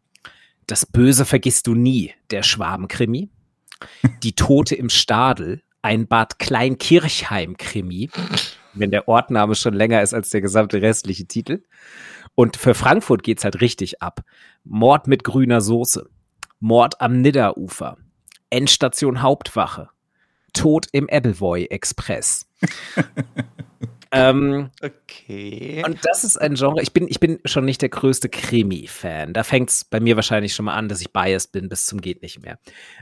Das 0.68 0.86
Böse 0.86 1.26
vergisst 1.26 1.68
du 1.68 1.76
nie, 1.76 2.14
der 2.30 2.44
Schwabenkrimi, 2.44 3.30
Die 4.24 4.34
Tote 4.34 4.76
im 4.76 4.90
Stadel, 4.90 5.62
ein 5.82 6.08
Bad 6.08 6.40
Kleinkirchheim-Krimi, 6.40 8.10
wenn 8.74 8.92
der 8.92 9.08
Ortname 9.08 9.56
schon 9.56 9.74
länger 9.74 10.02
ist 10.02 10.14
als 10.14 10.30
der 10.30 10.42
gesamte 10.42 10.82
restliche 10.82 11.26
Titel. 11.26 11.64
Und 12.42 12.58
für 12.58 12.74
Frankfurt 12.74 13.22
geht's 13.22 13.44
halt 13.44 13.62
richtig 13.62 14.02
ab. 14.02 14.22
Mord 14.64 15.06
mit 15.06 15.24
grüner 15.24 15.62
Soße, 15.62 16.10
Mord 16.60 17.00
am 17.00 17.22
Nidderufer, 17.22 17.98
Endstation 18.50 19.22
Hauptwache, 19.22 19.90
Tod 20.52 20.88
im 20.92 21.08
Ebbelvoy 21.08 21.66
Express. 21.66 22.50
ähm, 24.12 24.72
Okay. 24.82 25.84
und 25.86 26.00
das 26.04 26.24
ist 26.24 26.42
ein 26.42 26.56
Genre, 26.56 26.82
ich 26.82 26.94
bin, 26.94 27.08
ich 27.08 27.20
bin 27.20 27.38
schon 27.46 27.64
nicht 27.64 27.84
der 27.84 27.90
größte 27.90 28.28
Krimi-Fan. 28.28 29.34
Da 29.34 29.44
fängt's 29.44 29.86
bei 29.86 30.00
mir 30.00 30.16
wahrscheinlich 30.16 30.56
schon 30.56 30.66
mal 30.66 30.74
an, 30.74 30.90
dass 30.90 31.00
ich 31.00 31.14
biased 31.14 31.52
bin 31.52 31.70
bis 31.70 31.86
zum 31.86 32.02
geht 32.02 32.24
nicht 32.24 32.42
mehr. 32.42 32.58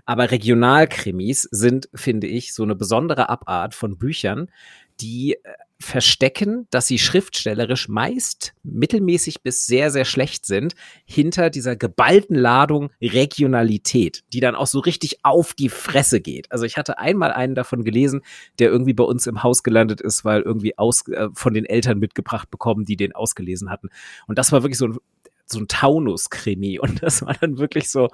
Aber 0.06 0.32
Regionalkrimis 0.32 1.44
sind, 1.44 1.88
finde 1.96 2.28
ich, 2.28 2.54
so 2.54 2.64
eine 2.64 2.76
besondere 2.76 3.30
Abart 3.30 3.74
von 3.74 3.98
Büchern, 3.98 4.52
die 5.00 5.36
äh, 5.36 5.54
verstecken, 5.82 6.68
dass 6.72 6.88
sie 6.88 7.00
schriftstellerisch 7.00 7.88
meist 7.88 8.54
mittelmäßig 8.64 9.42
bis 9.42 9.66
sehr, 9.66 9.92
sehr 9.92 10.04
schlecht 10.04 10.46
sind, 10.46 10.76
hinter 11.06 11.50
dieser 11.50 11.78
geballten 11.78 12.36
Ladung 12.36 12.92
Regionalität, 13.02 14.24
die 14.34 14.42
dann 14.42 14.56
auch 14.56 14.68
so 14.68 14.80
richtig 14.80 15.20
auf 15.24 15.54
die 15.54 15.70
Fresse 15.70 16.20
geht. 16.20 16.52
Also 16.52 16.66
ich 16.66 16.78
hatte 16.78 17.00
einmal 17.00 17.32
einen 17.32 17.56
davon 17.56 17.84
gelesen, 17.84 18.22
der 18.60 18.70
irgendwie 18.70 18.94
bei 18.94 19.06
uns 19.06 19.26
im 19.26 19.42
Haus 19.42 19.64
gelandet 19.64 20.02
ist, 20.02 20.26
weil 20.26 20.42
irgendwie 20.42 20.78
aus, 20.78 21.08
äh, 21.08 21.30
von 21.34 21.54
den 21.54 21.66
Eltern 21.66 22.00
mitgebracht 22.00 22.52
bekommen, 22.52 22.84
die 22.84 22.98
den 22.98 23.14
ausgelesen 23.14 23.70
hatten. 23.70 23.90
Und 24.28 24.38
das 24.38 24.52
war 24.52 24.64
wirklich 24.64 24.78
so 24.78 24.88
ein, 24.88 24.98
so 25.46 25.60
ein 25.60 25.68
Taunus-Krimi. 25.68 26.80
Und 26.80 27.02
das 27.02 27.22
war 27.22 27.36
dann 27.40 27.58
wirklich 27.58 27.90
so, 27.90 28.10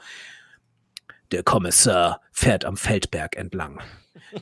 der 1.31 1.43
Kommissar 1.43 2.21
fährt 2.31 2.65
am 2.65 2.77
Feldberg 2.77 3.35
entlang. 3.35 3.81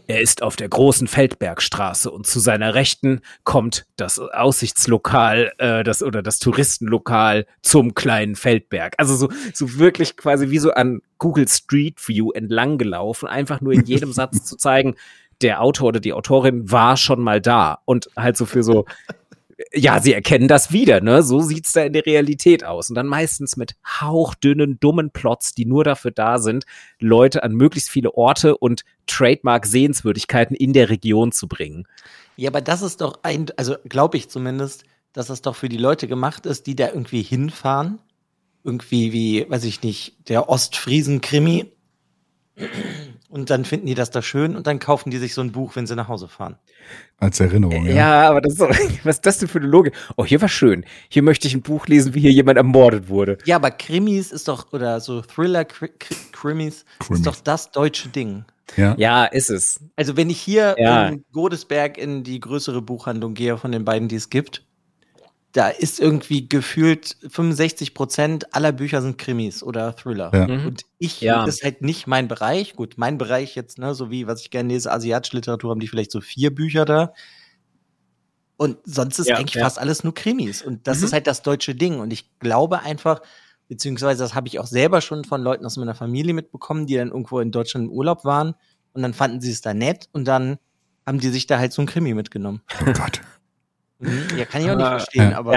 Er 0.07 0.21
ist 0.21 0.41
auf 0.41 0.55
der 0.55 0.69
großen 0.69 1.07
Feldbergstraße 1.07 2.09
und 2.09 2.25
zu 2.25 2.39
seiner 2.39 2.73
Rechten 2.73 3.21
kommt 3.43 3.86
das 3.95 4.19
Aussichtslokal, 4.19 5.51
äh, 5.57 5.84
das 5.84 6.01
oder 6.01 6.21
das 6.23 6.39
Touristenlokal 6.39 7.45
zum 7.61 7.93
kleinen 7.93 8.36
Feldberg. 8.36 8.95
Also 8.97 9.15
so, 9.15 9.29
so 9.53 9.77
wirklich 9.77 10.17
quasi 10.17 10.49
wie 10.49 10.59
so 10.59 10.71
an 10.71 11.01
Google 11.17 11.47
Street 11.47 12.07
View 12.07 12.31
entlang 12.31 12.77
gelaufen, 12.77 13.27
einfach 13.27 13.61
nur 13.61 13.73
in 13.73 13.86
jedem 13.86 14.13
Satz 14.13 14.43
zu 14.45 14.57
zeigen, 14.57 14.95
der 15.41 15.61
Autor 15.61 15.89
oder 15.89 15.99
die 15.99 16.13
Autorin 16.13 16.71
war 16.71 16.97
schon 16.97 17.21
mal 17.21 17.41
da 17.41 17.79
und 17.86 18.09
halt 18.15 18.38
so 18.38 18.45
für 18.45 18.63
so 18.63 18.86
ja, 19.74 19.99
sie 19.99 20.14
erkennen 20.14 20.47
das 20.47 20.72
wieder, 20.72 21.01
ne? 21.01 21.24
So 21.24 21.41
sieht's 21.41 21.74
da 21.74 21.84
in 21.84 21.93
der 21.93 22.06
Realität 22.06 22.64
aus. 22.64 22.89
Und 22.89 22.95
dann 22.95 23.08
meistens 23.08 23.58
mit 23.58 23.76
hauchdünnen, 23.86 24.80
dummen 24.80 25.12
Plots, 25.12 25.54
die 25.54 25.66
nur 25.66 25.84
dafür 25.84 26.12
da 26.12 26.39
sind, 26.39 26.66
Leute 26.99 27.43
an 27.43 27.54
möglichst 27.54 27.89
viele 27.89 28.14
Orte 28.14 28.58
und 28.58 28.84
Trademark-Sehenswürdigkeiten 29.08 30.56
in 30.56 30.74
der 30.74 30.89
Region 30.89 31.32
zu 31.32 31.47
bringen. 31.47 31.88
Ja, 32.36 32.49
aber 32.49 32.62
das 32.62 32.82
ist 32.82 33.01
doch 33.01 33.20
ein, 33.24 33.47
also 33.58 33.76
glaube 33.88 34.18
ich 34.18 34.30
zumindest, 34.30 34.86
dass 35.14 35.28
das 35.28 35.41
doch 35.41 35.56
für 35.56 35.70
die 35.70 35.78
Leute 35.78 36.08
gemacht 36.08 36.45
ist, 36.45 36.66
die 36.66 36.76
da 36.76 36.88
irgendwie 36.88 37.22
hinfahren. 37.22 37.99
Irgendwie 38.64 39.12
wie, 39.12 39.49
weiß 39.49 39.66
ich 39.66 39.84
nicht, 39.84 40.30
der 40.30 40.49
Ostfriesen-Krimi. 40.49 41.72
Und 43.34 43.49
dann 43.49 43.65
finden 43.65 43.88
die 43.88 43.95
das 43.95 44.11
da 44.11 44.21
schön 44.21 44.55
und 44.55 44.67
dann 44.67 44.77
kaufen 44.77 45.09
die 45.09 45.17
sich 45.17 45.34
so 45.34 45.41
ein 45.41 45.51
Buch, 45.51 45.75
wenn 45.75 45.88
sie 45.88 45.95
nach 45.95 46.07
Hause 46.07 46.27
fahren. 46.27 46.55
Als 47.17 47.39
Erinnerung, 47.39 47.88
ja. 47.88 47.95
Ja, 47.95 48.29
aber 48.29 48.41
das 48.41 48.53
ist 48.53 48.59
so, 48.59 48.67
was 49.03 49.15
ist 49.15 49.25
das 49.25 49.39
denn 49.39 49.47
für 49.47 49.57
eine 49.57 49.67
Logik? 49.67 49.93
Oh, 50.17 50.23
hier 50.23 50.39
war 50.39 50.49
schön. 50.49 50.86
Hier 51.09 51.23
möchte 51.23 51.47
ich 51.47 51.55
ein 51.55 51.63
Buch 51.63 51.88
lesen, 51.88 52.13
wie 52.13 52.19
hier 52.19 52.31
jemand 52.31 52.57
ermordet 52.57 53.09
wurde. 53.09 53.39
Ja, 53.45 53.55
aber 53.55 53.71
Krimis 53.71 54.31
ist 54.31 54.47
doch, 54.47 54.71
oder 54.71 54.99
so 54.99 55.21
Thriller-Krimis 55.21 56.29
Krimis. 56.31 56.86
ist 57.09 57.25
doch 57.25 57.36
das 57.38 57.71
deutsche 57.71 58.09
Ding. 58.09 58.45
Ja. 58.77 58.93
Ja, 58.99 59.25
ist 59.25 59.49
es. 59.49 59.79
Also 59.95 60.15
wenn 60.15 60.29
ich 60.29 60.39
hier 60.39 60.75
Ja. 60.77 61.07
in 61.07 61.25
Godesberg 61.31 61.97
in 61.97 62.23
die 62.23 62.39
größere 62.39 62.84
Buchhandlung 62.84 63.34
gehe 63.34 63.57
von 63.57 63.71
den 63.71 63.84
beiden, 63.84 64.09
die 64.09 64.15
es 64.15 64.29
gibt, 64.29 64.63
da 65.54 65.70
ist 65.70 65.99
irgendwie 65.99 66.49
gefühlt 66.49 67.16
65 67.30 67.93
Prozent 67.93 68.54
aller 68.56 68.72
Bücher 68.72 69.01
sind 69.01 69.18
Krimis 69.18 69.64
oder 69.64 69.95
Thriller. 69.95 70.32
Ja. 70.34 70.47
Mhm. 70.47 70.66
Und 70.68 70.82
ich 70.97 71.22
Ja. 71.22 71.45
ist 71.45 71.64
halt 71.64 71.82
nicht 71.82 72.08
mein 72.08 72.28
Bereich. 72.28 72.76
Gut, 72.76 72.95
mein 72.97 73.18
Bereich 73.18 73.56
jetzt, 73.56 73.78
ne, 73.78 73.93
so 73.93 74.10
wie 74.12 74.28
was 74.28 74.41
ich 74.41 74.49
gerne 74.49 74.70
lese, 74.74 74.91
asiatische 74.91 75.36
Literatur, 75.38 75.70
haben 75.72 75.80
die 75.80 75.88
vielleicht 75.88 76.12
so 76.12 76.22
vier 76.22 76.54
Bücher 76.54 76.86
da. 76.86 77.14
Und 78.58 78.78
sonst 78.86 79.20
ist 79.20 79.28
Ja, 79.28 79.38
eigentlich 79.38 79.56
ja. 79.56 79.64
fast 79.64 79.80
alles 79.80 80.04
nur 80.04 80.14
Krimis. 80.14 80.62
Und 80.62 80.88
das 80.88 80.99
Mhm. 80.99 81.06
ist 81.06 81.14
halt 81.14 81.28
das 81.28 81.41
deutsche 81.41 81.76
Ding. 81.76 81.99
Und 81.99 82.12
ich 82.14 82.30
glaube 82.39 82.82
einfach, 82.82 83.22
beziehungsweise 83.68 84.24
das 84.24 84.36
habe 84.36 84.47
ich 84.47 84.60
auch 84.60 84.68
selber 84.68 85.01
schon 85.01 85.24
von 85.24 85.41
Leuten 85.41 85.66
aus 85.66 85.78
meiner 85.78 85.95
Familie 85.95 86.34
mitbekommen, 86.34 86.86
die 86.88 86.95
dann 86.95 87.10
irgendwo 87.10 87.39
in 87.39 87.51
Deutschland 87.51 87.88
im 87.88 87.91
Urlaub 87.91 88.26
waren. 88.26 88.56
Und 88.93 89.01
dann 89.01 89.14
fanden 89.14 89.41
sie 89.41 89.51
es 89.51 89.62
da 89.62 89.74
nett 89.74 90.08
und 90.14 90.26
dann 90.26 90.58
haben 91.06 91.20
die 91.20 91.30
sich 91.30 91.47
da 91.47 91.58
halt 91.60 91.74
so 91.74 91.82
ein 91.82 91.86
Krimi 91.88 92.14
mitgenommen. 92.14 92.62
Oh 92.82 92.93
Gott. 92.93 93.22
Mhm. 94.00 94.26
Ja, 94.38 94.46
kann 94.46 94.62
ich 94.62 94.70
auch 94.70 94.76
nicht 94.76 94.86
Ah, 94.86 95.00
verstehen, 95.00 95.32
ja. 95.32 95.38
aber 95.38 95.54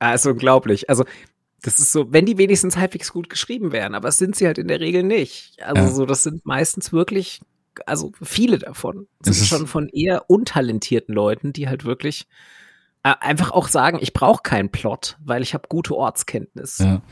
Ja, 0.00 0.12
ist 0.14 0.26
unglaublich. 0.26 0.88
Also, 0.90 1.04
das 1.62 1.78
ist 1.78 1.92
so, 1.92 2.12
wenn 2.12 2.26
die 2.26 2.36
wenigstens 2.36 2.76
halbwegs 2.76 3.12
gut 3.12 3.30
geschrieben 3.30 3.72
wären, 3.72 3.94
aber 3.94 4.08
es 4.08 4.18
sind 4.18 4.36
sie 4.36 4.46
halt 4.46 4.58
in 4.58 4.68
der 4.68 4.80
Regel 4.80 5.02
nicht. 5.02 5.62
Also, 5.62 5.82
Ja. 5.82 5.88
so, 5.88 6.06
das 6.06 6.22
sind 6.22 6.44
meistens 6.44 6.92
wirklich, 6.92 7.40
also 7.86 8.12
viele 8.22 8.58
davon 8.58 9.06
Es 9.20 9.36
sind 9.36 9.42
ist- 9.42 9.48
schon 9.48 9.66
von 9.66 9.88
eher 9.88 10.28
untalentierten 10.28 11.14
Leuten, 11.14 11.52
die 11.52 11.68
halt 11.68 11.84
wirklich 11.84 12.26
äh, 13.06 13.12
einfach 13.20 13.50
auch 13.50 13.68
sagen, 13.68 13.98
ich 14.00 14.14
brauche 14.14 14.42
keinen 14.42 14.70
Plot, 14.70 15.18
weil 15.22 15.42
ich 15.42 15.52
habe 15.52 15.68
gute 15.68 15.94
Ortskenntnis. 15.94 16.78
Ja. 16.78 17.02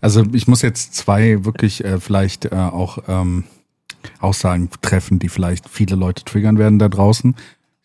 Also 0.00 0.22
ich 0.32 0.48
muss 0.48 0.62
jetzt 0.62 0.94
zwei 0.94 1.44
wirklich 1.44 1.84
äh, 1.84 2.00
vielleicht 2.00 2.46
äh, 2.46 2.54
auch 2.54 2.96
ähm, 3.08 3.44
Aussagen 4.20 4.70
treffen, 4.80 5.18
die 5.18 5.28
vielleicht 5.28 5.68
viele 5.68 5.96
Leute 5.96 6.24
triggern 6.24 6.56
werden 6.58 6.78
da 6.78 6.88
draußen. 6.88 7.36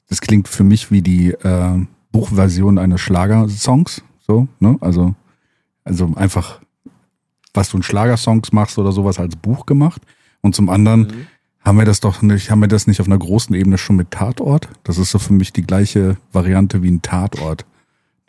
Das 0.09 0.21
klingt 0.21 0.47
für 0.47 0.63
mich 0.63 0.91
wie 0.91 1.01
die 1.01 1.31
äh, 1.31 1.85
Buchversion 2.11 2.77
eines 2.77 2.99
Schlagersongs. 3.01 4.03
So, 4.19 4.47
ne? 4.59 4.77
Also, 4.81 5.13
also 5.83 6.11
einfach, 6.15 6.59
was 7.53 7.69
du 7.69 7.77
in 7.77 7.83
Schlagersongs 7.83 8.51
machst 8.51 8.77
oder 8.77 8.91
sowas 8.91 9.19
als 9.19 9.35
Buch 9.35 9.65
gemacht. 9.65 10.01
Und 10.41 10.55
zum 10.55 10.69
anderen 10.69 11.01
Mhm. 11.01 11.27
haben 11.61 11.77
wir 11.77 11.85
das 11.85 11.99
doch 11.99 12.21
nicht, 12.21 12.49
haben 12.49 12.61
wir 12.61 12.67
das 12.67 12.87
nicht 12.87 13.01
auf 13.01 13.07
einer 13.07 13.17
großen 13.17 13.55
Ebene 13.55 13.77
schon 13.77 13.95
mit 13.95 14.11
Tatort? 14.11 14.69
Das 14.83 14.97
ist 14.97 15.11
so 15.11 15.19
für 15.19 15.33
mich 15.33 15.53
die 15.53 15.63
gleiche 15.63 16.17
Variante 16.31 16.81
wie 16.81 16.89
ein 16.91 17.01
Tatort. 17.01 17.65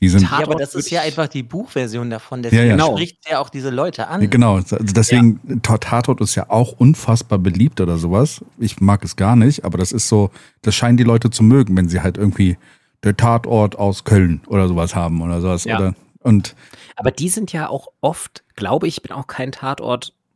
Die 0.01 0.09
sind, 0.09 0.23
ja, 0.23 0.29
aber 0.31 0.39
Tatort 0.45 0.61
das 0.61 0.75
ist 0.75 0.91
ja 0.91 1.03
einfach 1.03 1.29
die 1.29 1.43
Buchversion 1.43 2.09
davon. 2.09 2.43
Ja, 2.43 2.51
Deswegen 2.51 2.69
ja. 2.71 2.73
Genau. 2.77 2.97
spricht 2.97 3.19
ja 3.31 3.39
auch 3.39 3.51
diese 3.51 3.69
Leute 3.69 4.09
an. 4.09 4.23
Ja, 4.23 4.29
genau, 4.29 4.55
also 4.57 4.77
deswegen, 4.81 5.61
Ta- 5.63 5.77
Tatort 5.79 6.23
ist 6.23 6.35
ja 6.37 6.49
auch 6.49 6.73
unfassbar 6.73 7.39
beliebt 7.39 7.81
oder 7.83 7.99
sowas. 7.99 8.43
Ich 8.59 8.81
mag 8.81 9.05
es 9.05 9.17
gar 9.17 9.37
nicht, 9.37 9.65
aber 9.65 9.77
das 9.77 9.93
ist 9.93 10.09
so, 10.09 10.31
das 10.63 10.75
scheinen 10.75 10.97
die 10.97 11.05
Leute 11.05 11.29
zu 11.31 11.43
mögen, 11.43 11.77
wenn 11.77 11.89
sie 11.89 12.01
halt 12.01 12.17
irgendwie 12.17 12.57
der 13.03 13.17
Tatort 13.17 13.79
aus 13.79 14.05
Köln 14.05 14.41
oder 14.47 14.69
sowas 14.69 14.95
haben 14.95 15.21
oder 15.21 15.41
sowas. 15.43 15.65
Ja. 15.65 15.77
Oder, 15.79 15.95
und 16.23 16.55
Aber 16.97 17.11
die 17.11 17.29
sind 17.29 17.53
ja 17.53 17.69
auch 17.69 17.89
oft, 18.01 18.43
glaube 18.57 18.89
ich, 18.89 19.03
bin 19.03 19.13
auch 19.13 19.27
kein 19.27 19.53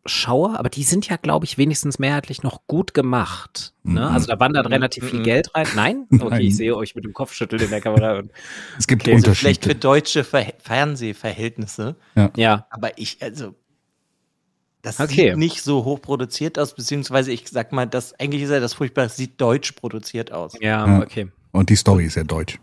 Tatort-Schauer, 0.05 0.59
aber 0.59 0.68
die 0.68 0.82
sind 0.82 1.09
ja, 1.09 1.16
glaube 1.16 1.44
ich, 1.46 1.59
wenigstens 1.59 1.98
mehrheitlich 1.98 2.42
noch 2.42 2.66
gut 2.66 2.94
gemacht. 2.94 3.72
Ne? 3.82 4.00
Mhm. 4.00 4.07
Also 4.07 4.26
da 4.26 4.38
wandert 4.40 4.68
relativ 4.70 5.05
viel 5.05 5.20
Mhm. 5.20 5.24
Geld 5.24 5.55
rein. 5.55 5.66
Nein? 5.74 6.07
Okay, 6.12 6.28
Nein. 6.30 6.40
ich 6.42 6.57
sehe 6.57 6.76
euch 6.76 6.94
mit 6.94 7.05
dem 7.05 7.12
Kopf 7.12 7.32
schütteln 7.32 7.62
in 7.62 7.70
der 7.70 7.80
Kamera. 7.80 8.18
Und, 8.18 8.30
es 8.78 8.86
gibt 8.86 9.02
Okay, 9.02 9.14
Also 9.14 9.34
vielleicht 9.34 9.64
für 9.64 9.70
Unterschiede. 9.70 9.80
deutsche 9.80 10.24
Ver 10.24 10.52
Fernsehverhältnisse. 10.59 11.96
ja, 12.36 12.66
Aber 12.70 12.98
ich, 12.98 13.22
also, 13.22 13.55
das 14.82 15.00
Okay. 15.00 15.30
sieht 15.30 15.36
nicht 15.38 15.62
so 15.62 15.84
hoch 15.84 16.00
produziert 16.02 16.59
aus, 16.59 16.74
beziehungsweise 16.74 17.32
ich 17.32 17.48
sag 17.48 17.72
mal, 17.72 17.86
das, 17.86 18.18
eigentlich 18.20 18.42
ist 18.42 18.50
ja 18.50 18.61
das 18.61 18.74
furchtbar, 18.74 19.05
es 19.07 19.16
sieht 19.16 19.40
deutsch 19.40 19.72
produziert 19.72 20.32
aus. 20.32 20.55
ja, 20.61 20.86
Ja. 20.86 20.98
okay. 21.02 21.28
Und 21.52 21.70
die 21.70 21.76
Story 21.76 22.05
ist 22.07 22.16
ja 22.16 22.24
deutsch. 22.24 22.59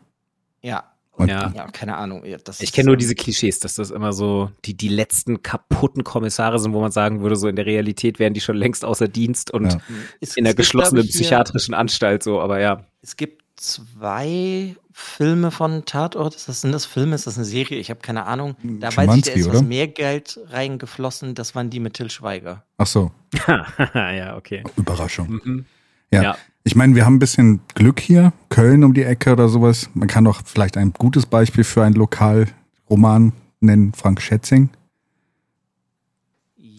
Ja. 0.61 0.90
Und 1.13 1.27
Ja. 1.29 1.51
Ja, 1.55 1.67
keine 1.67 1.97
Ahnung. 1.97 2.25
Ja, 2.25 2.37
das 2.43 2.61
Ich 2.61 2.71
kenne 2.71 2.87
nur 2.87 2.97
diese 2.97 3.15
Klischees, 3.15 3.59
dass 3.59 3.75
das 3.75 3.91
immer 3.91 4.13
so 4.13 4.49
die, 4.65 4.75
die 4.75 4.87
letzten 4.87 5.43
kaputten 5.43 6.03
Kommissare 6.03 6.57
sind, 6.59 6.73
wo 6.73 6.81
man 6.81 6.91
sagen 6.91 7.21
würde, 7.21 7.35
so 7.35 7.47
in 7.47 7.55
der 7.55 7.65
Realität 7.65 8.17
wären 8.17 8.33
die 8.33 8.41
schon 8.41 8.55
längst 8.55 8.85
außer 8.85 9.07
Dienst 9.07 9.51
und 9.51 9.65
Ja. 9.73 9.79
es- 10.21 10.37
in 10.37 10.45
gibt, 10.45 10.55
glaub 10.55 10.57
geschlossenen 10.57 11.03
hier- 11.03 11.11
psychiatrischen 11.11 11.73
Anstalt 11.73 12.23
so, 12.23 12.39
aber 12.41 12.59
ja. 12.59 12.85
Es 13.01 13.17
gibt 13.17 13.41
zwei 13.59 14.75
Filme 14.93 15.51
von 15.51 15.85
Tatort. 15.85 16.35
Ist 16.35 16.47
das, 16.49 16.61
sind 16.61 16.71
das 16.71 16.85
Filme? 16.85 17.15
Ist 17.15 17.27
das 17.27 17.37
eine 17.37 17.45
Serie? 17.45 17.77
Ich 17.79 17.89
habe 17.89 17.99
keine 18.01 18.25
Ahnung. 18.25 18.55
Da 18.63 18.95
weiß 18.95 19.15
ich, 19.17 19.23
da 19.23 19.31
ist 19.33 19.53
was 19.53 19.61
mehr 19.63 19.87
Geld 19.87 20.39
reingeflossen. 20.49 21.35
Das 21.35 21.55
waren 21.55 21.69
die 21.69 21.79
mit 21.79 21.93
Till 21.93 22.09
Schweiger. 22.09 22.63
Ach 22.77 22.87
so, 22.87 23.11
ja, 23.47 24.35
okay. 24.37 24.63
Überraschung. 24.77 25.39
Mhm. 25.43 25.65
Ja. 26.11 26.21
Ja. 26.23 26.37
Ich 26.63 26.75
meine, 26.75 26.95
wir 26.95 27.05
haben 27.05 27.15
ein 27.15 27.19
bisschen 27.19 27.59
Glück 27.73 27.99
hier, 27.99 28.33
Köln 28.49 28.83
um 28.83 28.93
die 28.93 29.03
Ecke 29.03 29.31
oder 29.33 29.49
sowas. 29.49 29.89
Man 29.95 30.07
kann 30.07 30.25
doch 30.25 30.41
vielleicht 30.45 30.77
ein 30.77 30.93
gutes 30.93 31.25
Beispiel 31.25 31.63
für 31.63 31.83
einen 31.83 31.95
Lokalroman 31.95 33.33
nennen, 33.59 33.93
Frank 33.93 34.21
Schätzing. 34.21 34.69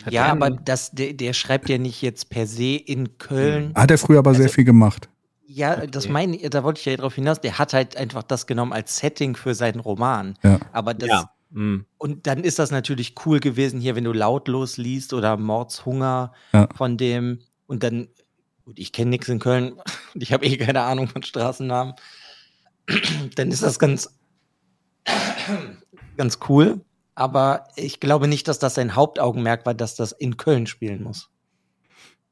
Hat 0.04 0.12
ja, 0.12 0.26
aber 0.32 0.50
das, 0.50 0.90
der, 0.92 1.12
der 1.12 1.32
schreibt 1.32 1.68
ja 1.68 1.78
nicht 1.78 2.02
jetzt 2.02 2.28
per 2.30 2.46
se 2.46 2.74
in 2.76 3.18
Köln. 3.18 3.72
Hat 3.74 3.90
er 3.90 3.98
früher 3.98 4.18
aber 4.18 4.34
sehr 4.34 4.44
Also- 4.44 4.54
viel 4.54 4.64
gemacht. 4.64 5.08
Ja, 5.46 5.86
das 5.86 6.04
Okay. 6.04 6.12
meine 6.12 6.36
ich, 6.36 6.48
da 6.48 6.64
wollte 6.64 6.78
ich 6.80 6.86
ja 6.86 6.96
drauf 6.96 7.14
hinaus. 7.14 7.40
Der 7.40 7.58
hat 7.58 7.74
halt 7.74 7.96
einfach 7.96 8.22
das 8.22 8.46
genommen 8.46 8.72
als 8.72 8.96
Setting 8.96 9.36
für 9.36 9.54
seinen 9.54 9.80
Roman. 9.80 10.34
Ja. 10.42 10.58
Aber 10.72 10.94
das, 10.94 11.08
Ja. 11.10 11.30
Mhm. 11.50 11.84
und 11.98 12.26
dann 12.26 12.42
ist 12.42 12.58
das 12.58 12.70
natürlich 12.70 13.14
cool 13.26 13.38
gewesen 13.38 13.78
hier, 13.78 13.94
wenn 13.94 14.04
du 14.04 14.12
lautlos 14.12 14.78
liest 14.78 15.12
oder 15.12 15.36
Mordshunger 15.36 16.32
Ja. 16.54 16.68
von 16.74 16.96
dem 16.96 17.40
und 17.66 17.82
dann, 17.82 18.08
gut, 18.64 18.78
ich 18.78 18.92
kenne 18.92 19.10
nichts 19.10 19.28
in 19.28 19.38
Köln 19.38 19.72
und 20.14 20.22
ich 20.22 20.32
habe 20.32 20.44
eh 20.46 20.56
keine 20.56 20.82
Ahnung 20.82 21.08
von 21.08 21.22
Straßennamen, 21.22 21.94
dann 23.36 23.50
ist 23.50 23.62
das 23.62 23.78
ganz, 23.78 24.10
ganz 26.16 26.38
cool. 26.48 26.80
Aber 27.14 27.66
ich 27.76 28.00
glaube 28.00 28.26
nicht, 28.26 28.48
dass 28.48 28.58
das 28.58 28.74
sein 28.74 28.96
Hauptaugenmerk 28.96 29.66
war, 29.66 29.74
dass 29.74 29.96
das 29.96 30.12
in 30.12 30.38
Köln 30.38 30.66
spielen 30.66 31.02
muss. 31.02 31.28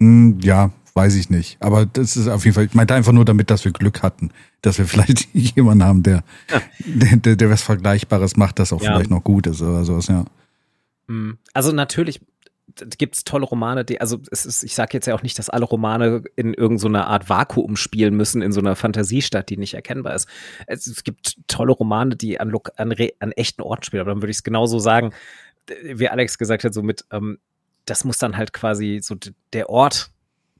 Hm, 0.01 0.39
ja, 0.41 0.70
weiß 0.95 1.16
ich 1.16 1.28
nicht. 1.28 1.59
Aber 1.61 1.85
das 1.85 2.16
ist 2.16 2.28
auf 2.28 2.45
jeden 2.47 2.55
Fall, 2.55 2.64
ich 2.64 2.74
meinte 2.74 2.95
einfach 2.95 3.12
nur 3.12 3.26
damit, 3.26 3.51
dass 3.51 3.64
wir 3.66 3.72
Glück 3.72 4.03
hatten, 4.03 4.31
dass 4.62 4.78
wir 4.78 4.87
vielleicht 4.87 5.35
jemanden 5.35 5.85
haben, 5.85 6.03
der, 6.03 6.24
der, 6.78 7.16
der, 7.16 7.37
der 7.37 7.51
was 7.51 7.62
Vergleichbares 7.62 8.37
macht, 8.37 8.59
das 8.59 8.72
auch 8.72 8.81
Ja. 8.81 8.93
vielleicht 8.93 9.11
noch 9.11 9.22
gut 9.22 9.47
ist 9.47 9.61
oder 9.61 9.85
sowas, 9.85 10.07
ja. 10.07 10.24
Mhm. 11.09 11.37
Also 11.53 11.72
natürlich 11.72 12.20
gibt 12.99 13.16
es 13.16 13.25
tolle 13.25 13.45
Romane, 13.45 13.85
die, 13.85 14.01
also 14.01 14.21
ist, 14.31 14.62
ich 14.62 14.75
sage 14.75 14.91
jetzt 14.95 15.07
ja 15.07 15.14
auch 15.14 15.23
nicht, 15.23 15.39
dass 15.39 15.51
alle 15.51 15.64
Romane 15.64 16.23
in 16.37 16.55
irgendeiner 16.55 17.07
Art 17.07 17.29
Vakuum 17.29 17.77
spielen 17.77 18.14
müssen, 18.16 18.43
in 18.43 18.53
so 18.53 18.61
einer 18.61 18.77
Fantasiestadt, 18.77 19.49
die 19.49 19.57
nicht 19.57 19.75
erkennbar 19.75 20.14
ist. 20.14 20.29
Es, 20.66 20.87
es 20.87 21.05
gibt 21.05 21.37
tolle 21.49 21.73
Romane, 21.73 22.16
die 22.16 22.41
an, 22.41 22.53
an, 22.77 22.95
an 23.18 23.33
echten 23.33 23.62
Orten 23.62 23.83
spielen, 23.83 24.03
aber 24.03 24.11
dann 24.12 24.23
würde 24.23 24.31
ich 24.31 24.39
es 24.39 24.45
genauso 24.45 24.79
sagen, 24.79 25.12
wie 25.83 26.09
Alex 26.09 26.39
gesagt 26.39 26.64
hat, 26.64 26.75
so 26.75 26.83
mit, 26.83 27.05
ähm, 27.12 27.39
das 27.87 28.05
muss 28.05 28.18
dann 28.18 28.37
halt 28.37 28.53
quasi 28.53 29.01
so, 29.03 29.16
der 29.53 29.71
Ort 29.71 30.11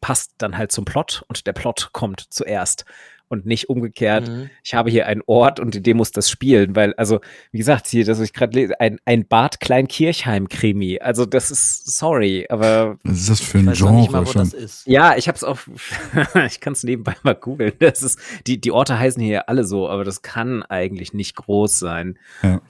passt 0.01 0.33
dann 0.39 0.57
halt 0.59 0.73
zum 0.73 0.85
Plot 0.85 1.25
und 1.29 1.47
der 1.47 1.53
Plot 1.53 1.91
kommt 1.93 2.21
zuerst 2.31 2.85
und 3.29 3.47
nicht 3.47 3.69
umgekehrt 3.69 4.29
Mhm. 4.29 4.51
ich 4.65 4.75
habe 4.75 4.91
hier 4.91 5.07
einen 5.07 5.23
Ort 5.27 5.61
und 5.61 5.77
in 5.77 5.85
dem 5.85 5.99
muss 5.99 6.11
das 6.11 6.29
spielen, 6.29 6.75
weil, 6.75 6.95
also, 6.95 7.21
wie 7.53 7.59
gesagt, 7.59 7.87
hier, 7.87 8.05
das, 8.05 8.19
was 8.19 8.25
ich 8.25 8.33
gerade 8.33 8.55
lese, 8.59 8.81
ein, 8.81 8.99
ein 9.05 9.25
Bad 9.29 9.61
Kleinkirchheim-Krimi. 9.61 10.99
Also, 11.01 11.27
das 11.27 11.51
ist, 11.53 11.97
sorry, 11.97 12.47
aber 12.49 12.99
Was 13.05 13.19
ist 13.21 13.31
das 13.31 13.41
für 13.41 13.59
Ich 13.59 13.65
ein 13.65 13.67
weiß 13.69 13.81
noch 13.81 13.91
nicht 13.93 14.11
mal, 14.11 14.25
Genre 14.25 14.27
wo 14.27 14.33
schon? 14.33 14.43
das 14.43 14.53
ist. 14.53 14.87
ja, 14.87 15.17
ich 15.17 15.29
habe 15.29 15.37
es 15.37 15.45
auf, 15.45 15.71
ich 16.47 16.61
kann 16.61 16.73
es 16.73 16.83
nebenbei 16.83 17.15
mal 17.23 17.35
googeln. 17.35 17.73
Das 17.79 18.03
ist, 18.03 18.19
die, 18.49 18.61
die 18.61 18.73
Orte 18.73 18.99
heißen 18.99 19.23
hier 19.23 19.49
alle 19.49 19.65
so, 19.65 19.89
aber 19.89 20.03
das 20.05 20.23
kann 20.23 20.63
eigentlich 20.65 21.13
nicht 21.15 21.37
groß 21.37 21.79
sein. 21.79 22.19
Ja. 22.43 22.61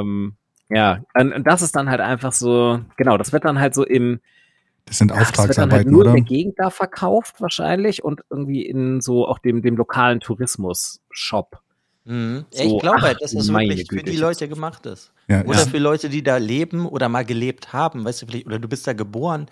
Ähm, 0.00 0.36
ja, 0.68 1.02
und, 1.14 1.32
und 1.32 1.46
das 1.46 1.62
ist 1.62 1.74
dann 1.76 1.88
halt 1.90 2.00
einfach 2.00 2.32
so, 2.32 2.80
genau, 2.96 3.16
das 3.18 3.32
wird 3.32 3.44
dann 3.44 3.58
halt 3.60 3.74
so 3.74 3.84
im, 3.84 4.20
Das 4.86 4.98
sind 4.98 5.10
ja, 5.10 5.18
das 5.18 5.26
wird 5.28 5.36
dann 5.38 5.42
halt 5.42 5.48
Auftragsarbeiten, 5.48 5.92
nur 5.92 6.00
oder? 6.02 6.10
in 6.10 6.16
der 6.16 6.24
Gegend 6.24 6.54
da 6.58 6.70
verkauft 6.70 7.40
wahrscheinlich 7.40 8.04
und 8.04 8.22
irgendwie 8.30 8.64
in 8.64 9.00
so 9.00 9.26
auch 9.26 9.38
dem, 9.38 9.60
dem 9.62 9.76
lokalen 9.76 10.20
Tourismus-Shop. 10.20 11.60
Mhm. 12.04 12.44
So, 12.50 12.62
ich 12.62 12.78
glaube 12.80 13.02
halt, 13.02 13.20
dass 13.20 13.32
das 13.32 13.48
wirklich 13.52 13.88
für 13.90 14.02
die 14.04 14.16
Leute 14.16 14.48
gemacht 14.48 14.86
ist. 14.86 15.12
Ja, 15.28 15.44
Oder 15.44 15.58
ja. 15.58 15.66
für 15.66 15.78
Leute, 15.78 16.08
die 16.08 16.22
da 16.22 16.36
leben 16.36 16.86
oder 16.86 17.08
mal 17.08 17.24
gelebt 17.24 17.72
haben, 17.72 18.04
weißt 18.04 18.22
du, 18.22 18.26
vielleicht, 18.26 18.46
oder 18.46 18.60
du 18.60 18.68
bist 18.68 18.86
da 18.86 18.92
geboren 18.92 19.46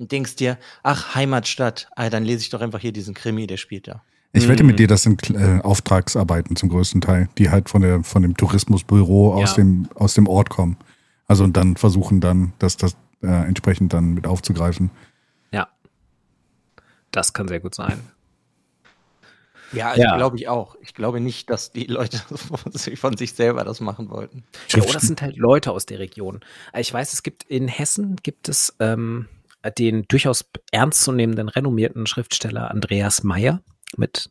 und 0.00 0.10
denkst 0.10 0.34
dir, 0.34 0.58
ach, 0.82 1.14
Heimatstadt, 1.14 1.88
ah, 1.94 2.10
dann 2.10 2.24
lese 2.24 2.40
ich 2.40 2.50
doch 2.50 2.60
einfach 2.60 2.80
hier 2.80 2.92
diesen 2.92 3.14
Krimi, 3.14 3.46
der 3.46 3.58
spielt 3.58 3.86
da. 3.86 4.02
Ich 4.32 4.48
wette 4.48 4.64
Mhm. 4.64 4.68
mit 4.70 4.78
dir, 4.80 4.88
das 4.88 5.04
sind 5.04 5.30
äh, 5.30 5.60
Auftragsarbeiten 5.62 6.56
zum 6.56 6.68
größten 6.68 7.00
Teil, 7.00 7.28
die 7.38 7.50
halt 7.50 7.68
von 7.68 7.82
der 7.82 8.02
von 8.02 8.22
dem 8.22 8.36
Tourismusbüro 8.36 9.34
aus 9.34 9.50
Ja. 9.50 9.56
dem 9.62 9.88
aus 9.94 10.14
dem 10.14 10.26
Ort 10.26 10.50
kommen. 10.50 10.76
Also 11.28 11.44
und 11.44 11.56
dann 11.56 11.76
versuchen 11.76 12.20
dann, 12.20 12.52
das 12.58 12.76
das 12.76 12.96
äh, 13.22 13.26
entsprechend 13.46 13.92
dann 13.92 14.14
mit 14.14 14.26
aufzugreifen. 14.26 14.90
Ja. 15.52 15.68
Das 17.10 17.32
kann 17.32 17.48
sehr 17.48 17.60
gut 17.60 17.74
sein. 17.74 18.00
Ja, 19.72 19.94
Ja. 19.96 20.16
glaube 20.16 20.36
ich 20.36 20.48
auch. 20.48 20.74
Ich 20.80 20.94
glaube 20.94 21.20
nicht, 21.20 21.48
dass 21.48 21.70
die 21.70 21.84
Leute 21.84 22.18
von 22.36 22.72
sich- 22.72 22.98
von 22.98 23.16
sich 23.16 23.34
selber 23.34 23.62
das 23.64 23.80
machen 23.80 24.10
wollten. 24.10 24.42
Ja, 24.70 24.82
oder 24.82 24.96
es 24.96 25.02
sind 25.02 25.22
halt 25.22 25.36
Leute 25.36 25.70
aus 25.70 25.86
der 25.86 25.98
Region. 26.00 26.40
Ich 26.76 26.92
weiß, 26.92 27.12
es 27.12 27.22
gibt 27.22 27.44
in 27.44 27.68
Hessen 27.68 28.16
gibt 28.22 28.48
es 28.48 28.74
ähm, 28.80 29.28
den 29.78 30.04
durchaus 30.08 30.44
ernstzunehmenden, 30.72 31.48
renommierten 31.48 32.06
Schriftsteller 32.06 32.70
Andreas 32.70 33.22
Meyer 33.22 33.60
mit 33.96 34.30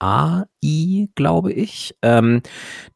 AI, 0.00 1.08
glaube 1.14 1.52
ich, 1.52 1.94
ähm, 2.02 2.42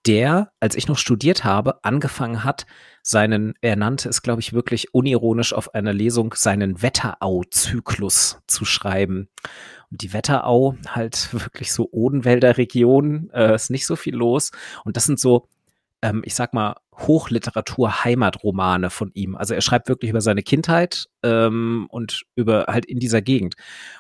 der, 0.07 0.51
als 0.59 0.74
ich 0.74 0.89
noch 0.89 0.99
studiert 0.99 1.45
habe, 1.45 1.84
angefangen 1.84 2.43
hat, 2.43 2.66
seinen, 3.07 3.55
er 3.61 3.77
nannte 3.77 4.09
es, 4.09 4.21
glaube 4.21 4.41
ich, 4.41 4.53
wirklich 4.53 4.93
unironisch 4.93 5.53
auf 5.53 5.75
einer 5.75 5.93
Lesung, 5.93 6.35
seinen 6.35 6.83
Wetterau-Zyklus 6.83 8.41
zu 8.49 8.65
schreiben. 8.65 9.29
Und 9.93 10.03
die 10.03 10.13
Wetterau, 10.13 10.75
halt 10.89 11.33
wirklich 11.33 11.73
so 11.73 11.89
Odenwälder 11.93 12.59
Region, 12.59 13.31
äh, 13.33 13.55
ist 13.55 13.71
nicht 13.71 13.87
so 13.87 13.95
viel 13.95 14.17
los. 14.17 14.51
Und 14.85 14.97
das 14.97 15.05
sind 15.05 15.21
so, 15.21 15.47
ähm, 16.03 16.23
ich 16.25 16.35
sag 16.35 16.53
mal, 16.55 16.75
Hochliteratur-Heimatromane 16.99 18.91
von 18.91 19.11
ihm. 19.15 19.37
Also 19.37 19.55
er 19.55 19.61
schreibt 19.61 19.89
wirklich 19.89 20.11
über 20.11 20.21
seine 20.21 20.43
Kindheit 20.43 21.07
ähm, 21.23 21.87
und 21.91 22.23
über 22.35 22.67
halt 22.69 22.87
in 22.87 22.99
dieser 22.99 23.21
Gegend. 23.21 23.55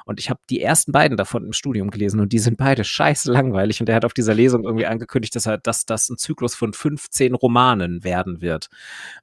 Und 0.06 0.18
ich 0.18 0.30
habe 0.30 0.40
die 0.48 0.62
ersten 0.62 0.92
beiden 0.92 1.16
davon 1.16 1.44
im 1.44 1.52
Studium 1.52 1.90
gelesen 1.90 2.20
und 2.20 2.32
die 2.32 2.38
sind 2.38 2.56
beide 2.56 2.84
scheiße 2.84 3.30
langweilig. 3.30 3.80
Und 3.80 3.88
er 3.88 3.96
hat 3.96 4.04
auf 4.04 4.14
dieser 4.14 4.34
Lesung 4.34 4.64
irgendwie 4.64 4.86
angekündigt, 4.86 5.34
dass 5.36 5.46
er, 5.46 5.58
dass 5.58 5.84
das 5.84 6.08
ein 6.08 6.16
Zyklus 6.16 6.54
von 6.54 6.72
15 6.72 7.34
Romanen 7.34 8.02
werden 8.02 8.40
wird. 8.40 8.68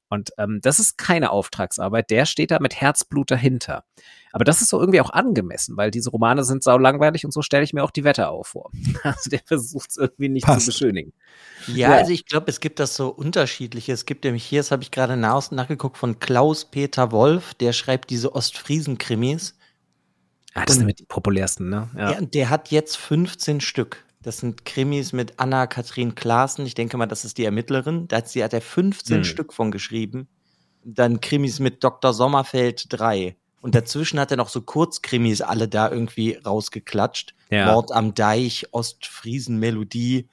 Und 0.09 0.31
ähm, 0.37 0.59
das 0.61 0.79
ist 0.79 0.97
keine 0.97 1.31
Auftragsarbeit, 1.31 2.11
der 2.11 2.25
steht 2.25 2.51
da 2.51 2.59
mit 2.59 2.79
Herzblut 2.79 3.31
dahinter. 3.31 3.83
Aber 4.35 4.43
das 4.45 4.61
ist 4.61 4.69
so 4.69 4.79
irgendwie 4.79 4.99
auch 4.99 5.11
angemessen, 5.11 5.77
weil 5.77 5.91
diese 5.91 6.09
Romane 6.09 6.43
sind 6.43 6.63
sau 6.63 6.77
langweilig 6.77 7.23
und 7.23 7.31
so 7.31 7.41
stelle 7.43 7.63
ich 7.63 7.71
mir 7.71 7.83
auch 7.83 7.91
die 7.91 8.03
Wetterau 8.03 8.43
vor. 8.43 8.71
Also 9.03 9.29
der 9.29 9.41
versucht 9.45 9.91
es 9.91 9.97
irgendwie 9.97 10.27
nicht 10.29 10.45
Passt. 10.45 10.65
zu 10.65 10.71
beschönigen. 10.71 11.13
Ja, 11.67 11.91
Ja. 11.91 11.97
also 11.97 12.11
ich 12.11 12.25
glaube, 12.25 12.47
es 12.49 12.59
gibt 12.59 12.79
das 12.79 12.95
so 12.95 13.09
unterschiedliche. 13.09 13.93
Es 13.93 14.05
gibt 14.05 14.23
nämlich 14.25 14.43
hier, 14.43 14.59
das 14.59 14.71
habe 14.71 14.81
ich 14.83 14.91
gerade 14.91 15.15
nach, 15.17 15.51
nachgeguckt, 15.51 15.97
von 15.97 16.19
Klaus-Peter 16.19 17.11
Wolf, 17.11 17.53
der 17.53 17.71
schreibt 17.73 18.09
diese 18.09 18.33
Ostfriesen-Krimis. 18.35 19.55
Ah, 20.55 20.65
das 20.65 20.75
Und- 20.75 20.79
sind 20.79 20.85
mit 20.87 20.99
die 20.99 21.05
populärsten, 21.05 21.69
ne? 21.69 21.89
Ja. 21.97 22.17
und 22.17 22.33
der 22.33 22.49
hat 22.49 22.69
jetzt 22.71 22.97
15 22.97 23.61
Stück. 23.61 24.03
Das 24.23 24.37
sind 24.37 24.65
Krimis 24.65 25.13
mit 25.13 25.39
Anna-Kathrin 25.39 26.15
Klaassen. 26.15 26.65
Ich 26.65 26.75
denke 26.75 26.95
mal, 26.97 27.05
das 27.07 27.25
ist 27.25 27.37
die 27.37 27.45
Ermittlerin. 27.45 28.07
Da 28.07 28.17
hat, 28.17 28.29
sie, 28.29 28.43
hat 28.43 28.53
er 28.53 28.61
15 28.61 29.17
Hm. 29.17 29.23
Stück 29.25 29.53
von 29.53 29.69
geschrieben. 29.69 30.27
Dann 30.83 31.21
Krimis 31.21 31.59
mit 31.59 31.83
Dr. 31.83 32.13
Sommerfeld 32.13 32.85
3. 32.89 33.35
Und 33.63 33.75
dazwischen 33.75 34.19
hat 34.19 34.29
er 34.29 34.35
noch 34.35 34.49
so 34.49 34.59
Kurzkrimis 34.59 35.39
alle 35.39 35.69
da 35.69 35.89
irgendwie 35.89 36.33
rausgeklatscht. 36.33 37.33
Ja. 37.49 37.71
Mord 37.71 37.93
am 37.93 38.13
Deich, 38.13 38.67
Ostfriesen-Melodie. 38.71 40.27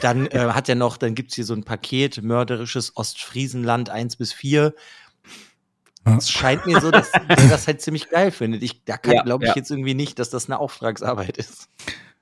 Dann 0.00 0.26
äh, 0.30 0.48
hat 0.54 0.66
er 0.70 0.74
noch, 0.74 0.96
dann 0.96 1.14
gibt's 1.14 1.34
hier 1.34 1.44
so 1.44 1.52
ein 1.52 1.64
Paket, 1.64 2.22
mörderisches 2.22 2.96
Ostfriesenland 2.96 3.90
1 3.90 4.16
bis 4.16 4.32
4. 4.32 4.72
Ja. 6.06 6.16
Es 6.16 6.30
scheint 6.30 6.64
mir 6.64 6.80
so, 6.80 6.90
dass 6.90 7.12
der 7.28 7.36
das 7.36 7.66
halt 7.66 7.82
ziemlich 7.82 8.08
geil 8.08 8.30
findet. 8.30 8.62
Ich, 8.62 8.84
da 8.86 8.96
kann, 8.96 9.16
Ja, 9.16 9.22
glaube 9.22 9.44
ich 9.44 9.50
ja. 9.50 9.56
jetzt 9.56 9.70
irgendwie 9.70 9.92
nicht, 9.92 10.18
dass 10.18 10.30
das 10.30 10.46
eine 10.46 10.60
Auftragsarbeit 10.60 11.36
ist. 11.36 11.68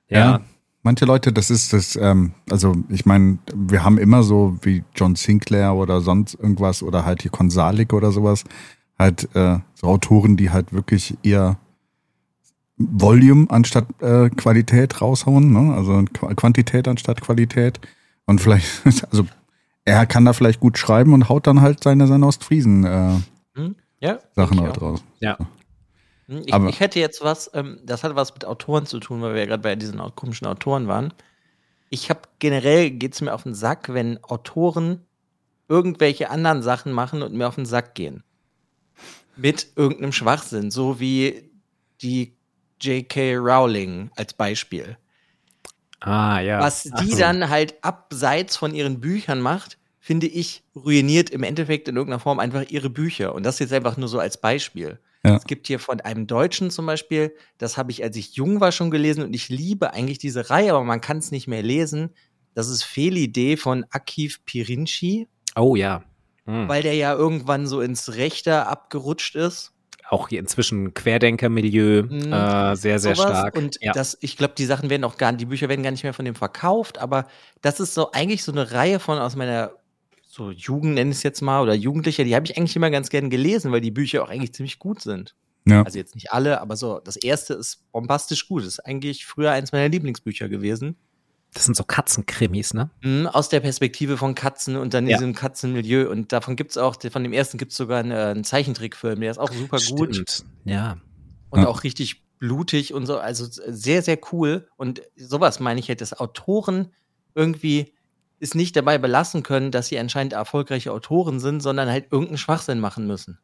Ja. 0.09 0.41
Manche 0.83 1.05
Leute, 1.05 1.31
das 1.31 1.49
ist 1.49 1.71
das, 1.71 1.95
ähm, 1.95 2.33
also 2.49 2.75
ich 2.89 3.05
meine, 3.05 3.39
wir 3.55 3.85
haben 3.85 3.97
immer 3.97 4.23
so 4.23 4.57
wie 4.63 4.83
John 4.95 5.15
Sinclair 5.15 5.75
oder 5.75 6.01
sonst 6.01 6.33
irgendwas 6.33 6.83
oder 6.83 7.05
halt 7.05 7.21
hier 7.21 7.31
Konsalik 7.31 7.93
oder 7.93 8.11
sowas, 8.11 8.43
halt 8.99 9.33
äh, 9.35 9.59
so 9.75 9.87
Autoren, 9.87 10.35
die 10.37 10.49
halt 10.51 10.73
wirklich 10.73 11.17
eher 11.23 11.57
Volume 12.77 13.47
anstatt 13.49 13.85
äh, 14.01 14.29
Qualität 14.29 15.01
raushauen, 15.01 15.51
ne? 15.51 15.73
also 15.75 15.93
Qu- 15.93 16.33
Quantität 16.35 16.87
anstatt 16.87 17.21
Qualität. 17.21 17.79
Und 18.25 18.39
vielleicht, 18.39 18.85
also 19.11 19.25
er 19.85 20.05
kann 20.05 20.25
da 20.25 20.33
vielleicht 20.33 20.59
gut 20.59 20.77
schreiben 20.77 21.13
und 21.13 21.27
haut 21.29 21.47
dann 21.47 21.61
halt 21.61 21.83
seine, 21.83 22.07
seine 22.07 22.25
Ostfriesen 22.25 22.85
äh, 22.85 23.15
Hm? 23.55 23.75
Ja, 24.01 24.19
Sachen 24.35 24.61
halt 24.61 24.77
auch. 24.77 24.81
raus. 24.81 25.03
Hm, 25.19 26.43
Ich, 26.45 26.53
Aber- 26.53 26.69
ich 26.69 26.79
hätte 26.79 26.99
jetzt 26.99 27.21
was, 27.23 27.51
ähm, 27.53 27.79
das 27.85 28.03
hat 28.03 28.15
was 28.15 28.33
mit 28.33 28.45
Autoren 28.45 28.85
zu 28.85 28.99
tun, 28.99 29.21
weil 29.21 29.33
wir 29.33 29.41
ja 29.41 29.47
gerade 29.47 29.63
bei 29.63 29.75
diesen 29.75 29.99
komischen 30.15 30.47
Autoren 30.47 30.87
waren. 30.87 31.13
ich 31.89 32.09
habe 32.09 32.21
generell 32.37 32.91
geht's 32.91 33.19
mir 33.19 33.33
auf 33.33 33.43
den 33.43 33.55
Sack, 33.55 33.91
wenn 33.93 34.23
Autoren 34.23 35.01
irgendwelche 35.67 36.29
anderen 36.29 36.61
Sachen 36.61 36.91
machen 36.93 37.21
und 37.23 37.33
mir 37.33 37.47
auf 37.47 37.55
den 37.55 37.65
Sack 37.65 37.93
gehen. 37.95 38.23
Mit 39.41 39.67
irgendeinem 39.75 40.11
Schwachsinn, 40.11 40.71
so 40.71 40.99
wie 40.99 41.49
die 42.01 42.35
J.K. 42.81 43.35
Rowling 43.35 44.11
als 44.15 44.33
Beispiel. 44.33 44.97
Ah, 45.99 46.39
ja. 46.39 46.59
Was 46.59 46.83
die 46.83 47.11
so. 47.11 47.17
dann 47.17 47.49
halt 47.49 47.75
abseits 47.83 48.55
von 48.55 48.73
ihren 48.73 49.01
Büchern 49.01 49.41
macht, 49.41 49.77
finde 49.99 50.27
ich, 50.27 50.63
ruiniert 50.75 51.29
im 51.29 51.43
Endeffekt 51.43 51.87
in 51.87 51.97
irgendeiner 51.97 52.21
Form 52.21 52.39
einfach 52.39 52.69
ihre 52.69 52.89
Bücher. 52.89 53.35
Und 53.35 53.43
das 53.43 53.59
jetzt 53.59 53.73
einfach 53.73 53.97
nur 53.97 54.07
so 54.07 54.19
als 54.19 54.39
Beispiel. 54.39 54.99
Ja. 55.23 55.35
Es 55.35 55.43
gibt 55.43 55.67
hier 55.67 55.79
von 55.79 55.99
einem 55.99 56.27
Deutschen 56.27 56.71
zum 56.71 56.85
Beispiel, 56.85 57.35
das 57.57 57.77
habe 57.77 57.91
ich, 57.91 58.01
als 58.03 58.15
ich 58.15 58.35
jung 58.35 58.61
war, 58.61 58.71
schon 58.71 58.89
gelesen 58.89 59.23
und 59.23 59.33
ich 59.33 59.49
liebe 59.49 59.93
eigentlich 59.93 60.17
diese 60.17 60.49
Reihe, 60.49 60.71
aber 60.71 60.85
man 60.85 61.01
kann 61.01 61.17
es 61.17 61.31
nicht 61.31 61.47
mehr 61.47 61.61
lesen. 61.61 62.11
Das 62.53 62.69
ist 62.69 62.83
Fehlidee 62.83 63.57
von 63.57 63.85
Akif 63.89 64.45
Pirinci, 64.45 65.27
Oh 65.55 65.75
ja. 65.75 66.03
Hm. 66.49 66.67
weil 66.67 66.81
der 66.81 66.95
ja 66.95 67.13
irgendwann 67.13 67.67
so 67.67 67.79
ins 67.81 68.15
Rechte 68.15 68.65
abgerutscht 68.65 69.35
ist. 69.35 69.71
Auch 70.09 70.29
hier 70.29 70.39
inzwischen 70.39 70.95
Querdenker-Milieu, 70.95 72.01
Mhm. 72.03 72.33
äh, 72.33 72.75
sehr, 72.75 72.97
sehr 72.97 73.15
sowas. 73.15 73.29
stark. 73.29 73.55
Und 73.55 73.77
ja. 73.81 73.91
das, 73.93 74.17
ich 74.21 74.35
glaube, 74.37 74.55
die 74.57 74.65
Sachen 74.65 74.89
werden 74.89 75.03
auch 75.03 75.17
gar, 75.17 75.31
die 75.33 75.45
Bücher 75.45 75.69
werden 75.69 75.83
gar 75.83 75.91
nicht 75.91 76.03
mehr 76.03 76.15
von 76.15 76.25
dem 76.25 76.33
verkauft, 76.33 76.97
aber 76.97 77.27
das 77.61 77.79
ist 77.79 77.93
so 77.93 78.11
eigentlich 78.11 78.43
so 78.43 78.51
eine 78.51 78.71
Reihe 78.71 78.99
von 78.99 79.19
aus 79.19 79.35
meiner 79.35 79.71
so 80.25 80.51
Jugend 80.51 80.93
nenne 80.95 81.11
ich 81.11 81.17
es 81.17 81.23
jetzt 81.23 81.41
mal 81.41 81.61
oder 81.61 81.73
Jugendlicher, 81.73 82.23
die 82.23 82.35
habe 82.35 82.45
ich 82.45 82.57
eigentlich 82.57 82.75
immer 82.75 82.89
ganz 82.89 83.09
gern 83.09 83.29
gelesen, 83.29 83.71
weil 83.71 83.81
die 83.81 83.91
Bücher 83.91 84.23
auch 84.23 84.29
eigentlich 84.29 84.53
ziemlich 84.53 84.79
gut 84.79 85.01
sind. 85.01 85.35
Ja. 85.67 85.83
Also 85.83 85.97
jetzt 85.99 86.15
nicht 86.15 86.31
alle, 86.31 86.61
aber 86.61 86.75
so 86.75 86.99
das 87.03 87.15
erste 87.15 87.53
ist 87.55 87.91
bombastisch 87.91 88.47
gut. 88.47 88.61
Das 88.63 88.69
ist 88.69 88.79
eigentlich 88.79 89.25
früher 89.25 89.51
eins 89.51 89.71
meiner 89.71 89.89
Lieblingsbücher 89.89 90.47
gewesen. 90.49 90.95
Das 91.53 91.65
sind 91.65 91.75
so 91.75 91.83
Katzenkrimis, 91.83 92.73
ne? 92.73 92.91
Mhm, 93.01 93.27
aus 93.27 93.49
der 93.49 93.59
Perspektive 93.59 94.17
von 94.17 94.35
Katzen 94.35 94.75
und 94.75 94.93
dann 94.93 95.07
Ja. 95.07 95.17
diesem 95.17 95.33
Katzenmilieu. 95.33 96.09
Und 96.09 96.31
davon 96.31 96.55
gibt's 96.55 96.77
auch, 96.77 96.95
von 97.11 97.23
dem 97.23 97.33
ersten 97.33 97.57
gibt's 97.57 97.75
sogar 97.75 97.99
einen, 97.99 98.11
äh, 98.11 98.15
einen 98.15 98.43
Zeichentrickfilm, 98.43 99.19
der 99.19 99.31
ist 99.31 99.37
auch 99.39 99.51
super 99.51 99.77
gut. 99.89 100.13
Stimmt. 100.15 100.45
Ja. 100.65 100.97
und 101.51 101.61
Ja. 101.61 101.67
auch 101.67 101.83
richtig 101.83 102.23
blutig 102.37 102.93
und 102.93 103.07
so. 103.07 103.17
Also 103.17 103.45
sehr, 103.49 104.03
sehr 104.03 104.19
cool. 104.31 104.67
Und 104.77 105.01
sowas 105.17 105.59
meine 105.59 105.79
ich 105.79 105.89
halt, 105.89 105.99
dass 106.01 106.13
Autoren 106.19 106.93
irgendwie 107.33 107.93
es 108.39 108.53
nicht 108.53 108.75
dabei 108.75 108.97
belassen 108.99 109.41
können, 109.43 109.71
dass 109.71 109.87
sie 109.87 109.97
anscheinend 109.97 110.33
erfolgreiche 110.33 110.91
Autoren 110.93 111.39
sind, 111.39 111.61
sondern 111.61 111.89
halt 111.89 112.11
irgendeinen 112.11 112.37
Schwachsinn 112.37 112.79
machen 112.79 113.07
müssen. 113.07 113.39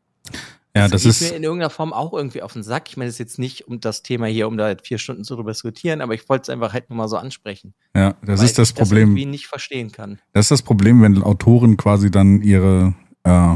Ja, 0.76 0.88
das 0.90 1.04
geht 1.04 1.12
ist, 1.12 1.22
mir 1.22 1.38
in 1.38 1.44
irgendeiner 1.44 1.70
Form 1.70 1.94
auch 1.94 2.12
irgendwie 2.14 2.42
auf 2.42 2.54
den 2.54 2.62
Sack. 2.64 2.90
Ich 2.90 2.98
meine, 2.98 3.08
es 3.08 3.16
ist 3.16 3.20
jetzt 3.20 3.40
nicht 3.40 3.68
um 3.68 3.80
das 3.80 4.04
Thema 4.04 4.26
hier, 4.28 4.48
um 4.48 4.58
da 4.58 4.66
halt 4.66 4.86
vier 4.86 4.98
Stunden 4.98 5.24
zu 5.24 5.42
diskutieren, 5.42 6.02
aber 6.02 6.14
ich 6.14 6.28
wollte 6.28 6.44
es 6.44 6.50
einfach 6.50 6.74
halt 6.74 6.90
nur 6.90 6.98
mal 6.98 7.08
so 7.08 7.16
ansprechen. 7.18 7.74
ja, 7.96 8.16
das 8.26 8.42
ist 8.42 8.58
das 8.58 8.70
ich 8.70 8.76
Das 8.76 8.88
Problem. 8.90 9.10
irgendwie 9.10 9.26
nicht 9.26 9.48
verstehen 9.48 9.92
kann. 9.92 10.20
Das 10.34 10.46
ist 10.46 10.52
das 10.52 10.62
Problem, 10.62 11.02
wenn 11.02 11.24
Autoren 11.24 11.78
quasi 11.78 12.12
dann 12.12 12.42
ihre, 12.42 12.94
äh, 13.24 13.56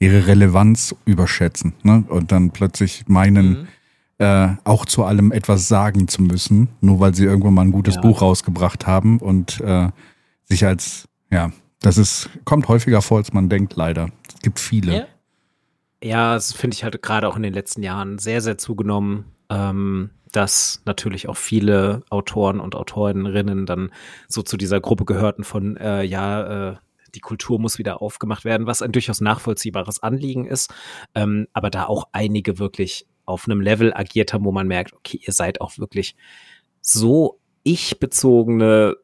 ihre 0.00 0.26
Relevanz 0.26 0.94
überschätzen 1.04 1.74
ne? 1.84 2.04
und 2.08 2.32
dann 2.32 2.50
plötzlich 2.50 3.04
meinen, 3.06 3.48
Mhm. 3.50 3.68
äh, 4.18 4.48
auch 4.64 4.84
zu 4.84 5.04
allem 5.04 5.30
etwas 5.30 5.68
sagen 5.68 6.08
zu 6.08 6.22
müssen, 6.22 6.68
nur 6.80 6.98
weil 6.98 7.14
sie 7.14 7.24
irgendwann 7.24 7.54
mal 7.54 7.62
ein 7.62 7.72
gutes 7.72 7.94
Ja. 7.96 8.00
Buch 8.00 8.20
rausgebracht 8.20 8.84
haben 8.86 9.18
und 9.18 9.60
äh, 9.60 9.90
sich 10.44 10.66
als, 10.66 11.06
ja, 11.30 11.52
das 11.80 11.98
ist, 11.98 12.30
kommt 12.44 12.66
häufiger 12.66 13.00
vor, 13.00 13.18
als 13.18 13.32
man 13.32 13.48
denkt, 13.48 13.76
leider. 13.76 14.08
Es 14.34 14.40
gibt 14.42 14.58
viele. 14.58 14.92
Ja. 14.96 15.06
Ja, 16.02 16.34
das 16.34 16.52
finde 16.52 16.74
ich 16.74 16.84
halt 16.84 17.00
gerade 17.02 17.28
auch 17.28 17.36
in 17.36 17.42
den 17.42 17.54
letzten 17.54 17.82
Jahren 17.82 18.18
sehr, 18.18 18.40
sehr 18.40 18.56
zugenommen, 18.56 19.24
ähm, 19.50 20.10
dass 20.30 20.82
natürlich 20.84 21.28
auch 21.28 21.36
viele 21.36 22.02
Autoren 22.10 22.60
und 22.60 22.76
Autorinnen 22.76 23.66
dann 23.66 23.90
so 24.28 24.42
zu 24.42 24.56
dieser 24.56 24.80
Gruppe 24.80 25.04
gehörten 25.04 25.42
von, 25.42 25.76
äh, 25.76 26.02
ja, 26.04 26.70
äh, 26.72 26.76
die 27.14 27.20
Kultur 27.20 27.58
muss 27.58 27.78
wieder 27.78 28.02
aufgemacht 28.02 28.44
werden, 28.44 28.66
was 28.66 28.82
ein 28.82 28.92
durchaus 28.92 29.20
nachvollziehbares 29.20 30.02
Anliegen 30.02 30.44
ist, 30.44 30.72
ähm, 31.14 31.48
aber 31.52 31.70
da 31.70 31.86
auch 31.86 32.04
einige 32.12 32.58
wirklich 32.58 33.06
auf 33.24 33.46
einem 33.46 33.60
Level 33.60 33.92
agiert 33.94 34.32
haben, 34.32 34.44
wo 34.44 34.52
man 34.52 34.68
merkt, 34.68 34.92
okay, 34.92 35.20
ihr 35.24 35.32
seid 35.32 35.60
auch 35.60 35.78
wirklich 35.78 36.16
so 36.80 37.40
ich-bezogene 37.62 38.96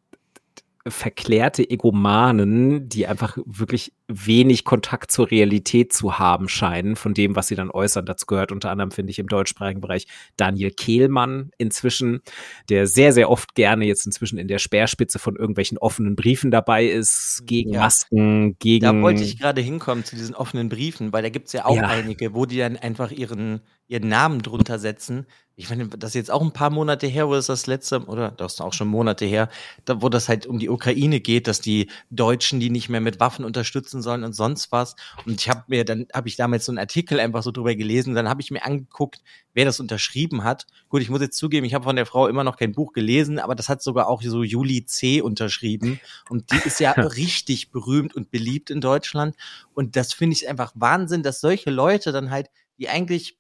verklärte 0.86 1.68
Egomanen, 1.68 2.88
die 2.88 3.06
einfach 3.06 3.38
wirklich 3.46 3.92
wenig 4.08 4.64
Kontakt 4.64 5.10
zur 5.10 5.30
Realität 5.30 5.92
zu 5.92 6.18
haben 6.18 6.48
scheinen, 6.48 6.94
von 6.94 7.14
dem, 7.14 7.36
was 7.36 7.48
sie 7.48 7.54
dann 7.54 7.70
äußern. 7.70 8.04
Dazu 8.04 8.26
gehört 8.26 8.52
unter 8.52 8.70
anderem, 8.70 8.90
finde 8.90 9.10
ich, 9.10 9.18
im 9.18 9.28
deutschsprachigen 9.28 9.80
Bereich 9.80 10.06
Daniel 10.36 10.70
Kehlmann 10.70 11.50
inzwischen, 11.56 12.20
der 12.68 12.86
sehr, 12.86 13.12
sehr 13.12 13.30
oft 13.30 13.54
gerne 13.54 13.86
jetzt 13.86 14.04
inzwischen 14.04 14.36
in 14.38 14.48
der 14.48 14.58
Speerspitze 14.58 15.18
von 15.18 15.36
irgendwelchen 15.36 15.78
offenen 15.78 16.16
Briefen 16.16 16.50
dabei 16.50 16.84
ist, 16.86 17.42
gegen 17.46 17.72
Ja. 17.72 17.80
Masken, 17.80 18.56
gegen. 18.58 18.84
Da 18.84 19.00
wollte 19.00 19.22
ich 19.22 19.38
gerade 19.38 19.62
hinkommen 19.62 20.04
zu 20.04 20.16
diesen 20.16 20.34
offenen 20.34 20.68
Briefen, 20.68 21.12
weil 21.12 21.22
da 21.22 21.30
gibt's 21.30 21.52
ja 21.52 21.64
auch 21.64 21.76
Ja. 21.76 21.88
einige, 21.88 22.34
wo 22.34 22.44
die 22.44 22.58
dann 22.58 22.76
einfach 22.76 23.10
ihren, 23.10 23.60
ihren 23.88 24.08
Namen 24.08 24.42
drunter 24.42 24.78
setzen. 24.78 25.26
Ich 25.56 25.70
meine, 25.70 25.86
das 25.86 26.10
ist 26.10 26.14
jetzt 26.14 26.30
auch 26.32 26.42
ein 26.42 26.52
paar 26.52 26.70
Monate 26.70 27.06
her, 27.06 27.28
wo 27.28 27.34
das 27.34 27.46
das 27.46 27.68
letzte, 27.68 28.04
oder 28.06 28.32
das 28.32 28.54
ist 28.54 28.60
auch 28.60 28.72
schon 28.72 28.88
Monate 28.88 29.24
her, 29.24 29.48
da, 29.84 30.02
wo 30.02 30.08
das 30.08 30.28
halt 30.28 30.46
um 30.46 30.58
die 30.58 30.68
Ukraine 30.68 31.20
geht, 31.20 31.46
dass 31.46 31.60
die 31.60 31.88
Deutschen 32.10 32.58
die 32.58 32.70
nicht 32.70 32.88
mehr 32.88 33.00
mit 33.00 33.20
Waffen 33.20 33.44
unterstützen 33.44 33.93
sollen 34.02 34.24
und 34.24 34.34
sonst 34.34 34.72
was. 34.72 34.96
Und 35.26 35.40
ich 35.40 35.48
habe 35.48 35.64
mir, 35.68 35.84
dann 35.84 36.06
habe 36.12 36.28
ich 36.28 36.36
damals 36.36 36.64
so 36.64 36.72
einen 36.72 36.78
Artikel 36.78 37.20
einfach 37.20 37.42
so 37.42 37.50
drüber 37.50 37.74
gelesen, 37.74 38.14
dann 38.14 38.28
habe 38.28 38.40
ich 38.40 38.50
mir 38.50 38.64
angeguckt, 38.64 39.22
wer 39.54 39.64
das 39.64 39.80
unterschrieben 39.80 40.44
hat. 40.44 40.66
Gut, 40.88 41.02
ich 41.02 41.10
muss 41.10 41.20
jetzt 41.20 41.38
zugeben, 41.38 41.64
ich 41.64 41.74
habe 41.74 41.84
von 41.84 41.96
der 41.96 42.06
Frau 42.06 42.26
immer 42.28 42.44
noch 42.44 42.56
kein 42.56 42.72
Buch 42.72 42.92
gelesen, 42.92 43.38
aber 43.38 43.54
das 43.54 43.68
hat 43.68 43.82
sogar 43.82 44.08
auch 44.08 44.22
so 44.22 44.42
Juli 44.42 44.84
C. 44.84 45.20
unterschrieben. 45.20 46.00
Und 46.28 46.52
die 46.52 46.66
ist 46.66 46.80
ja 46.80 46.90
richtig 46.96 47.70
berühmt 47.70 48.14
und 48.14 48.30
beliebt 48.30 48.70
in 48.70 48.80
Deutschland. 48.80 49.36
Und 49.72 49.96
das 49.96 50.12
finde 50.12 50.36
ich 50.36 50.48
einfach 50.48 50.72
Wahnsinn, 50.74 51.22
dass 51.22 51.40
solche 51.40 51.70
Leute 51.70 52.12
dann 52.12 52.30
halt, 52.30 52.50
die 52.78 52.88
eigentlich, 52.88 53.38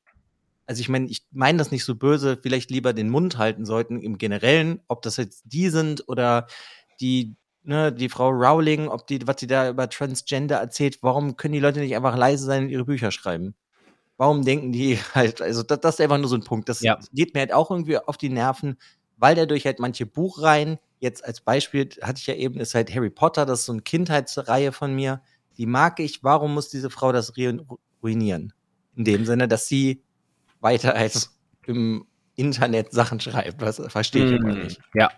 also 0.66 0.80
ich 0.80 0.88
meine, 0.88 1.06
ich 1.06 1.26
meine 1.32 1.58
das 1.58 1.70
nicht 1.70 1.84
so 1.84 1.94
böse, 1.94 2.38
vielleicht 2.40 2.70
lieber 2.70 2.92
den 2.92 3.10
Mund 3.10 3.38
halten 3.38 3.64
sollten 3.64 4.00
im 4.00 4.18
Generellen, 4.18 4.80
ob 4.88 5.02
das 5.02 5.16
jetzt 5.16 5.42
die 5.44 5.68
sind 5.68 6.08
oder 6.08 6.46
die, 7.00 7.36
ne, 7.64 7.92
die 7.92 8.08
Frau 8.08 8.28
Rowling, 8.30 8.88
ob 8.88 9.06
die, 9.06 9.26
was 9.26 9.40
sie 9.40 9.46
da 9.46 9.68
über 9.70 9.88
Transgender 9.88 10.56
erzählt, 10.58 10.98
warum 11.02 11.36
können 11.36 11.54
die 11.54 11.60
Leute 11.60 11.80
nicht 11.80 11.96
einfach 11.96 12.16
leise 12.16 12.44
sein 12.44 12.64
und 12.64 12.68
ihre 12.70 12.84
Bücher 12.84 13.10
schreiben? 13.10 13.54
Warum 14.16 14.44
denken 14.44 14.72
die 14.72 14.96
halt, 15.14 15.42
also 15.42 15.62
das, 15.62 15.80
das 15.80 15.94
ist 15.96 16.00
einfach 16.00 16.18
nur 16.18 16.28
so 16.28 16.36
ein 16.36 16.44
Punkt. 16.44 16.68
Das 16.68 16.82
Ja. 16.82 16.98
geht 17.12 17.34
mir 17.34 17.40
halt 17.40 17.52
auch 17.52 17.70
irgendwie 17.70 17.98
auf 17.98 18.16
die 18.16 18.30
Nerven, 18.30 18.78
weil 19.16 19.34
dadurch 19.34 19.66
halt 19.66 19.78
manche 19.80 20.06
Buchreihen, 20.06 20.78
jetzt 21.00 21.24
als 21.24 21.40
Beispiel 21.40 21.88
hatte 22.02 22.20
ich 22.20 22.26
ja 22.26 22.34
eben, 22.34 22.60
ist 22.60 22.74
halt 22.74 22.94
Harry 22.94 23.10
Potter, 23.10 23.46
das 23.46 23.60
ist 23.60 23.66
so 23.66 23.72
eine 23.72 23.82
Kindheitsreihe 23.82 24.72
von 24.72 24.94
mir, 24.94 25.22
die 25.58 25.66
mag 25.66 26.00
ich, 26.00 26.24
warum 26.24 26.54
muss 26.54 26.68
diese 26.68 26.90
Frau 26.90 27.12
das 27.12 27.34
ru- 27.36 27.78
ruinieren? 28.02 28.52
In 28.96 29.04
dem 29.04 29.24
Sinne, 29.24 29.48
dass 29.48 29.68
sie 29.68 30.04
weiter 30.60 30.94
als 30.94 31.38
im 31.66 32.06
Internet 32.36 32.92
Sachen 32.92 33.20
schreibt, 33.20 33.60
was 33.60 33.80
verstehe 33.88 34.24
ich 34.24 34.34
aber 34.34 34.54
Mm, 34.54 34.58
nicht. 34.64 34.80
Ja. 34.94 35.10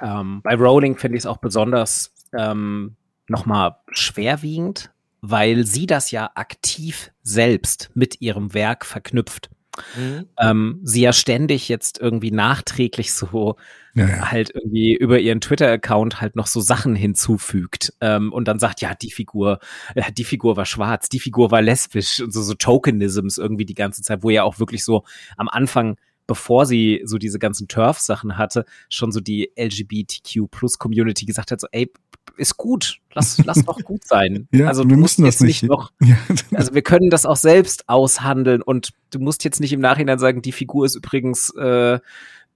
Ähm, 0.00 0.40
bei 0.42 0.54
Rowling 0.54 0.96
finde 0.96 1.16
ich 1.16 1.22
es 1.22 1.26
auch 1.26 1.38
besonders 1.38 2.14
ähm, 2.36 2.96
nochmal 3.28 3.76
schwerwiegend, 3.90 4.90
weil 5.20 5.64
sie 5.64 5.86
das 5.86 6.10
ja 6.10 6.30
aktiv 6.34 7.10
selbst 7.22 7.90
mit 7.94 8.20
ihrem 8.20 8.54
Werk 8.54 8.84
verknüpft. 8.84 9.50
Mhm. 9.96 10.26
Ähm, 10.38 10.80
sie 10.82 11.02
ja 11.02 11.12
ständig 11.12 11.68
jetzt 11.68 12.00
irgendwie 12.00 12.30
nachträglich 12.30 13.12
so 13.12 13.56
Ja, 13.94 14.08
ja. 14.08 14.30
halt 14.30 14.50
irgendwie 14.54 14.94
über 14.94 15.18
ihren 15.18 15.40
Twitter-Account 15.40 16.20
halt 16.20 16.36
noch 16.36 16.46
so 16.46 16.60
Sachen 16.60 16.94
hinzufügt 16.94 17.92
ähm, 18.00 18.32
und 18.32 18.46
dann 18.48 18.58
sagt, 18.58 18.80
ja, 18.80 18.94
die 18.94 19.10
Figur, 19.10 19.58
äh, 19.94 20.12
die 20.12 20.24
Figur 20.24 20.56
war 20.56 20.66
schwarz, 20.66 21.08
die 21.08 21.20
Figur 21.20 21.50
war 21.50 21.62
lesbisch 21.62 22.20
und 22.20 22.32
so, 22.32 22.42
so 22.42 22.54
Tokenisms 22.54 23.38
irgendwie 23.38 23.64
die 23.64 23.74
ganze 23.74 24.02
Zeit, 24.02 24.22
wo 24.22 24.30
ja 24.30 24.42
auch 24.44 24.58
wirklich 24.58 24.84
so 24.84 25.04
am 25.36 25.48
Anfang, 25.48 25.96
bevor 26.26 26.66
sie 26.66 27.02
so 27.04 27.18
diese 27.18 27.38
ganzen 27.38 27.68
Turf-Sachen 27.68 28.36
hatte, 28.38 28.64
schon 28.88 29.12
so 29.12 29.20
die 29.20 29.52
LGBTQ-Plus-Community 29.56 31.24
gesagt 31.24 31.50
hat, 31.50 31.60
so, 31.60 31.68
ey, 31.70 31.90
ist 32.36 32.56
gut, 32.56 32.98
lass, 33.14 33.42
lass 33.44 33.64
doch 33.64 33.80
gut 33.82 34.06
sein. 34.06 34.48
Ja, 34.52 34.68
also 34.68 34.88
wir 34.88 34.96
müssen 34.96 35.24
das 35.24 35.40
jetzt 35.40 35.42
nicht. 35.42 35.62
noch 35.62 35.92
also 36.54 36.74
wir 36.74 36.82
können 36.82 37.10
das 37.10 37.26
auch 37.26 37.36
selbst 37.36 37.88
aushandeln 37.88 38.62
und 38.62 38.90
du 39.10 39.18
musst 39.18 39.44
jetzt 39.44 39.60
nicht 39.60 39.72
im 39.72 39.80
Nachhinein 39.80 40.18
sagen, 40.18 40.42
die 40.42 40.52
Figur 40.52 40.86
ist 40.86 40.94
übrigens 40.94 41.50
äh, 41.56 41.98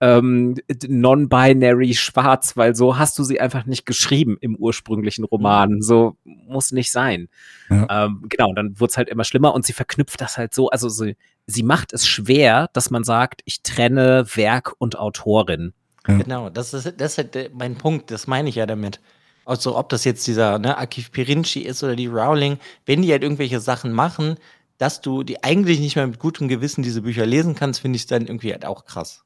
ähm, 0.01 0.55
non-binary 0.87 1.95
schwarz, 1.95 2.57
weil 2.57 2.75
so 2.75 2.99
hast 2.99 3.19
du 3.19 3.23
sie 3.23 3.41
einfach 3.41 3.67
nicht 3.67 3.85
geschrieben 3.85 4.39
im 4.41 4.57
ursprünglichen 4.57 5.25
Roman. 5.25 5.83
So 5.83 6.17
muss 6.25 6.73
nicht 6.73 6.91
sein. 6.91 7.29
Ja. 7.69 8.07
Ähm, 8.07 8.25
genau, 8.29 8.49
und 8.49 8.57
dann 8.57 8.81
wird's 8.81 8.97
halt 8.97 9.11
immer 9.11 9.25
schlimmer 9.25 9.55
und 9.55 9.67
sie 9.67 9.75
verknüpft 9.75 10.21
das 10.21 10.39
halt 10.39 10.55
so, 10.55 10.71
also 10.71 10.89
sie, 10.89 11.17
sie 11.51 11.63
macht 11.63 11.93
es 11.93 12.07
schwer, 12.07 12.69
dass 12.73 12.91
man 12.91 13.05
sagt, 13.05 13.43
ich 13.45 13.63
trenne 13.63 14.27
Werk 14.35 14.75
und 14.79 14.99
Autorin. 14.99 15.73
Genau, 16.05 16.51
das 16.51 16.75
ist, 16.75 16.95
das 16.97 17.13
ist 17.13 17.19
halt 17.19 17.55
mein 17.55 17.77
Punkt, 17.77 18.11
das 18.11 18.27
meine 18.27 18.49
ich 18.49 18.57
ja 18.57 18.67
damit. 18.67 19.01
Also 19.45 19.77
ob 19.77 19.89
das 19.91 20.05
jetzt 20.05 20.27
dieser 20.27 20.59
ne, 20.59 20.77
Akif 20.79 21.13
Pirinci 21.13 21.61
ist 21.61 21.83
oder 21.83 21.95
die 21.95 22.07
Rowling, 22.07 22.59
wenn 22.87 23.03
die 23.03 23.11
halt 23.13 23.23
irgendwelche 23.23 23.61
Sachen 23.61 23.93
machen, 23.93 24.37
dass 24.79 25.03
du 25.03 25.23
die 25.23 25.45
eigentlich 25.45 25.79
nicht 25.79 25.97
mehr 25.97 26.07
mit 26.07 26.19
gutem 26.19 26.49
Gewissen 26.49 26.83
diese 26.83 27.03
Bücher 27.03 27.27
lesen 27.27 27.55
kannst, 27.55 27.81
finde 27.81 27.97
ich 27.97 28.07
dann 28.07 28.27
irgendwie 28.27 28.53
halt 28.53 28.65
auch 28.65 28.87
krass. 28.87 29.25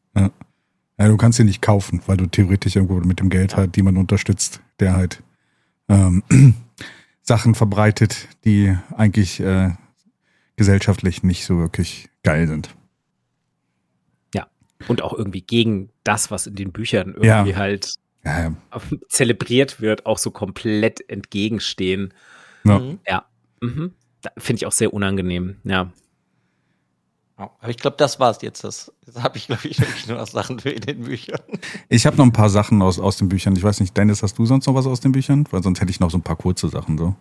Ja, 0.98 1.08
du 1.08 1.16
kannst 1.16 1.38
sie 1.38 1.44
nicht 1.44 1.60
kaufen, 1.60 2.02
weil 2.06 2.16
du 2.16 2.26
theoretisch 2.26 2.76
irgendwo 2.76 2.94
mit 3.00 3.20
dem 3.20 3.28
Geld 3.28 3.56
halt 3.56 3.76
jemanden 3.76 4.00
unterstützt, 4.00 4.60
der 4.78 4.94
halt 4.94 5.22
ähm, 5.88 6.22
Sachen 7.22 7.54
verbreitet, 7.54 8.28
die 8.44 8.76
eigentlich 8.96 9.40
äh, 9.40 9.70
gesellschaftlich 10.56 11.22
nicht 11.22 11.44
so 11.46 11.58
wirklich 11.58 12.08
geil 12.24 12.48
sind. 12.48 12.74
Ja. 14.34 14.48
Und 14.88 15.02
auch 15.02 15.12
irgendwie 15.12 15.42
gegen 15.42 15.90
das, 16.02 16.30
was 16.32 16.46
in 16.48 16.56
den 16.56 16.72
Büchern 16.72 17.10
irgendwie 17.10 17.50
Ja. 17.50 17.56
halt 17.56 17.94
Ja, 18.24 18.40
ja. 18.42 18.54
zelebriert 19.08 19.80
wird, 19.80 20.06
auch 20.06 20.18
so 20.18 20.30
komplett 20.32 21.08
entgegenstehen. 21.08 22.12
Ja. 22.64 22.78
Mhm. 22.80 22.98
Ja. 23.06 23.24
Mhm. 23.60 23.92
Da 24.22 24.30
Finde 24.38 24.58
ich 24.60 24.66
auch 24.66 24.72
sehr 24.72 24.92
unangenehm. 24.92 25.56
Ja. 25.64 25.92
Aber 27.36 27.68
ich 27.68 27.78
glaube, 27.78 27.96
das 27.98 28.20
war's 28.20 28.42
jetzt. 28.42 28.62
Das, 28.62 28.92
das 29.04 29.20
habe 29.22 29.36
ich, 29.38 29.48
glaube 29.48 29.66
ich, 29.66 29.78
wirklich 29.80 30.06
nur 30.06 30.18
noch 30.18 30.26
Sachen 30.28 30.60
für 30.60 30.70
in 30.70 30.80
den 30.82 31.02
Büchern. 31.02 31.40
Ich 31.88 32.06
habe 32.06 32.16
noch 32.16 32.24
ein 32.24 32.32
paar 32.32 32.48
Sachen 32.48 32.80
aus, 32.80 33.00
aus 33.00 33.16
den 33.16 33.28
Büchern. 33.28 33.56
Ich 33.56 33.62
weiß 33.62 33.80
nicht, 33.80 33.96
Dennis, 33.96 34.22
hast 34.22 34.38
du 34.38 34.46
sonst 34.46 34.66
noch 34.66 34.74
was 34.76 34.86
aus 34.86 35.00
den 35.00 35.10
Büchern? 35.12 35.44
Weil 35.50 35.62
sonst 35.62 35.80
hätte 35.80 35.90
ich 35.90 35.98
noch 35.98 36.10
so 36.12 36.18
ein 36.18 36.22
paar 36.22 36.36
kurze 36.36 36.68
Sachen 36.68 36.96
so. 36.96 37.16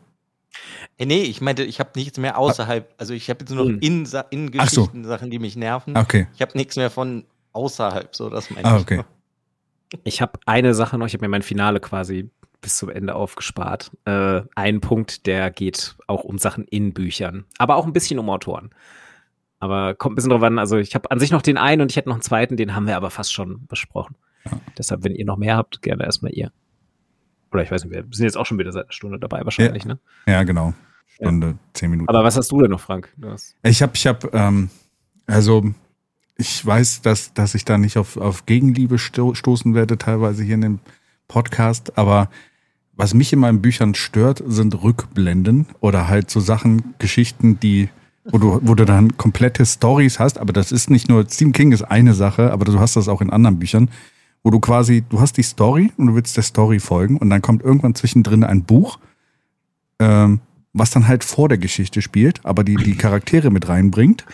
Äh, 0.98 1.06
nee, 1.06 1.22
ich 1.24 1.42
meinte, 1.42 1.64
ich 1.64 1.80
habe 1.80 1.92
nichts 1.96 2.18
mehr 2.18 2.38
außerhalb. 2.38 2.94
Also 2.98 3.14
ich 3.14 3.30
habe 3.30 3.40
jetzt 3.42 3.50
nur 3.54 3.66
noch 3.66 3.72
Mhm. 3.72 3.80
in, 3.80 4.06
in 4.32 4.52
Ach 4.60 4.70
so. 4.70 4.82
Geschichten 4.82 5.04
Sachen, 5.06 5.30
die 5.32 5.40
mich 5.40 5.56
nerven. 5.56 5.98
Okay. 5.98 6.28
Ich 6.36 6.42
habe 6.42 6.52
nichts 6.58 6.76
mehr 6.76 6.90
von 6.90 7.26
außerhalb. 7.54 8.16
So, 8.16 8.30
das 8.30 8.50
meine 8.52 8.66
Ah, 8.66 8.76
ich. 8.78 8.82
okay. 8.84 8.96
nur. 8.98 9.06
Ich 10.04 10.22
habe 10.22 10.40
eine 10.48 10.74
Sache 10.74 10.98
noch, 10.98 11.06
ich 11.06 11.14
habe 11.14 11.24
mir 11.24 11.30
mein 11.30 11.44
Finale 11.44 11.80
quasi 11.80 12.32
bis 12.62 12.78
zum 12.78 12.90
Ende 12.90 13.14
aufgespart. 13.14 13.92
Äh, 14.06 14.42
ein 14.56 14.82
Punkt, 14.82 15.28
der 15.28 15.52
geht 15.52 15.96
auch 16.08 16.24
um 16.24 16.40
Sachen 16.40 16.64
in 16.66 16.94
Büchern, 16.96 17.46
aber 17.60 17.76
auch 17.76 17.86
ein 17.86 17.94
bisschen 17.94 18.18
um 18.18 18.28
Autoren. 18.32 18.72
Aber 19.60 19.94
kommt 19.94 20.14
ein 20.14 20.16
bisschen 20.16 20.32
drauf 20.32 20.42
an, 20.42 20.58
also 20.58 20.78
ich 20.78 20.96
habe 20.96 21.12
an 21.12 21.20
sich 21.20 21.30
noch 21.30 21.44
den 21.44 21.58
einen 21.58 21.84
und 21.84 21.92
ich 21.92 21.96
hätte 21.96 22.10
noch 22.10 22.16
einen 22.16 22.24
zweiten, 22.24 22.58
den 22.58 22.76
haben 22.76 22.88
wir 22.88 22.98
aber 22.98 23.12
fast 23.12 23.32
schon 23.34 23.68
besprochen. 23.68 24.16
Deshalb, 24.80 25.04
wenn 25.04 25.14
ihr 25.14 25.26
noch 25.26 25.38
mehr 25.38 25.56
habt, 25.58 25.84
gerne 25.84 26.04
erstmal 26.06 26.34
ihr. 26.34 26.52
Oder 27.54 27.64
ich 27.64 27.72
weiß 27.72 27.86
nicht, 27.86 27.94
wir 27.94 28.04
sind 28.12 28.26
jetzt 28.26 28.38
auch 28.38 28.46
schon 28.46 28.58
wieder 28.58 28.72
seit 28.72 28.86
einer 28.86 28.92
Stunde 28.92 29.20
dabei 29.20 29.44
wahrscheinlich, 29.46 29.86
ne? 29.86 30.00
Ja, 30.26 30.44
genau. 30.44 30.74
Stunde, 31.08 31.56
zehn 31.74 31.92
Minuten. 31.92 32.10
Aber 32.10 32.24
was 32.24 32.36
hast 32.36 32.52
du 32.52 32.62
denn 32.62 32.72
noch, 32.72 32.80
Frank? 32.80 33.14
Ich 33.62 33.82
habe, 33.82 33.92
ich 33.96 34.08
habe, 34.08 34.30
ähm, 34.34 34.70
also 35.28 35.64
ich 36.36 36.66
weiß, 36.66 37.02
dass, 37.02 37.34
dass 37.34 37.54
ich 37.54 37.66
da 37.66 37.78
nicht 37.78 37.98
auf, 37.98 38.18
auf 38.18 38.46
Gegenliebe 38.48 38.98
sto 38.98 39.36
stoßen 39.36 39.76
werde, 39.76 39.98
teilweise 39.98 40.44
hier 40.44 40.56
in 40.56 40.62
dem 40.62 40.80
Podcast, 41.28 41.98
aber 41.98 42.30
was 42.96 43.14
mich 43.14 43.34
in 43.34 43.40
meinen 43.40 43.62
Büchern 43.62 43.96
stört, 43.96 44.44
sind 44.46 44.82
Rückblenden 44.84 45.68
oder 45.80 46.08
halt 46.08 46.30
so 46.30 46.40
Sachen, 46.40 46.96
Geschichten, 47.00 47.60
die, 47.60 47.90
wo 48.26 48.38
du, 48.38 48.60
wo 48.64 48.76
du 48.76 48.86
dann 48.86 49.18
komplette 49.18 49.66
Stories 49.66 50.20
hast, 50.20 50.40
aber 50.40 50.54
das 50.54 50.72
ist 50.72 50.90
nicht 50.90 51.10
nur, 51.10 51.26
Stephen 51.30 51.54
King 51.54 51.72
ist 51.72 51.84
eine 51.84 52.14
Sache, 52.14 52.52
aber 52.52 52.66
du 52.66 52.80
hast 52.80 52.96
das 52.96 53.08
auch 53.08 53.22
in 53.22 53.30
anderen 53.30 53.60
Büchern, 53.60 53.90
wo 54.44 54.50
du 54.50 54.60
quasi, 54.60 55.04
du 55.08 55.20
hast 55.20 55.38
die 55.38 55.44
Story 55.44 55.92
und 55.98 56.08
du 56.08 56.16
willst 56.16 56.36
der 56.36 56.44
Story 56.44 56.80
folgen 56.80 57.18
und 57.18 57.30
dann 57.30 57.42
kommt 57.42 57.64
irgendwann 57.64 57.96
zwischendrin 57.96 58.44
ein 58.44 58.64
Buch, 58.64 59.00
ähm, 60.00 60.42
was 60.74 60.92
dann 60.92 61.08
halt 61.08 61.24
vor 61.24 61.50
der 61.50 61.58
Geschichte 61.58 62.02
spielt, 62.02 62.46
aber 62.46 62.64
die, 62.64 62.76
die 62.76 62.96
Charaktere 62.96 63.52
mit 63.52 63.70
reinbringt. 63.70 64.26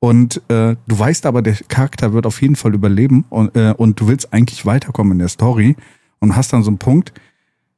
Und 0.00 0.38
äh, 0.48 0.74
du 0.88 0.98
weißt 0.98 1.26
aber, 1.26 1.42
der 1.42 1.54
Charakter 1.68 2.12
wird 2.12 2.26
auf 2.26 2.42
jeden 2.42 2.56
Fall 2.56 2.74
überleben 2.74 3.24
und, 3.30 3.54
äh, 3.56 3.72
und 3.76 4.00
du 4.00 4.08
willst 4.08 4.32
eigentlich 4.32 4.66
weiterkommen 4.66 5.12
in 5.12 5.18
der 5.20 5.28
Story 5.28 5.76
und 6.18 6.34
hast 6.34 6.52
dann 6.52 6.64
so 6.64 6.70
einen 6.70 6.78
Punkt, 6.78 7.12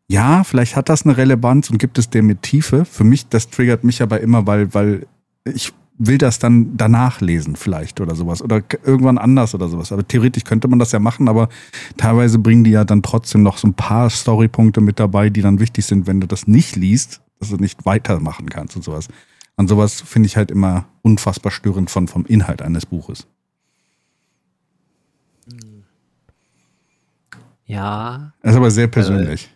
ja, 0.06 0.44
vielleicht 0.44 0.76
hat 0.76 0.88
das 0.88 1.04
eine 1.04 1.16
Relevanz 1.16 1.68
und 1.70 1.78
gibt 1.78 1.98
es 1.98 2.08
der 2.08 2.22
mit 2.22 2.42
Tiefe. 2.42 2.84
Für 2.84 3.04
mich, 3.04 3.28
das 3.28 3.50
triggert 3.50 3.84
mich 3.84 4.00
aber 4.00 4.20
immer, 4.20 4.46
weil, 4.46 4.72
weil 4.72 5.06
ich 5.44 5.72
will 5.96 6.18
das 6.18 6.38
dann 6.38 6.76
danach 6.76 7.20
lesen 7.20 7.56
vielleicht 7.56 8.00
oder 8.00 8.14
sowas 8.14 8.42
oder 8.42 8.62
irgendwann 8.84 9.18
anders 9.18 9.54
oder 9.54 9.68
sowas. 9.68 9.92
Aber 9.92 10.06
theoretisch 10.06 10.44
könnte 10.44 10.66
man 10.68 10.78
das 10.78 10.92
ja 10.92 10.98
machen, 10.98 11.28
aber 11.28 11.48
teilweise 11.96 12.38
bringen 12.38 12.64
die 12.64 12.72
ja 12.72 12.84
dann 12.84 13.02
trotzdem 13.02 13.42
noch 13.42 13.58
so 13.58 13.68
ein 13.68 13.74
paar 13.74 14.10
Storypunkte 14.10 14.80
mit 14.80 14.98
dabei, 14.98 15.30
die 15.30 15.42
dann 15.42 15.60
wichtig 15.60 15.86
sind, 15.86 16.06
wenn 16.06 16.20
du 16.20 16.26
das 16.26 16.46
nicht 16.46 16.76
liest, 16.76 17.20
dass 17.38 17.50
du 17.50 17.56
nicht 17.56 17.86
weitermachen 17.86 18.50
kannst 18.50 18.74
und 18.76 18.82
sowas. 18.82 19.08
An 19.56 19.68
sowas 19.68 20.00
finde 20.00 20.26
ich 20.26 20.36
halt 20.36 20.50
immer 20.50 20.86
unfassbar 21.02 21.52
störend 21.52 21.90
von, 21.90 22.08
vom 22.08 22.26
Inhalt 22.26 22.60
eines 22.60 22.86
Buches. 22.86 23.26
ja, 27.66 28.32
Das 28.42 28.52
ist 28.52 28.56
aber 28.56 28.70
sehr 28.70 28.88
persönlich. 28.88 29.53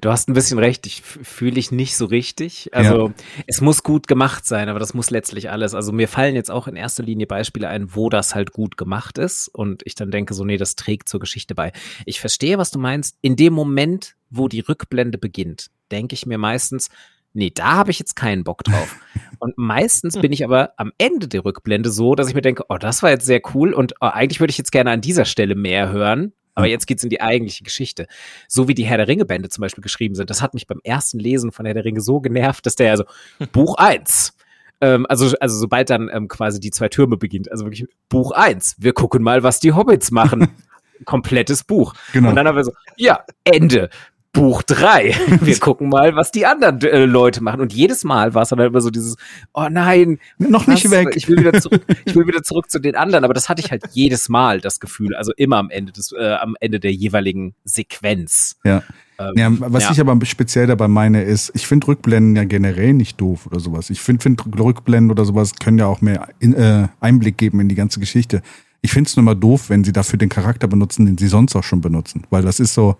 Du 0.00 0.10
hast 0.10 0.28
ein 0.28 0.34
bisschen 0.34 0.58
recht, 0.58 0.86
ich 0.86 1.02
fühle 1.02 1.58
ich 1.58 1.70
nicht 1.70 1.96
so 1.96 2.06
richtig. 2.06 2.70
Also 2.72 3.12
es 3.46 3.60
muss 3.60 3.82
gut 3.82 4.08
gemacht 4.08 4.44
sein, 4.44 4.68
aber 4.68 4.80
das 4.80 4.94
muss 4.94 5.10
letztlich 5.10 5.50
alles. 5.50 5.74
Also 5.74 5.92
mir 5.92 6.08
fallen 6.08 6.34
jetzt 6.34 6.50
auch 6.50 6.66
in 6.66 6.74
erster 6.76 7.04
Linie 7.04 7.26
Beispiele 7.26 7.68
ein, 7.68 7.94
wo 7.94 8.08
das 8.08 8.34
halt 8.34 8.52
gut 8.52 8.76
gemacht 8.76 9.16
ist 9.18 9.48
und 9.48 9.82
ich 9.84 9.94
dann 9.94 10.10
denke 10.10 10.34
so, 10.34 10.44
nee, 10.44 10.56
das 10.56 10.74
trägt 10.74 11.08
zur 11.08 11.20
Geschichte 11.20 11.54
bei. 11.54 11.72
Ich 12.04 12.20
verstehe, 12.20 12.58
was 12.58 12.70
du 12.70 12.78
meinst. 12.78 13.16
In 13.22 13.36
dem 13.36 13.52
Moment, 13.52 14.16
wo 14.28 14.48
die 14.48 14.60
Rückblende 14.60 15.18
beginnt, 15.18 15.70
denke 15.92 16.14
ich 16.14 16.26
mir 16.26 16.38
meistens, 16.38 16.88
nee, 17.32 17.50
da 17.54 17.76
habe 17.76 17.92
ich 17.92 18.00
jetzt 18.00 18.16
keinen 18.16 18.42
Bock 18.42 18.64
drauf. 18.64 18.96
Und 19.38 19.56
meistens 19.56 20.18
bin 20.18 20.32
ich 20.32 20.44
aber 20.44 20.72
am 20.78 20.92
Ende 20.98 21.28
der 21.28 21.44
Rückblende 21.44 21.90
so, 21.90 22.14
dass 22.14 22.28
ich 22.28 22.34
mir 22.34 22.42
denke, 22.42 22.64
oh, 22.68 22.78
das 22.78 23.02
war 23.02 23.10
jetzt 23.10 23.26
sehr 23.26 23.42
cool 23.54 23.74
und 23.74 23.92
oh, 24.00 24.06
eigentlich 24.06 24.40
würde 24.40 24.50
ich 24.50 24.56
jetzt 24.56 24.72
gerne 24.72 24.90
an 24.90 25.02
dieser 25.02 25.26
Stelle 25.26 25.54
mehr 25.54 25.92
hören. 25.92 26.32
Aber 26.56 26.66
jetzt 26.66 26.86
geht's 26.86 27.04
in 27.04 27.10
die 27.10 27.20
eigentliche 27.20 27.62
Geschichte. 27.62 28.06
So 28.48 28.66
wie 28.66 28.74
die 28.74 28.84
Herr 28.84 28.96
der 28.96 29.08
Ringe-Bände 29.08 29.50
zum 29.50 29.60
Beispiel 29.60 29.82
geschrieben 29.82 30.14
sind. 30.14 30.30
Das 30.30 30.40
hat 30.42 30.54
mich 30.54 30.66
beim 30.66 30.80
ersten 30.82 31.18
Lesen 31.18 31.52
von 31.52 31.66
Herr 31.66 31.74
der 31.74 31.84
Ringe 31.84 32.00
so 32.00 32.20
genervt, 32.20 32.64
dass 32.64 32.76
der 32.76 32.90
also 32.90 33.04
Buch 33.52 33.76
eins. 33.76 34.34
Ähm, 34.80 35.06
also, 35.08 35.36
also 35.38 35.56
sobald 35.58 35.90
dann 35.90 36.10
ähm, 36.12 36.28
quasi 36.28 36.58
die 36.58 36.70
zwei 36.70 36.88
Türme 36.88 37.18
beginnt, 37.18 37.52
also 37.52 37.66
wirklich 37.66 37.86
Buch 38.08 38.32
eins. 38.32 38.74
Wir 38.78 38.94
gucken 38.94 39.22
mal, 39.22 39.42
was 39.42 39.60
die 39.60 39.72
Hobbits 39.72 40.10
machen. 40.10 40.48
Komplettes 41.04 41.62
Buch. 41.62 41.92
Genau. 42.14 42.30
Und 42.30 42.36
dann 42.36 42.48
haben 42.48 42.56
wir 42.56 42.64
so, 42.64 42.72
ja, 42.96 43.22
Ende. 43.44 43.90
Buch 44.36 44.62
drei. 44.62 45.14
Wir 45.40 45.58
gucken 45.58 45.88
mal, 45.88 46.14
was 46.14 46.30
die 46.30 46.44
anderen 46.46 46.80
äh, 46.82 47.06
Leute 47.06 47.42
machen. 47.42 47.60
Und 47.60 47.72
jedes 47.72 48.04
Mal 48.04 48.34
war 48.34 48.42
es 48.42 48.50
dann 48.50 48.58
halt 48.58 48.70
immer 48.70 48.82
so 48.82 48.90
dieses, 48.90 49.16
oh 49.54 49.68
nein, 49.70 50.18
Noch 50.38 50.66
nicht 50.66 50.84
was? 50.84 50.92
weg. 50.92 51.16
Ich 51.16 51.28
will 51.28 51.38
wieder 51.38 51.58
zurück, 51.58 51.82
ich 52.04 52.14
will 52.14 52.26
wieder 52.26 52.42
zurück 52.42 52.70
zu 52.70 52.78
den 52.78 52.96
anderen. 52.96 53.24
Aber 53.24 53.34
das 53.34 53.48
hatte 53.48 53.62
ich 53.62 53.70
halt 53.70 53.84
jedes 53.92 54.28
Mal 54.28 54.60
das 54.60 54.78
Gefühl. 54.78 55.16
Also 55.16 55.32
immer 55.36 55.56
am 55.56 55.70
Ende 55.70 55.92
des, 55.92 56.12
äh, 56.12 56.34
am 56.34 56.54
Ende 56.60 56.80
der 56.80 56.92
jeweiligen 56.92 57.54
Sequenz. 57.64 58.56
Ja. 58.64 58.82
Ähm, 59.18 59.32
Ja, 59.36 59.50
was 59.72 59.84
ja. 59.84 59.92
ich 59.92 60.00
aber 60.00 60.18
speziell 60.26 60.66
dabei 60.66 60.88
meine, 60.88 61.22
ist, 61.22 61.50
ich 61.54 61.66
finde 61.66 61.88
Rückblenden 61.88 62.36
ja 62.36 62.44
generell 62.44 62.92
nicht 62.92 63.20
doof 63.20 63.46
oder 63.46 63.58
sowas. 63.58 63.88
Ich 63.90 64.00
finde 64.00 64.22
find 64.22 64.42
Rückblenden 64.58 65.10
oder 65.10 65.24
sowas 65.24 65.54
können 65.54 65.78
ja 65.78 65.86
auch 65.86 66.02
mehr 66.02 66.28
in, 66.38 66.52
äh, 66.52 66.88
Einblick 67.00 67.38
geben 67.38 67.60
in 67.60 67.68
die 67.68 67.74
ganze 67.74 68.00
Geschichte. 68.00 68.42
Ich 68.82 68.92
finde 68.92 69.08
es 69.08 69.16
nur 69.16 69.24
mal 69.24 69.34
doof, 69.34 69.70
wenn 69.70 69.82
sie 69.82 69.92
dafür 69.92 70.18
den 70.18 70.28
Charakter 70.28 70.68
benutzen, 70.68 71.06
den 71.06 71.18
sie 71.18 71.28
sonst 71.28 71.56
auch 71.56 71.64
schon 71.64 71.80
benutzen. 71.80 72.24
Weil 72.30 72.42
das 72.42 72.60
ist 72.60 72.74
so, 72.74 72.96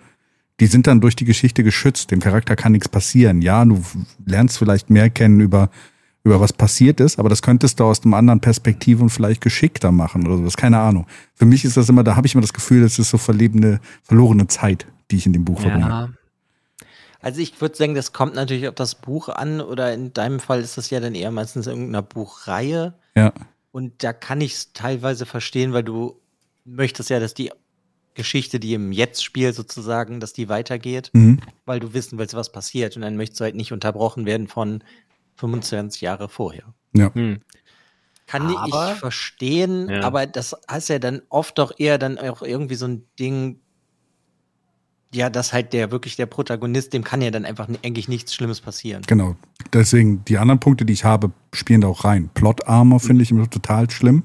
die 0.61 0.67
sind 0.67 0.87
dann 0.87 1.01
durch 1.01 1.17
die 1.17 1.25
Geschichte 1.25 1.63
geschützt. 1.63 2.11
Dem 2.11 2.21
Charakter 2.21 2.57
kann 2.57 2.73
nichts 2.73 2.89
passieren. 2.89 3.43
Ja, 3.43 3.65
du 3.65 3.83
lernst 4.25 4.59
vielleicht 4.59 4.89
mehr 4.89 5.11
kennen 5.11 5.41
über, 5.41 5.71
über 6.25 6.41
was 6.41 6.53
passiert 6.53 7.01
ist, 7.01 7.19
aber 7.19 7.29
das 7.29 7.43
könntest 7.43 7.79
du 7.79 7.85
aus 7.85 8.03
einem 8.03 8.15
anderen 8.15 8.41
Perspektive 8.41 9.03
und 9.03 9.11
vielleicht 9.11 9.43
geschickter 9.43 9.93
machen 9.93 10.27
oder 10.27 10.39
sowas. 10.39 10.57
Keine 10.57 10.79
Ahnung. 10.79 11.07
Für 11.35 11.45
mich 11.45 11.65
ist 11.65 11.77
das 11.77 11.89
immer, 11.89 12.05
da 12.05 12.17
habe 12.17 12.27
ich 12.27 12.35
immer 12.35 12.43
das 12.43 12.55
Gefühl, 12.55 12.83
das 12.83 12.99
ist 12.99 13.11
so 13.11 13.19
verlebende, 13.19 13.81
verlorene 14.03 14.47
Zeit, 14.47 14.87
die 15.11 15.17
ich 15.17 15.27
in 15.27 15.35
dem 15.35 15.45
Buch 15.45 15.61
verbringe. 15.61 15.89
Ja, 15.89 16.09
Also 17.21 17.41
ich 17.41 17.61
würde 17.61 17.77
sagen, 17.77 17.95
das 17.95 18.15
kommt 18.15 18.35
natürlich 18.35 18.67
auf 18.67 18.75
das 18.75 18.95
Buch 18.95 19.29
an 19.29 19.61
oder 19.61 19.93
in 19.93 20.15
deinem 20.15 20.41
Fall 20.41 20.61
ist 20.61 20.79
das 20.79 20.89
ja 20.89 21.01
dann 21.01 21.15
eher 21.15 21.31
meistens 21.31 21.67
irgendeiner 21.67 22.03
Buchreihe. 22.03 22.95
Ja. 23.15 23.33
Und 23.73 24.03
da 24.03 24.15
kann 24.15 24.41
ich 24.41 24.55
es 24.55 24.73
teilweise 24.73 25.27
verstehen, 25.27 25.75
weil 25.75 25.85
du 25.85 26.19
möchtest 26.65 27.11
ja, 27.11 27.21
dass 27.21 27.35
die 27.35 27.53
Geschichte, 28.17 28.59
die 28.59 28.75
im 28.75 28.91
Jetzt 28.91 29.23
spielt 29.23 29.55
sozusagen, 29.55 30.19
dass 30.19 30.33
die 30.33 30.49
weitergeht, 30.49 31.11
Mhm. 31.13 31.39
weil 31.65 31.79
du 31.79 31.95
wissen 31.95 32.19
willst, 32.19 32.35
was 32.35 32.51
passiert. 32.51 32.97
Und 32.97 33.03
dann 33.03 33.17
möchtest 33.17 33.41
du 33.41 33.45
halt 33.45 33.55
nicht 33.55 33.73
unterbrochen 33.73 34.27
werden 34.27 34.49
von 34.49 34.83
25 35.37 36.01
Jahre 36.01 36.29
vorher. 36.29 36.75
Ja. 36.95 37.15
hm. 37.15 37.39
Kann 38.27 38.57
Aber- 38.57 38.93
ich 38.93 38.99
verstehen, 38.99 39.89
Ja. 39.89 40.01
aber 40.03 40.27
das 40.27 40.57
heißt 40.69 40.89
ja 40.89 40.99
dann 40.99 41.23
oft 41.29 41.59
doch 41.59 41.73
eher 41.79 41.97
dann 41.99 42.19
auch 42.19 42.43
irgendwie 42.43 42.75
so 42.75 42.87
ein 42.87 43.05
Ding, 43.21 43.61
ja, 45.15 45.31
dass 45.31 45.53
halt 45.53 45.73
der 45.73 45.93
wirklich 45.93 46.17
der 46.17 46.27
Protagonist, 46.27 46.93
dem 46.93 47.05
kann 47.05 47.23
ja 47.23 47.31
dann 47.31 47.45
einfach 47.45 47.69
eigentlich 47.85 48.09
nichts 48.09 48.35
Schlimmes 48.35 48.61
passieren. 48.61 49.03
Genau. 49.07 49.37
Deswegen, 49.73 50.25
die 50.25 50.39
anderen 50.39 50.59
Punkte, 50.59 50.85
die 50.85 50.93
ich 50.93 51.05
habe, 51.05 51.31
spielen 51.55 51.83
da 51.83 51.89
auch 51.89 52.05
rein. 52.05 52.29
Plot 52.35 52.67
Armor 52.67 52.99
finde 52.99 53.23
ich 53.23 53.31
immer 53.31 53.49
total 53.49 53.89
schlimm. 53.91 54.25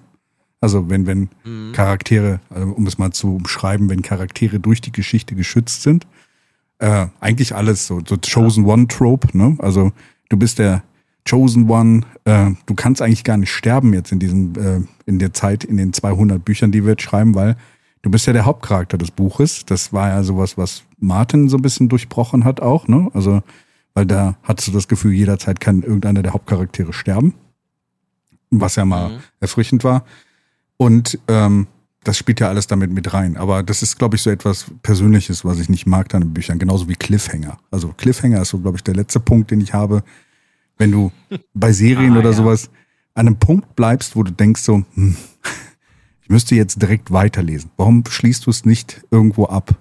Also 0.61 0.89
wenn, 0.89 1.07
wenn 1.07 1.29
Mhm. 1.43 1.71
Charaktere, 1.73 2.39
also 2.49 2.71
um 2.71 2.85
es 2.87 2.97
mal 2.97 3.11
zu 3.11 3.35
umschreiben, 3.35 3.89
wenn 3.89 4.01
Charaktere 4.03 4.59
durch 4.59 4.79
die 4.81 4.91
Geschichte 4.91 5.35
geschützt 5.35 5.81
sind. 5.81 6.05
Äh, 6.79 7.07
eigentlich 7.19 7.53
alles 7.55 7.85
so, 7.87 8.01
so 8.07 8.17
Chosen 8.17 8.65
One 8.65 8.87
Trope, 8.87 9.35
ne? 9.37 9.55
Also 9.59 9.91
du 10.29 10.37
bist 10.37 10.59
der 10.59 10.83
Chosen 11.29 11.69
One, 11.69 12.01
äh, 12.25 12.51
du 12.65 12.73
kannst 12.75 13.01
eigentlich 13.01 13.23
gar 13.23 13.37
nicht 13.37 13.51
sterben 13.51 13.93
jetzt 13.93 14.11
in 14.11 14.19
diesem, 14.19 14.53
äh, 14.55 14.81
in 15.05 15.19
der 15.19 15.33
Zeit, 15.33 15.63
in 15.63 15.77
den 15.77 15.93
200 15.93 16.43
Büchern, 16.43 16.71
die 16.71 16.83
wir 16.83 16.91
jetzt 16.91 17.03
schreiben, 17.03 17.35
weil 17.35 17.55
du 18.01 18.09
bist 18.09 18.25
ja 18.25 18.33
der 18.33 18.45
Hauptcharakter 18.45 18.97
des 18.97 19.11
Buches. 19.11 19.63
Das 19.65 19.93
war 19.93 20.09
ja 20.09 20.23
sowas, 20.23 20.57
was 20.57 20.83
Martin 20.99 21.49
so 21.49 21.57
ein 21.57 21.61
bisschen 21.61 21.89
durchbrochen 21.89 22.43
hat 22.45 22.59
auch, 22.61 22.87
ne? 22.87 23.09
Also, 23.13 23.41
weil 23.93 24.05
da 24.07 24.35
hattest 24.43 24.67
du 24.69 24.71
das 24.71 24.87
Gefühl, 24.87 25.13
jederzeit 25.13 25.59
kann 25.59 25.83
irgendeiner 25.83 26.23
der 26.23 26.33
Hauptcharaktere 26.33 26.93
sterben. 26.93 27.33
Was 28.49 28.75
ja 28.75 28.85
mal 28.85 29.09
Mhm. 29.09 29.19
erfrischend 29.39 29.83
war. 29.83 30.03
Und 30.81 31.19
ähm, 31.27 31.67
das 32.03 32.17
spielt 32.17 32.39
ja 32.39 32.49
alles 32.49 32.65
damit 32.65 32.89
mit 32.89 33.13
rein. 33.13 33.37
Aber 33.37 33.61
das 33.61 33.83
ist, 33.83 33.99
glaube 33.99 34.15
ich, 34.15 34.23
so 34.23 34.31
etwas 34.31 34.65
Persönliches, 34.81 35.45
was 35.45 35.59
ich 35.59 35.69
nicht 35.69 35.85
mag 35.85 36.09
dann 36.09 36.23
in 36.23 36.33
Büchern. 36.33 36.57
Genauso 36.57 36.89
wie 36.89 36.95
Cliffhanger. 36.95 37.59
Also 37.69 37.89
Cliffhanger 37.89 38.41
ist 38.41 38.49
so, 38.49 38.57
glaube 38.57 38.77
ich, 38.77 38.83
der 38.83 38.95
letzte 38.95 39.19
Punkt, 39.19 39.51
den 39.51 39.61
ich 39.61 39.75
habe. 39.75 40.03
Wenn 40.79 40.91
du 40.91 41.11
bei 41.53 41.71
Serien 41.71 42.15
Ah, 42.15 42.17
oder 42.21 42.31
ja. 42.31 42.35
sowas 42.35 42.71
an 43.13 43.27
einem 43.27 43.35
Punkt 43.35 43.75
bleibst, 43.75 44.15
wo 44.15 44.23
du 44.23 44.31
denkst 44.31 44.63
so, 44.63 44.83
hm, 44.95 45.15
ich 46.23 46.29
müsste 46.29 46.55
jetzt 46.55 46.81
direkt 46.81 47.11
weiterlesen. 47.11 47.69
Warum 47.77 48.03
schließt 48.09 48.47
du 48.47 48.49
es 48.49 48.65
nicht 48.65 49.05
irgendwo 49.11 49.45
ab? 49.45 49.77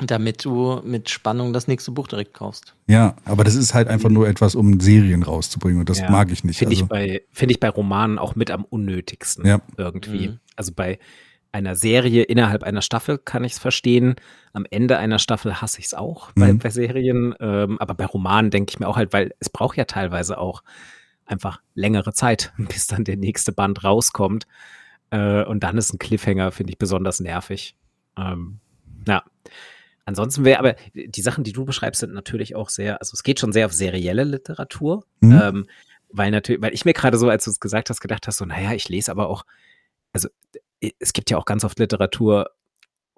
Damit 0.00 0.44
du 0.44 0.80
mit 0.84 1.08
Spannung 1.08 1.52
das 1.52 1.68
nächste 1.68 1.92
Buch 1.92 2.08
direkt 2.08 2.34
kaufst. 2.34 2.74
Ja, 2.88 3.14
aber 3.24 3.44
das 3.44 3.54
ist 3.54 3.74
halt 3.74 3.86
einfach 3.86 4.08
nur 4.10 4.26
etwas, 4.28 4.56
um 4.56 4.80
Serien 4.80 5.22
rauszubringen 5.22 5.78
und 5.80 5.88
das 5.88 6.00
Ja, 6.00 6.10
mag 6.10 6.32
ich 6.32 6.42
nicht. 6.42 6.58
Finde 6.58 6.72
Also, 6.74 6.82
ich, 6.84 6.88
bei, 6.88 7.22
finde 7.30 7.52
ich 7.54 7.60
bei 7.60 7.68
Romanen 7.68 8.18
auch 8.18 8.34
mit 8.34 8.50
am 8.50 8.64
unnötigsten 8.64 9.46
Ja. 9.46 9.60
irgendwie. 9.76 10.28
Mhm. 10.30 10.40
Also 10.56 10.72
bei 10.74 10.98
einer 11.52 11.76
Serie 11.76 12.24
innerhalb 12.24 12.64
einer 12.64 12.82
Staffel 12.82 13.18
kann 13.18 13.44
ich 13.44 13.52
es 13.52 13.58
verstehen. 13.60 14.16
Am 14.52 14.66
Ende 14.68 14.98
einer 14.98 15.20
Staffel 15.20 15.60
hasse 15.60 15.78
ich 15.78 15.86
es 15.86 15.94
auch 15.94 16.32
bei, 16.32 16.52
Mhm. 16.52 16.58
bei 16.58 16.70
Serien. 16.70 17.32
Ähm, 17.38 17.78
aber 17.78 17.94
bei 17.94 18.06
Romanen 18.06 18.50
denke 18.50 18.70
ich 18.70 18.80
mir 18.80 18.88
auch 18.88 18.96
halt, 18.96 19.12
weil 19.12 19.32
es 19.38 19.48
braucht 19.48 19.76
ja 19.76 19.84
teilweise 19.84 20.38
auch 20.38 20.64
einfach 21.24 21.60
längere 21.76 22.12
Zeit, 22.12 22.52
bis 22.58 22.88
dann 22.88 23.04
der 23.04 23.16
nächste 23.16 23.52
Band 23.52 23.84
rauskommt. 23.84 24.48
Äh, 25.10 25.44
und 25.44 25.60
dann 25.62 25.78
ist 25.78 25.94
ein 25.94 25.98
Cliffhanger, 25.98 26.50
finde 26.50 26.72
ich, 26.72 26.78
besonders 26.78 27.20
nervig. 27.20 27.76
Ähm, 28.18 28.58
ja. 29.06 29.22
Ansonsten 30.04 30.44
wäre 30.44 30.58
aber, 30.58 30.76
die 30.94 31.22
Sachen, 31.22 31.44
die 31.44 31.52
du 31.52 31.64
beschreibst, 31.64 32.00
sind 32.00 32.12
natürlich 32.12 32.56
auch 32.56 32.68
sehr, 32.68 33.00
also 33.00 33.14
es 33.14 33.22
geht 33.22 33.40
schon 33.40 33.52
sehr 33.52 33.66
auf 33.66 33.72
serielle 33.72 34.24
Literatur. 34.24 35.04
Mhm. 35.20 35.40
Ähm, 35.42 35.66
weil 36.10 36.30
natürlich, 36.30 36.62
weil 36.62 36.74
ich 36.74 36.84
mir 36.84 36.92
gerade 36.92 37.18
so, 37.18 37.28
als 37.28 37.44
du 37.44 37.50
es 37.50 37.58
gesagt 37.60 37.90
hast, 37.90 38.00
gedacht 38.00 38.26
hast, 38.26 38.36
so, 38.36 38.44
naja, 38.44 38.72
ich 38.72 38.88
lese 38.88 39.10
aber 39.10 39.28
auch, 39.28 39.44
also 40.12 40.28
es 40.98 41.12
gibt 41.12 41.30
ja 41.30 41.38
auch 41.38 41.44
ganz 41.44 41.64
oft 41.64 41.78
Literatur, 41.78 42.50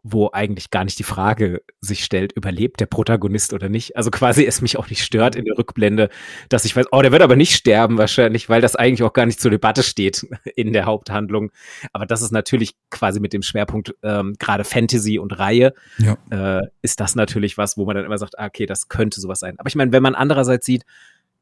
wo 0.09 0.31
eigentlich 0.33 0.71
gar 0.71 0.85
nicht 0.85 0.99
die 0.99 1.05
Frage 1.05 1.63
sich 1.81 2.05
stellt, 2.05 2.33
überlebt 2.33 2.79
der 2.79 2.87
Protagonist 2.87 3.53
oder 3.53 3.69
nicht. 3.69 3.97
Also 3.97 4.11
quasi 4.11 4.45
es 4.45 4.63
mich 4.63 4.79
auch 4.79 4.89
nicht 4.89 5.03
stört 5.03 5.35
in 5.35 5.45
der 5.45 5.59
Rückblende, 5.59 6.11
dass 6.49 6.65
ich 6.65 6.77
weiß, 6.77 6.87
oh, 6.93 7.03
der 7.03 7.11
wird 7.11 7.23
aber 7.23 7.35
nicht 7.35 7.55
sterben 7.55 7.99
wahrscheinlich, 7.99 8.49
weil 8.49 8.61
das 8.61 8.77
eigentlich 8.77 9.03
auch 9.03 9.13
gar 9.13 9.27
nicht 9.27 9.41
zur 9.41 9.51
Debatte 9.51 9.83
steht 9.83 10.27
in 10.55 10.73
der 10.73 10.85
Haupthandlung. 10.85 11.51
Aber 11.93 12.07
das 12.07 12.23
ist 12.23 12.31
natürlich 12.31 12.77
quasi 12.91 13.19
mit 13.19 13.33
dem 13.33 13.43
Schwerpunkt 13.43 13.95
ähm, 14.05 14.35
gerade 14.39 14.63
Fantasy 14.65 15.19
und 15.19 15.39
Reihe, 15.39 15.75
Ja. 15.99 16.17
äh, 16.31 16.67
ist 16.83 17.01
das 17.01 17.17
natürlich 17.17 17.59
was, 17.59 17.77
wo 17.77 17.85
man 17.85 17.97
dann 17.97 18.05
immer 18.05 18.19
sagt, 18.19 18.39
ah, 18.39 18.47
okay, 18.47 18.67
das 18.67 18.89
könnte 18.89 19.21
sowas 19.21 19.41
sein. 19.41 19.59
Aber 19.59 19.69
ich 19.69 19.75
meine, 19.75 19.91
wenn 19.93 20.03
man 20.03 20.15
andererseits 20.15 20.67
sieht, 20.67 20.85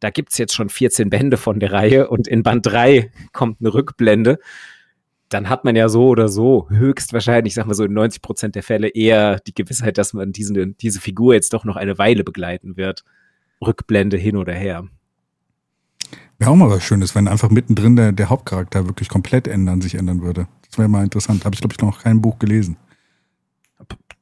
da 0.00 0.10
gibt's 0.10 0.38
jetzt 0.38 0.54
schon 0.54 0.70
14 0.70 1.10
Bände 1.10 1.36
von 1.36 1.60
der 1.60 1.72
Reihe 1.72 2.08
und 2.08 2.28
in 2.28 2.42
Band 2.42 2.64
3 2.66 3.10
kommt 3.32 3.60
eine 3.60 3.72
Rückblende, 3.74 4.38
dann 5.34 5.48
hat 5.48 5.64
man 5.64 5.74
ja 5.74 5.88
so 5.88 6.06
oder 6.06 6.28
so 6.28 6.68
höchstwahrscheinlich, 6.70 7.50
ich 7.50 7.54
sag 7.54 7.66
mal 7.66 7.74
so 7.74 7.84
in 7.84 7.92
90 7.92 8.22
Prozent 8.22 8.54
der 8.54 8.62
Fälle 8.62 8.88
eher 8.88 9.40
die 9.40 9.52
Gewissheit, 9.52 9.98
dass 9.98 10.12
man 10.12 10.32
diese, 10.32 10.68
diese 10.68 11.00
Figur 11.00 11.34
jetzt 11.34 11.52
doch 11.52 11.64
noch 11.64 11.74
eine 11.74 11.98
Weile 11.98 12.22
begleiten 12.22 12.76
wird. 12.76 13.04
Rückblende 13.60 14.16
hin 14.16 14.36
oder 14.36 14.52
her. 14.52 14.86
Wäre 16.38 16.52
auch 16.52 16.56
mal 16.56 16.70
was 16.70 16.84
Schönes, 16.84 17.16
wenn 17.16 17.26
einfach 17.26 17.50
mittendrin 17.50 17.96
der, 17.96 18.12
der 18.12 18.30
Hauptcharakter 18.30 18.86
wirklich 18.86 19.08
komplett 19.08 19.48
ändern, 19.48 19.80
sich 19.80 19.96
ändern 19.96 20.22
würde. 20.22 20.46
Das 20.68 20.78
wäre 20.78 20.88
mal 20.88 21.02
interessant. 21.02 21.44
Habe 21.44 21.54
ich, 21.54 21.60
glaube 21.60 21.74
ich, 21.76 21.80
noch 21.80 22.02
kein 22.02 22.20
Buch 22.20 22.38
gelesen. 22.38 22.76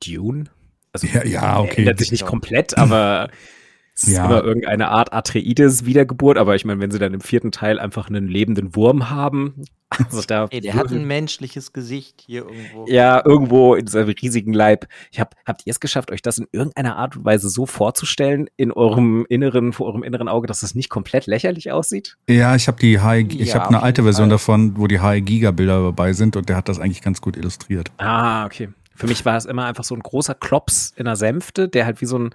Dune? 0.04 0.44
Also 0.92 1.06
Ja, 1.06 1.26
ja, 1.26 1.60
okay. 1.60 1.82
ändert 1.82 1.98
sich 1.98 2.10
nicht 2.10 2.24
komplett, 2.24 2.78
aber 2.78 3.28
es 3.94 4.04
ist 4.04 4.14
Ja. 4.16 4.24
immer 4.26 4.42
irgendeine 4.42 4.88
Art 4.88 5.12
Atreides 5.12 5.84
Wiedergeburt. 5.84 6.38
Aber 6.38 6.54
ich 6.54 6.64
meine, 6.64 6.80
wenn 6.80 6.90
sie 6.90 6.98
dann 6.98 7.12
im 7.14 7.20
vierten 7.20 7.52
Teil 7.52 7.78
einfach 7.78 8.08
einen 8.08 8.26
lebenden 8.28 8.74
Wurm 8.74 9.10
haben, 9.10 9.64
also 10.10 10.22
da 10.26 10.46
Ey, 10.50 10.62
der 10.62 10.72
hat 10.74 10.90
ein 10.90 11.06
menschliches 11.06 11.74
Gesicht 11.74 12.22
hier 12.24 12.46
irgendwo. 12.46 12.86
ja, 12.88 13.22
irgendwo 13.26 13.74
in 13.74 13.86
seinem 13.86 14.08
riesigen 14.08 14.54
Leib. 14.54 14.86
Ich 15.10 15.20
hab, 15.20 15.34
habt 15.44 15.66
ihr 15.66 15.70
es 15.70 15.80
geschafft, 15.80 16.10
euch 16.10 16.22
das 16.22 16.38
in 16.38 16.46
irgendeiner 16.52 16.96
Art 16.96 17.16
und 17.16 17.26
Weise 17.26 17.50
so 17.50 17.66
vorzustellen, 17.66 18.48
in 18.56 18.72
eurem 18.72 19.26
inneren, 19.28 19.74
vor 19.74 19.86
eurem 19.88 20.02
inneren 20.02 20.28
Auge, 20.28 20.46
dass 20.46 20.62
es 20.62 20.74
nicht 20.74 20.88
komplett 20.88 21.26
lächerlich 21.26 21.70
aussieht? 21.72 22.16
Ja, 22.26 22.56
ich 22.56 22.68
habe 22.68 22.78
die 22.80 23.00
High, 23.00 23.26
ich 23.28 23.48
Ja, 23.50 23.56
habe 23.56 23.68
eine 23.68 23.82
alte 23.82 24.02
Version 24.04 24.28
Fall. 24.28 24.34
davon, 24.36 24.78
wo 24.78 24.86
die 24.86 25.00
High 25.00 25.22
Giga 25.24 25.50
Bilder 25.50 25.82
dabei 25.82 26.14
sind 26.14 26.36
und 26.36 26.48
der 26.48 26.56
hat 26.56 26.70
das 26.70 26.80
eigentlich 26.80 27.02
ganz 27.02 27.20
gut 27.20 27.36
illustriert. 27.36 27.90
Ah, 27.98 28.46
okay. 28.46 28.70
Für 28.94 29.06
mich 29.06 29.24
war 29.26 29.36
es 29.36 29.44
immer 29.44 29.66
einfach 29.66 29.84
so 29.84 29.94
ein 29.94 30.00
großer 30.00 30.34
Klops 30.34 30.94
in 30.96 31.04
der 31.04 31.16
Sänfte, 31.16 31.68
der 31.68 31.84
halt 31.84 32.00
wie 32.00 32.06
so 32.06 32.18
ein 32.18 32.30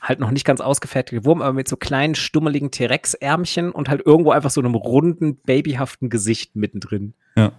halt 0.00 0.20
noch 0.20 0.30
nicht 0.30 0.44
ganz 0.44 0.60
ausgefertigter 0.60 1.24
Wurm, 1.24 1.42
aber 1.42 1.52
mit 1.52 1.68
so 1.68 1.76
kleinen, 1.76 2.14
stummeligen 2.14 2.70
T-Rex-Ärmchen 2.70 3.70
und 3.72 3.88
halt 3.88 4.04
irgendwo 4.06 4.30
einfach 4.30 4.50
so 4.50 4.60
einem 4.60 4.74
runden, 4.74 5.36
babyhaften 5.36 6.08
Gesicht 6.10 6.56
mittendrin. 6.56 7.14
Ja. 7.36 7.52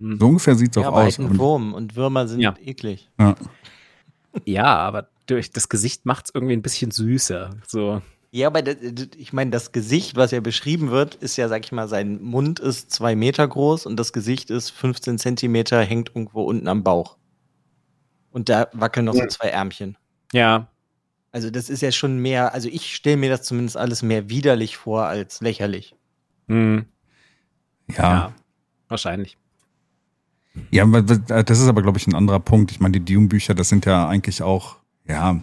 Hm. 0.00 0.18
So 0.18 0.26
ungefähr 0.26 0.54
sieht's 0.56 0.76
ja, 0.76 0.82
auch 0.82 0.86
aber 0.88 0.96
aus. 0.98 1.02
halt 1.04 1.18
ein 1.20 1.30
Und, 1.32 1.38
Wurm 1.38 1.74
und 1.74 1.96
Würmer 1.96 2.26
sind 2.28 2.40
Ja. 2.40 2.54
eklig. 2.62 3.10
ja. 3.18 3.34
Ja, 4.44 4.64
aber 4.76 5.08
durch 5.26 5.52
das 5.52 5.68
Gesicht 5.68 6.06
macht 6.06 6.26
es 6.26 6.34
irgendwie 6.34 6.54
ein 6.54 6.62
bisschen 6.62 6.90
süßer. 6.90 7.50
So. 7.68 8.02
Ja, 8.32 8.48
aber 8.48 8.62
das, 8.62 8.76
ich 9.16 9.32
meine, 9.32 9.52
das 9.52 9.70
Gesicht, 9.70 10.16
was 10.16 10.32
ja 10.32 10.40
beschrieben 10.40 10.90
wird, 10.90 11.14
ist 11.14 11.36
ja, 11.36 11.46
sag 11.48 11.64
ich 11.64 11.70
mal, 11.70 11.86
sein 11.86 12.20
Mund 12.20 12.58
ist 12.58 12.90
zwei 12.90 13.14
Meter 13.14 13.46
groß 13.46 13.86
und 13.86 13.96
das 13.96 14.12
Gesicht 14.12 14.50
ist 14.50 14.70
15 14.70 15.18
Zentimeter, 15.20 15.80
hängt 15.82 16.08
irgendwo 16.08 16.42
unten 16.42 16.66
am 16.66 16.82
Bauch. 16.82 17.16
Und 18.32 18.48
da 18.48 18.66
wackeln 18.72 19.06
noch 19.06 19.14
so 19.14 19.24
zwei 19.28 19.50
Ärmchen. 19.50 19.96
Ja, 20.32 20.66
Also 21.34 21.50
das 21.50 21.68
ist 21.68 21.82
ja 21.82 21.90
schon 21.90 22.18
mehr, 22.18 22.54
also 22.54 22.68
ich 22.68 22.94
stelle 22.94 23.16
mir 23.16 23.28
das 23.28 23.42
zumindest 23.42 23.76
alles 23.76 24.04
mehr 24.04 24.30
widerlich 24.30 24.76
vor 24.76 25.06
als 25.06 25.40
lächerlich. 25.40 25.96
hm. 26.46 26.84
ja. 27.88 27.96
ja, 27.96 28.32
wahrscheinlich. 28.86 29.36
Ja, 30.70 30.86
das 30.86 31.58
ist 31.58 31.66
aber, 31.66 31.82
glaube 31.82 31.98
ich, 31.98 32.06
ein 32.06 32.14
anderer 32.14 32.38
Punkt. 32.38 32.70
Ich 32.70 32.78
meine, 32.78 33.00
die 33.00 33.12
Dune-Bücher, 33.12 33.52
das 33.52 33.68
sind 33.68 33.84
ja 33.84 34.06
eigentlich 34.06 34.44
auch, 34.44 34.76
ja, 35.08 35.40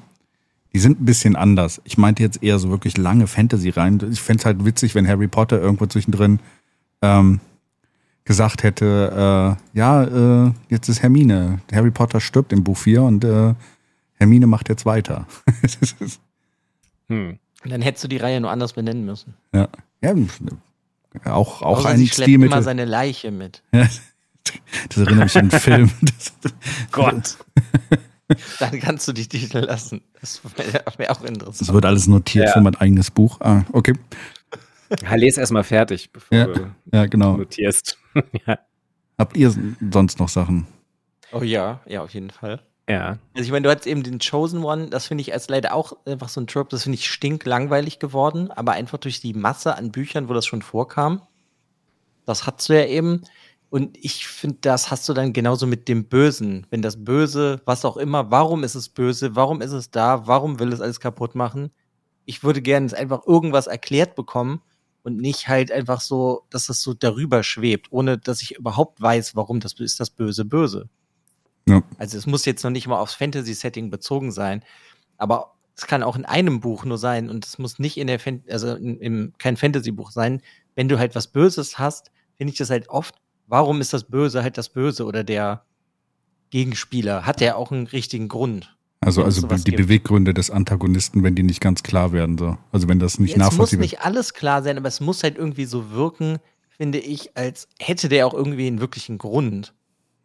die 0.72 0.80
sind 0.80 1.02
ein 1.02 1.06
bisschen 1.06 1.36
anders. 1.36 1.82
Ich 1.84 1.98
meinte 1.98 2.24
jetzt 2.24 2.42
eher 2.42 2.58
so 2.58 2.70
wirklich 2.70 2.96
lange 2.96 3.28
Fantasy 3.28 3.72
rein. 3.72 4.00
Ich 4.10 4.22
fänd's 4.22 4.46
halt 4.46 4.64
witzig, 4.64 4.96
wenn 4.96 5.06
Harry 5.06 5.28
Potter 5.28 5.60
irgendwo 5.60 5.88
zwischendrin 5.88 6.40
ähm, 7.02 7.42
gesagt 8.24 8.64
hätte, 8.64 9.58
äh, 9.76 9.78
ja, 9.78 10.04
äh, 10.46 10.54
jetzt 10.70 10.88
ist 10.88 11.02
Hermine. 11.02 11.60
Harry 11.74 11.92
Potter 11.92 12.22
stirbt 12.22 12.54
im 12.54 12.64
Buch 12.64 12.78
4 12.78 13.04
und 13.04 13.26
äh, 13.26 13.56
Hermine 14.22 14.48
macht 14.48 14.70
jetzt 14.70 14.86
weiter. 14.86 15.28
Hm. 17.10 17.40
Und 17.64 17.70
dann 17.70 17.82
hättest 17.82 18.04
du 18.06 18.08
die 18.08 18.18
Reihe 18.18 18.40
nur 18.40 18.50
anders 18.52 18.74
benennen 18.74 19.04
müssen. 19.06 19.34
ja, 19.54 19.68
ja, 20.02 20.14
auch, 21.26 21.62
auch 21.62 21.80
Außer 21.80 21.90
ein 21.90 22.08
Stilmittel. 22.08 22.46
immer 22.54 22.64
seine 22.64 22.86
Leiche 22.86 23.32
mit. 23.32 23.64
Ja, 23.74 23.88
das 24.90 24.98
erinnert 24.98 25.26
mich 25.26 25.38
an 25.38 25.52
einen 25.52 25.60
Film. 25.60 25.92
Gott. 26.92 27.38
Dann 28.60 28.80
kannst 28.80 29.08
du 29.08 29.14
die 29.14 29.28
Titel 29.28 29.60
lassen. 29.60 30.02
Das 30.20 30.42
wäre 30.58 30.84
wär 30.98 31.12
auch 31.12 31.22
interessant. 31.22 31.62
das 31.62 31.72
wird 31.74 31.86
alles 31.86 32.08
notiert 32.08 32.48
Ja. 32.48 32.54
für 32.54 32.62
mein 32.62 32.76
eigenes 32.76 33.12
Buch. 33.12 33.40
Ah, 33.42 33.64
okay. 33.72 33.94
Ja, 35.04 35.14
les 35.16 35.38
erstmal 35.38 35.64
fertig, 35.64 36.12
bevor 36.12 36.36
Ja. 36.38 36.48
du 36.48 36.72
Ja, 36.92 37.06
genau. 37.06 37.38
notierst. 37.38 37.98
ja. 38.48 38.58
Habt 39.18 39.38
ihr 39.38 39.54
sonst 39.92 40.20
noch 40.20 40.30
Sachen? 40.30 40.66
Oh 41.34 41.44
ja, 41.44 41.82
ja, 41.86 42.02
auf 42.02 42.14
jeden 42.14 42.32
Fall. 42.32 42.62
Ja. 42.92 43.18
Also 43.34 43.46
ich 43.46 43.52
meine, 43.52 43.64
du 43.64 43.70
hattest 43.70 43.88
eben 43.88 44.04
den 44.04 44.20
Chosen 44.20 44.64
One, 44.64 44.90
das 44.90 45.08
finde 45.08 45.22
ich 45.22 45.34
als 45.34 45.50
leider 45.50 45.74
auch 45.74 45.94
einfach 46.06 46.30
so 46.30 46.42
ein 46.42 46.48
Trope, 46.48 46.70
das 46.70 46.84
finde 46.84 46.98
ich 46.98 47.10
stinklangweilig 47.10 48.00
geworden, 48.00 48.52
aber 48.52 48.74
einfach 48.74 48.98
durch 48.98 49.22
die 49.22 49.34
Masse 49.34 49.76
an 49.76 49.92
Büchern, 49.92 50.30
wo 50.30 50.34
das 50.34 50.46
schon 50.46 50.62
vorkam. 50.62 51.22
Das 52.26 52.46
hast 52.46 52.70
du 52.70 52.74
ja 52.74 52.86
eben. 52.86 53.24
Und 53.70 53.98
ich 54.02 54.28
finde, 54.28 54.58
das 54.62 54.92
hast 54.92 55.08
du 55.08 55.14
dann 55.14 55.32
genauso 55.32 55.66
mit 55.66 55.88
dem 55.88 56.10
Bösen. 56.10 56.68
Wenn 56.70 56.82
das 56.82 57.04
Böse, 57.04 57.62
was 57.66 57.86
auch 57.86 57.98
immer, 57.98 58.30
warum 58.30 58.64
ist 58.64 58.76
es 58.76 58.90
böse, 58.90 59.36
warum 59.36 59.62
ist 59.62 59.72
es 59.72 59.92
da, 59.92 60.28
warum 60.28 60.60
will 60.60 60.74
es 60.74 60.82
alles 60.82 61.00
kaputt 61.00 61.36
machen? 61.36 61.72
Ich 62.26 62.44
würde 62.44 62.62
gerne 62.62 62.94
einfach 62.96 63.26
irgendwas 63.26 63.68
erklärt 63.68 64.16
bekommen 64.16 64.62
und 65.04 65.18
nicht 65.18 65.48
halt 65.48 65.72
einfach 65.72 66.02
so, 66.02 66.46
dass 66.50 66.70
es 66.70 66.82
so 66.82 66.94
darüber 66.94 67.44
schwebt, 67.44 67.88
ohne 67.92 68.18
dass 68.18 68.42
ich 68.42 68.58
überhaupt 68.58 69.02
weiß, 69.02 69.36
warum 69.36 69.60
das 69.60 69.74
ist 69.74 70.00
das 70.00 70.10
Böse 70.10 70.46
böse. 70.46 70.90
Ja. 71.72 71.84
Also 71.98 72.18
es 72.18 72.26
muss 72.28 72.46
jetzt 72.46 72.64
noch 72.64 72.72
nicht 72.72 72.88
mal 72.88 73.00
aufs 73.00 73.14
Fantasy-Setting 73.16 73.90
bezogen 73.90 74.32
sein, 74.32 74.64
aber 75.18 75.54
es 75.76 75.88
kann 75.88 76.04
auch 76.04 76.16
in 76.16 76.26
einem 76.26 76.60
Buch 76.60 76.86
nur 76.86 76.98
sein 76.98 77.30
und 77.30 77.46
es 77.46 77.58
muss 77.58 77.80
nicht 77.80 77.98
in 77.98 78.08
der 78.08 78.20
Fan 78.20 78.44
also 78.50 78.76
in, 78.76 79.00
im, 79.00 79.34
kein 79.38 79.58
Fantasy-Buch 79.58 80.12
sein. 80.12 80.42
Wenn 80.76 80.90
du 80.90 81.00
halt 81.00 81.16
was 81.16 81.28
Böses 81.28 81.80
hast, 81.80 82.12
finde 82.38 82.52
ich 82.52 82.58
das 82.58 82.70
halt 82.70 82.90
oft, 82.90 83.16
warum 83.48 83.82
ist 83.82 83.94
das 83.94 84.06
Böse 84.06 84.44
halt 84.44 84.58
das 84.58 84.70
Böse 84.70 85.06
oder 85.06 85.24
der 85.24 85.66
Gegenspieler? 86.50 87.26
Hat 87.26 87.40
der 87.40 87.58
auch 87.58 87.72
einen 87.72 87.88
richtigen 87.88 88.28
Grund? 88.28 88.76
Also, 89.04 89.22
es 89.22 89.44
also 89.44 89.48
die 89.48 89.72
gibt. 89.72 89.78
Beweggründe 89.78 90.34
des 90.34 90.52
Antagonisten, 90.52 91.24
wenn 91.24 91.34
die 91.34 91.42
nicht 91.42 91.60
ganz 91.60 91.82
klar 91.82 92.12
werden. 92.12 92.38
So. 92.38 92.58
Also 92.72 92.88
wenn 92.88 93.00
das 93.00 93.18
nicht 93.18 93.32
es 93.32 93.38
muss 93.38 93.52
nachvollziehbar 93.52 93.86
ist. 93.86 93.92
nicht 93.92 94.02
alles 94.02 94.34
klar 94.34 94.62
sein, 94.62 94.78
aber 94.78 94.88
es 94.88 95.00
muss 95.00 95.24
halt 95.24 95.38
irgendwie 95.38 95.66
so 95.66 95.92
wirken, 95.92 96.38
finde 96.70 97.00
ich, 97.00 97.36
als 97.36 97.68
hätte 97.80 98.10
der 98.10 98.28
auch 98.28 98.34
irgendwie 98.34 98.68
einen 98.68 98.80
wirklichen 98.80 99.18
Grund. 99.18 99.74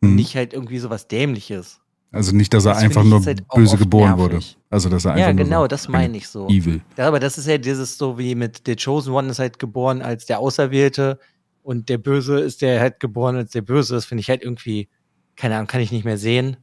Und 0.06 0.10
Mhm. 0.12 0.16
nicht 0.16 0.36
halt 0.36 0.52
irgendwie 0.52 0.78
sowas 0.78 1.08
Dämliches. 1.08 1.80
Also 2.12 2.34
nicht, 2.34 2.54
dass 2.54 2.64
er 2.64 2.74
Das 2.74 2.82
einfach 2.82 3.04
nur 3.04 3.24
halt 3.24 3.46
böse 3.48 3.76
geboren 3.76 4.16
nervig. 4.16 4.22
wurde. 4.24 4.40
Also 4.70 4.88
dass 4.88 5.04
er 5.04 5.12
einfach 5.14 5.26
Ja, 5.28 5.32
genau, 5.32 5.62
so 5.62 5.66
das 5.68 5.88
meine 5.88 6.16
ich 6.16 6.28
so. 6.28 6.48
evil. 6.48 6.80
Ja, 6.96 7.08
aber 7.08 7.20
das 7.20 7.36
ist 7.36 7.46
ja 7.46 7.58
dieses 7.58 7.98
so 7.98 8.16
wie 8.18 8.34
mit 8.34 8.62
The 8.64 8.76
Chosen 8.76 9.12
One 9.12 9.28
ist 9.30 9.38
halt 9.38 9.58
geboren 9.58 10.00
als 10.02 10.24
der 10.26 10.38
Auserwählte 10.38 11.18
Und 11.62 11.88
der 11.88 11.98
Böse 11.98 12.38
ist 12.38 12.62
der 12.62 12.78
halt 12.80 13.00
geboren 13.00 13.34
als 13.34 13.50
der 13.50 13.62
Böse. 13.62 13.94
Das 13.96 14.04
finde 14.04 14.20
ich 14.20 14.28
halt 14.30 14.40
irgendwie, 14.44 14.88
keine 15.34 15.56
Ahnung, 15.56 15.66
kann 15.66 15.80
ich 15.80 15.90
nicht 15.90 16.04
mehr 16.04 16.16
sehen. 16.16 16.58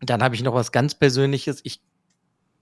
Dann 0.00 0.22
habe 0.24 0.34
ich 0.34 0.42
noch 0.42 0.54
was 0.54 0.72
ganz 0.72 0.94
Persönliches. 0.96 1.60
Ich 1.62 1.80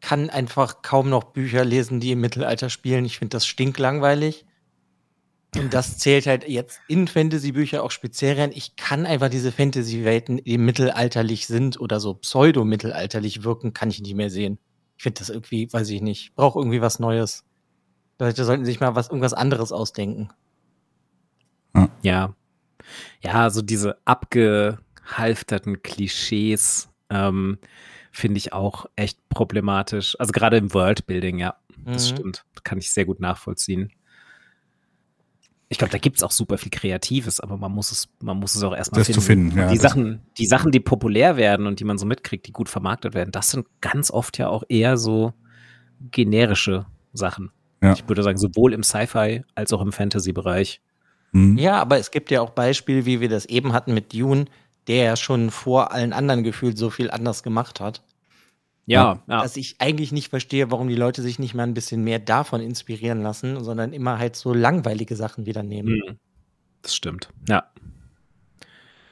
kann 0.03 0.29
einfach 0.29 0.83
kaum 0.83 1.09
noch 1.09 1.25
Bücher 1.25 1.65
lesen, 1.65 1.99
die 2.01 2.13
im 2.13 2.21
Mittelalter 2.21 2.69
spielen. 2.69 3.07
Ich 3.07 3.19
finde 3.19 3.31
das 3.37 3.47
stinklangweilig. 3.47 4.45
Und 5.57 5.73
das 5.73 5.99
zählt 5.99 6.27
halt 6.27 6.47
jetzt 6.47 6.81
in 6.89 7.09
Fantasy-Bücher 7.09 7.83
auch 7.83 7.91
speziell 7.91 8.39
rein. 8.39 8.53
Ich 8.55 8.77
kann 8.77 9.07
einfach 9.07 9.31
diese 9.31 9.51
Fantasy-Welten, 9.51 10.45
die 10.45 10.59
mittelalterlich 10.59 11.47
sind 11.47 11.81
oder 11.81 12.01
so 12.01 12.15
pseudo-mittelalterlich 12.15 13.45
wirken, 13.45 13.73
kann 13.73 13.89
ich 13.91 14.01
nicht 14.01 14.15
mehr 14.15 14.31
sehen. 14.31 14.59
Ich 14.99 15.03
finde 15.05 15.21
das 15.21 15.31
irgendwie, 15.31 15.73
weiß 15.73 15.89
ich 15.91 16.03
nicht, 16.03 16.35
brauche 16.35 16.59
irgendwie 16.59 16.81
was 16.83 16.99
Neues. 16.99 17.45
Leute 18.19 18.45
sollten 18.45 18.65
sich 18.67 18.81
mal 18.81 18.95
was, 18.95 19.09
irgendwas 19.09 19.33
anderes 19.33 19.73
ausdenken. 19.73 20.29
Ja. 22.03 22.35
Ja, 23.23 23.51
so 23.51 23.63
diese 23.63 23.99
abgehalfterten 24.05 25.83
Klischees 25.83 26.89
ähm, 27.11 27.59
finde 28.13 28.39
ich 28.39 28.53
auch 28.53 28.87
echt 28.97 29.19
problematisch. 29.29 30.19
Also 30.19 30.33
gerade 30.33 30.57
im 30.57 30.73
Worldbuilding, 30.75 31.39
ja, 31.39 31.57
das 31.85 32.11
Mhm. 32.11 32.17
stimmt. 32.17 32.45
Kann 32.65 32.79
ich 32.79 32.91
sehr 32.93 33.05
gut 33.05 33.21
nachvollziehen. 33.21 33.93
Ich 35.71 35.77
glaube, 35.77 35.91
da 35.93 35.99
gibt's 35.99 36.23
auch 36.23 36.31
super 36.31 36.57
viel 36.57 36.71
Kreatives, 36.71 37.41
aber 37.41 37.59
man 37.59 37.73
muss 37.73 37.93
es, 37.93 38.09
man 38.21 38.39
muss 38.39 38.55
es 38.55 38.63
auch 38.63 38.75
erstmal 38.75 39.03
Das 39.03 39.13
zu 39.13 39.21
finden, 39.21 39.57
ja, 39.57 39.69
die 39.71 39.77
Sachen, 39.77 40.23
die 40.39 40.47
Sachen, 40.47 40.73
die 40.73 40.81
populär 40.81 41.37
werden 41.37 41.67
und 41.67 41.79
die 41.81 41.85
man 41.85 41.99
so 41.99 42.07
mitkriegt, 42.07 42.47
die 42.47 42.53
gut 42.53 42.71
vermarktet 42.71 43.15
werden, 43.15 43.33
das 43.33 43.51
sind 43.51 43.67
ganz 43.83 44.11
oft 44.11 44.39
ja 44.39 44.49
auch 44.49 44.63
eher 44.69 44.97
so 44.97 45.35
generische 46.11 46.87
Sachen. 47.13 47.51
Ja. 47.83 47.93
Ich 47.93 48.09
würde 48.09 48.23
sagen, 48.23 48.39
sowohl 48.39 48.73
im 48.73 48.83
Sci-Fi 48.83 49.43
als 49.55 49.73
auch 49.73 49.83
im 49.83 49.93
Fantasy-Bereich. 49.93 50.81
Hm. 51.33 51.59
Ja, 51.59 51.81
aber 51.81 51.99
es 51.99 52.11
gibt 52.11 52.31
ja 52.31 52.41
auch 52.41 52.51
Beispiele, 52.51 53.05
wie 53.05 53.21
wir 53.21 53.29
das 53.29 53.45
eben 53.47 53.73
hatten 53.73 53.93
mit 53.93 54.15
Dune, 54.15 54.47
der 54.87 55.05
ja 55.05 55.17
schon 55.17 55.51
vor 55.51 55.93
allen 55.93 56.15
anderen 56.15 56.45
gefühlt 56.45 56.79
so 56.79 56.89
viel 56.89 57.11
anders 57.11 57.43
gemacht 57.43 57.81
hat, 57.81 58.03
Ja, 58.89 59.23
ja. 59.29 59.43
dass 59.43 59.59
ich 59.59 59.77
eigentlich 59.81 60.13
nicht 60.13 60.31
verstehe, 60.31 60.71
warum 60.71 60.89
die 60.89 60.95
Leute 60.95 61.21
sich 61.21 61.39
nicht 61.39 61.55
mal 61.55 61.65
ein 61.65 61.75
bisschen 61.75 62.03
mehr 62.05 62.19
davon 62.19 62.63
inspirieren 62.63 63.21
lassen, 63.21 63.63
sondern 63.63 63.93
immer 63.93 64.19
halt 64.19 64.35
so 64.35 64.55
langweilige 64.55 65.15
Sachen 65.15 65.45
wieder 65.45 65.63
nehmen. 65.63 66.01
Hm. 66.07 66.19
Das 66.81 66.95
stimmt. 66.95 67.29
Ja. 67.49 67.65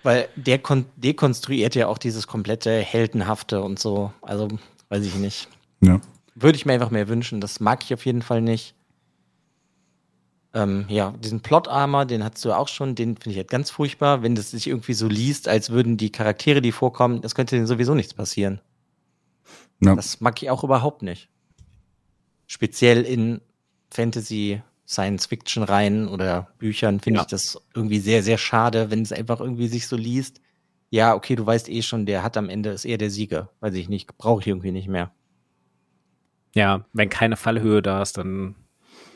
Weil 0.03 0.29
der 0.35 0.61
kon 0.61 0.87
dekonstruiert 0.97 1.75
ja 1.75 1.89
auch 1.89 1.99
dieses 1.99 2.27
komplette 2.27 2.71
Heldenhafte 2.79 3.61
und 3.61 3.79
so. 3.79 4.13
Also, 4.23 4.49
weiß 4.89 5.05
ich 5.05 5.17
nicht. 5.17 5.49
Ja. 5.83 6.01
Würde 6.35 6.57
ich 6.57 6.65
mir 6.65 6.73
einfach 6.73 6.91
mehr 6.91 7.09
wünschen. 7.09 7.43
Das 7.43 7.61
mag 7.61 7.85
ich 7.85 7.93
auf 7.93 8.07
jeden 8.07 8.23
Fall 8.23 8.41
nicht. 8.41 8.75
Ähm, 10.55 10.87
ja, 10.89 11.13
diesen 11.23 11.41
Plot-Armor, 11.41 12.07
den 12.07 12.25
hattest 12.25 12.47
du 12.47 12.53
auch 12.55 12.69
schon, 12.69 12.95
den 12.95 13.17
finde 13.17 13.33
ich 13.33 13.37
halt 13.37 13.51
ganz 13.51 13.69
furchtbar, 13.69 14.23
wenn 14.23 14.35
das 14.35 14.53
sich 14.53 14.69
irgendwie 14.69 14.95
so 14.95 15.07
liest, 15.07 15.49
als 15.49 15.69
würden 15.69 15.99
die 15.99 16.11
Charaktere, 16.11 16.63
die 16.63 16.73
vorkommen, 16.73 17.21
das 17.21 17.35
könnte 17.35 17.57
denen 17.57 17.67
sowieso 17.67 17.95
nichts 17.95 18.15
passieren. 18.15 18.63
Ja. 19.81 19.95
Das 19.95 20.21
mag 20.21 20.43
ich 20.43 20.51
auch 20.51 20.65
überhaupt 20.65 21.03
nicht. 21.03 21.29
Speziell 22.47 23.03
in 23.03 23.41
Fantasy, 23.91 24.63
Science-Fiction-Reihen 24.87 26.09
oder 26.09 26.49
Büchern 26.59 27.01
finde 27.01 27.19
Ja. 27.19 27.23
ich 27.23 27.29
das 27.29 27.61
irgendwie 27.75 27.99
sehr, 27.99 28.23
sehr 28.23 28.39
schade, 28.39 28.91
wenn 28.91 29.03
es 29.03 29.13
einfach 29.13 29.41
irgendwie 29.41 29.69
sich 29.69 29.87
so 29.89 29.97
liest. 29.97 30.41
Ja, 30.91 31.15
okay, 31.15 31.35
du 31.35 31.45
weißt 31.45 31.69
eh 31.69 31.83
schon, 31.83 32.07
der 32.07 32.23
hat 32.23 32.37
am 32.37 32.49
Ende, 32.49 32.71
ist 32.71 32.85
eher 32.85 32.99
der 32.99 33.11
Sieger. 33.11 33.51
Weiß 33.61 33.75
ich 33.75 33.89
nicht, 33.89 34.17
brauche 34.17 34.41
ich 34.41 34.47
irgendwie 34.47 34.71
nicht 34.73 34.89
mehr. 34.89 35.11
Ja, 36.55 36.85
wenn 36.93 37.09
keine 37.11 37.37
Fallhöhe 37.37 37.83
da 37.83 38.01
ist, 38.03 38.17
dann, 38.17 38.55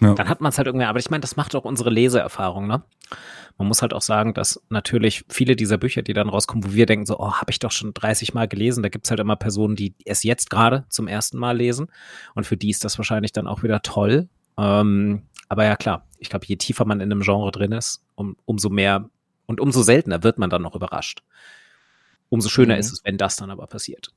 Ja. 0.01 0.15
dann 0.15 0.29
hat 0.29 0.41
man 0.41 0.51
es 0.51 0.59
halt 0.59 0.67
irgendwie. 0.67 0.87
Aber 0.87 0.99
ich 0.99 1.11
meine, 1.11 1.21
das 1.23 1.37
macht 1.37 1.55
auch 1.55 1.65
unsere 1.65 1.91
Leseerfahrung, 1.91 2.67
ne? 2.67 2.83
Man 3.61 3.69
muss 3.69 3.83
halt 3.83 3.93
auch 3.93 4.01
sagen, 4.01 4.33
dass 4.33 4.63
natürlich 4.71 5.23
viele 5.29 5.55
dieser 5.55 5.77
Bücher, 5.77 6.01
die 6.01 6.15
dann 6.15 6.31
rauskommen, 6.31 6.65
wo 6.67 6.73
wir 6.73 6.87
denken, 6.87 7.05
so, 7.05 7.21
oh, 7.21 7.35
habe 7.35 7.51
ich 7.51 7.59
doch 7.59 7.73
schon 7.73 7.93
30 7.93 8.33
Mal 8.33 8.49
gelesen, 8.49 8.83
da 8.83 8.89
gibt's 8.89 9.11
halt 9.11 9.21
immer 9.21 9.37
Personen, 9.37 9.77
die 9.77 9.95
es 10.07 10.23
jetzt 10.23 10.49
gerade 10.49 10.87
zum 10.89 11.07
ersten 11.07 11.37
Mal 11.37 11.59
lesen. 11.59 11.89
Und 12.35 12.47
für 12.47 12.57
die 12.57 12.71
ist 12.71 12.85
das 12.85 12.97
wahrscheinlich 12.97 13.33
dann 13.33 13.47
auch 13.47 13.63
wieder 13.63 13.83
toll. 13.83 14.31
Ähm, 14.57 15.25
aber 15.51 15.67
ja, 15.67 15.77
klar, 15.77 16.07
ich 16.19 16.31
glaube, 16.31 16.47
je 16.47 16.57
tiefer 16.57 16.87
man 16.87 17.01
in 17.01 17.13
einem 17.13 17.21
Genre 17.21 17.51
drin 17.51 17.73
ist, 17.73 18.03
um, 18.15 18.35
umso 18.47 18.71
mehr 18.71 19.11
und 19.45 19.61
umso 19.61 19.83
seltener 19.83 20.23
wird 20.23 20.39
man 20.39 20.49
dann 20.49 20.63
noch 20.63 20.75
überrascht. 20.75 21.23
Umso 22.31 22.49
schöner 22.49 22.77
Mhm. 22.77 22.81
ist 22.81 22.93
es, 22.93 23.05
wenn 23.05 23.19
das 23.19 23.37
dann 23.37 23.51
aber 23.51 23.67
passiert. 23.67 24.09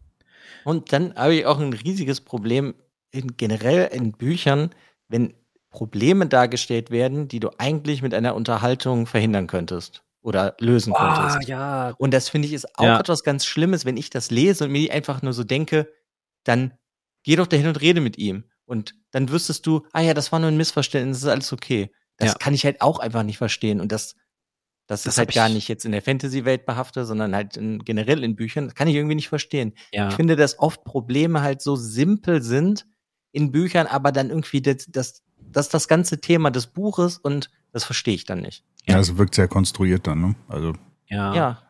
Und 0.64 0.94
dann 0.94 1.16
habe 1.16 1.36
ich 1.36 1.46
auch 1.46 1.60
ein 1.60 1.74
riesiges 1.74 2.22
Problem 2.22 2.76
in, 3.12 3.36
generell 3.36 3.90
in 3.92 4.14
Büchern, 4.14 4.70
wenn 5.10 5.34
Probleme 5.74 6.28
dargestellt 6.28 6.90
werden, 6.92 7.28
die 7.28 7.40
du 7.42 7.50
eigentlich 7.58 8.02
mit 8.02 8.14
einer 8.14 8.36
Unterhaltung 8.36 9.06
verhindern 9.08 9.48
könntest 9.48 10.04
oder 10.22 10.56
lösen 10.60 10.94
könntest. 10.94 11.48
ja, 11.50 11.94
Und 11.98 12.14
das 12.14 12.30
finde 12.30 12.48
ich 12.48 12.54
ist 12.54 12.78
auch 12.80 12.86
Ja. 12.86 13.00
etwas 13.00 13.24
ganz 13.24 13.46
Schlimmes, 13.46 13.84
wenn 13.84 13.98
ich 13.98 14.10
das 14.10 14.32
lese 14.32 14.64
und 14.66 14.72
mir 14.72 14.94
einfach 14.94 15.22
nur 15.22 15.34
so 15.34 15.44
denke, 15.44 15.92
dann 16.46 16.74
geh 17.24 17.36
doch 17.36 17.48
dahin 17.48 17.68
und 17.68 17.82
rede 17.82 18.00
mit 18.00 18.18
ihm. 18.18 18.46
Und 18.66 18.94
dann 19.12 19.30
wüsstest 19.30 19.66
du, 19.68 19.86
ah 19.92 20.00
ja, 20.02 20.14
das 20.14 20.32
war 20.32 20.40
nur 20.40 20.48
ein 20.50 20.56
Missverständnis, 20.58 21.18
das 21.18 21.24
ist 21.24 21.30
alles 21.30 21.52
okay. 21.52 21.92
Das 22.18 22.30
Ja. 22.32 22.36
kann 22.38 22.54
ich 22.54 22.64
halt 22.64 22.80
auch 22.82 23.00
einfach 23.00 23.24
nicht 23.24 23.38
verstehen. 23.38 23.82
Und 23.82 23.92
das, 23.92 24.16
das, 24.88 25.04
Das 25.04 25.14
ist 25.14 25.18
halt 25.18 25.34
gar 25.34 25.48
ich- 25.50 25.56
nicht 25.56 25.68
jetzt 25.68 25.86
in 25.86 25.92
der 25.92 26.02
Fantasy-Welt 26.02 26.66
behaftet, 26.66 27.08
sondern 27.08 27.36
halt 27.36 27.58
in, 27.58 27.80
generell 27.84 28.24
in 28.24 28.36
Büchern. 28.36 28.66
Das 28.66 28.76
kann 28.76 28.88
ich 28.88 28.96
irgendwie 28.96 29.16
nicht 29.16 29.30
verstehen. 29.30 29.74
ja. 29.92 30.08
Ich 30.10 30.16
finde, 30.16 30.36
dass 30.36 30.60
oft 30.60 30.84
Probleme 30.86 31.42
halt 31.42 31.62
so 31.62 31.76
simpel 31.76 32.42
sind 32.42 32.86
in 33.32 33.52
Büchern, 33.52 33.88
aber 33.88 34.12
dann 34.12 34.30
irgendwie 34.30 34.62
das, 34.62 34.86
das, 34.90 35.24
das, 35.54 35.70
das 35.70 35.88
ganze 35.88 36.20
Thema 36.20 36.52
des 36.52 36.68
Buches 36.68 37.18
und 37.18 37.50
das 37.72 37.84
verstehe 37.84 38.16
ich 38.16 38.26
dann 38.26 38.42
nicht. 38.42 38.64
Ja, 38.88 39.00
es 39.00 39.18
wirkt 39.18 39.36
sehr 39.36 39.48
konstruiert 39.48 40.06
dann, 40.08 40.22
ne? 40.22 40.36
Also, 40.48 40.74
ja. 41.08 41.34
Ja, 41.36 41.62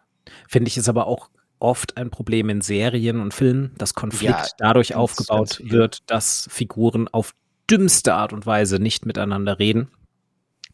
Finde 0.47 0.69
ich 0.69 0.77
ist 0.77 0.89
aber 0.89 1.07
auch 1.07 1.29
oft 1.59 1.97
ein 1.97 2.09
Problem 2.09 2.49
in 2.49 2.61
Serien 2.61 3.19
und 3.19 3.33
Filmen, 3.33 3.71
dass 3.77 3.93
Konflikt 3.93 4.33
Ja, 4.33 4.47
dadurch 4.57 4.89
ganz, 4.89 4.99
aufgebaut 4.99 5.57
ganz 5.59 5.71
wird, 5.71 6.09
dass 6.09 6.47
Figuren 6.51 7.07
auf 7.07 7.33
dümmste 7.69 8.13
Art 8.15 8.33
und 8.33 8.45
Weise 8.45 8.79
nicht 8.79 9.05
miteinander 9.05 9.59
reden. 9.59 9.89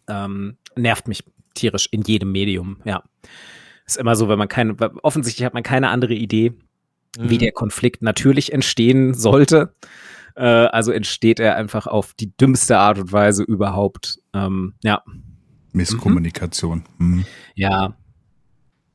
Ähm, 0.08 0.58
nervt 0.76 1.08
mich 1.08 1.24
tierisch 1.54 1.88
in 1.92 2.02
jedem 2.02 2.32
Medium, 2.32 2.78
ja. 2.86 3.04
Ist 3.86 3.98
immer 3.98 4.16
so, 4.16 4.30
wenn 4.30 4.40
man 4.40 4.48
keine, 4.48 4.76
offensichtlich 5.04 5.46
hat 5.46 5.54
man 5.54 5.64
keine 5.64 5.90
andere 5.90 6.14
Idee, 6.14 6.54
wie 7.20 7.36
Mhm. 7.36 7.40
der 7.40 7.52
Konflikt 7.52 8.02
natürlich 8.02 8.54
entstehen 8.54 9.14
sollte. 9.14 9.74
Äh, 10.36 10.44
also 10.46 10.92
entsteht 10.92 11.40
er 11.40 11.56
einfach 11.56 11.88
auf 11.88 12.14
die 12.14 12.36
dümmste 12.38 12.78
Art 12.78 13.00
und 13.00 13.12
Weise 13.12 13.44
überhaupt. 13.44 14.20
Ähm, 14.34 14.74
ja, 14.84 15.04
Misskommunikation. 15.74 16.84
Hm. 16.98 17.26
ja, 17.56 17.94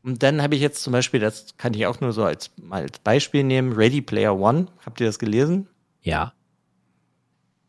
Und 0.03 0.23
dann 0.23 0.43
habe 0.43 0.55
ich 0.55 0.61
jetzt 0.61 0.83
zum 0.83 0.93
Beispiel, 0.93 1.21
das 1.21 1.57
kann 1.57 1.75
ich 1.75 1.87
auch 1.87 2.01
nur 2.01 2.13
so 2.13 2.25
als, 2.25 2.51
mal 2.57 2.83
als 2.83 2.99
Beispiel 2.99 3.45
nehmen, 3.45 3.73
Ready 3.73 4.03
Player 4.03 4.37
One. 4.39 4.67
Habt 4.85 5.01
ihr 5.01 5.07
das 5.07 5.19
gelesen? 5.19 5.69
ja. 6.03 6.33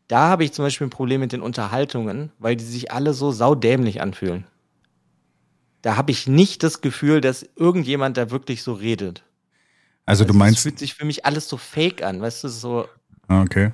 Da 0.08 0.28
habe 0.28 0.44
ich 0.44 0.52
zum 0.52 0.64
Beispiel 0.64 0.86
ein 0.86 0.90
Problem 0.90 1.20
mit 1.20 1.32
den 1.32 1.40
Unterhaltungen, 1.42 2.30
weil 2.38 2.56
die 2.56 2.64
sich 2.64 2.92
alle 2.92 3.12
so 3.12 3.32
saudämlich 3.32 4.00
anfühlen. 4.00 4.46
Da 5.82 5.96
habe 5.96 6.10
ich 6.12 6.26
nicht 6.26 6.62
das 6.62 6.80
Gefühl, 6.80 7.20
dass 7.20 7.48
irgendjemand 7.56 8.16
da 8.16 8.30
wirklich 8.30 8.62
so 8.62 8.72
redet. 8.72 9.24
Also 10.04 10.24
du 10.24 10.32
Es 10.32 10.36
meinst, 10.38 10.60
fühlt 10.62 10.78
sich 10.78 10.94
für 10.94 11.04
mich 11.04 11.24
alles 11.26 11.48
so 11.48 11.56
fake 11.56 12.02
an, 12.02 12.20
weißt 12.20 12.44
du, 12.44 12.48
so, 12.48 12.88
okay. 13.28 13.72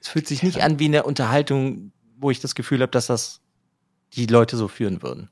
es 0.00 0.08
fühlt 0.08 0.26
sich 0.26 0.42
nicht 0.42 0.62
an 0.62 0.78
wie 0.78 0.86
eine 0.86 1.04
Unterhaltung, 1.04 1.92
wo 2.18 2.30
ich 2.30 2.40
das 2.40 2.54
Gefühl 2.54 2.80
habe, 2.80 2.90
dass 2.90 3.06
das 3.06 3.40
die 4.14 4.26
Leute 4.26 4.56
so 4.56 4.68
führen 4.68 5.02
würden. 5.02 5.28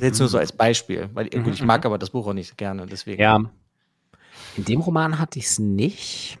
Jetzt 0.00 0.18
nur 0.18 0.28
so 0.28 0.38
als 0.38 0.52
Beispiel, 0.52 1.08
weil 1.14 1.30
gut, 1.30 1.54
ich 1.54 1.62
mag 1.62 1.86
aber 1.86 1.98
das 1.98 2.10
Buch 2.10 2.26
auch 2.26 2.32
nicht 2.32 2.48
so 2.48 2.54
gerne, 2.56 2.86
deswegen. 2.86 3.22
Ja. 3.22 3.38
In 4.56 4.64
dem 4.64 4.80
Roman 4.80 5.18
hatte 5.18 5.38
ich 5.38 5.46
es 5.46 5.58
nicht. 5.58 6.38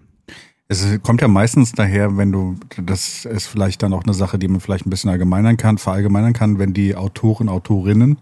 Es 0.66 1.00
kommt 1.02 1.20
ja 1.20 1.28
meistens 1.28 1.72
daher, 1.72 2.16
wenn 2.16 2.32
du, 2.32 2.56
das 2.82 3.24
ist 3.26 3.46
vielleicht 3.46 3.82
dann 3.82 3.92
auch 3.92 4.04
eine 4.04 4.14
Sache, 4.14 4.38
die 4.38 4.48
man 4.48 4.60
vielleicht 4.60 4.86
ein 4.86 4.90
bisschen 4.90 5.10
allgemeinern 5.10 5.56
kann, 5.56 5.78
verallgemeinern 5.78 6.32
kann, 6.32 6.58
wenn 6.58 6.72
die 6.72 6.96
Autoren, 6.96 7.48
Autorinnen 7.48 8.18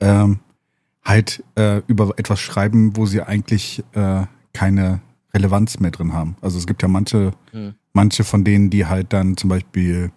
ähm, 0.00 0.40
halt 1.04 1.44
äh, 1.54 1.82
über 1.86 2.14
etwas 2.16 2.40
schreiben, 2.40 2.96
wo 2.96 3.06
sie 3.06 3.20
eigentlich 3.20 3.84
äh, 3.92 4.24
keine 4.52 5.00
Relevanz 5.34 5.78
mehr 5.80 5.90
drin 5.90 6.12
haben. 6.12 6.36
Also 6.40 6.58
es 6.58 6.66
gibt 6.66 6.82
ja 6.82 6.88
manche, 6.88 7.32
Hm. 7.52 7.74
manche 7.92 8.24
von 8.24 8.44
denen, 8.44 8.70
die 8.70 8.86
halt 8.86 9.12
dann 9.12 9.36
zum 9.36 9.48
Beispiel 9.50 10.10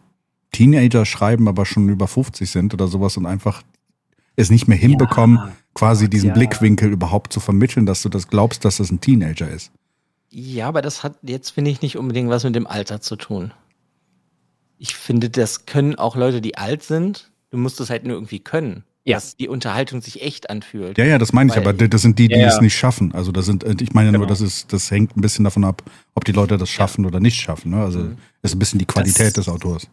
Teenager 0.52 1.06
schreiben, 1.06 1.48
aber 1.48 1.66
schon 1.66 1.90
über 1.90 2.08
50 2.08 2.50
sind 2.50 2.74
oder 2.74 2.88
sowas 2.88 3.18
und 3.18 3.26
einfach 3.26 3.62
es 4.36 4.50
nicht 4.50 4.68
mehr 4.68 4.78
hinbekommen, 4.78 5.38
Ja, 5.38 5.52
quasi 5.74 6.10
diesen 6.10 6.30
ja. 6.30 6.34
Blickwinkel 6.34 6.92
überhaupt 6.92 7.32
zu 7.32 7.40
vermitteln, 7.40 7.86
dass 7.86 8.02
du 8.02 8.10
das 8.10 8.28
glaubst, 8.28 8.66
dass 8.66 8.78
das 8.78 8.92
ein 8.92 9.00
Teenager 9.02 9.50
ist. 9.50 9.72
Ja, 10.30 10.68
aber 10.68 10.82
das 10.82 11.04
hat 11.04 11.16
jetzt, 11.22 11.52
finde 11.52 11.72
ich, 11.72 11.82
nicht 11.82 11.98
unbedingt 11.98 12.30
was 12.30 12.44
mit 12.44 12.56
dem 12.56 12.68
Alter 12.68 13.00
zu 13.00 13.16
tun. 13.16 13.54
Ich 14.78 14.96
finde, 14.96 15.30
das 15.30 15.66
können 15.66 15.96
auch 15.96 16.18
Leute, 16.18 16.42
die 16.42 16.58
alt 16.58 16.84
sind. 16.84 17.32
Du 17.52 17.58
musst 17.58 17.80
es 17.80 17.90
halt 17.90 18.04
nur 18.06 18.16
irgendwie 18.18 18.40
können. 18.40 18.84
Ja. 19.08 19.18
Dass 19.18 19.36
die 19.38 19.48
Unterhaltung 19.48 20.02
sich 20.02 20.24
echt 20.24 20.50
anfühlt. 20.50 20.98
Ja, 20.98 21.06
ja, 21.06 21.20
das 21.20 21.32
meine 21.32 21.52
ich, 21.52 21.56
Weil- 21.58 21.68
aber 21.68 21.88
das 21.88 22.02
sind 22.02 22.18
die, 22.18 22.28
die 22.28 22.36
Ja, 22.40 22.48
es 22.48 22.60
nicht 22.60 22.76
schaffen. 22.76 23.14
Also 23.14 23.32
das 23.32 23.46
sind, 23.46 23.64
ich 23.82 23.94
meine 23.94 24.12
nur, 24.12 24.22
Genau. 24.22 24.30
das 24.30 24.42
ist, 24.42 24.74
das 24.74 24.90
hängt 24.90 25.16
ein 25.16 25.22
bisschen 25.22 25.44
davon 25.44 25.64
ab, 25.64 25.84
ob 26.16 26.26
die 26.26 26.32
Leute 26.32 26.58
das 26.58 26.70
schaffen 26.70 27.06
oder 27.06 27.20
nicht 27.20 27.40
schaffen. 27.40 27.70
Ne? 27.70 27.84
Also 27.84 28.00
Mhm. 28.00 28.18
ist 28.42 28.56
ein 28.56 28.60
bisschen 28.60 28.80
die 28.80 28.86
Qualität 28.88 29.28
Das- 29.28 29.46
des 29.46 29.50
Autors. 29.50 29.88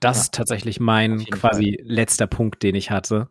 das 0.00 0.16
Ja. 0.16 0.22
ist 0.22 0.34
tatsächlich 0.34 0.80
mein 0.80 1.26
quasi 1.26 1.78
letzter 1.84 2.26
Punkt, 2.26 2.62
den 2.62 2.74
ich 2.74 2.90
hatte. 2.90 3.28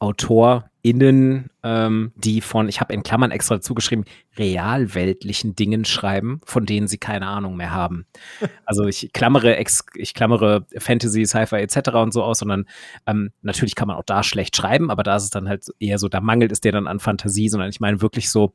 AutorInnen, 0.00 1.50
ähm, 1.62 2.12
die 2.16 2.40
von, 2.40 2.68
ich 2.68 2.80
habe 2.80 2.94
in 2.94 3.02
Klammern 3.02 3.30
extra 3.30 3.56
dazu 3.56 3.74
geschrieben, 3.74 4.04
realweltlichen 4.36 5.54
Dingen 5.54 5.84
schreiben, 5.84 6.40
von 6.44 6.64
denen 6.64 6.88
sie 6.88 6.98
keine 6.98 7.26
Ahnung 7.26 7.56
mehr 7.56 7.70
haben. 7.70 8.06
Also 8.64 8.86
ich 8.86 9.10
klammere, 9.12 9.56
ex, 9.56 9.84
ich 9.96 10.14
klammere 10.14 10.64
Fantasy, 10.78 11.26
Sci-Fi 11.26 11.56
etc. 11.56 11.90
und 11.94 12.12
so 12.12 12.22
aus, 12.22 12.38
sondern 12.38 12.66
ähm, 13.04 13.32
natürlich 13.42 13.74
kann 13.74 13.88
man 13.88 13.96
auch 13.96 14.04
da 14.04 14.22
schlecht 14.22 14.56
schreiben, 14.56 14.90
aber 14.90 15.02
da 15.02 15.16
ist 15.16 15.24
es 15.24 15.30
dann 15.30 15.48
halt 15.48 15.66
eher 15.80 15.98
so, 15.98 16.08
da 16.08 16.20
mangelt 16.20 16.52
es 16.52 16.60
dir 16.60 16.70
dann 16.70 16.86
an 16.86 17.00
Fantasie, 17.00 17.48
sondern 17.48 17.68
ich 17.68 17.80
meine 17.80 18.00
wirklich 18.00 18.30
so, 18.30 18.54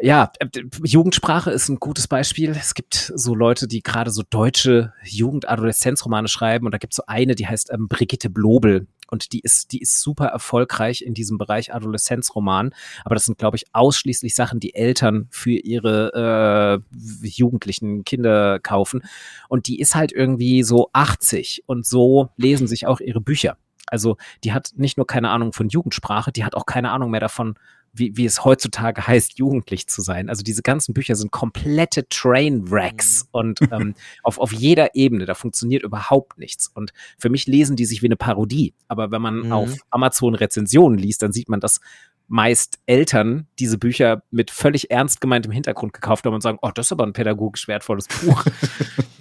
ja, 0.00 0.32
äh, 0.38 0.48
Jugendsprache 0.82 1.50
ist 1.50 1.68
ein 1.68 1.76
gutes 1.76 2.08
Beispiel. 2.08 2.50
Es 2.50 2.74
gibt 2.74 3.12
so 3.14 3.34
Leute, 3.34 3.68
die 3.68 3.82
gerade 3.82 4.10
so 4.10 4.22
deutsche 4.28 4.94
Jugend-Adoleszenzromane 5.04 6.28
schreiben 6.28 6.66
und 6.66 6.72
da 6.72 6.78
gibt 6.78 6.94
es 6.94 6.96
so 6.96 7.04
eine, 7.06 7.34
die 7.34 7.46
heißt 7.46 7.70
ähm, 7.70 7.88
Brigitte 7.88 8.30
Blobel 8.30 8.86
und 9.12 9.32
die 9.32 9.40
ist, 9.40 9.72
die 9.72 9.82
ist 9.82 10.00
super 10.00 10.26
erfolgreich 10.26 11.02
in 11.02 11.12
diesem 11.12 11.36
Bereich 11.36 11.74
Adoleszenzroman. 11.74 12.74
Aber 13.04 13.14
das 13.14 13.26
sind, 13.26 13.36
glaube 13.36 13.58
ich, 13.58 13.66
ausschließlich 13.72 14.34
Sachen, 14.34 14.58
die 14.58 14.74
Eltern 14.74 15.28
für 15.30 15.50
ihre 15.50 16.82
äh, 16.90 17.26
jugendlichen 17.26 18.04
Kinder 18.04 18.58
kaufen. 18.58 19.02
Und 19.48 19.68
die 19.68 19.80
ist 19.80 19.94
halt 19.94 20.12
irgendwie 20.12 20.62
so 20.62 20.88
80 20.94 21.64
und 21.66 21.86
so 21.86 22.30
lesen 22.38 22.66
sich 22.66 22.86
auch 22.86 23.00
ihre 23.00 23.20
Bücher. 23.20 23.58
Also 23.86 24.16
die 24.44 24.54
hat 24.54 24.72
nicht 24.76 24.96
nur 24.96 25.06
keine 25.06 25.28
Ahnung 25.28 25.52
von 25.52 25.68
Jugendsprache, 25.68 26.32
die 26.32 26.44
hat 26.44 26.54
auch 26.54 26.64
keine 26.64 26.90
Ahnung 26.90 27.10
mehr 27.10 27.20
davon, 27.20 27.58
wie, 27.92 28.16
wie 28.16 28.24
es 28.24 28.44
heutzutage 28.44 29.06
heißt, 29.06 29.38
jugendlich 29.38 29.86
zu 29.86 30.00
sein. 30.00 30.28
Also 30.28 30.42
diese 30.42 30.62
ganzen 30.62 30.94
Bücher 30.94 31.14
sind 31.14 31.30
komplette 31.30 32.08
Trainwrecks 32.08 33.26
und 33.32 33.60
ähm, 33.72 33.94
auf, 34.22 34.38
auf 34.38 34.52
jeder 34.52 34.94
Ebene, 34.94 35.26
da 35.26 35.34
funktioniert 35.34 35.82
überhaupt 35.82 36.38
nichts. 36.38 36.68
Und 36.72 36.92
für 37.18 37.28
mich 37.28 37.46
lesen 37.46 37.76
die 37.76 37.84
sich 37.84 38.02
wie 38.02 38.06
eine 38.06 38.16
Parodie. 38.16 38.74
Aber 38.88 39.10
wenn 39.10 39.22
man 39.22 39.40
Mhm. 39.42 39.52
auf 39.52 39.74
Amazon 39.90 40.34
Rezensionen 40.34 40.98
liest, 40.98 41.22
dann 41.22 41.32
sieht 41.32 41.48
man, 41.48 41.60
dass 41.60 41.80
meist 42.28 42.78
Eltern 42.86 43.46
diese 43.58 43.76
Bücher 43.76 44.22
mit 44.30 44.50
völlig 44.50 44.90
ernst 44.90 45.20
gemeintem 45.20 45.52
Hintergrund 45.52 45.92
gekauft 45.92 46.24
haben 46.24 46.34
und 46.34 46.40
sagen, 46.40 46.58
oh, 46.62 46.70
das 46.74 46.86
ist 46.86 46.92
aber 46.92 47.04
ein 47.04 47.12
pädagogisch 47.12 47.68
wertvolles 47.68 48.08
Buch. 48.08 48.44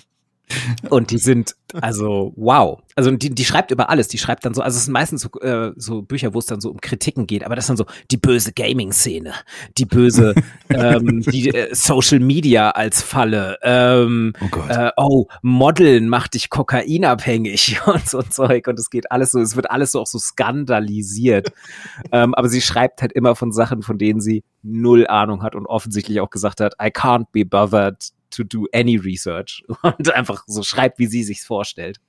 Und 0.89 1.11
die 1.11 1.17
sind, 1.17 1.55
also, 1.79 2.33
wow. 2.35 2.79
Also 2.95 3.11
die, 3.11 3.29
die 3.29 3.45
schreibt 3.45 3.71
über 3.71 3.89
alles. 3.89 4.07
Die 4.07 4.17
schreibt 4.17 4.45
dann 4.45 4.53
so, 4.53 4.61
also 4.61 4.77
es 4.77 4.85
sind 4.85 4.93
meistens 4.93 5.21
so, 5.21 5.39
äh, 5.41 5.71
so 5.75 6.01
Bücher, 6.01 6.33
wo 6.33 6.39
es 6.39 6.45
dann 6.45 6.61
so 6.61 6.69
um 6.69 6.81
Kritiken 6.81 7.27
geht, 7.27 7.43
aber 7.45 7.55
das 7.55 7.65
ist 7.65 7.69
dann 7.69 7.77
so 7.77 7.85
die 8.11 8.17
böse 8.17 8.51
Gaming-Szene, 8.51 9.33
die 9.77 9.85
böse 9.85 10.35
ähm, 10.69 11.21
die, 11.21 11.49
äh, 11.49 11.73
Social 11.73 12.19
Media 12.19 12.71
als 12.71 13.01
Falle, 13.01 13.57
ähm, 13.63 14.33
Oh 14.41 14.47
Gott. 14.51 14.69
äh, 14.69 14.91
oh, 14.97 15.27
Modeln 15.41 16.09
macht 16.09 16.33
dich 16.33 16.49
kokainabhängig 16.49 17.79
und 17.85 18.07
so 18.07 18.21
Zeug. 18.21 18.67
Und 18.67 18.79
es 18.79 18.89
geht 18.89 19.11
alles 19.11 19.31
so, 19.31 19.39
es 19.39 19.55
wird 19.55 19.71
alles 19.71 19.91
so 19.91 20.01
auch 20.01 20.07
so 20.07 20.19
skandalisiert. 20.19 21.51
ähm, 22.11 22.35
aber 22.35 22.49
sie 22.49 22.61
schreibt 22.61 23.01
halt 23.01 23.13
immer 23.13 23.35
von 23.35 23.51
Sachen, 23.51 23.81
von 23.81 23.97
denen 23.97 24.21
sie 24.21 24.43
null 24.63 25.07
Ahnung 25.07 25.43
hat 25.43 25.55
und 25.55 25.65
offensichtlich 25.65 26.19
auch 26.19 26.29
gesagt 26.29 26.61
hat, 26.61 26.75
I 26.81 26.87
can't 26.87 27.25
be 27.31 27.45
bothered 27.45 27.97
to 28.31 28.43
do 28.43 28.67
any 28.73 28.97
research. 28.97 29.63
Und 29.81 30.13
einfach 30.13 30.43
so 30.47 30.63
schreibt, 30.63 30.99
wie 30.99 31.07
sie 31.07 31.23
sich's 31.23 31.45
vorstellt. 31.45 31.99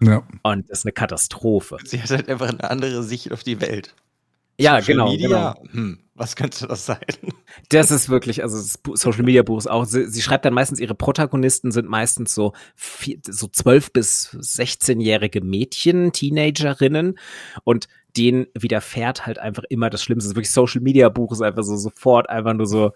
ja. 0.00 0.26
Und 0.42 0.70
das 0.70 0.80
ist 0.80 0.86
eine 0.86 0.92
Katastrophe. 0.92 1.78
Sie 1.84 2.02
hat 2.02 2.10
halt 2.10 2.28
einfach 2.28 2.48
eine 2.48 2.70
andere 2.70 3.02
Sicht 3.02 3.32
auf 3.32 3.42
die 3.42 3.60
Welt. 3.60 3.94
Ja, 4.60 4.80
Social 4.80 4.94
genau, 4.94 5.10
Media, 5.10 5.52
genau. 5.52 5.72
Hm, 5.72 5.98
was 6.14 6.34
könnte 6.34 6.66
das 6.66 6.86
sein? 6.86 6.98
Das 7.70 7.90
ist 7.90 8.08
wirklich, 8.08 8.42
also 8.42 8.56
das 8.56 8.78
Social 9.00 9.24
Media 9.24 9.42
Buch 9.42 9.58
ist 9.58 9.66
auch, 9.68 9.84
sie, 9.84 10.06
sie 10.08 10.22
schreibt 10.22 10.44
dann 10.44 10.54
meistens, 10.54 10.80
ihre 10.80 10.94
Protagonisten 10.94 11.70
sind 11.72 11.88
meistens 11.88 12.34
so, 12.34 12.52
vier, 12.76 13.18
so 13.26 13.48
12 13.48 13.92
bis 13.92 14.28
16-jährige 14.34 15.40
Mädchen, 15.40 16.12
Teenagerinnen 16.12 17.18
und 17.64 17.88
denen 18.16 18.46
widerfährt 18.54 19.26
halt 19.26 19.38
einfach 19.38 19.64
immer 19.68 19.90
das 19.90 20.02
Schlimmste. 20.02 20.28
Das 20.28 20.32
ist 20.32 20.36
wirklich 20.36 20.50
Social 20.50 20.80
Media 20.82 21.08
Buch 21.08 21.32
ist 21.32 21.42
einfach 21.42 21.64
so 21.64 21.76
sofort 21.76 22.28
einfach 22.28 22.54
nur 22.54 22.66
so, 22.66 22.92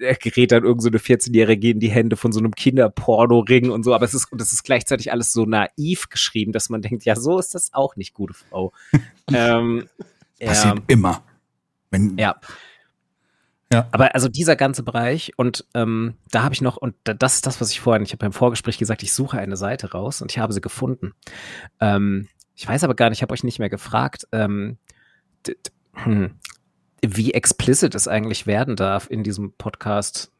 er 0.00 0.14
gerät 0.16 0.52
dann 0.52 0.64
irgend 0.64 0.82
so 0.82 0.88
eine 0.88 0.98
14-Jährige 0.98 1.70
in 1.70 1.80
die 1.80 1.90
Hände 1.90 2.16
von 2.16 2.32
so 2.32 2.40
einem 2.40 2.52
Kinderporno-Ring 2.52 3.70
und 3.70 3.84
so, 3.84 3.94
aber 3.94 4.04
es 4.04 4.14
ist, 4.14 4.30
und 4.32 4.40
das 4.40 4.52
ist 4.52 4.64
gleichzeitig 4.64 5.12
alles 5.12 5.32
so 5.32 5.44
naiv 5.46 6.08
geschrieben, 6.08 6.52
dass 6.52 6.68
man 6.70 6.82
denkt, 6.82 7.04
ja, 7.04 7.16
so 7.16 7.38
ist 7.38 7.54
das 7.54 7.72
auch 7.72 7.96
nicht, 7.96 8.14
gute 8.14 8.34
Frau. 8.34 8.72
ähm, 9.32 9.88
Passiert 10.40 10.78
immer. 10.88 11.22
Wenn, 11.90 12.18
ja. 12.18 12.36
Ja. 13.72 13.88
Aber 13.92 14.14
also 14.14 14.28
dieser 14.28 14.56
ganze 14.56 14.82
Bereich 14.82 15.32
und 15.36 15.64
ähm, 15.74 16.14
da 16.30 16.42
habe 16.42 16.54
ich 16.54 16.60
noch, 16.60 16.76
und 16.76 16.94
da- 17.04 17.14
das 17.14 17.36
ist 17.36 17.46
das, 17.46 17.60
was 17.60 17.70
ich 17.70 17.80
vorhin, 17.80 18.02
ich 18.02 18.10
habe 18.10 18.18
beim 18.18 18.32
Vorgespräch 18.32 18.78
gesagt, 18.78 19.02
ich 19.02 19.12
suche 19.12 19.38
eine 19.38 19.56
Seite 19.56 19.92
raus 19.92 20.22
und 20.22 20.30
ich 20.30 20.38
habe 20.38 20.52
sie 20.52 20.60
gefunden. 20.60 21.12
Ähm, 21.80 22.28
ich 22.54 22.68
weiß 22.68 22.84
aber 22.84 22.94
gar 22.94 23.08
nicht, 23.08 23.18
ich 23.18 23.22
habe 23.22 23.32
euch 23.32 23.42
nicht 23.42 23.58
mehr 23.58 23.70
gefragt, 23.70 24.28
ähm, 24.32 24.76
hm, 25.94 26.32
wie 27.10 27.32
explicit 27.34 27.94
es 27.94 28.08
eigentlich 28.08 28.46
werden 28.46 28.76
darf 28.76 29.10
in 29.10 29.22
diesem 29.22 29.52
Podcast. 29.52 30.30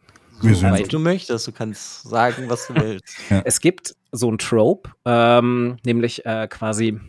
Sind- 0.41 0.57
Soweit 0.57 0.93
du 0.93 0.99
möchtest, 0.99 1.47
du 1.47 1.53
kannst 1.53 2.03
sagen, 2.09 2.49
was 2.49 2.67
du 2.67 2.75
willst. 2.81 3.17
Es 3.45 3.61
gibt 3.61 3.95
so 4.13 4.31
ein 4.31 4.39
Trope, 4.39 4.91
ähm, 5.05 5.77
nämlich 5.85 6.25
äh, 6.27 6.49
quasi 6.49 7.01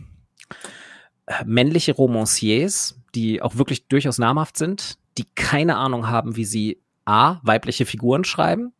äh, 1.26 1.44
männliche 1.44 1.92
Romanciers, 1.92 2.98
die 3.14 3.42
auch 3.42 3.56
wirklich 3.56 3.86
durchaus 3.88 4.18
namhaft 4.18 4.56
sind, 4.56 4.98
die 5.18 5.24
keine 5.34 5.76
Ahnung 5.76 6.08
haben, 6.08 6.36
wie 6.36 6.44
sie 6.44 6.80
A, 7.04 7.38
weibliche 7.42 7.86
Figuren 7.86 8.24
schreiben 8.24 8.72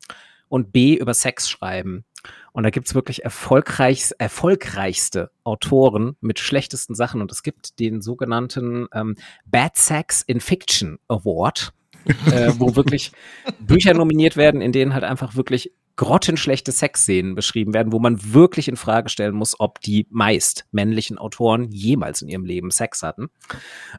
und 0.48 0.72
B, 0.72 0.94
über 0.94 1.14
Sex 1.14 1.48
schreiben. 1.48 2.04
Und 2.52 2.64
da 2.64 2.70
gibt's 2.70 2.94
wirklich 2.94 3.24
erfolgreich, 3.24 4.12
erfolgreichste 4.18 5.30
Autoren 5.44 6.16
mit 6.20 6.38
schlechtesten 6.38 6.94
Sachen. 6.94 7.20
Und 7.20 7.30
es 7.30 7.42
gibt 7.42 7.78
den 7.78 8.02
sogenannten 8.02 8.88
ähm, 8.92 9.16
Bad 9.44 9.76
Sex 9.76 10.22
in 10.22 10.40
Fiction 10.40 10.98
Award, 11.08 11.72
äh, 12.32 12.52
wo 12.58 12.76
wirklich 12.76 13.12
Bücher 13.60 13.94
nominiert 13.94 14.36
werden, 14.36 14.60
in 14.60 14.72
denen 14.72 14.94
halt 14.94 15.04
einfach 15.04 15.36
wirklich 15.36 15.72
grottenschlechte 15.96 16.72
Sexszenen 16.72 17.34
beschrieben 17.34 17.72
werden, 17.72 17.92
wo 17.92 17.98
man 17.98 18.34
wirklich 18.34 18.68
in 18.68 18.76
Frage 18.76 19.08
stellen 19.08 19.34
muss, 19.34 19.58
ob 19.58 19.80
die 19.80 20.06
meist 20.10 20.66
männlichen 20.70 21.16
Autoren 21.16 21.70
jemals 21.70 22.20
in 22.20 22.28
ihrem 22.28 22.44
Leben 22.44 22.70
Sex 22.70 23.02
hatten. 23.02 23.28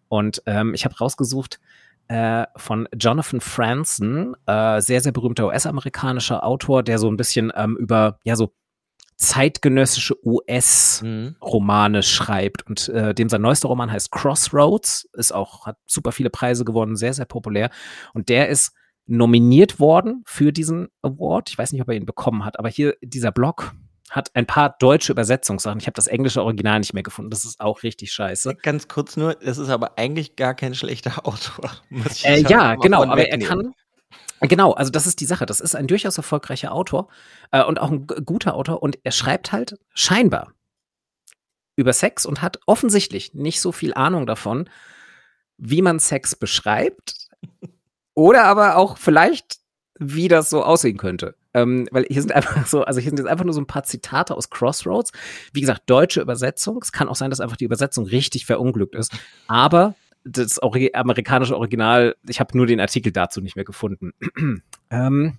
Und 0.08 0.44
ähm, 0.46 0.74
ich 0.76 0.86
habe 0.86 0.96
rausgesucht 0.96 1.60
äh, 2.08 2.46
von 2.56 2.88
Jonathan 2.98 3.42
Franzen, 3.42 4.36
äh, 4.46 4.82
sehr, 4.82 5.02
sehr 5.02 5.12
berühmter 5.12 5.48
US-amerikanischer 5.48 6.44
Autor, 6.46 6.84
der 6.84 7.00
so 7.00 7.10
ein 7.10 7.18
bisschen 7.18 7.52
ähm, 7.56 7.78
über, 7.78 8.20
ja, 8.24 8.36
so 8.36 8.54
zeitgenössische 9.18 10.16
US- 10.26 11.02
Mhm. 11.02 11.36
Schreibt 12.04 12.66
und 12.68 12.90
äh, 12.90 13.14
dem 13.14 13.30
sein 13.30 13.42
neuester 13.42 13.68
Roman 13.68 13.92
heißt 13.92 14.12
Crossroads, 14.12 15.10
ist 15.14 15.34
auch 15.34 15.66
hat 15.66 15.78
super 15.86 16.12
viele 16.12 16.30
Preise 16.30 16.66
gewonnen, 16.66 16.96
sehr 16.96 17.14
sehr 17.14 17.26
populär 17.26 17.72
und 18.14 18.30
der 18.30 18.50
ist 18.50 18.74
nominiert 19.08 19.80
worden 19.80 20.24
für 20.26 20.52
diesen 20.52 20.90
Award. 21.02 21.50
Ich 21.50 21.58
weiß 21.58 21.72
nicht, 21.72 21.82
ob 21.82 21.90
er 21.90 21.96
ihn 21.96 22.06
bekommen 22.06 22.46
hat, 22.46 22.60
aber 22.60 22.70
hier 22.70 22.96
dieser 23.02 23.32
Blog 23.32 23.74
hat 24.10 24.36
ein 24.36 24.46
paar 24.46 24.76
deutsche 24.80 25.12
Übersetzungssachen. 25.12 25.80
Ich 25.80 25.88
habe 25.88 25.96
das 25.96 26.08
englische 26.08 26.42
Original 26.42 26.80
nicht 26.80 26.94
mehr 26.94 27.04
gefunden. 27.04 27.30
Das 27.30 27.46
ist 27.46 27.60
auch 27.60 27.84
richtig 27.84 28.12
scheiße. 28.12 28.56
Ganz 28.62 28.88
kurz 28.88 29.18
nur, 29.18 29.36
das 29.36 29.58
ist 29.58 29.70
aber 29.70 29.98
eigentlich 29.98 30.36
gar 30.36 30.54
kein 30.54 30.76
schlechter 30.76 31.20
Autor. 31.26 31.72
Äh, 32.24 32.42
ja, 32.44 32.76
genau, 32.76 33.04
aber 33.04 33.28
er 33.28 33.34
wegnehmen. 33.34 33.48
kann. 33.48 33.74
Genau, 34.42 34.74
also 34.74 34.92
das 34.92 35.08
ist 35.08 35.20
die 35.20 35.26
Sache. 35.26 35.46
Das 35.46 35.60
ist 35.60 35.76
ein 35.76 35.88
durchaus 35.88 36.18
erfolgreicher 36.18 36.72
Autor 36.72 37.08
äh, 37.52 37.64
und 37.64 37.80
auch 37.80 37.92
ein 37.92 38.06
guter 38.08 38.56
Autor 38.56 38.84
und 38.84 39.00
er 39.04 39.12
schreibt 39.12 39.52
halt 39.52 39.78
scheinbar 39.94 40.54
über 41.76 41.94
Sex 41.94 42.26
und 42.26 42.42
hat 42.42 42.60
offensichtlich 42.66 43.34
nicht 43.34 43.62
so 43.62 43.72
viel 43.72 43.94
Ahnung 43.94 44.26
davon, 44.26 44.70
wie 45.58 45.82
man 45.82 46.00
Sex 46.00 46.36
beschreibt 46.36 47.30
oder 48.14 48.46
aber 48.46 48.78
auch 48.78 48.98
vielleicht, 48.98 49.58
wie 50.00 50.28
das 50.28 50.50
so 50.50 50.64
aussehen 50.64 50.98
könnte. 50.98 51.36
Ähm, 51.54 51.88
weil 51.92 52.06
hier 52.10 52.22
sind 52.22 52.34
einfach 52.34 52.66
so, 52.68 52.84
also 52.84 53.00
hier 53.00 53.10
sind 53.10 53.20
jetzt 53.20 53.28
einfach 53.28 53.46
nur 53.46 53.54
so 53.54 53.62
ein 53.62 53.68
paar 53.68 53.84
Zitate 53.84 54.36
aus 54.36 54.50
Crossroads. 54.50 55.12
Wie 55.54 55.62
gesagt, 55.62 55.84
deutsche 55.88 56.22
Übersetzung. 56.22 56.80
Es 56.82 56.92
kann 56.92 57.08
auch 57.08 57.16
sein, 57.16 57.30
dass 57.30 57.40
einfach 57.40 57.58
die 57.58 57.66
Übersetzung 57.66 58.06
richtig 58.06 58.46
verunglückt 58.46 58.96
ist. 58.96 59.12
Aber 59.48 59.96
das 60.24 60.62
Ori 60.62 60.92
amerikanische 60.94 61.56
Original, 61.56 62.16
ich 62.28 62.40
habe 62.40 62.58
nur 62.58 62.68
den 62.68 62.80
Artikel 62.80 63.12
dazu 63.12 63.42
nicht 63.42 63.56
mehr 63.56 63.66
gefunden. 63.66 64.14
ähm, 64.90 65.38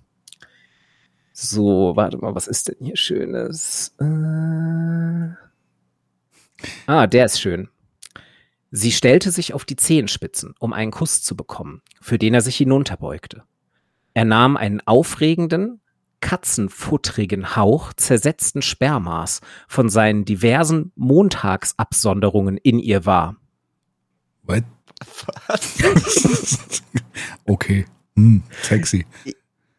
so, 1.31 1.93
warte 1.95 2.17
mal, 2.17 2.35
was 2.35 2.47
ist 2.47 2.67
denn 2.67 2.75
hier 2.81 2.97
Schönes? 2.97 3.95
Äh, 3.99 5.29
ah, 6.87 7.07
der 7.07 7.25
ist 7.25 7.39
schön. 7.39 7.69
Sie 8.71 8.91
stellte 8.91 9.31
sich 9.31 9.53
auf 9.53 9.65
die 9.65 9.75
Zehenspitzen, 9.75 10.53
um 10.59 10.73
einen 10.73 10.91
Kuss 10.91 11.23
zu 11.23 11.35
bekommen, 11.35 11.81
für 12.01 12.19
den 12.19 12.33
er 12.33 12.41
sich 12.41 12.57
hinunterbeugte. 12.57 13.43
Er 14.13 14.25
nahm 14.25 14.57
einen 14.57 14.81
aufregenden, 14.85 15.81
katzenfutterigen 16.21 17.55
Hauch 17.55 17.93
zersetzten 17.93 18.61
Spermas 18.61 19.41
von 19.67 19.89
seinen 19.89 20.25
diversen 20.25 20.91
Montagsabsonderungen 20.95 22.57
in 22.57 22.79
ihr 22.79 23.05
wahr. 23.05 23.35
What? 24.43 24.63
okay. 27.45 27.85
Hm, 28.15 28.43
sexy. 28.61 29.05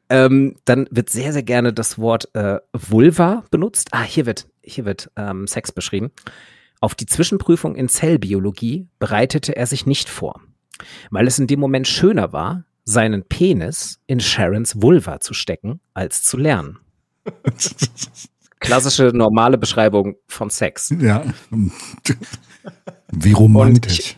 Ähm, 0.09 0.57
dann 0.65 0.89
wird 0.91 1.11
sehr, 1.11 1.33
sehr 1.33 1.43
gerne 1.43 1.73
das 1.73 1.99
Wort 1.99 2.35
äh, 2.35 2.59
Vulva 2.73 3.45
benutzt. 3.51 3.89
Ah, 3.93 4.03
hier 4.03 4.27
wird, 4.27 4.49
hier 4.63 4.85
wird 4.85 5.11
ähm, 5.17 5.47
Sex 5.47 5.73
beschrieben. 5.73 6.11
Auf 6.81 6.95
die 6.95 7.07
Zwischenprüfung 7.07 7.77
in 7.77 7.89
Zellbiologie 7.89 8.89
bereitete 8.99 9.55
er 9.55 9.67
sich 9.67 9.87
nicht 9.87 10.09
vor, 10.09 10.41
weil 11.11 11.27
es 11.27 11.39
in 11.39 11.47
dem 11.47 11.61
Moment 11.61 11.87
schöner 11.87 12.33
war, 12.33 12.65
seinen 12.91 13.25
Penis 13.25 14.01
in 14.07 14.21
Sharons 14.21 14.83
Vulva 14.83 15.21
zu 15.21 15.33
stecken, 15.35 15.81
als 15.95 16.23
zu 16.23 16.37
lernen. 16.37 16.79
Klassische 18.61 19.11
normale 19.15 19.57
Beschreibung 19.57 20.17
von 20.27 20.51
Sex. 20.51 20.95
Ja. 20.99 21.25
Wie 23.13 23.33
romantisch. 23.33 24.17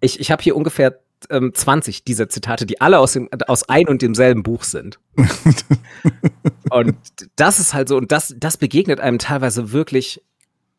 Ich, 0.00 0.18
ich 0.18 0.30
habe 0.30 0.42
hier 0.42 0.56
ungefähr 0.56 1.00
ähm, 1.30 1.52
20 1.54 2.04
dieser 2.04 2.28
Zitate, 2.28 2.66
die 2.66 2.80
alle 2.80 2.98
aus, 2.98 3.12
dem, 3.12 3.28
aus 3.46 3.68
ein 3.68 3.88
und 3.88 4.02
demselben 4.02 4.42
Buch 4.42 4.64
sind. 4.64 4.98
und 6.70 6.96
das 7.36 7.60
ist 7.60 7.74
halt 7.74 7.88
so, 7.88 7.96
und 7.96 8.10
das, 8.10 8.34
das 8.36 8.56
begegnet 8.56 9.00
einem 9.00 9.18
teilweise 9.18 9.72
wirklich 9.72 10.22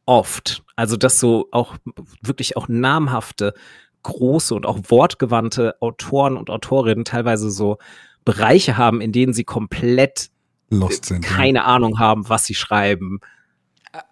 oft. 0.05 0.63
Also, 0.75 0.97
dass 0.97 1.19
so 1.19 1.47
auch 1.51 1.77
wirklich 2.21 2.57
auch 2.57 2.67
namhafte, 2.67 3.53
große 4.05 4.55
und 4.55 4.65
auch 4.65 4.79
wortgewandte 4.87 5.75
Autoren 5.81 6.37
und 6.37 6.49
Autorinnen 6.49 7.05
teilweise 7.05 7.51
so 7.51 7.77
Bereiche 8.23 8.77
haben, 8.77 9.01
in 9.01 9.11
denen 9.11 9.33
sie 9.33 9.43
komplett 9.43 10.29
Lost 10.69 11.05
sind. 11.05 11.23
keine 11.23 11.59
ja. 11.59 11.65
Ahnung 11.65 11.99
haben, 11.99 12.27
was 12.29 12.45
sie 12.45 12.55
schreiben. 12.55 13.19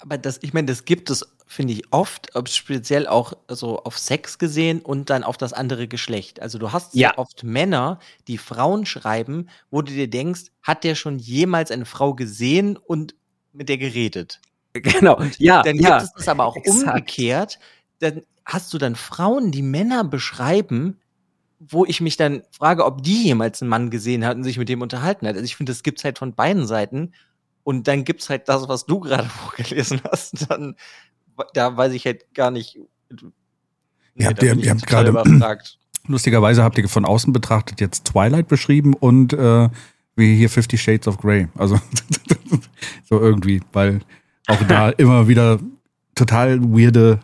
Aber 0.01 0.17
das, 0.17 0.39
ich 0.43 0.53
meine, 0.53 0.67
das 0.67 0.85
gibt 0.85 1.09
es, 1.09 1.25
finde 1.47 1.73
ich, 1.73 1.83
oft, 1.91 2.35
ob 2.35 2.47
speziell 2.47 3.05
auch 3.07 3.33
so 3.49 3.79
auf 3.83 3.97
Sex 3.97 4.37
gesehen 4.37 4.79
und 4.81 5.09
dann 5.09 5.23
auf 5.23 5.35
das 5.37 5.51
andere 5.51 5.87
Geschlecht. 5.87 6.41
Also 6.41 6.57
du 6.57 6.71
hast 6.71 6.95
Ja. 6.95 7.17
oft 7.17 7.43
Männer, 7.43 7.99
die 8.27 8.37
Frauen 8.37 8.85
schreiben, 8.85 9.49
wo 9.71 9.81
du 9.81 9.91
dir 9.91 10.09
denkst, 10.09 10.43
hat 10.61 10.83
der 10.83 10.95
schon 10.95 11.19
jemals 11.19 11.69
eine 11.71 11.85
Frau 11.85 12.13
gesehen 12.13 12.77
und 12.77 13.15
mit 13.51 13.67
der 13.69 13.77
geredet? 13.77 14.39
Genau. 14.73 15.21
ja, 15.37 15.61
Dann 15.63 15.75
ja. 15.77 15.99
gibt 15.99 16.01
es 16.09 16.13
das 16.13 16.27
aber 16.27 16.45
auch 16.45 16.55
exakt. 16.55 16.87
umgekehrt. 16.87 17.59
Dann 17.99 18.23
hast 18.45 18.73
du 18.73 18.77
dann 18.77 18.95
Frauen, 18.95 19.51
die 19.51 19.61
Männer 19.61 20.03
beschreiben, 20.03 20.97
wo 21.59 21.85
ich 21.85 22.01
mich 22.01 22.17
dann 22.17 22.43
frage, 22.51 22.85
ob 22.85 23.03
die 23.03 23.23
jemals 23.23 23.61
einen 23.61 23.69
Mann 23.69 23.89
gesehen 23.89 24.25
hat 24.25 24.35
und 24.35 24.43
sich 24.43 24.57
mit 24.57 24.67
dem 24.69 24.81
unterhalten 24.81 25.25
hat. 25.27 25.35
Also 25.35 25.45
ich 25.45 25.55
finde, 25.55 25.71
das 25.71 25.83
gibt's 25.83 26.03
halt 26.03 26.17
von 26.19 26.33
beiden 26.33 26.67
Seiten. 26.67 27.13
Und 27.63 27.87
dann 27.87 28.03
gibt's 28.03 28.29
halt 28.29 28.49
das, 28.49 28.67
was 28.67 28.85
du 28.85 28.99
gerade 28.99 29.29
vorgelesen 29.29 30.01
hast. 30.11 30.49
Dann, 30.51 30.75
da 31.53 31.77
weiß 31.77 31.93
ich 31.93 32.05
halt 32.05 32.33
gar 32.33 32.51
nicht. 32.51 32.77
Ihr 34.15 34.27
habt- 34.27 34.43
ihr- 34.43 34.57
ihr 34.57 34.69
habt 34.71 34.85
gerade- 34.85 35.09
überfragt. 35.09 35.79
Lustigerweise 36.05 36.63
habt 36.63 36.77
ihr 36.77 36.89
von 36.89 37.05
außen 37.05 37.31
betrachtet 37.31 37.79
jetzt 37.79 38.03
Twilight 38.03 38.49
beschrieben 38.49 38.93
und 38.93 39.31
äh, 39.31 39.69
wie 40.17 40.35
hier 40.35 40.49
Fifty 40.49 40.77
Shades 40.77 41.07
of 41.07 41.17
Grey. 41.17 41.47
Also 41.55 41.79
so 43.09 43.21
irgendwie, 43.21 43.61
weil 43.71 44.01
auch 44.47 44.61
da 44.67 44.89
immer 44.97 45.29
wieder 45.29 45.59
total 46.13 46.61
weirde 46.61 47.21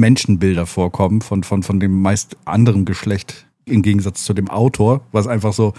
Menschenbilder 0.00 0.66
vorkommen 0.66 1.20
von, 1.20 1.44
von, 1.44 1.62
von 1.62 1.78
dem 1.78 2.00
meist 2.02 2.36
anderen 2.44 2.84
Geschlecht 2.84 3.46
im 3.66 3.82
Gegensatz 3.82 4.24
zu 4.24 4.34
dem 4.34 4.48
Autor, 4.48 5.02
was 5.12 5.26
einfach 5.28 5.52
so, 5.52 5.74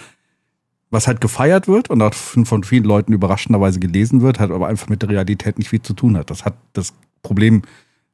was 0.89 1.07
halt 1.07 1.19
gefeiert 1.19 1.67
wird 1.67 1.89
und 1.89 2.01
auch 2.01 2.13
von 2.13 2.63
vielen 2.63 2.83
Leuten 2.85 3.11
überraschenderweise 3.13 3.79
gelesen 3.79 4.21
wird, 4.21 4.39
hat 4.39 4.51
aber 4.51 4.67
einfach 4.67 4.87
mit 4.87 5.01
der 5.01 5.09
Realität 5.09 5.57
nicht 5.57 5.69
viel 5.69 5.81
zu 5.81 5.93
tun 5.93 6.15
hat. 6.15 6.29
Das 6.29 6.45
hat 6.45 6.55
das 6.73 6.93
Problem, 7.23 7.63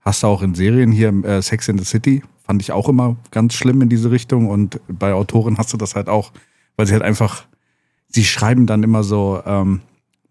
hast 0.01 0.23
du 0.23 0.27
auch 0.27 0.41
in 0.41 0.55
Serien 0.55 0.91
hier, 0.91 1.09
äh, 1.25 1.41
Sex 1.41 1.67
in 1.67 1.77
the 1.77 1.85
City, 1.85 2.23
fand 2.43 2.61
ich 2.61 2.71
auch 2.71 2.87
immer 2.89 3.17
ganz 3.31 3.53
schlimm 3.53 3.81
in 3.81 3.89
diese 3.89 4.09
Richtung 4.09 4.47
und 4.49 4.79
bei 4.87 5.13
Autoren 5.13 5.57
hast 5.57 5.73
du 5.73 5.77
das 5.77 5.95
halt 5.95 6.07
auch, 6.07 6.31
weil 6.75 6.87
sie 6.87 6.93
halt 6.93 7.03
einfach, 7.03 7.45
sie 8.07 8.23
schreiben 8.23 8.65
dann 8.65 8.83
immer 8.83 9.03
so, 9.03 9.41
ähm, 9.45 9.81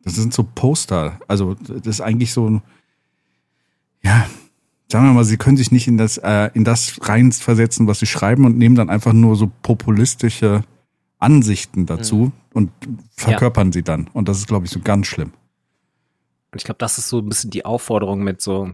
das 0.03 0.15
sind 0.15 0.33
so 0.33 0.45
Poster, 0.55 1.19
also 1.29 1.55
das 1.55 1.87
ist 1.87 2.01
eigentlich 2.01 2.33
so, 2.33 2.49
ein- 2.49 2.63
ja, 4.03 4.27
sagen 4.89 5.07
wir 5.07 5.13
mal, 5.13 5.25
sie 5.25 5.37
können 5.37 5.57
sich 5.57 5.73
nicht 5.73 5.89
in 5.89 5.99
das, 5.99 6.19
äh, 6.19 6.51
in 6.55 6.65
das 6.65 6.99
reinversetzen, 7.03 7.87
was 7.87 8.01
sie 8.01 8.07
schreiben 8.07 8.45
und 8.45 8.57
nehmen 8.57 8.77
dann 8.77 8.91
einfach 8.91 9.13
nur 9.13 9.37
so 9.37 9.51
populistische 9.63 10.63
Ansichten 11.19 11.87
dazu 11.87 12.33
und 12.53 12.71
verkörpern 13.17 13.73
sie 13.73 13.83
dann. 13.83 14.09
Und 14.13 14.29
das 14.29 14.39
ist, 14.39 14.47
glaube 14.47 14.67
ich, 14.67 14.73
so 14.73 14.81
ganz 14.81 15.07
schlimm. 15.07 15.33
Und 16.53 16.61
ich 16.61 16.65
glaube, 16.65 16.79
das 16.79 16.99
ist 16.99 17.09
so 17.09 17.19
ein 17.19 17.29
bisschen 17.29 17.51
die 17.51 17.65
Aufforderung 17.65 18.23
mit 18.23 18.41
so, 18.41 18.71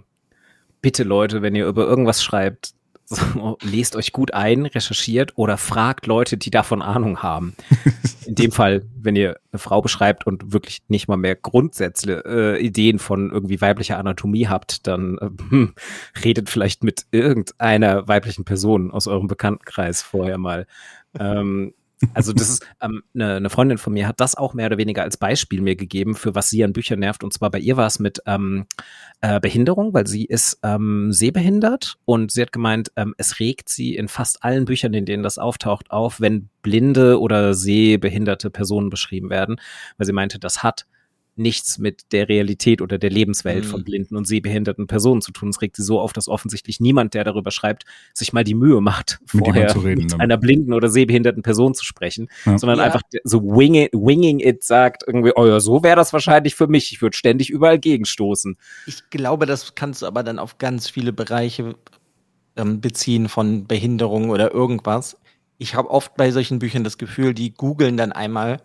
bitte 0.83 1.05
Leute, 1.05 1.43
wenn 1.43 1.55
ihr 1.55 1.67
über 1.67 1.87
irgendwas 1.87 2.23
schreibt, 2.23 2.75
so, 3.15 3.59
lest 3.63 3.97
euch 3.97 4.13
gut 4.13 4.33
ein, 4.35 4.67
recherchiert 4.67 5.33
oder 5.37 5.57
fragt 5.57 6.07
Leute, 6.07 6.37
die 6.37 6.51
davon 6.51 6.83
Ahnung 6.83 7.23
haben. 7.23 7.55
In 8.27 8.35
dem 8.35 8.53
Fall, 8.53 8.83
wenn 9.01 9.17
ihr 9.17 9.39
eine 9.51 9.59
Frau 9.59 9.83
beschreibt 9.83 10.27
und 10.27 10.53
wirklich 10.53 10.83
nicht 10.89 11.09
mal 11.09 11.17
mehr 11.17 11.37
Grundsätze, 11.37 12.25
äh, 12.25 12.65
Ideen 12.65 12.99
von 12.99 13.31
irgendwie 13.31 13.61
weiblicher 13.61 13.99
Anatomie 13.99 14.49
habt, 14.49 14.87
dann 14.87 15.19
äh, 15.19 15.31
hm, 15.51 15.75
redet 16.25 16.49
vielleicht 16.49 16.85
mit 16.85 17.07
irgendeiner 17.11 18.09
weiblichen 18.09 18.45
Person 18.45 18.91
aus 18.91 19.07
eurem 19.07 19.27
Bekanntenkreis 19.27 20.03
vorher 20.03 20.39
mal. 20.39 20.67
Ähm, 21.19 21.75
also 22.15 22.33
das 22.33 22.49
ist 22.49 22.67
ähm, 22.81 23.03
eine, 23.15 23.37
eine 23.37 23.51
Freundin 23.51 23.79
von 23.79 23.93
mir 23.93 24.07
hat 24.07 24.21
das 24.21 24.37
auch 24.37 24.55
mehr 24.55 24.67
oder 24.67 24.79
weniger 24.79 25.03
als 25.03 25.17
Beispiel 25.17 25.61
mir 25.61 25.77
gegeben, 25.77 26.15
für 26.15 26.35
was 26.35 26.51
sie 26.51 26.65
an 26.65 26.73
Büchern 26.73 27.01
nervt. 27.01 27.25
Und 27.25 27.33
zwar 27.33 27.51
bei 27.51 27.59
ihr 27.59 27.77
war 27.77 27.87
es 27.87 27.99
mit 27.99 28.21
ähm, 28.27 28.67
äh, 29.21 29.41
Behinderung, 29.41 29.95
weil 29.95 30.07
sie 30.07 30.25
ist 30.25 30.59
ähm, 30.63 31.13
sehbehindert 31.13 31.97
und 32.05 32.33
sie 32.33 32.43
hat 32.43 32.53
gemeint, 32.53 32.91
ähm, 32.97 33.15
es 33.19 33.41
regt 33.41 33.69
sie 33.69 33.97
in 33.97 34.09
fast 34.09 34.45
allen 34.45 34.65
Büchern, 34.65 34.95
in 34.95 35.07
denen 35.07 35.23
das 35.23 35.39
auftaucht, 35.39 35.91
auf, 35.91 36.21
wenn 36.21 36.49
blinde 36.63 37.21
oder 37.21 37.55
sehbehinderte 37.55 38.51
Personen 38.51 38.91
beschrieben 38.91 39.31
werden, 39.31 39.57
weil 39.97 40.07
sie 40.07 40.13
meinte, 40.13 40.39
das 40.39 40.63
hat 40.63 40.87
nichts 41.35 41.79
mit 41.79 42.13
der 42.13 42.29
Realität 42.29 42.83
oder 42.83 42.99
der 42.99 43.09
Lebenswelt 43.11 43.65
Mhm. 43.65 43.69
von 43.71 43.85
blinden 43.85 44.17
und 44.17 44.27
sehbehinderten 44.27 44.87
Personen 44.87 45.23
zu 45.23 45.33
tun. 45.33 45.49
Es 45.49 45.63
regt 45.63 45.77
sie 45.77 45.83
so 45.83 45.99
auf, 45.99 46.13
dass 46.13 46.29
offensichtlich 46.29 46.79
niemand, 46.79 47.15
der 47.15 47.25
darüber 47.25 47.51
schreibt, 47.51 47.85
sich 48.13 48.33
mal 48.35 48.45
die 48.45 48.55
Mühe 48.55 48.81
macht, 48.83 49.19
Mit 49.33 49.47
vorher 49.47 49.75
reden 49.85 50.03
mit 50.03 50.21
einer 50.21 50.37
blinden 50.37 50.73
oder 50.75 50.89
sehbehinderten 50.91 51.43
Person 51.43 51.75
zu 51.75 51.85
sprechen, 51.85 52.29
Ja. 52.45 52.59
sondern 52.59 52.79
Ja. 52.79 52.85
einfach 52.85 53.01
so 53.25 53.43
wing 53.43 53.75
it, 53.75 53.93
winging 53.95 54.41
it 54.41 54.63
sagt 54.63 55.05
irgendwie, 55.07 55.33
oh 55.35 55.47
ja, 55.47 55.59
so 55.61 55.83
wäre 55.83 55.97
das 55.97 56.13
wahrscheinlich 56.13 56.55
für 56.55 56.67
mich. 56.67 56.93
Ich 56.93 57.01
würde 57.01 57.17
ständig 57.17 57.49
überall 57.49 57.79
gegenstoßen. 57.79 58.57
Ich 58.87 59.09
glaube, 59.11 59.47
das 59.47 59.75
kannst 59.75 60.03
du 60.03 60.07
aber 60.07 60.23
dann 60.23 60.39
auf 60.39 60.59
ganz 60.59 60.91
viele 60.91 61.13
Bereiche 61.15 61.77
ähm, 62.57 62.83
beziehen 62.83 63.31
von 63.31 63.67
Behinderung 63.67 64.29
oder 64.29 64.53
irgendwas. 64.53 65.17
Ich 65.57 65.75
habe 65.75 65.89
oft 65.91 66.15
bei 66.17 66.31
solchen 66.31 66.59
Büchern 66.59 66.85
das 66.85 66.99
Gefühl, 66.99 67.33
die 67.33 67.55
googeln 67.55 67.97
dann 67.97 68.13
einmal 68.13 68.61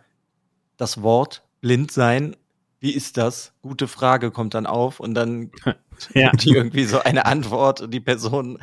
das 0.75 1.01
Wort 1.01 1.43
blind 1.61 1.91
sein. 1.91 2.35
Wie 2.79 2.91
ist 2.93 3.17
das? 3.17 3.53
Gute 3.61 3.87
Frage 3.87 4.29
kommt 4.31 4.53
dann 4.53 4.65
auf 4.65 4.99
und 4.99 5.13
dann 5.13 5.51
Ja. 6.13 6.31
die 6.31 6.51
irgendwie 6.51 6.83
so 6.85 6.99
eine 6.99 7.25
Antwort 7.25 7.81
und 7.81 7.91
die 7.91 7.99
Person 7.99 8.59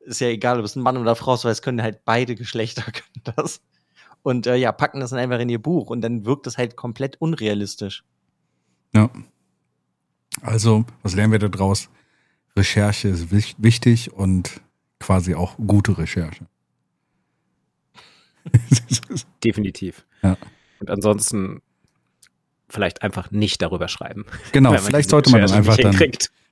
ist 0.00 0.20
ja 0.20 0.26
egal, 0.28 0.58
ob 0.58 0.64
es 0.64 0.74
ein 0.74 0.82
Mann 0.82 0.96
oder 0.96 1.14
Frau 1.14 1.34
ist, 1.34 1.44
weil 1.44 1.52
es 1.52 1.62
können 1.62 1.80
halt 1.82 2.04
beide 2.04 2.34
Geschlechter 2.34 2.82
können 2.92 3.36
das. 3.36 3.60
Und 4.24 4.46
äh, 4.46 4.56
ja, 4.56 4.72
packen 4.72 5.00
das 5.00 5.10
dann 5.10 5.18
einfach 5.18 5.38
in 5.38 5.48
ihr 5.48 5.60
Buch 5.62 5.90
und 5.90 6.00
dann 6.00 6.24
wirkt 6.26 6.46
das 6.46 6.58
halt 6.58 6.76
komplett 6.76 7.20
unrealistisch. 7.20 8.04
Ja. 8.94 9.10
Also, 10.40 10.84
was 11.02 11.14
lernen 11.14 11.32
wir 11.32 11.38
da 11.38 11.48
draus? 11.48 11.88
Recherche 12.56 13.08
ist 13.08 13.30
wich- 13.30 13.54
wichtig 13.58 14.12
und 14.12 14.60
quasi 14.98 15.34
auch 15.34 15.56
gute 15.56 15.96
Recherche. 15.98 16.46
Definitiv. 19.44 20.04
Ja. 20.22 20.36
Und 20.80 20.90
ansonsten 20.90 21.62
vielleicht 22.72 23.02
einfach 23.02 23.30
nicht 23.30 23.62
darüber 23.62 23.88
schreiben. 23.88 24.24
genau, 24.52 24.72
vielleicht 24.78 25.10
sollte 25.10 25.30
man 25.30 25.42
dann 25.42 25.52
einfach 25.52 25.76
dann, 25.76 25.94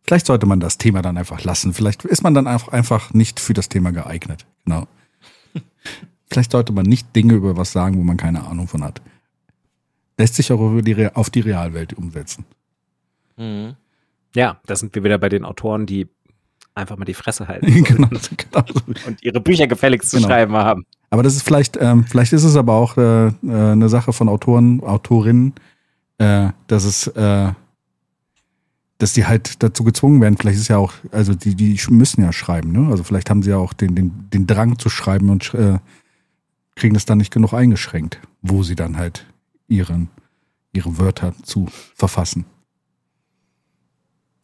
vielleicht 0.02 0.26
sollte 0.26 0.46
man 0.46 0.60
das 0.60 0.78
Thema 0.78 1.02
dann 1.02 1.16
einfach 1.16 1.42
lassen. 1.44 1.72
Vielleicht 1.72 2.04
ist 2.04 2.22
man 2.22 2.34
dann 2.34 2.46
einfach, 2.46 2.72
einfach 2.72 3.12
nicht 3.12 3.40
für 3.40 3.54
das 3.54 3.68
Thema 3.68 3.90
geeignet. 3.92 4.46
Genau. 4.64 4.86
vielleicht 6.30 6.52
sollte 6.52 6.72
man 6.72 6.86
nicht 6.86 7.14
Dinge 7.16 7.34
über 7.34 7.56
was 7.56 7.72
sagen, 7.72 7.96
wo 7.98 8.02
man 8.02 8.16
keine 8.16 8.44
Ahnung 8.46 8.68
von 8.68 8.84
hat. 8.84 9.00
Lässt 10.18 10.34
sich 10.34 10.52
auch 10.52 10.80
die, 10.82 11.08
auf 11.14 11.30
die 11.30 11.40
Realwelt 11.40 11.94
umsetzen. 11.94 12.44
Mhm. 13.36 13.74
Ja, 14.34 14.60
da 14.66 14.76
sind 14.76 14.94
wir 14.94 15.02
wieder 15.02 15.18
bei 15.18 15.28
den 15.28 15.44
Autoren, 15.44 15.86
die 15.86 16.08
einfach 16.74 16.96
mal 16.96 17.04
die 17.04 17.14
Fresse 17.14 17.48
halten 17.48 17.66
genau, 17.84 18.08
genau. 18.36 18.64
und 19.06 19.22
ihre 19.22 19.40
Bücher 19.40 19.66
gefälligst 19.66 20.10
zu 20.10 20.16
Genau. 20.16 20.28
schreiben 20.28 20.54
haben. 20.54 20.86
Aber 21.10 21.22
das 21.22 21.34
ist 21.34 21.42
vielleicht, 21.42 21.76
ähm, 21.80 22.04
vielleicht 22.04 22.32
ist 22.32 22.44
es 22.44 22.56
aber 22.56 22.74
auch 22.74 22.96
äh, 22.96 23.26
äh, 23.26 23.32
eine 23.42 23.88
Sache 23.88 24.12
von 24.12 24.28
Autoren, 24.28 24.80
Autorinnen, 24.80 25.54
äh, 26.20 26.52
dass 26.66 26.84
es, 26.84 27.06
äh, 27.06 27.52
dass 28.98 29.14
die 29.14 29.24
halt 29.24 29.62
dazu 29.62 29.84
gezwungen 29.84 30.20
werden. 30.20 30.36
Vielleicht 30.36 30.58
ist 30.58 30.68
ja 30.68 30.76
auch, 30.76 30.92
also 31.10 31.34
die, 31.34 31.54
die 31.54 31.80
müssen 31.88 32.22
ja 32.22 32.32
schreiben, 32.32 32.72
ne? 32.72 32.90
Also 32.90 33.02
vielleicht 33.02 33.30
haben 33.30 33.42
sie 33.42 33.50
ja 33.50 33.56
auch 33.56 33.72
den, 33.72 33.94
den, 33.94 34.28
den 34.30 34.46
Drang 34.46 34.78
zu 34.78 34.90
schreiben 34.90 35.30
und 35.30 35.54
äh, 35.54 35.78
kriegen 36.76 36.92
das 36.92 37.06
dann 37.06 37.18
nicht 37.18 37.32
genug 37.32 37.54
eingeschränkt, 37.54 38.20
wo 38.42 38.62
sie 38.62 38.74
dann 38.74 38.98
halt 38.98 39.24
ihren, 39.66 40.10
ihre 40.74 40.98
Wörter 40.98 41.32
zu 41.42 41.68
verfassen. 41.94 42.44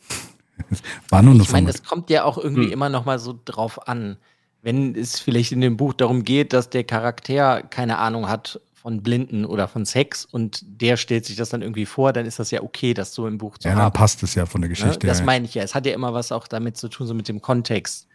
War 1.11 1.21
nur 1.21 1.35
eine 1.35 1.43
Ich 1.43 1.53
meine, 1.53 1.69
es 1.69 1.83
kommt 1.85 2.09
ja 2.09 2.25
auch 2.25 2.39
irgendwie 2.39 2.67
Hm. 2.67 2.73
immer 2.73 2.89
noch 2.89 3.05
mal 3.05 3.19
so 3.19 3.39
drauf 3.45 3.87
an. 3.87 4.17
Wenn 4.63 4.95
es 4.95 5.21
vielleicht 5.21 5.53
in 5.53 5.61
dem 5.61 5.77
Buch 5.77 5.93
darum 5.93 6.25
geht, 6.25 6.55
dass 6.55 6.71
der 6.71 6.85
Charakter 6.85 7.63
keine 7.63 7.99
Ahnung 7.99 8.29
hat 8.29 8.61
von 8.87 9.03
Blinden 9.03 9.45
oder 9.45 9.67
von 9.67 9.85
Sex 9.85 10.25
und 10.25 10.61
der 10.63 10.97
stellt 10.97 11.25
sich 11.25 11.35
das 11.35 11.49
dann 11.49 11.61
irgendwie 11.61 11.87
vor, 11.87 12.13
dann 12.13 12.25
ist 12.25 12.39
das 12.39 12.53
ja 12.53 12.63
okay, 12.63 12.95
das 12.95 13.13
so 13.13 13.27
im 13.27 13.37
Buch 13.37 13.59
zu 13.59 13.67
Ja, 13.67 13.75
dann 13.75 13.83
haben. 13.87 13.93
passt 13.93 14.23
es 14.23 14.37
ja 14.37 14.47
von 14.47 14.61
der 14.61 14.69
Ne? 14.69 14.77
Geschichte. 14.77 15.09
Das 15.09 15.19
her. 15.19 15.27
meine 15.27 15.45
ich 15.45 15.55
ja. 15.55 15.65
Es 15.65 15.75
hat 15.75 15.87
ja 15.87 15.93
immer 15.93 16.15
was 16.15 16.31
auch 16.31 16.47
damit 16.47 16.77
zu 16.77 16.87
tun, 16.89 17.05
so 17.09 17.13
mit 17.13 17.27
dem 17.27 17.43
Kontext. 17.43 18.07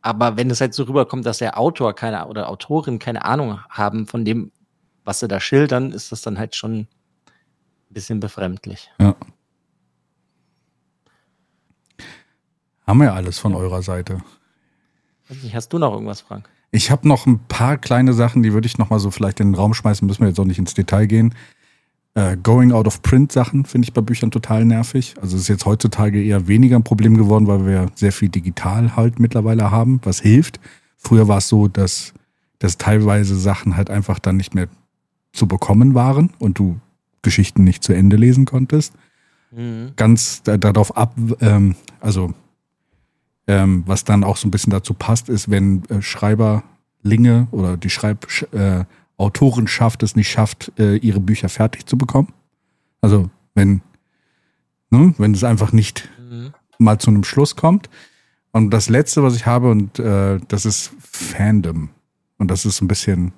Aber 0.00 0.36
wenn 0.36 0.50
es 0.50 0.60
halt 0.60 0.74
so 0.74 0.82
rüberkommt, 0.82 1.24
dass 1.26 1.38
der 1.38 1.60
Autor 1.60 1.94
keine 1.94 2.26
oder 2.26 2.48
Autorin 2.48 2.98
keine 2.98 3.24
Ahnung 3.24 3.60
haben 3.70 4.08
von 4.08 4.24
dem, 4.24 4.50
was 5.04 5.20
sie 5.20 5.28
da 5.28 5.38
schildern, 5.38 5.92
ist 5.92 6.10
das 6.10 6.22
dann 6.22 6.40
halt 6.40 6.56
schon 6.56 6.72
ein 6.80 6.88
bisschen 7.90 8.18
befremdlich. 8.18 8.90
Ja. 8.98 9.14
Haben 12.84 12.98
wir 12.98 13.04
ja 13.04 13.14
alles 13.14 13.38
von 13.38 13.54
eurer 13.54 13.80
Seite. 13.82 14.22
Hast 15.52 15.72
du 15.72 15.78
noch 15.78 15.92
irgendwas, 15.92 16.20
Frank? 16.20 16.48
Ich 16.74 16.90
habe 16.90 17.06
noch 17.06 17.26
ein 17.26 17.38
paar 17.48 17.76
kleine 17.76 18.14
Sachen, 18.14 18.42
die 18.42 18.52
würde 18.54 18.66
ich 18.66 18.78
noch 18.78 18.90
mal 18.90 18.98
so 18.98 19.10
vielleicht 19.10 19.40
in 19.40 19.48
den 19.48 19.54
Raum 19.54 19.74
schmeißen, 19.74 20.06
müssen 20.06 20.22
wir 20.22 20.28
jetzt 20.28 20.40
auch 20.40 20.46
nicht 20.46 20.58
ins 20.58 20.72
Detail 20.74 21.06
gehen. 21.06 21.34
Äh, 22.14 22.36
Going 22.42 22.72
out 22.72 22.86
of 22.86 23.02
print 23.02 23.30
Sachen 23.30 23.64
finde 23.66 23.86
ich 23.86 23.92
bei 23.92 24.00
Büchern 24.00 24.30
total 24.30 24.64
nervig. 24.64 25.14
Also 25.20 25.36
es 25.36 25.42
ist 25.42 25.48
jetzt 25.48 25.66
heutzutage 25.66 26.22
eher 26.22 26.48
weniger 26.48 26.76
ein 26.76 26.82
Problem 26.82 27.16
geworden, 27.16 27.46
weil 27.46 27.66
wir 27.66 27.86
sehr 27.94 28.12
viel 28.12 28.30
digital 28.30 28.96
halt 28.96 29.18
mittlerweile 29.20 29.70
haben, 29.70 30.00
was 30.02 30.20
hilft. 30.20 30.60
Früher 30.96 31.28
war 31.28 31.38
es 31.38 31.48
so, 31.48 31.68
dass, 31.68 32.14
dass 32.58 32.78
teilweise 32.78 33.36
Sachen 33.38 33.76
halt 33.76 33.90
einfach 33.90 34.18
dann 34.18 34.36
nicht 34.38 34.54
mehr 34.54 34.68
zu 35.32 35.46
bekommen 35.46 35.94
waren 35.94 36.30
und 36.38 36.58
du 36.58 36.78
Geschichten 37.22 37.64
nicht 37.64 37.84
zu 37.84 37.92
Ende 37.92 38.16
lesen 38.16 38.44
konntest 38.46 38.94
Mhm. 39.54 39.92
ganz 39.96 40.42
da- 40.42 40.56
darauf 40.56 40.96
ab, 40.96 41.14
ähm, 41.42 41.74
also 42.00 42.32
ähm, 43.52 43.82
was 43.86 44.04
dann 44.04 44.24
auch 44.24 44.36
so 44.38 44.48
ein 44.48 44.50
bisschen 44.50 44.70
dazu 44.70 44.94
passt, 44.94 45.28
ist, 45.28 45.50
wenn 45.50 45.84
äh, 45.90 46.00
Schreiberlinge 46.00 47.48
oder 47.50 47.76
die 47.76 47.90
Schreib 47.90 48.26
Sch- 48.26 48.52
äh, 48.56 48.84
es 50.02 50.16
nicht 50.16 50.30
schafft, 50.30 50.72
äh, 50.78 50.96
ihre 50.96 51.20
Bücher 51.20 51.48
fertig 51.48 51.86
zu 51.86 51.96
bekommen. 51.98 52.28
Also 53.02 53.30
wenn, 53.54 53.82
ne, 54.90 55.14
wenn 55.18 55.34
es 55.34 55.44
einfach 55.44 55.72
nicht 55.72 56.08
Mhm. 56.30 56.54
mal 56.78 56.98
zu 56.98 57.10
einem 57.10 57.24
Schluss 57.24 57.56
kommt. 57.56 57.90
Und 58.52 58.70
das 58.70 58.88
letzte, 58.88 59.22
was 59.22 59.36
ich 59.36 59.44
habe, 59.44 59.70
und 59.70 59.98
äh, 59.98 60.38
das 60.48 60.64
ist 60.64 60.92
Fandom. 61.00 61.90
Und 62.38 62.50
das 62.50 62.64
ist 62.64 62.80
ein 62.80 62.88
bisschen 62.88 63.32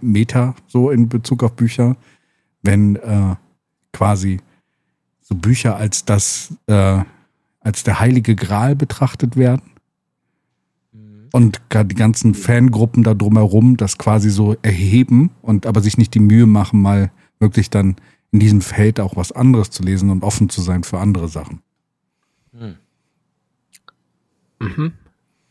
Meta 0.00 0.54
so 0.68 0.90
in 0.90 1.08
Bezug 1.08 1.42
auf 1.42 1.54
Bücher, 1.54 1.96
wenn 2.62 2.96
äh, 2.96 3.34
quasi 3.92 4.40
so 5.20 5.34
Bücher 5.34 5.76
als 5.76 6.04
das, 6.04 6.54
äh, 6.68 7.02
als 7.66 7.82
der 7.82 7.98
heilige 7.98 8.36
Gral 8.36 8.76
betrachtet 8.76 9.36
werden 9.36 9.72
Mhm. 10.92 11.28
und 11.32 11.60
die 11.72 11.94
ganzen 11.96 12.34
Fangruppen 12.34 13.02
da 13.02 13.12
drumherum 13.12 13.76
das 13.76 13.98
quasi 13.98 14.30
so 14.30 14.54
erheben 14.62 15.30
und 15.42 15.66
aber 15.66 15.80
sich 15.80 15.98
nicht 15.98 16.14
die 16.14 16.20
Mühe 16.20 16.46
machen, 16.46 16.80
mal 16.80 17.10
wirklich 17.40 17.68
dann 17.68 17.96
in 18.30 18.38
diesem 18.38 18.60
Feld 18.60 19.00
auch 19.00 19.16
was 19.16 19.32
anderes 19.32 19.70
zu 19.70 19.82
lesen 19.82 20.10
und 20.10 20.22
offen 20.22 20.48
zu 20.48 20.62
sein 20.62 20.84
für 20.84 21.00
andere 21.00 21.28
Sachen. 21.28 21.60
Mhm. 22.52 22.76
Mhm. 24.60 24.92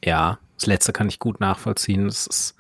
Ja, 0.04 0.40
das 0.56 0.68
letzte 0.68 0.94
kann 0.94 1.10
ich 1.10 1.20
gut 1.20 1.42
nachvollziehen. 1.42 2.06
Das 2.06 2.28
ist, 2.28 2.56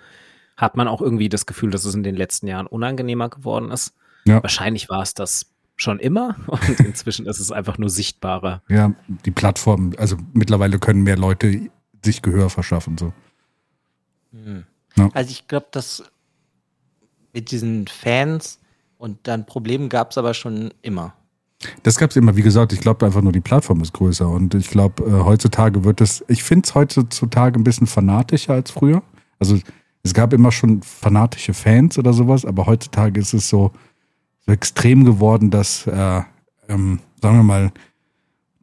hat 0.58 0.76
man 0.76 0.88
auch 0.90 1.02
irgendwie 1.02 1.30
das 1.30 1.46
Gefühl, 1.46 1.72
dass 1.72 1.86
es 1.86 1.96
in 1.96 2.04
den 2.04 2.16
letzten 2.16 2.48
Jahren 2.48 2.68
unangenehmer 2.68 3.30
geworden 3.30 3.72
ist. 3.72 3.94
Ja. 4.26 4.44
Wahrscheinlich 4.44 4.90
war 4.90 5.02
es 5.02 5.14
das 5.14 5.48
schon 5.76 6.00
immer 6.00 6.36
und 6.48 6.80
inzwischen 6.80 7.26
ist 7.26 7.40
es 7.40 7.52
einfach 7.52 7.78
nur 7.78 7.90
sichtbarer. 7.90 8.62
Ja, 8.70 8.94
die 9.26 9.32
Plattform, 9.32 9.94
also 9.98 10.18
mittlerweile 10.34 10.80
können 10.80 11.04
mehr 11.04 11.18
Leute 11.18 11.70
sich 12.04 12.22
Gehör 12.22 12.50
verschaffen. 12.50 12.98
So. 12.98 13.14
Mhm. 14.32 14.66
Ja. 14.96 15.10
Also 15.14 15.32
ich 15.32 15.48
glaube, 15.48 15.68
dass 15.72 16.04
mit 17.34 17.52
diesen 17.52 17.88
Fans 17.88 18.60
und 18.98 19.20
dann 19.24 19.46
Problemen 19.46 19.90
gab 19.90 20.12
es 20.12 20.18
aber 20.18 20.34
schon 20.34 20.74
immer. 20.82 21.14
Das 21.84 21.98
gab 21.98 22.12
es 22.12 22.16
immer, 22.16 22.36
wie 22.36 22.42
gesagt, 22.42 22.74
ich 22.74 22.80
glaube 22.80 23.06
einfach 23.06 23.22
nur, 23.22 23.32
die 23.32 23.42
Plattform 23.42 23.82
ist 23.82 23.94
größer. 23.94 24.28
Und 24.28 24.56
ich 24.56 24.70
glaube, 24.70 25.04
äh, 25.04 25.24
heutzutage 25.24 25.84
wird 25.84 26.02
es, 26.02 26.24
ich 26.28 26.44
finde 26.44 26.68
es 26.68 26.76
heutzutage 26.76 27.60
ein 27.60 27.64
bisschen 27.64 27.88
fanatischer 27.88 28.54
als 28.54 28.72
früher. 28.72 29.04
Also 29.40 29.60
es 30.04 30.14
gab 30.14 30.34
immer 30.34 30.52
schon 30.52 30.82
fanatische 30.84 31.54
Fans 31.54 31.98
oder 31.98 32.14
sowas, 32.14 32.46
aber 32.46 32.66
heutzutage 32.66 33.20
ist 33.20 33.34
es 33.34 33.50
so, 33.50 33.72
so 34.46 34.52
extrem 34.54 35.06
geworden, 35.06 35.50
dass, 35.52 35.88
äh, 35.88 36.22
ähm, 36.68 37.00
sagen 37.22 37.38
wir 37.38 37.44
mal, 37.44 37.72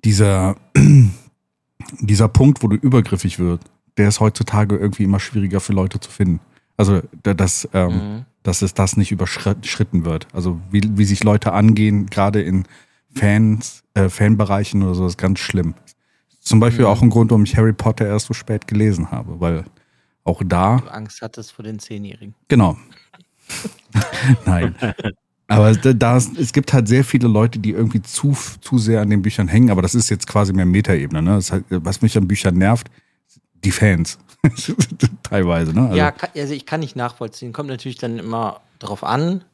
dieser, 0.04 0.56
dieser 2.00 2.28
Punkt, 2.28 2.62
wo 2.62 2.68
du 2.68 2.76
übergriffig 2.76 3.38
wird, 3.38 3.62
der 3.96 4.08
ist 4.08 4.20
heutzutage 4.20 4.76
irgendwie 4.76 5.04
immer 5.04 5.20
schwieriger 5.20 5.60
für 5.60 5.72
Leute 5.72 6.00
zu 6.00 6.10
finden. 6.10 6.40
Also, 6.76 7.02
da- 7.22 7.34
dass, 7.34 7.68
ähm, 7.74 7.92
Mhm. 8.16 8.24
dass 8.42 8.62
es 8.62 8.74
das 8.74 8.96
nicht 8.96 9.12
überschritten 9.12 10.04
wird. 10.04 10.26
Also, 10.32 10.60
wie, 10.70 10.82
wie 10.96 11.04
sich 11.04 11.22
Leute 11.24 11.52
angehen, 11.52 12.06
gerade 12.06 12.40
in 12.42 12.64
Fans, 13.14 13.82
äh, 13.94 14.08
Fanbereichen 14.08 14.82
oder 14.82 14.94
so, 14.94 15.06
ist 15.06 15.18
ganz 15.18 15.38
schlimm. 15.40 15.74
Zum 16.40 16.58
Beispiel 16.60 16.84
Mhm. 16.86 16.90
auch 16.90 17.02
ein 17.02 17.10
Grund, 17.10 17.30
warum 17.30 17.44
ich 17.44 17.56
Harry 17.56 17.72
Potter 17.74 18.06
erst 18.06 18.26
so 18.26 18.34
spät 18.34 18.66
gelesen 18.66 19.10
habe, 19.10 19.38
weil 19.40 19.64
auch 20.24 20.42
da 20.44 20.78
Du 20.78 20.88
Angst 20.88 21.20
hattest 21.22 21.52
vor 21.52 21.64
den 21.64 21.78
Zehnjährigen. 21.78 22.34
Genau. 22.48 22.76
Nein. 24.46 24.74
Aber 25.52 25.74
da, 25.74 26.16
es 26.16 26.52
gibt 26.52 26.72
halt 26.72 26.88
sehr 26.88 27.04
viele 27.04 27.28
Leute, 27.28 27.58
die 27.58 27.70
irgendwie 27.70 28.02
zu, 28.02 28.36
zu 28.60 28.78
sehr 28.78 29.00
an 29.00 29.10
den 29.10 29.22
Büchern 29.22 29.48
hängen, 29.48 29.70
aber 29.70 29.82
das 29.82 29.94
ist 29.94 30.10
jetzt 30.10 30.26
quasi 30.26 30.52
mehr 30.52 30.66
Metaebene. 30.66 31.22
Ne? 31.22 31.34
Heißt, 31.36 31.54
was 31.68 32.02
mich 32.02 32.16
an 32.16 32.28
Büchern 32.28 32.56
nervt, 32.56 32.90
die 33.64 33.70
Fans. 33.70 34.18
Teilweise, 35.22 35.72
ne? 35.72 35.82
Also, 35.82 35.96
ja, 35.96 36.12
also 36.34 36.54
ich 36.54 36.66
kann 36.66 36.80
nicht 36.80 36.96
nachvollziehen. 36.96 37.52
Kommt 37.52 37.68
natürlich 37.68 37.98
dann 37.98 38.18
immer 38.18 38.60
drauf 38.78 39.04
an. 39.04 39.44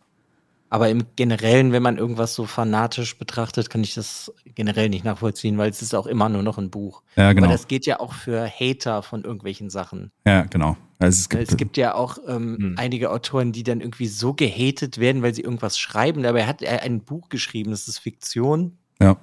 Aber 0.71 0.91
im 0.91 1.05
Generellen, 1.17 1.73
wenn 1.73 1.83
man 1.83 1.97
irgendwas 1.97 2.35
so 2.35 2.45
fanatisch 2.45 3.17
betrachtet, 3.17 3.71
kann 3.71 3.83
ich 3.83 3.95
das 3.95 4.33
generell 4.55 4.91
nicht 4.91 5.05
nachvollziehen, 5.05 5.57
weil 5.57 5.71
es 5.71 5.81
ist 5.81 5.95
auch 5.95 6.07
immer 6.07 6.29
nur 6.29 6.43
noch 6.43 6.59
ein 6.59 6.69
Buch. 6.69 7.03
ja, 7.17 7.33
genau. 7.33 7.47
Aber 7.47 7.55
das 7.55 7.69
geht 7.69 7.87
ja 7.87 8.01
auch 8.01 8.13
für 8.13 8.47
Hater 8.47 9.03
von 9.03 9.25
irgendwelchen 9.25 9.71
Sachen. 9.71 10.11
Ja, 10.27 10.43
genau. 10.43 10.77
Also 11.01 11.17
es 11.21 11.29
gibt, 11.29 11.49
es 11.51 11.57
gibt 11.57 11.77
ja 11.77 11.95
auch 11.95 12.19
ähm, 12.27 12.57
Hm. 12.59 12.75
einige 12.77 13.11
Autoren, 13.11 13.53
die 13.53 13.63
dann 13.63 13.81
irgendwie 13.81 14.09
so 14.09 14.35
gehatet 14.35 14.99
werden, 14.99 15.23
weil 15.23 15.35
sie 15.35 15.43
irgendwas 15.43 15.79
schreiben. 15.79 16.23
Dabei 16.23 16.47
hat 16.47 16.61
er 16.63 16.83
ein 16.83 17.01
Buch 17.01 17.29
geschrieben, 17.29 17.71
das 17.71 17.87
ist 17.87 17.99
Fiktion. 17.99 18.77
Ja. 19.01 19.17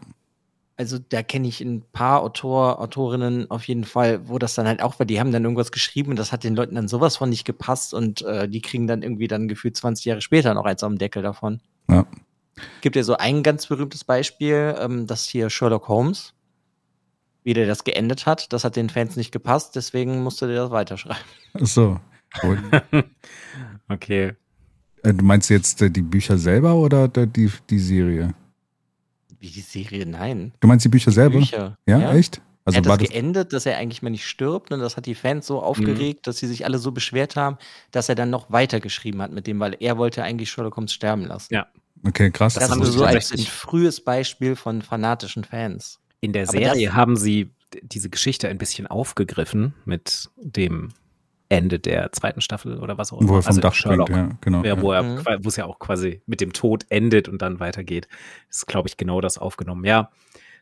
Also 0.77 0.97
da 0.99 1.23
kenne 1.23 1.47
ich 1.47 1.61
ein 1.61 1.83
paar 1.93 2.21
Autor, 2.21 2.81
Autorinnen 2.81 3.49
auf 3.49 3.65
jeden 3.65 3.85
Fall, 3.85 4.27
wo 4.27 4.39
das 4.39 4.55
dann 4.55 4.67
halt 4.67 4.81
auch 4.81 4.99
war, 4.99 5.05
die 5.05 5.19
haben 5.21 5.31
dann 5.31 5.43
irgendwas 5.43 5.71
geschrieben 5.71 6.11
und 6.11 6.19
das 6.19 6.33
hat 6.33 6.43
den 6.43 6.55
Leuten 6.55 6.75
dann 6.75 6.89
sowas 6.89 7.15
von 7.15 7.29
nicht 7.29 7.45
gepasst 7.45 7.93
und 7.93 8.21
äh, 8.23 8.49
die 8.49 8.61
kriegen 8.61 8.85
dann 8.85 9.01
irgendwie 9.01 9.29
dann 9.29 9.47
gefühlt 9.47 9.77
20 9.77 10.03
Jahre 10.05 10.21
später 10.21 10.53
noch 10.53 10.65
eins 10.65 10.83
am 10.83 10.97
Deckel 10.97 11.23
davon. 11.23 11.61
Ja. 11.89 12.05
Gibt 12.81 12.95
ja 12.97 13.03
so 13.03 13.15
ein 13.15 13.41
ganz 13.43 13.67
berühmtes 13.67 14.03
Beispiel, 14.03 14.75
ähm, 14.79 15.07
das 15.07 15.25
hier 15.25 15.49
Sherlock 15.49 15.87
Holmes, 15.87 16.33
wie 17.45 17.53
der 17.53 17.65
das 17.67 17.85
geendet 17.85 18.25
hat. 18.25 18.51
Das 18.51 18.65
hat 18.65 18.75
den 18.75 18.89
Fans 18.89 19.15
nicht 19.15 19.31
gepasst, 19.31 19.75
deswegen 19.77 20.21
musste 20.23 20.47
der 20.47 20.63
das 20.63 20.71
weiterschreiben. 20.71 21.23
Ach 21.53 21.65
so. 21.65 21.99
Okay. 23.87 24.33
äh, 25.03 25.13
du 25.13 25.23
meinst 25.23 25.49
jetzt 25.49 25.81
äh, 25.81 25.89
die 25.89 26.01
Bücher 26.01 26.37
selber 26.37 26.75
oder 26.75 27.07
der- 27.07 27.27
die, 27.27 27.49
die 27.69 27.79
Serie? 27.79 28.33
Wie 29.39 29.49
die 29.49 29.61
Serie, 29.61 30.05
nein. 30.05 30.53
Du 30.59 30.67
meinst 30.67 30.83
die 30.85 30.89
Bücher 30.89 31.11
selber? 31.11 31.37
Bücher. 31.37 31.77
Ja, 31.85 32.13
echt? 32.13 32.41
Also 32.65 32.77
er 32.77 32.79
hat 32.81 32.87
war 32.89 32.97
das 32.97 33.07
das, 33.07 33.13
geendet, 33.13 33.53
dass 33.53 33.65
er 33.67 33.77
eigentlich 33.77 34.01
mal 34.01 34.09
nicht 34.09 34.25
stirbt 34.25 34.71
und 34.71 34.79
das 34.79 34.97
hat 34.97 35.05
die 35.05 35.13
Fans 35.13 35.45
so 35.45 35.61
aufgeregt, 35.61 36.25
dass 36.25 36.37
sie 36.37 36.47
sich 36.47 36.65
alle 36.65 36.79
so 36.79 36.91
beschwert 36.91 37.35
haben, 37.35 37.57
dass 37.91 38.09
er 38.09 38.15
dann 38.15 38.31
noch 38.31 38.49
weitergeschrieben 38.51 39.21
hat 39.21 39.31
mit 39.31 39.45
dem, 39.45 39.59
weil 39.59 39.77
er 39.79 39.97
wollte 39.99 40.23
eigentlich 40.23 40.49
Sherlock 40.49 40.75
Holmes 40.75 40.91
sterben 40.91 41.25
lassen. 41.25 41.53
Ja. 41.53 41.67
okay, 42.07 42.31
krass. 42.31 42.55
Das, 42.55 42.63
Das 42.63 42.71
haben 42.71 42.79
wir 42.81 42.87
so 42.87 43.05
als 43.05 43.31
ein 43.31 43.37
frühes 43.37 44.03
Beispiel 44.03 44.55
von 44.55 44.81
fanatischen 44.81 45.43
Fans. 45.43 45.99
In 46.21 46.33
der 46.33 46.47
Serie 46.47 46.93
haben 46.93 47.15
sie 47.15 47.51
diese 47.81 48.09
Geschichte 48.09 48.47
ein 48.47 48.57
bisschen 48.57 48.87
aufgegriffen 48.87 49.73
mit 49.85 50.29
dem 50.37 50.89
Ende 51.49 51.79
der 51.79 52.11
zweiten 52.11 52.41
Staffel 52.41 52.79
oder 52.79 52.97
was 52.97 53.11
auch 53.13 53.19
immer. 53.21 53.29
wo 53.29 53.35
er 53.35 53.41
vom 53.43 53.47
Also 53.49 53.61
Dach 53.61 53.73
Sherlock. 53.73 54.09
springt, 54.09 54.31
ja, 54.31 54.37
genau. 54.41 54.63
Ja, 54.63 54.81
wo, 54.81 54.91
er, 54.91 55.03
Mhm. 55.03 55.19
wo 55.43 55.47
es 55.49 55.55
ja 55.57 55.65
auch 55.65 55.77
quasi 55.79 56.21
mit 56.25 56.41
dem 56.41 56.53
Tod 56.53 56.85
endet 56.89 57.27
und 57.29 57.41
dann 57.41 57.59
weitergeht. 57.59 58.07
Das 58.47 58.57
ist, 58.57 58.65
glaube 58.67 58.87
ich, 58.87 58.97
genau 58.97 59.21
das 59.21 59.37
aufgenommen. 59.37 59.83
Ja, 59.85 60.11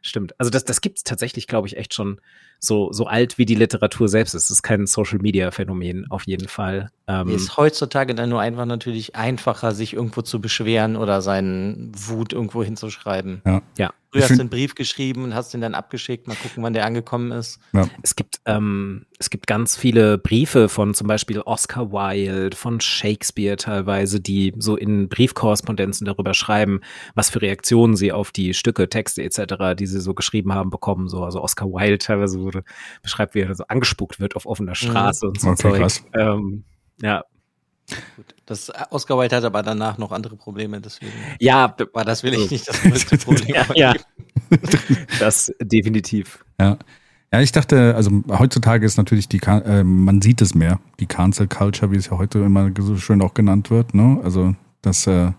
stimmt. 0.01 0.37
Also 0.39 0.49
das, 0.51 0.65
das 0.65 0.81
gibt 0.81 0.97
es 0.97 1.03
tatsächlich, 1.03 1.47
glaube 1.47 1.67
ich, 1.67 1.77
echt 1.77 1.93
schon 1.93 2.19
so, 2.63 2.93
so 2.93 3.05
alt 3.07 3.37
wie 3.37 3.45
die 3.45 3.55
Literatur 3.55 4.07
selbst 4.07 4.33
ist. 4.33 4.45
Es 4.45 4.51
ist 4.51 4.63
kein 4.63 4.87
Social-Media-Phänomen 4.87 6.09
auf 6.09 6.25
jeden 6.25 6.47
Fall. 6.47 6.89
Ähm, 7.07 7.27
ist 7.27 7.57
heutzutage 7.57 8.15
dann 8.15 8.29
nur 8.29 8.39
einfach 8.39 8.65
natürlich 8.65 9.15
einfacher, 9.15 9.73
sich 9.73 9.93
irgendwo 9.93 10.21
zu 10.21 10.39
beschweren 10.39 10.95
oder 10.95 11.21
seinen 11.21 11.91
Wut 11.93 12.31
irgendwo 12.31 12.63
hinzuschreiben. 12.63 13.41
Ja. 13.45 13.61
Ja. 13.77 13.93
Du 14.13 14.21
hast 14.21 14.39
einen 14.39 14.49
Brief 14.49 14.75
geschrieben 14.75 15.23
und 15.23 15.33
hast 15.33 15.55
den 15.55 15.61
dann 15.61 15.73
abgeschickt, 15.73 16.27
mal 16.27 16.35
gucken, 16.35 16.61
wann 16.61 16.73
der 16.73 16.85
angekommen 16.85 17.31
ist. 17.31 17.59
ja. 17.73 17.89
Es 18.03 18.15
gibt, 18.15 18.41
ähm, 18.45 19.07
es 19.17 19.31
gibt 19.31 19.47
ganz 19.47 19.75
viele 19.75 20.19
Briefe 20.19 20.69
von 20.69 20.93
zum 20.93 21.07
Beispiel 21.07 21.41
Oscar 21.41 21.91
Wilde, 21.91 22.55
von 22.55 22.79
Shakespeare 22.79 23.57
teilweise, 23.57 24.21
die 24.21 24.53
so 24.59 24.75
in 24.75 25.09
Briefkorrespondenzen 25.09 26.05
darüber 26.05 26.35
schreiben, 26.35 26.81
was 27.15 27.31
für 27.31 27.41
Reaktionen 27.41 27.95
sie 27.95 28.11
auf 28.11 28.31
die 28.31 28.53
Stücke, 28.53 28.87
Texte 28.87 29.23
etc., 29.23 29.75
die 29.77 29.87
sie 29.87 29.99
so 29.99 30.13
geschrieben 30.13 30.53
haben, 30.53 30.69
bekommen. 30.69 31.09
So, 31.09 31.23
also 31.23 31.41
Oscar 31.41 31.65
Wilde 31.67 31.97
teilweise 31.97 32.39
wurde, 32.53 32.65
beschreibt, 33.01 33.35
wie 33.35 33.41
er 33.41 33.55
so 33.55 33.65
angespuckt 33.67 34.19
wird 34.19 34.35
auf 34.35 34.45
offener 34.45 34.75
Straße 34.75 35.27
und 35.27 35.39
so 35.39 35.49
Okay, 35.49 35.61
Zeug. 35.61 35.79
krass. 35.81 36.03
Ähm, 36.13 36.63
ja, 37.01 37.23
Gut. 38.15 38.33
Das 38.45 38.71
Oscar 38.91 39.17
Wilde 39.17 39.35
hat 39.35 39.43
aber 39.43 39.61
danach 39.61 39.97
noch 39.97 40.11
andere 40.11 40.35
Probleme, 40.35 40.79
deswegen 40.79 41.11
Ja, 41.39 41.75
war 41.93 42.05
das 42.05 42.23
will 42.23 42.33
ich 42.33 42.49
nicht 42.49 42.67
das 42.67 42.81
größte 42.81 43.17
Problem. 43.25 43.55
ja, 43.55 43.65
ja. 43.75 43.93
das 45.19 45.51
definitiv. 45.61 46.43
Ja. 46.59 46.77
Ja, 47.31 47.41
ich 47.41 47.51
dachte, 47.51 47.95
also 47.95 48.11
heutzutage 48.29 48.85
ist 48.85 48.97
natürlich 48.97 49.27
die, 49.27 49.39
äh, 49.39 49.83
man 49.83 50.21
sieht 50.21 50.39
es 50.41 50.53
mehr, 50.53 50.79
die 50.99 51.07
Cancel 51.07 51.47
Culture, 51.47 51.91
wie 51.91 51.95
es 51.95 52.05
ja 52.05 52.17
heute 52.19 52.37
immer 52.39 52.69
so 52.77 52.95
schön 52.97 53.23
auch 53.23 53.33
genannt 53.33 53.71
wird, 53.71 53.95
ne? 53.95 54.19
Also, 54.23 54.55
dass 54.83 55.07
äh, 55.07 55.31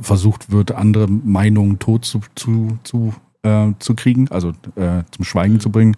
versucht 0.00 0.50
wird, 0.50 0.72
andere 0.72 1.06
Meinungen 1.06 1.78
tot 1.78 2.04
zu, 2.04 2.20
zu, 2.34 2.78
zu, 2.82 3.14
äh, 3.42 3.68
zu 3.78 3.94
kriegen, 3.94 4.28
also 4.30 4.50
äh, 4.74 5.04
zum 5.12 5.24
Schweigen 5.24 5.60
zu 5.60 5.70
bringen. 5.70 5.96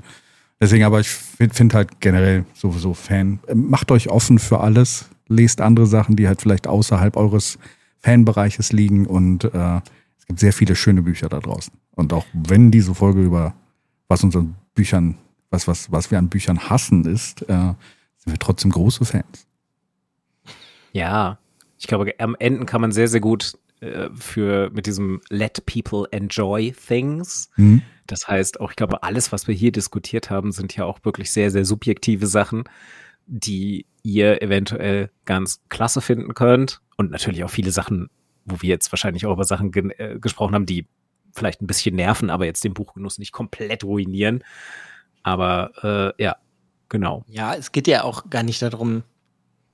Deswegen, 0.63 0.85
aber 0.85 1.01
ich 1.01 1.09
finde 1.09 1.57
find 1.57 1.75
halt 1.75 2.01
generell 2.01 2.45
sowieso 2.55 2.95
Fan, 2.95 3.41
äh, 3.49 3.55
macht 3.57 3.91
euch 3.91 4.09
offen 4.09 4.39
für 4.39 4.61
alles, 4.61 5.07
lest 5.27 5.61
andere 5.61 5.87
Sachen, 5.87 6.15
die 6.15 6.29
halt 6.29 6.41
vielleicht 6.41 6.69
außerhalb 6.69 7.17
eures 7.17 7.59
Fanbereiches 7.99 8.71
liegen 8.71 9.07
und 9.07 9.43
äh, 9.43 9.81
es 10.21 10.27
gibt 10.29 10.39
sehr 10.39 10.53
viele 10.53 10.77
schöne 10.77 11.03
Bücher 11.03 11.29
da 11.29 11.41
draußen. 11.41 11.73
Und 11.97 12.13
auch 12.13 12.25
wenn 12.33 12.71
diese 12.71 12.95
Folge 12.95 13.23
über 13.23 13.55
was 14.07 14.23
unseren 14.23 14.55
Büchern, 14.73 15.17
was, 15.51 15.67
was, 15.67 15.91
was 15.91 16.13
wir 16.13 16.19
an 16.19 16.29
Büchern 16.29 16.71
hassen, 16.71 17.07
ist, 17.07 17.43
äh, 17.43 17.75
sind 18.19 18.33
wir 18.33 18.39
trotzdem 18.39 18.71
große 18.71 19.05
Fans. 19.05 19.49
Ja, 20.93 21.39
ich 21.77 21.89
glaube, 21.89 22.15
am 22.21 22.37
Ende 22.39 22.67
kann 22.67 22.81
man 22.81 22.93
sehr, 22.93 23.09
sehr 23.09 23.21
gut 23.21 23.59
für 24.15 24.71
mit 24.71 24.87
diesem 24.87 25.21
Let 25.29 25.67
People 25.67 26.07
Enjoy 26.13 26.73
Things. 26.73 27.51
Mhm. 27.57 27.83
Das 28.07 28.29
heißt, 28.29 28.61
auch 28.61 28.71
ich 28.71 28.77
glaube, 28.77 29.03
alles, 29.03 29.33
was 29.33 29.49
wir 29.49 29.55
hier 29.55 29.73
diskutiert 29.73 30.31
haben, 30.31 30.53
sind 30.53 30.77
ja 30.77 30.85
auch 30.85 30.99
wirklich 31.05 31.31
sehr, 31.33 31.51
sehr 31.51 31.65
subjektive 31.65 32.27
Sachen, 32.27 32.65
die 33.27 33.87
ihr 34.03 34.43
eventuell 34.43 35.11
ganz 35.25 35.63
klasse 35.69 36.01
finden 36.01 36.35
könnt. 36.35 36.81
Und 36.97 37.11
natürlich 37.11 37.45
auch 37.45 37.51
viele 37.51 37.71
Sachen, 37.71 38.09
wo 38.45 38.61
wir 38.61 38.69
jetzt 38.69 38.93
wahrscheinlich 38.93 39.27
auch 39.27 39.33
über 39.33 39.45
Sachen 39.45 39.71
gen- 39.71 39.91
äh, 39.91 40.19
gesprochen 40.21 40.55
haben, 40.55 40.67
die 40.67 40.87
vielleicht 41.33 41.63
ein 41.63 41.67
bisschen 41.67 41.97
nerven, 41.97 42.31
aber 42.31 42.45
jetzt 42.45 42.65
den 42.65 42.75
Buchgenuss 42.75 43.19
nicht 43.19 43.33
komplett 43.33 43.85
ruinieren. 43.85 44.45
Aber 45.23 46.15
äh, 46.19 46.23
ja, 46.23 46.37
genau. 46.89 47.25
Ja, 47.29 47.55
es 47.55 47.73
geht 47.73 47.87
ja 47.87 48.05
auch 48.05 48.29
gar 48.29 48.43
nicht 48.43 48.61
darum, 48.61 49.03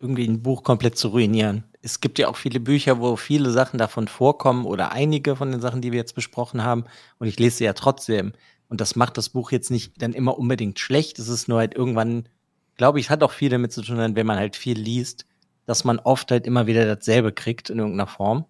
irgendwie 0.00 0.28
ein 0.28 0.42
Buch 0.42 0.62
komplett 0.62 0.96
zu 0.96 1.08
ruinieren. 1.08 1.64
Es 1.80 2.00
gibt 2.00 2.18
ja 2.18 2.28
auch 2.28 2.36
viele 2.36 2.60
Bücher, 2.60 2.98
wo 3.00 3.16
viele 3.16 3.50
Sachen 3.50 3.78
davon 3.78 4.08
vorkommen 4.08 4.64
oder 4.66 4.92
einige 4.92 5.36
von 5.36 5.52
den 5.52 5.60
Sachen, 5.60 5.80
die 5.80 5.92
wir 5.92 5.98
jetzt 5.98 6.14
besprochen 6.14 6.64
haben. 6.64 6.84
Und 7.18 7.28
ich 7.28 7.38
lese 7.38 7.58
sie 7.58 7.64
ja 7.64 7.72
trotzdem. 7.72 8.32
Und 8.68 8.80
das 8.80 8.96
macht 8.96 9.16
das 9.16 9.28
Buch 9.30 9.52
jetzt 9.52 9.70
nicht 9.70 10.02
dann 10.02 10.12
immer 10.12 10.38
unbedingt 10.38 10.78
schlecht. 10.78 11.18
Es 11.18 11.28
ist 11.28 11.48
nur 11.48 11.58
halt 11.58 11.74
irgendwann, 11.74 12.28
glaube 12.76 12.98
ich, 12.98 13.06
es 13.06 13.10
hat 13.10 13.22
auch 13.22 13.32
viel 13.32 13.48
damit 13.50 13.72
zu 13.72 13.82
tun, 13.82 13.96
wenn 14.16 14.26
man 14.26 14.36
halt 14.38 14.56
viel 14.56 14.78
liest, 14.78 15.24
dass 15.66 15.84
man 15.84 15.98
oft 16.00 16.30
halt 16.30 16.46
immer 16.46 16.66
wieder 16.66 16.84
dasselbe 16.84 17.32
kriegt 17.32 17.70
in 17.70 17.78
irgendeiner 17.78 18.08
Form. 18.08 18.44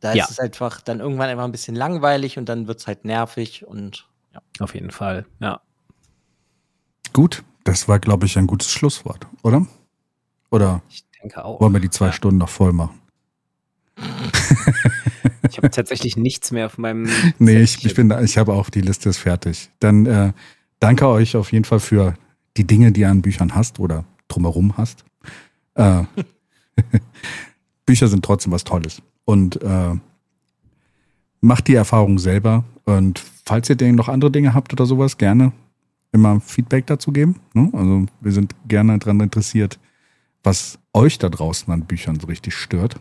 Da 0.00 0.14
Ja. 0.14 0.24
ist 0.24 0.30
es 0.32 0.38
einfach 0.38 0.80
dann 0.80 1.00
irgendwann 1.00 1.28
einfach 1.28 1.44
ein 1.44 1.52
bisschen 1.52 1.74
langweilig 1.74 2.38
und 2.38 2.48
dann 2.48 2.66
wird 2.68 2.80
es 2.80 2.86
halt 2.86 3.04
nervig 3.04 3.66
und 3.66 4.08
ja. 4.34 4.40
Auf 4.60 4.74
jeden 4.74 4.90
Fall. 4.90 5.26
Ja. 5.40 5.60
Gut, 7.12 7.42
das 7.64 7.88
war, 7.88 7.98
glaube 7.98 8.26
ich, 8.26 8.36
ein 8.38 8.46
gutes 8.46 8.70
Schlusswort, 8.70 9.26
oder? 9.42 9.66
Oder 10.50 10.82
Ich 10.88 11.04
denke 11.22 11.44
auch. 11.44 11.60
wollen 11.60 11.72
wir 11.72 11.80
die 11.80 11.90
zwei 11.90 12.12
Stunden 12.12 12.38
noch 12.38 12.48
voll 12.48 12.72
machen? 12.72 12.98
Ich 15.50 15.56
habe 15.56 15.70
tatsächlich 15.70 16.16
nichts 16.16 16.50
mehr 16.50 16.66
auf 16.66 16.78
meinem. 16.78 17.08
Nee, 17.38 17.60
ich, 17.60 17.84
ich 17.84 17.94
bin, 17.94 18.12
ich 18.22 18.38
habe 18.38 18.52
auch 18.52 18.70
die 18.70 18.80
Liste 18.80 19.08
ist 19.08 19.18
fertig. 19.18 19.70
Dann 19.80 20.06
äh, 20.06 20.32
danke 20.80 21.08
euch 21.08 21.36
auf 21.36 21.52
jeden 21.52 21.64
Fall 21.64 21.80
für 21.80 22.14
die 22.56 22.66
Dinge, 22.66 22.92
die 22.92 23.02
ihr 23.02 23.10
an 23.10 23.22
Büchern 23.22 23.54
hast 23.54 23.78
oder 23.78 24.04
drumherum 24.28 24.76
hast. 24.76 25.04
Äh, 25.74 26.04
Bücher 27.86 28.08
sind 28.08 28.24
trotzdem 28.24 28.52
was 28.52 28.64
Tolles. 28.64 29.02
Und 29.24 29.60
äh, 29.62 29.94
macht 31.40 31.68
die 31.68 31.74
Erfahrung 31.74 32.18
selber. 32.18 32.64
Und 32.84 33.22
falls 33.44 33.68
ihr 33.68 33.76
denn 33.76 33.94
noch 33.94 34.08
andere 34.08 34.30
Dinge 34.30 34.54
habt 34.54 34.72
oder 34.72 34.86
sowas, 34.86 35.18
gerne 35.18 35.52
immer 36.12 36.40
Feedback 36.40 36.86
dazu 36.86 37.12
geben. 37.12 37.36
Ne? 37.52 37.70
Also 37.72 38.06
wir 38.20 38.32
sind 38.32 38.54
gerne 38.66 38.98
daran 38.98 39.20
interessiert, 39.20 39.78
was 40.42 40.78
euch 40.98 41.18
da 41.18 41.28
draußen 41.28 41.72
an 41.72 41.86
Büchern 41.86 42.18
so 42.18 42.26
richtig 42.26 42.54
stört. 42.54 42.96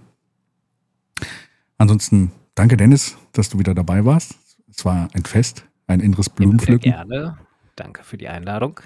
Ansonsten 1.77 2.31
danke 2.55 2.77
Dennis, 2.77 3.17
dass 3.33 3.49
du 3.49 3.59
wieder 3.59 3.73
dabei 3.73 4.05
warst. 4.05 4.35
Es 4.69 4.85
war 4.85 5.09
ein 5.13 5.25
Fest, 5.25 5.65
ein 5.87 5.99
inneres 5.99 6.27
Sehr 6.27 6.35
Blumenpflücken. 6.35 6.91
gerne. 6.91 7.37
Danke 7.75 8.03
für 8.03 8.17
die 8.17 8.27
Einladung. 8.27 8.79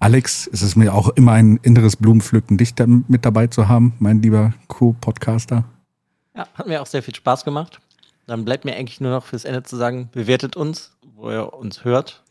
Alex, 0.00 0.48
es 0.52 0.62
ist 0.62 0.76
mir 0.76 0.92
auch 0.92 1.08
immer 1.10 1.32
ein 1.32 1.58
inneres 1.62 1.96
Blumenpflücken, 1.96 2.58
dich 2.58 2.74
da 2.74 2.86
mit 2.86 3.24
dabei 3.24 3.46
zu 3.46 3.68
haben, 3.68 3.94
mein 4.00 4.20
lieber 4.20 4.52
Co-Podcaster. 4.68 5.64
Ja, 6.36 6.46
hat 6.54 6.66
mir 6.66 6.82
auch 6.82 6.86
sehr 6.86 7.02
viel 7.02 7.14
Spaß 7.14 7.44
gemacht. 7.44 7.80
Dann 8.26 8.44
bleibt 8.44 8.64
mir 8.64 8.74
eigentlich 8.74 9.00
nur 9.00 9.12
noch 9.12 9.24
fürs 9.24 9.44
Ende 9.44 9.62
zu 9.62 9.76
sagen, 9.76 10.08
bewertet 10.12 10.56
uns, 10.56 10.96
wo 11.14 11.30
ihr 11.30 11.54
uns 11.54 11.84
hört. 11.84 12.22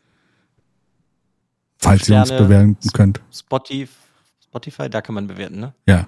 Falls 1.78 2.08
ihr 2.10 2.18
uns 2.18 2.28
Sterne. 2.28 2.46
bewerten 2.46 2.78
könnt. 2.94 3.22
Spotify, 3.32 3.88
Spotify, 4.54 4.88
da 4.88 5.02
kann 5.02 5.16
man 5.16 5.26
bewerten, 5.26 5.60
ne? 5.60 5.74
Ja. 5.88 6.08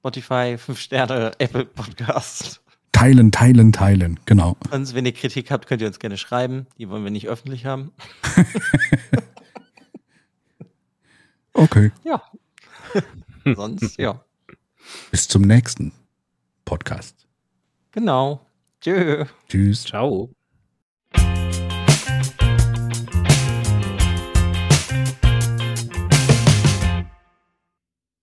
Spotify, 0.00 0.58
5 0.58 0.76
Sterne, 0.76 1.30
Apple 1.38 1.64
Podcast. 1.64 2.60
Teilen, 2.90 3.30
teilen, 3.30 3.72
teilen. 3.72 4.18
Genau. 4.24 4.56
Und 4.72 4.92
wenn 4.92 5.06
ihr 5.06 5.12
Kritik 5.12 5.52
habt, 5.52 5.68
könnt 5.68 5.80
ihr 5.80 5.86
uns 5.86 6.00
gerne 6.00 6.16
schreiben. 6.16 6.66
Die 6.78 6.88
wollen 6.88 7.04
wir 7.04 7.12
nicht 7.12 7.28
öffentlich 7.28 7.66
haben. 7.66 7.92
Okay. 11.52 11.90
Ja. 12.04 12.22
Sonst, 13.44 13.98
ja. 13.98 14.24
Bis 15.10 15.28
zum 15.28 15.42
nächsten 15.42 15.92
Podcast. 16.64 17.26
Genau. 17.90 18.46
Tschö. 18.80 19.26
Tschüss. 19.48 19.84
Ciao. 19.84 20.30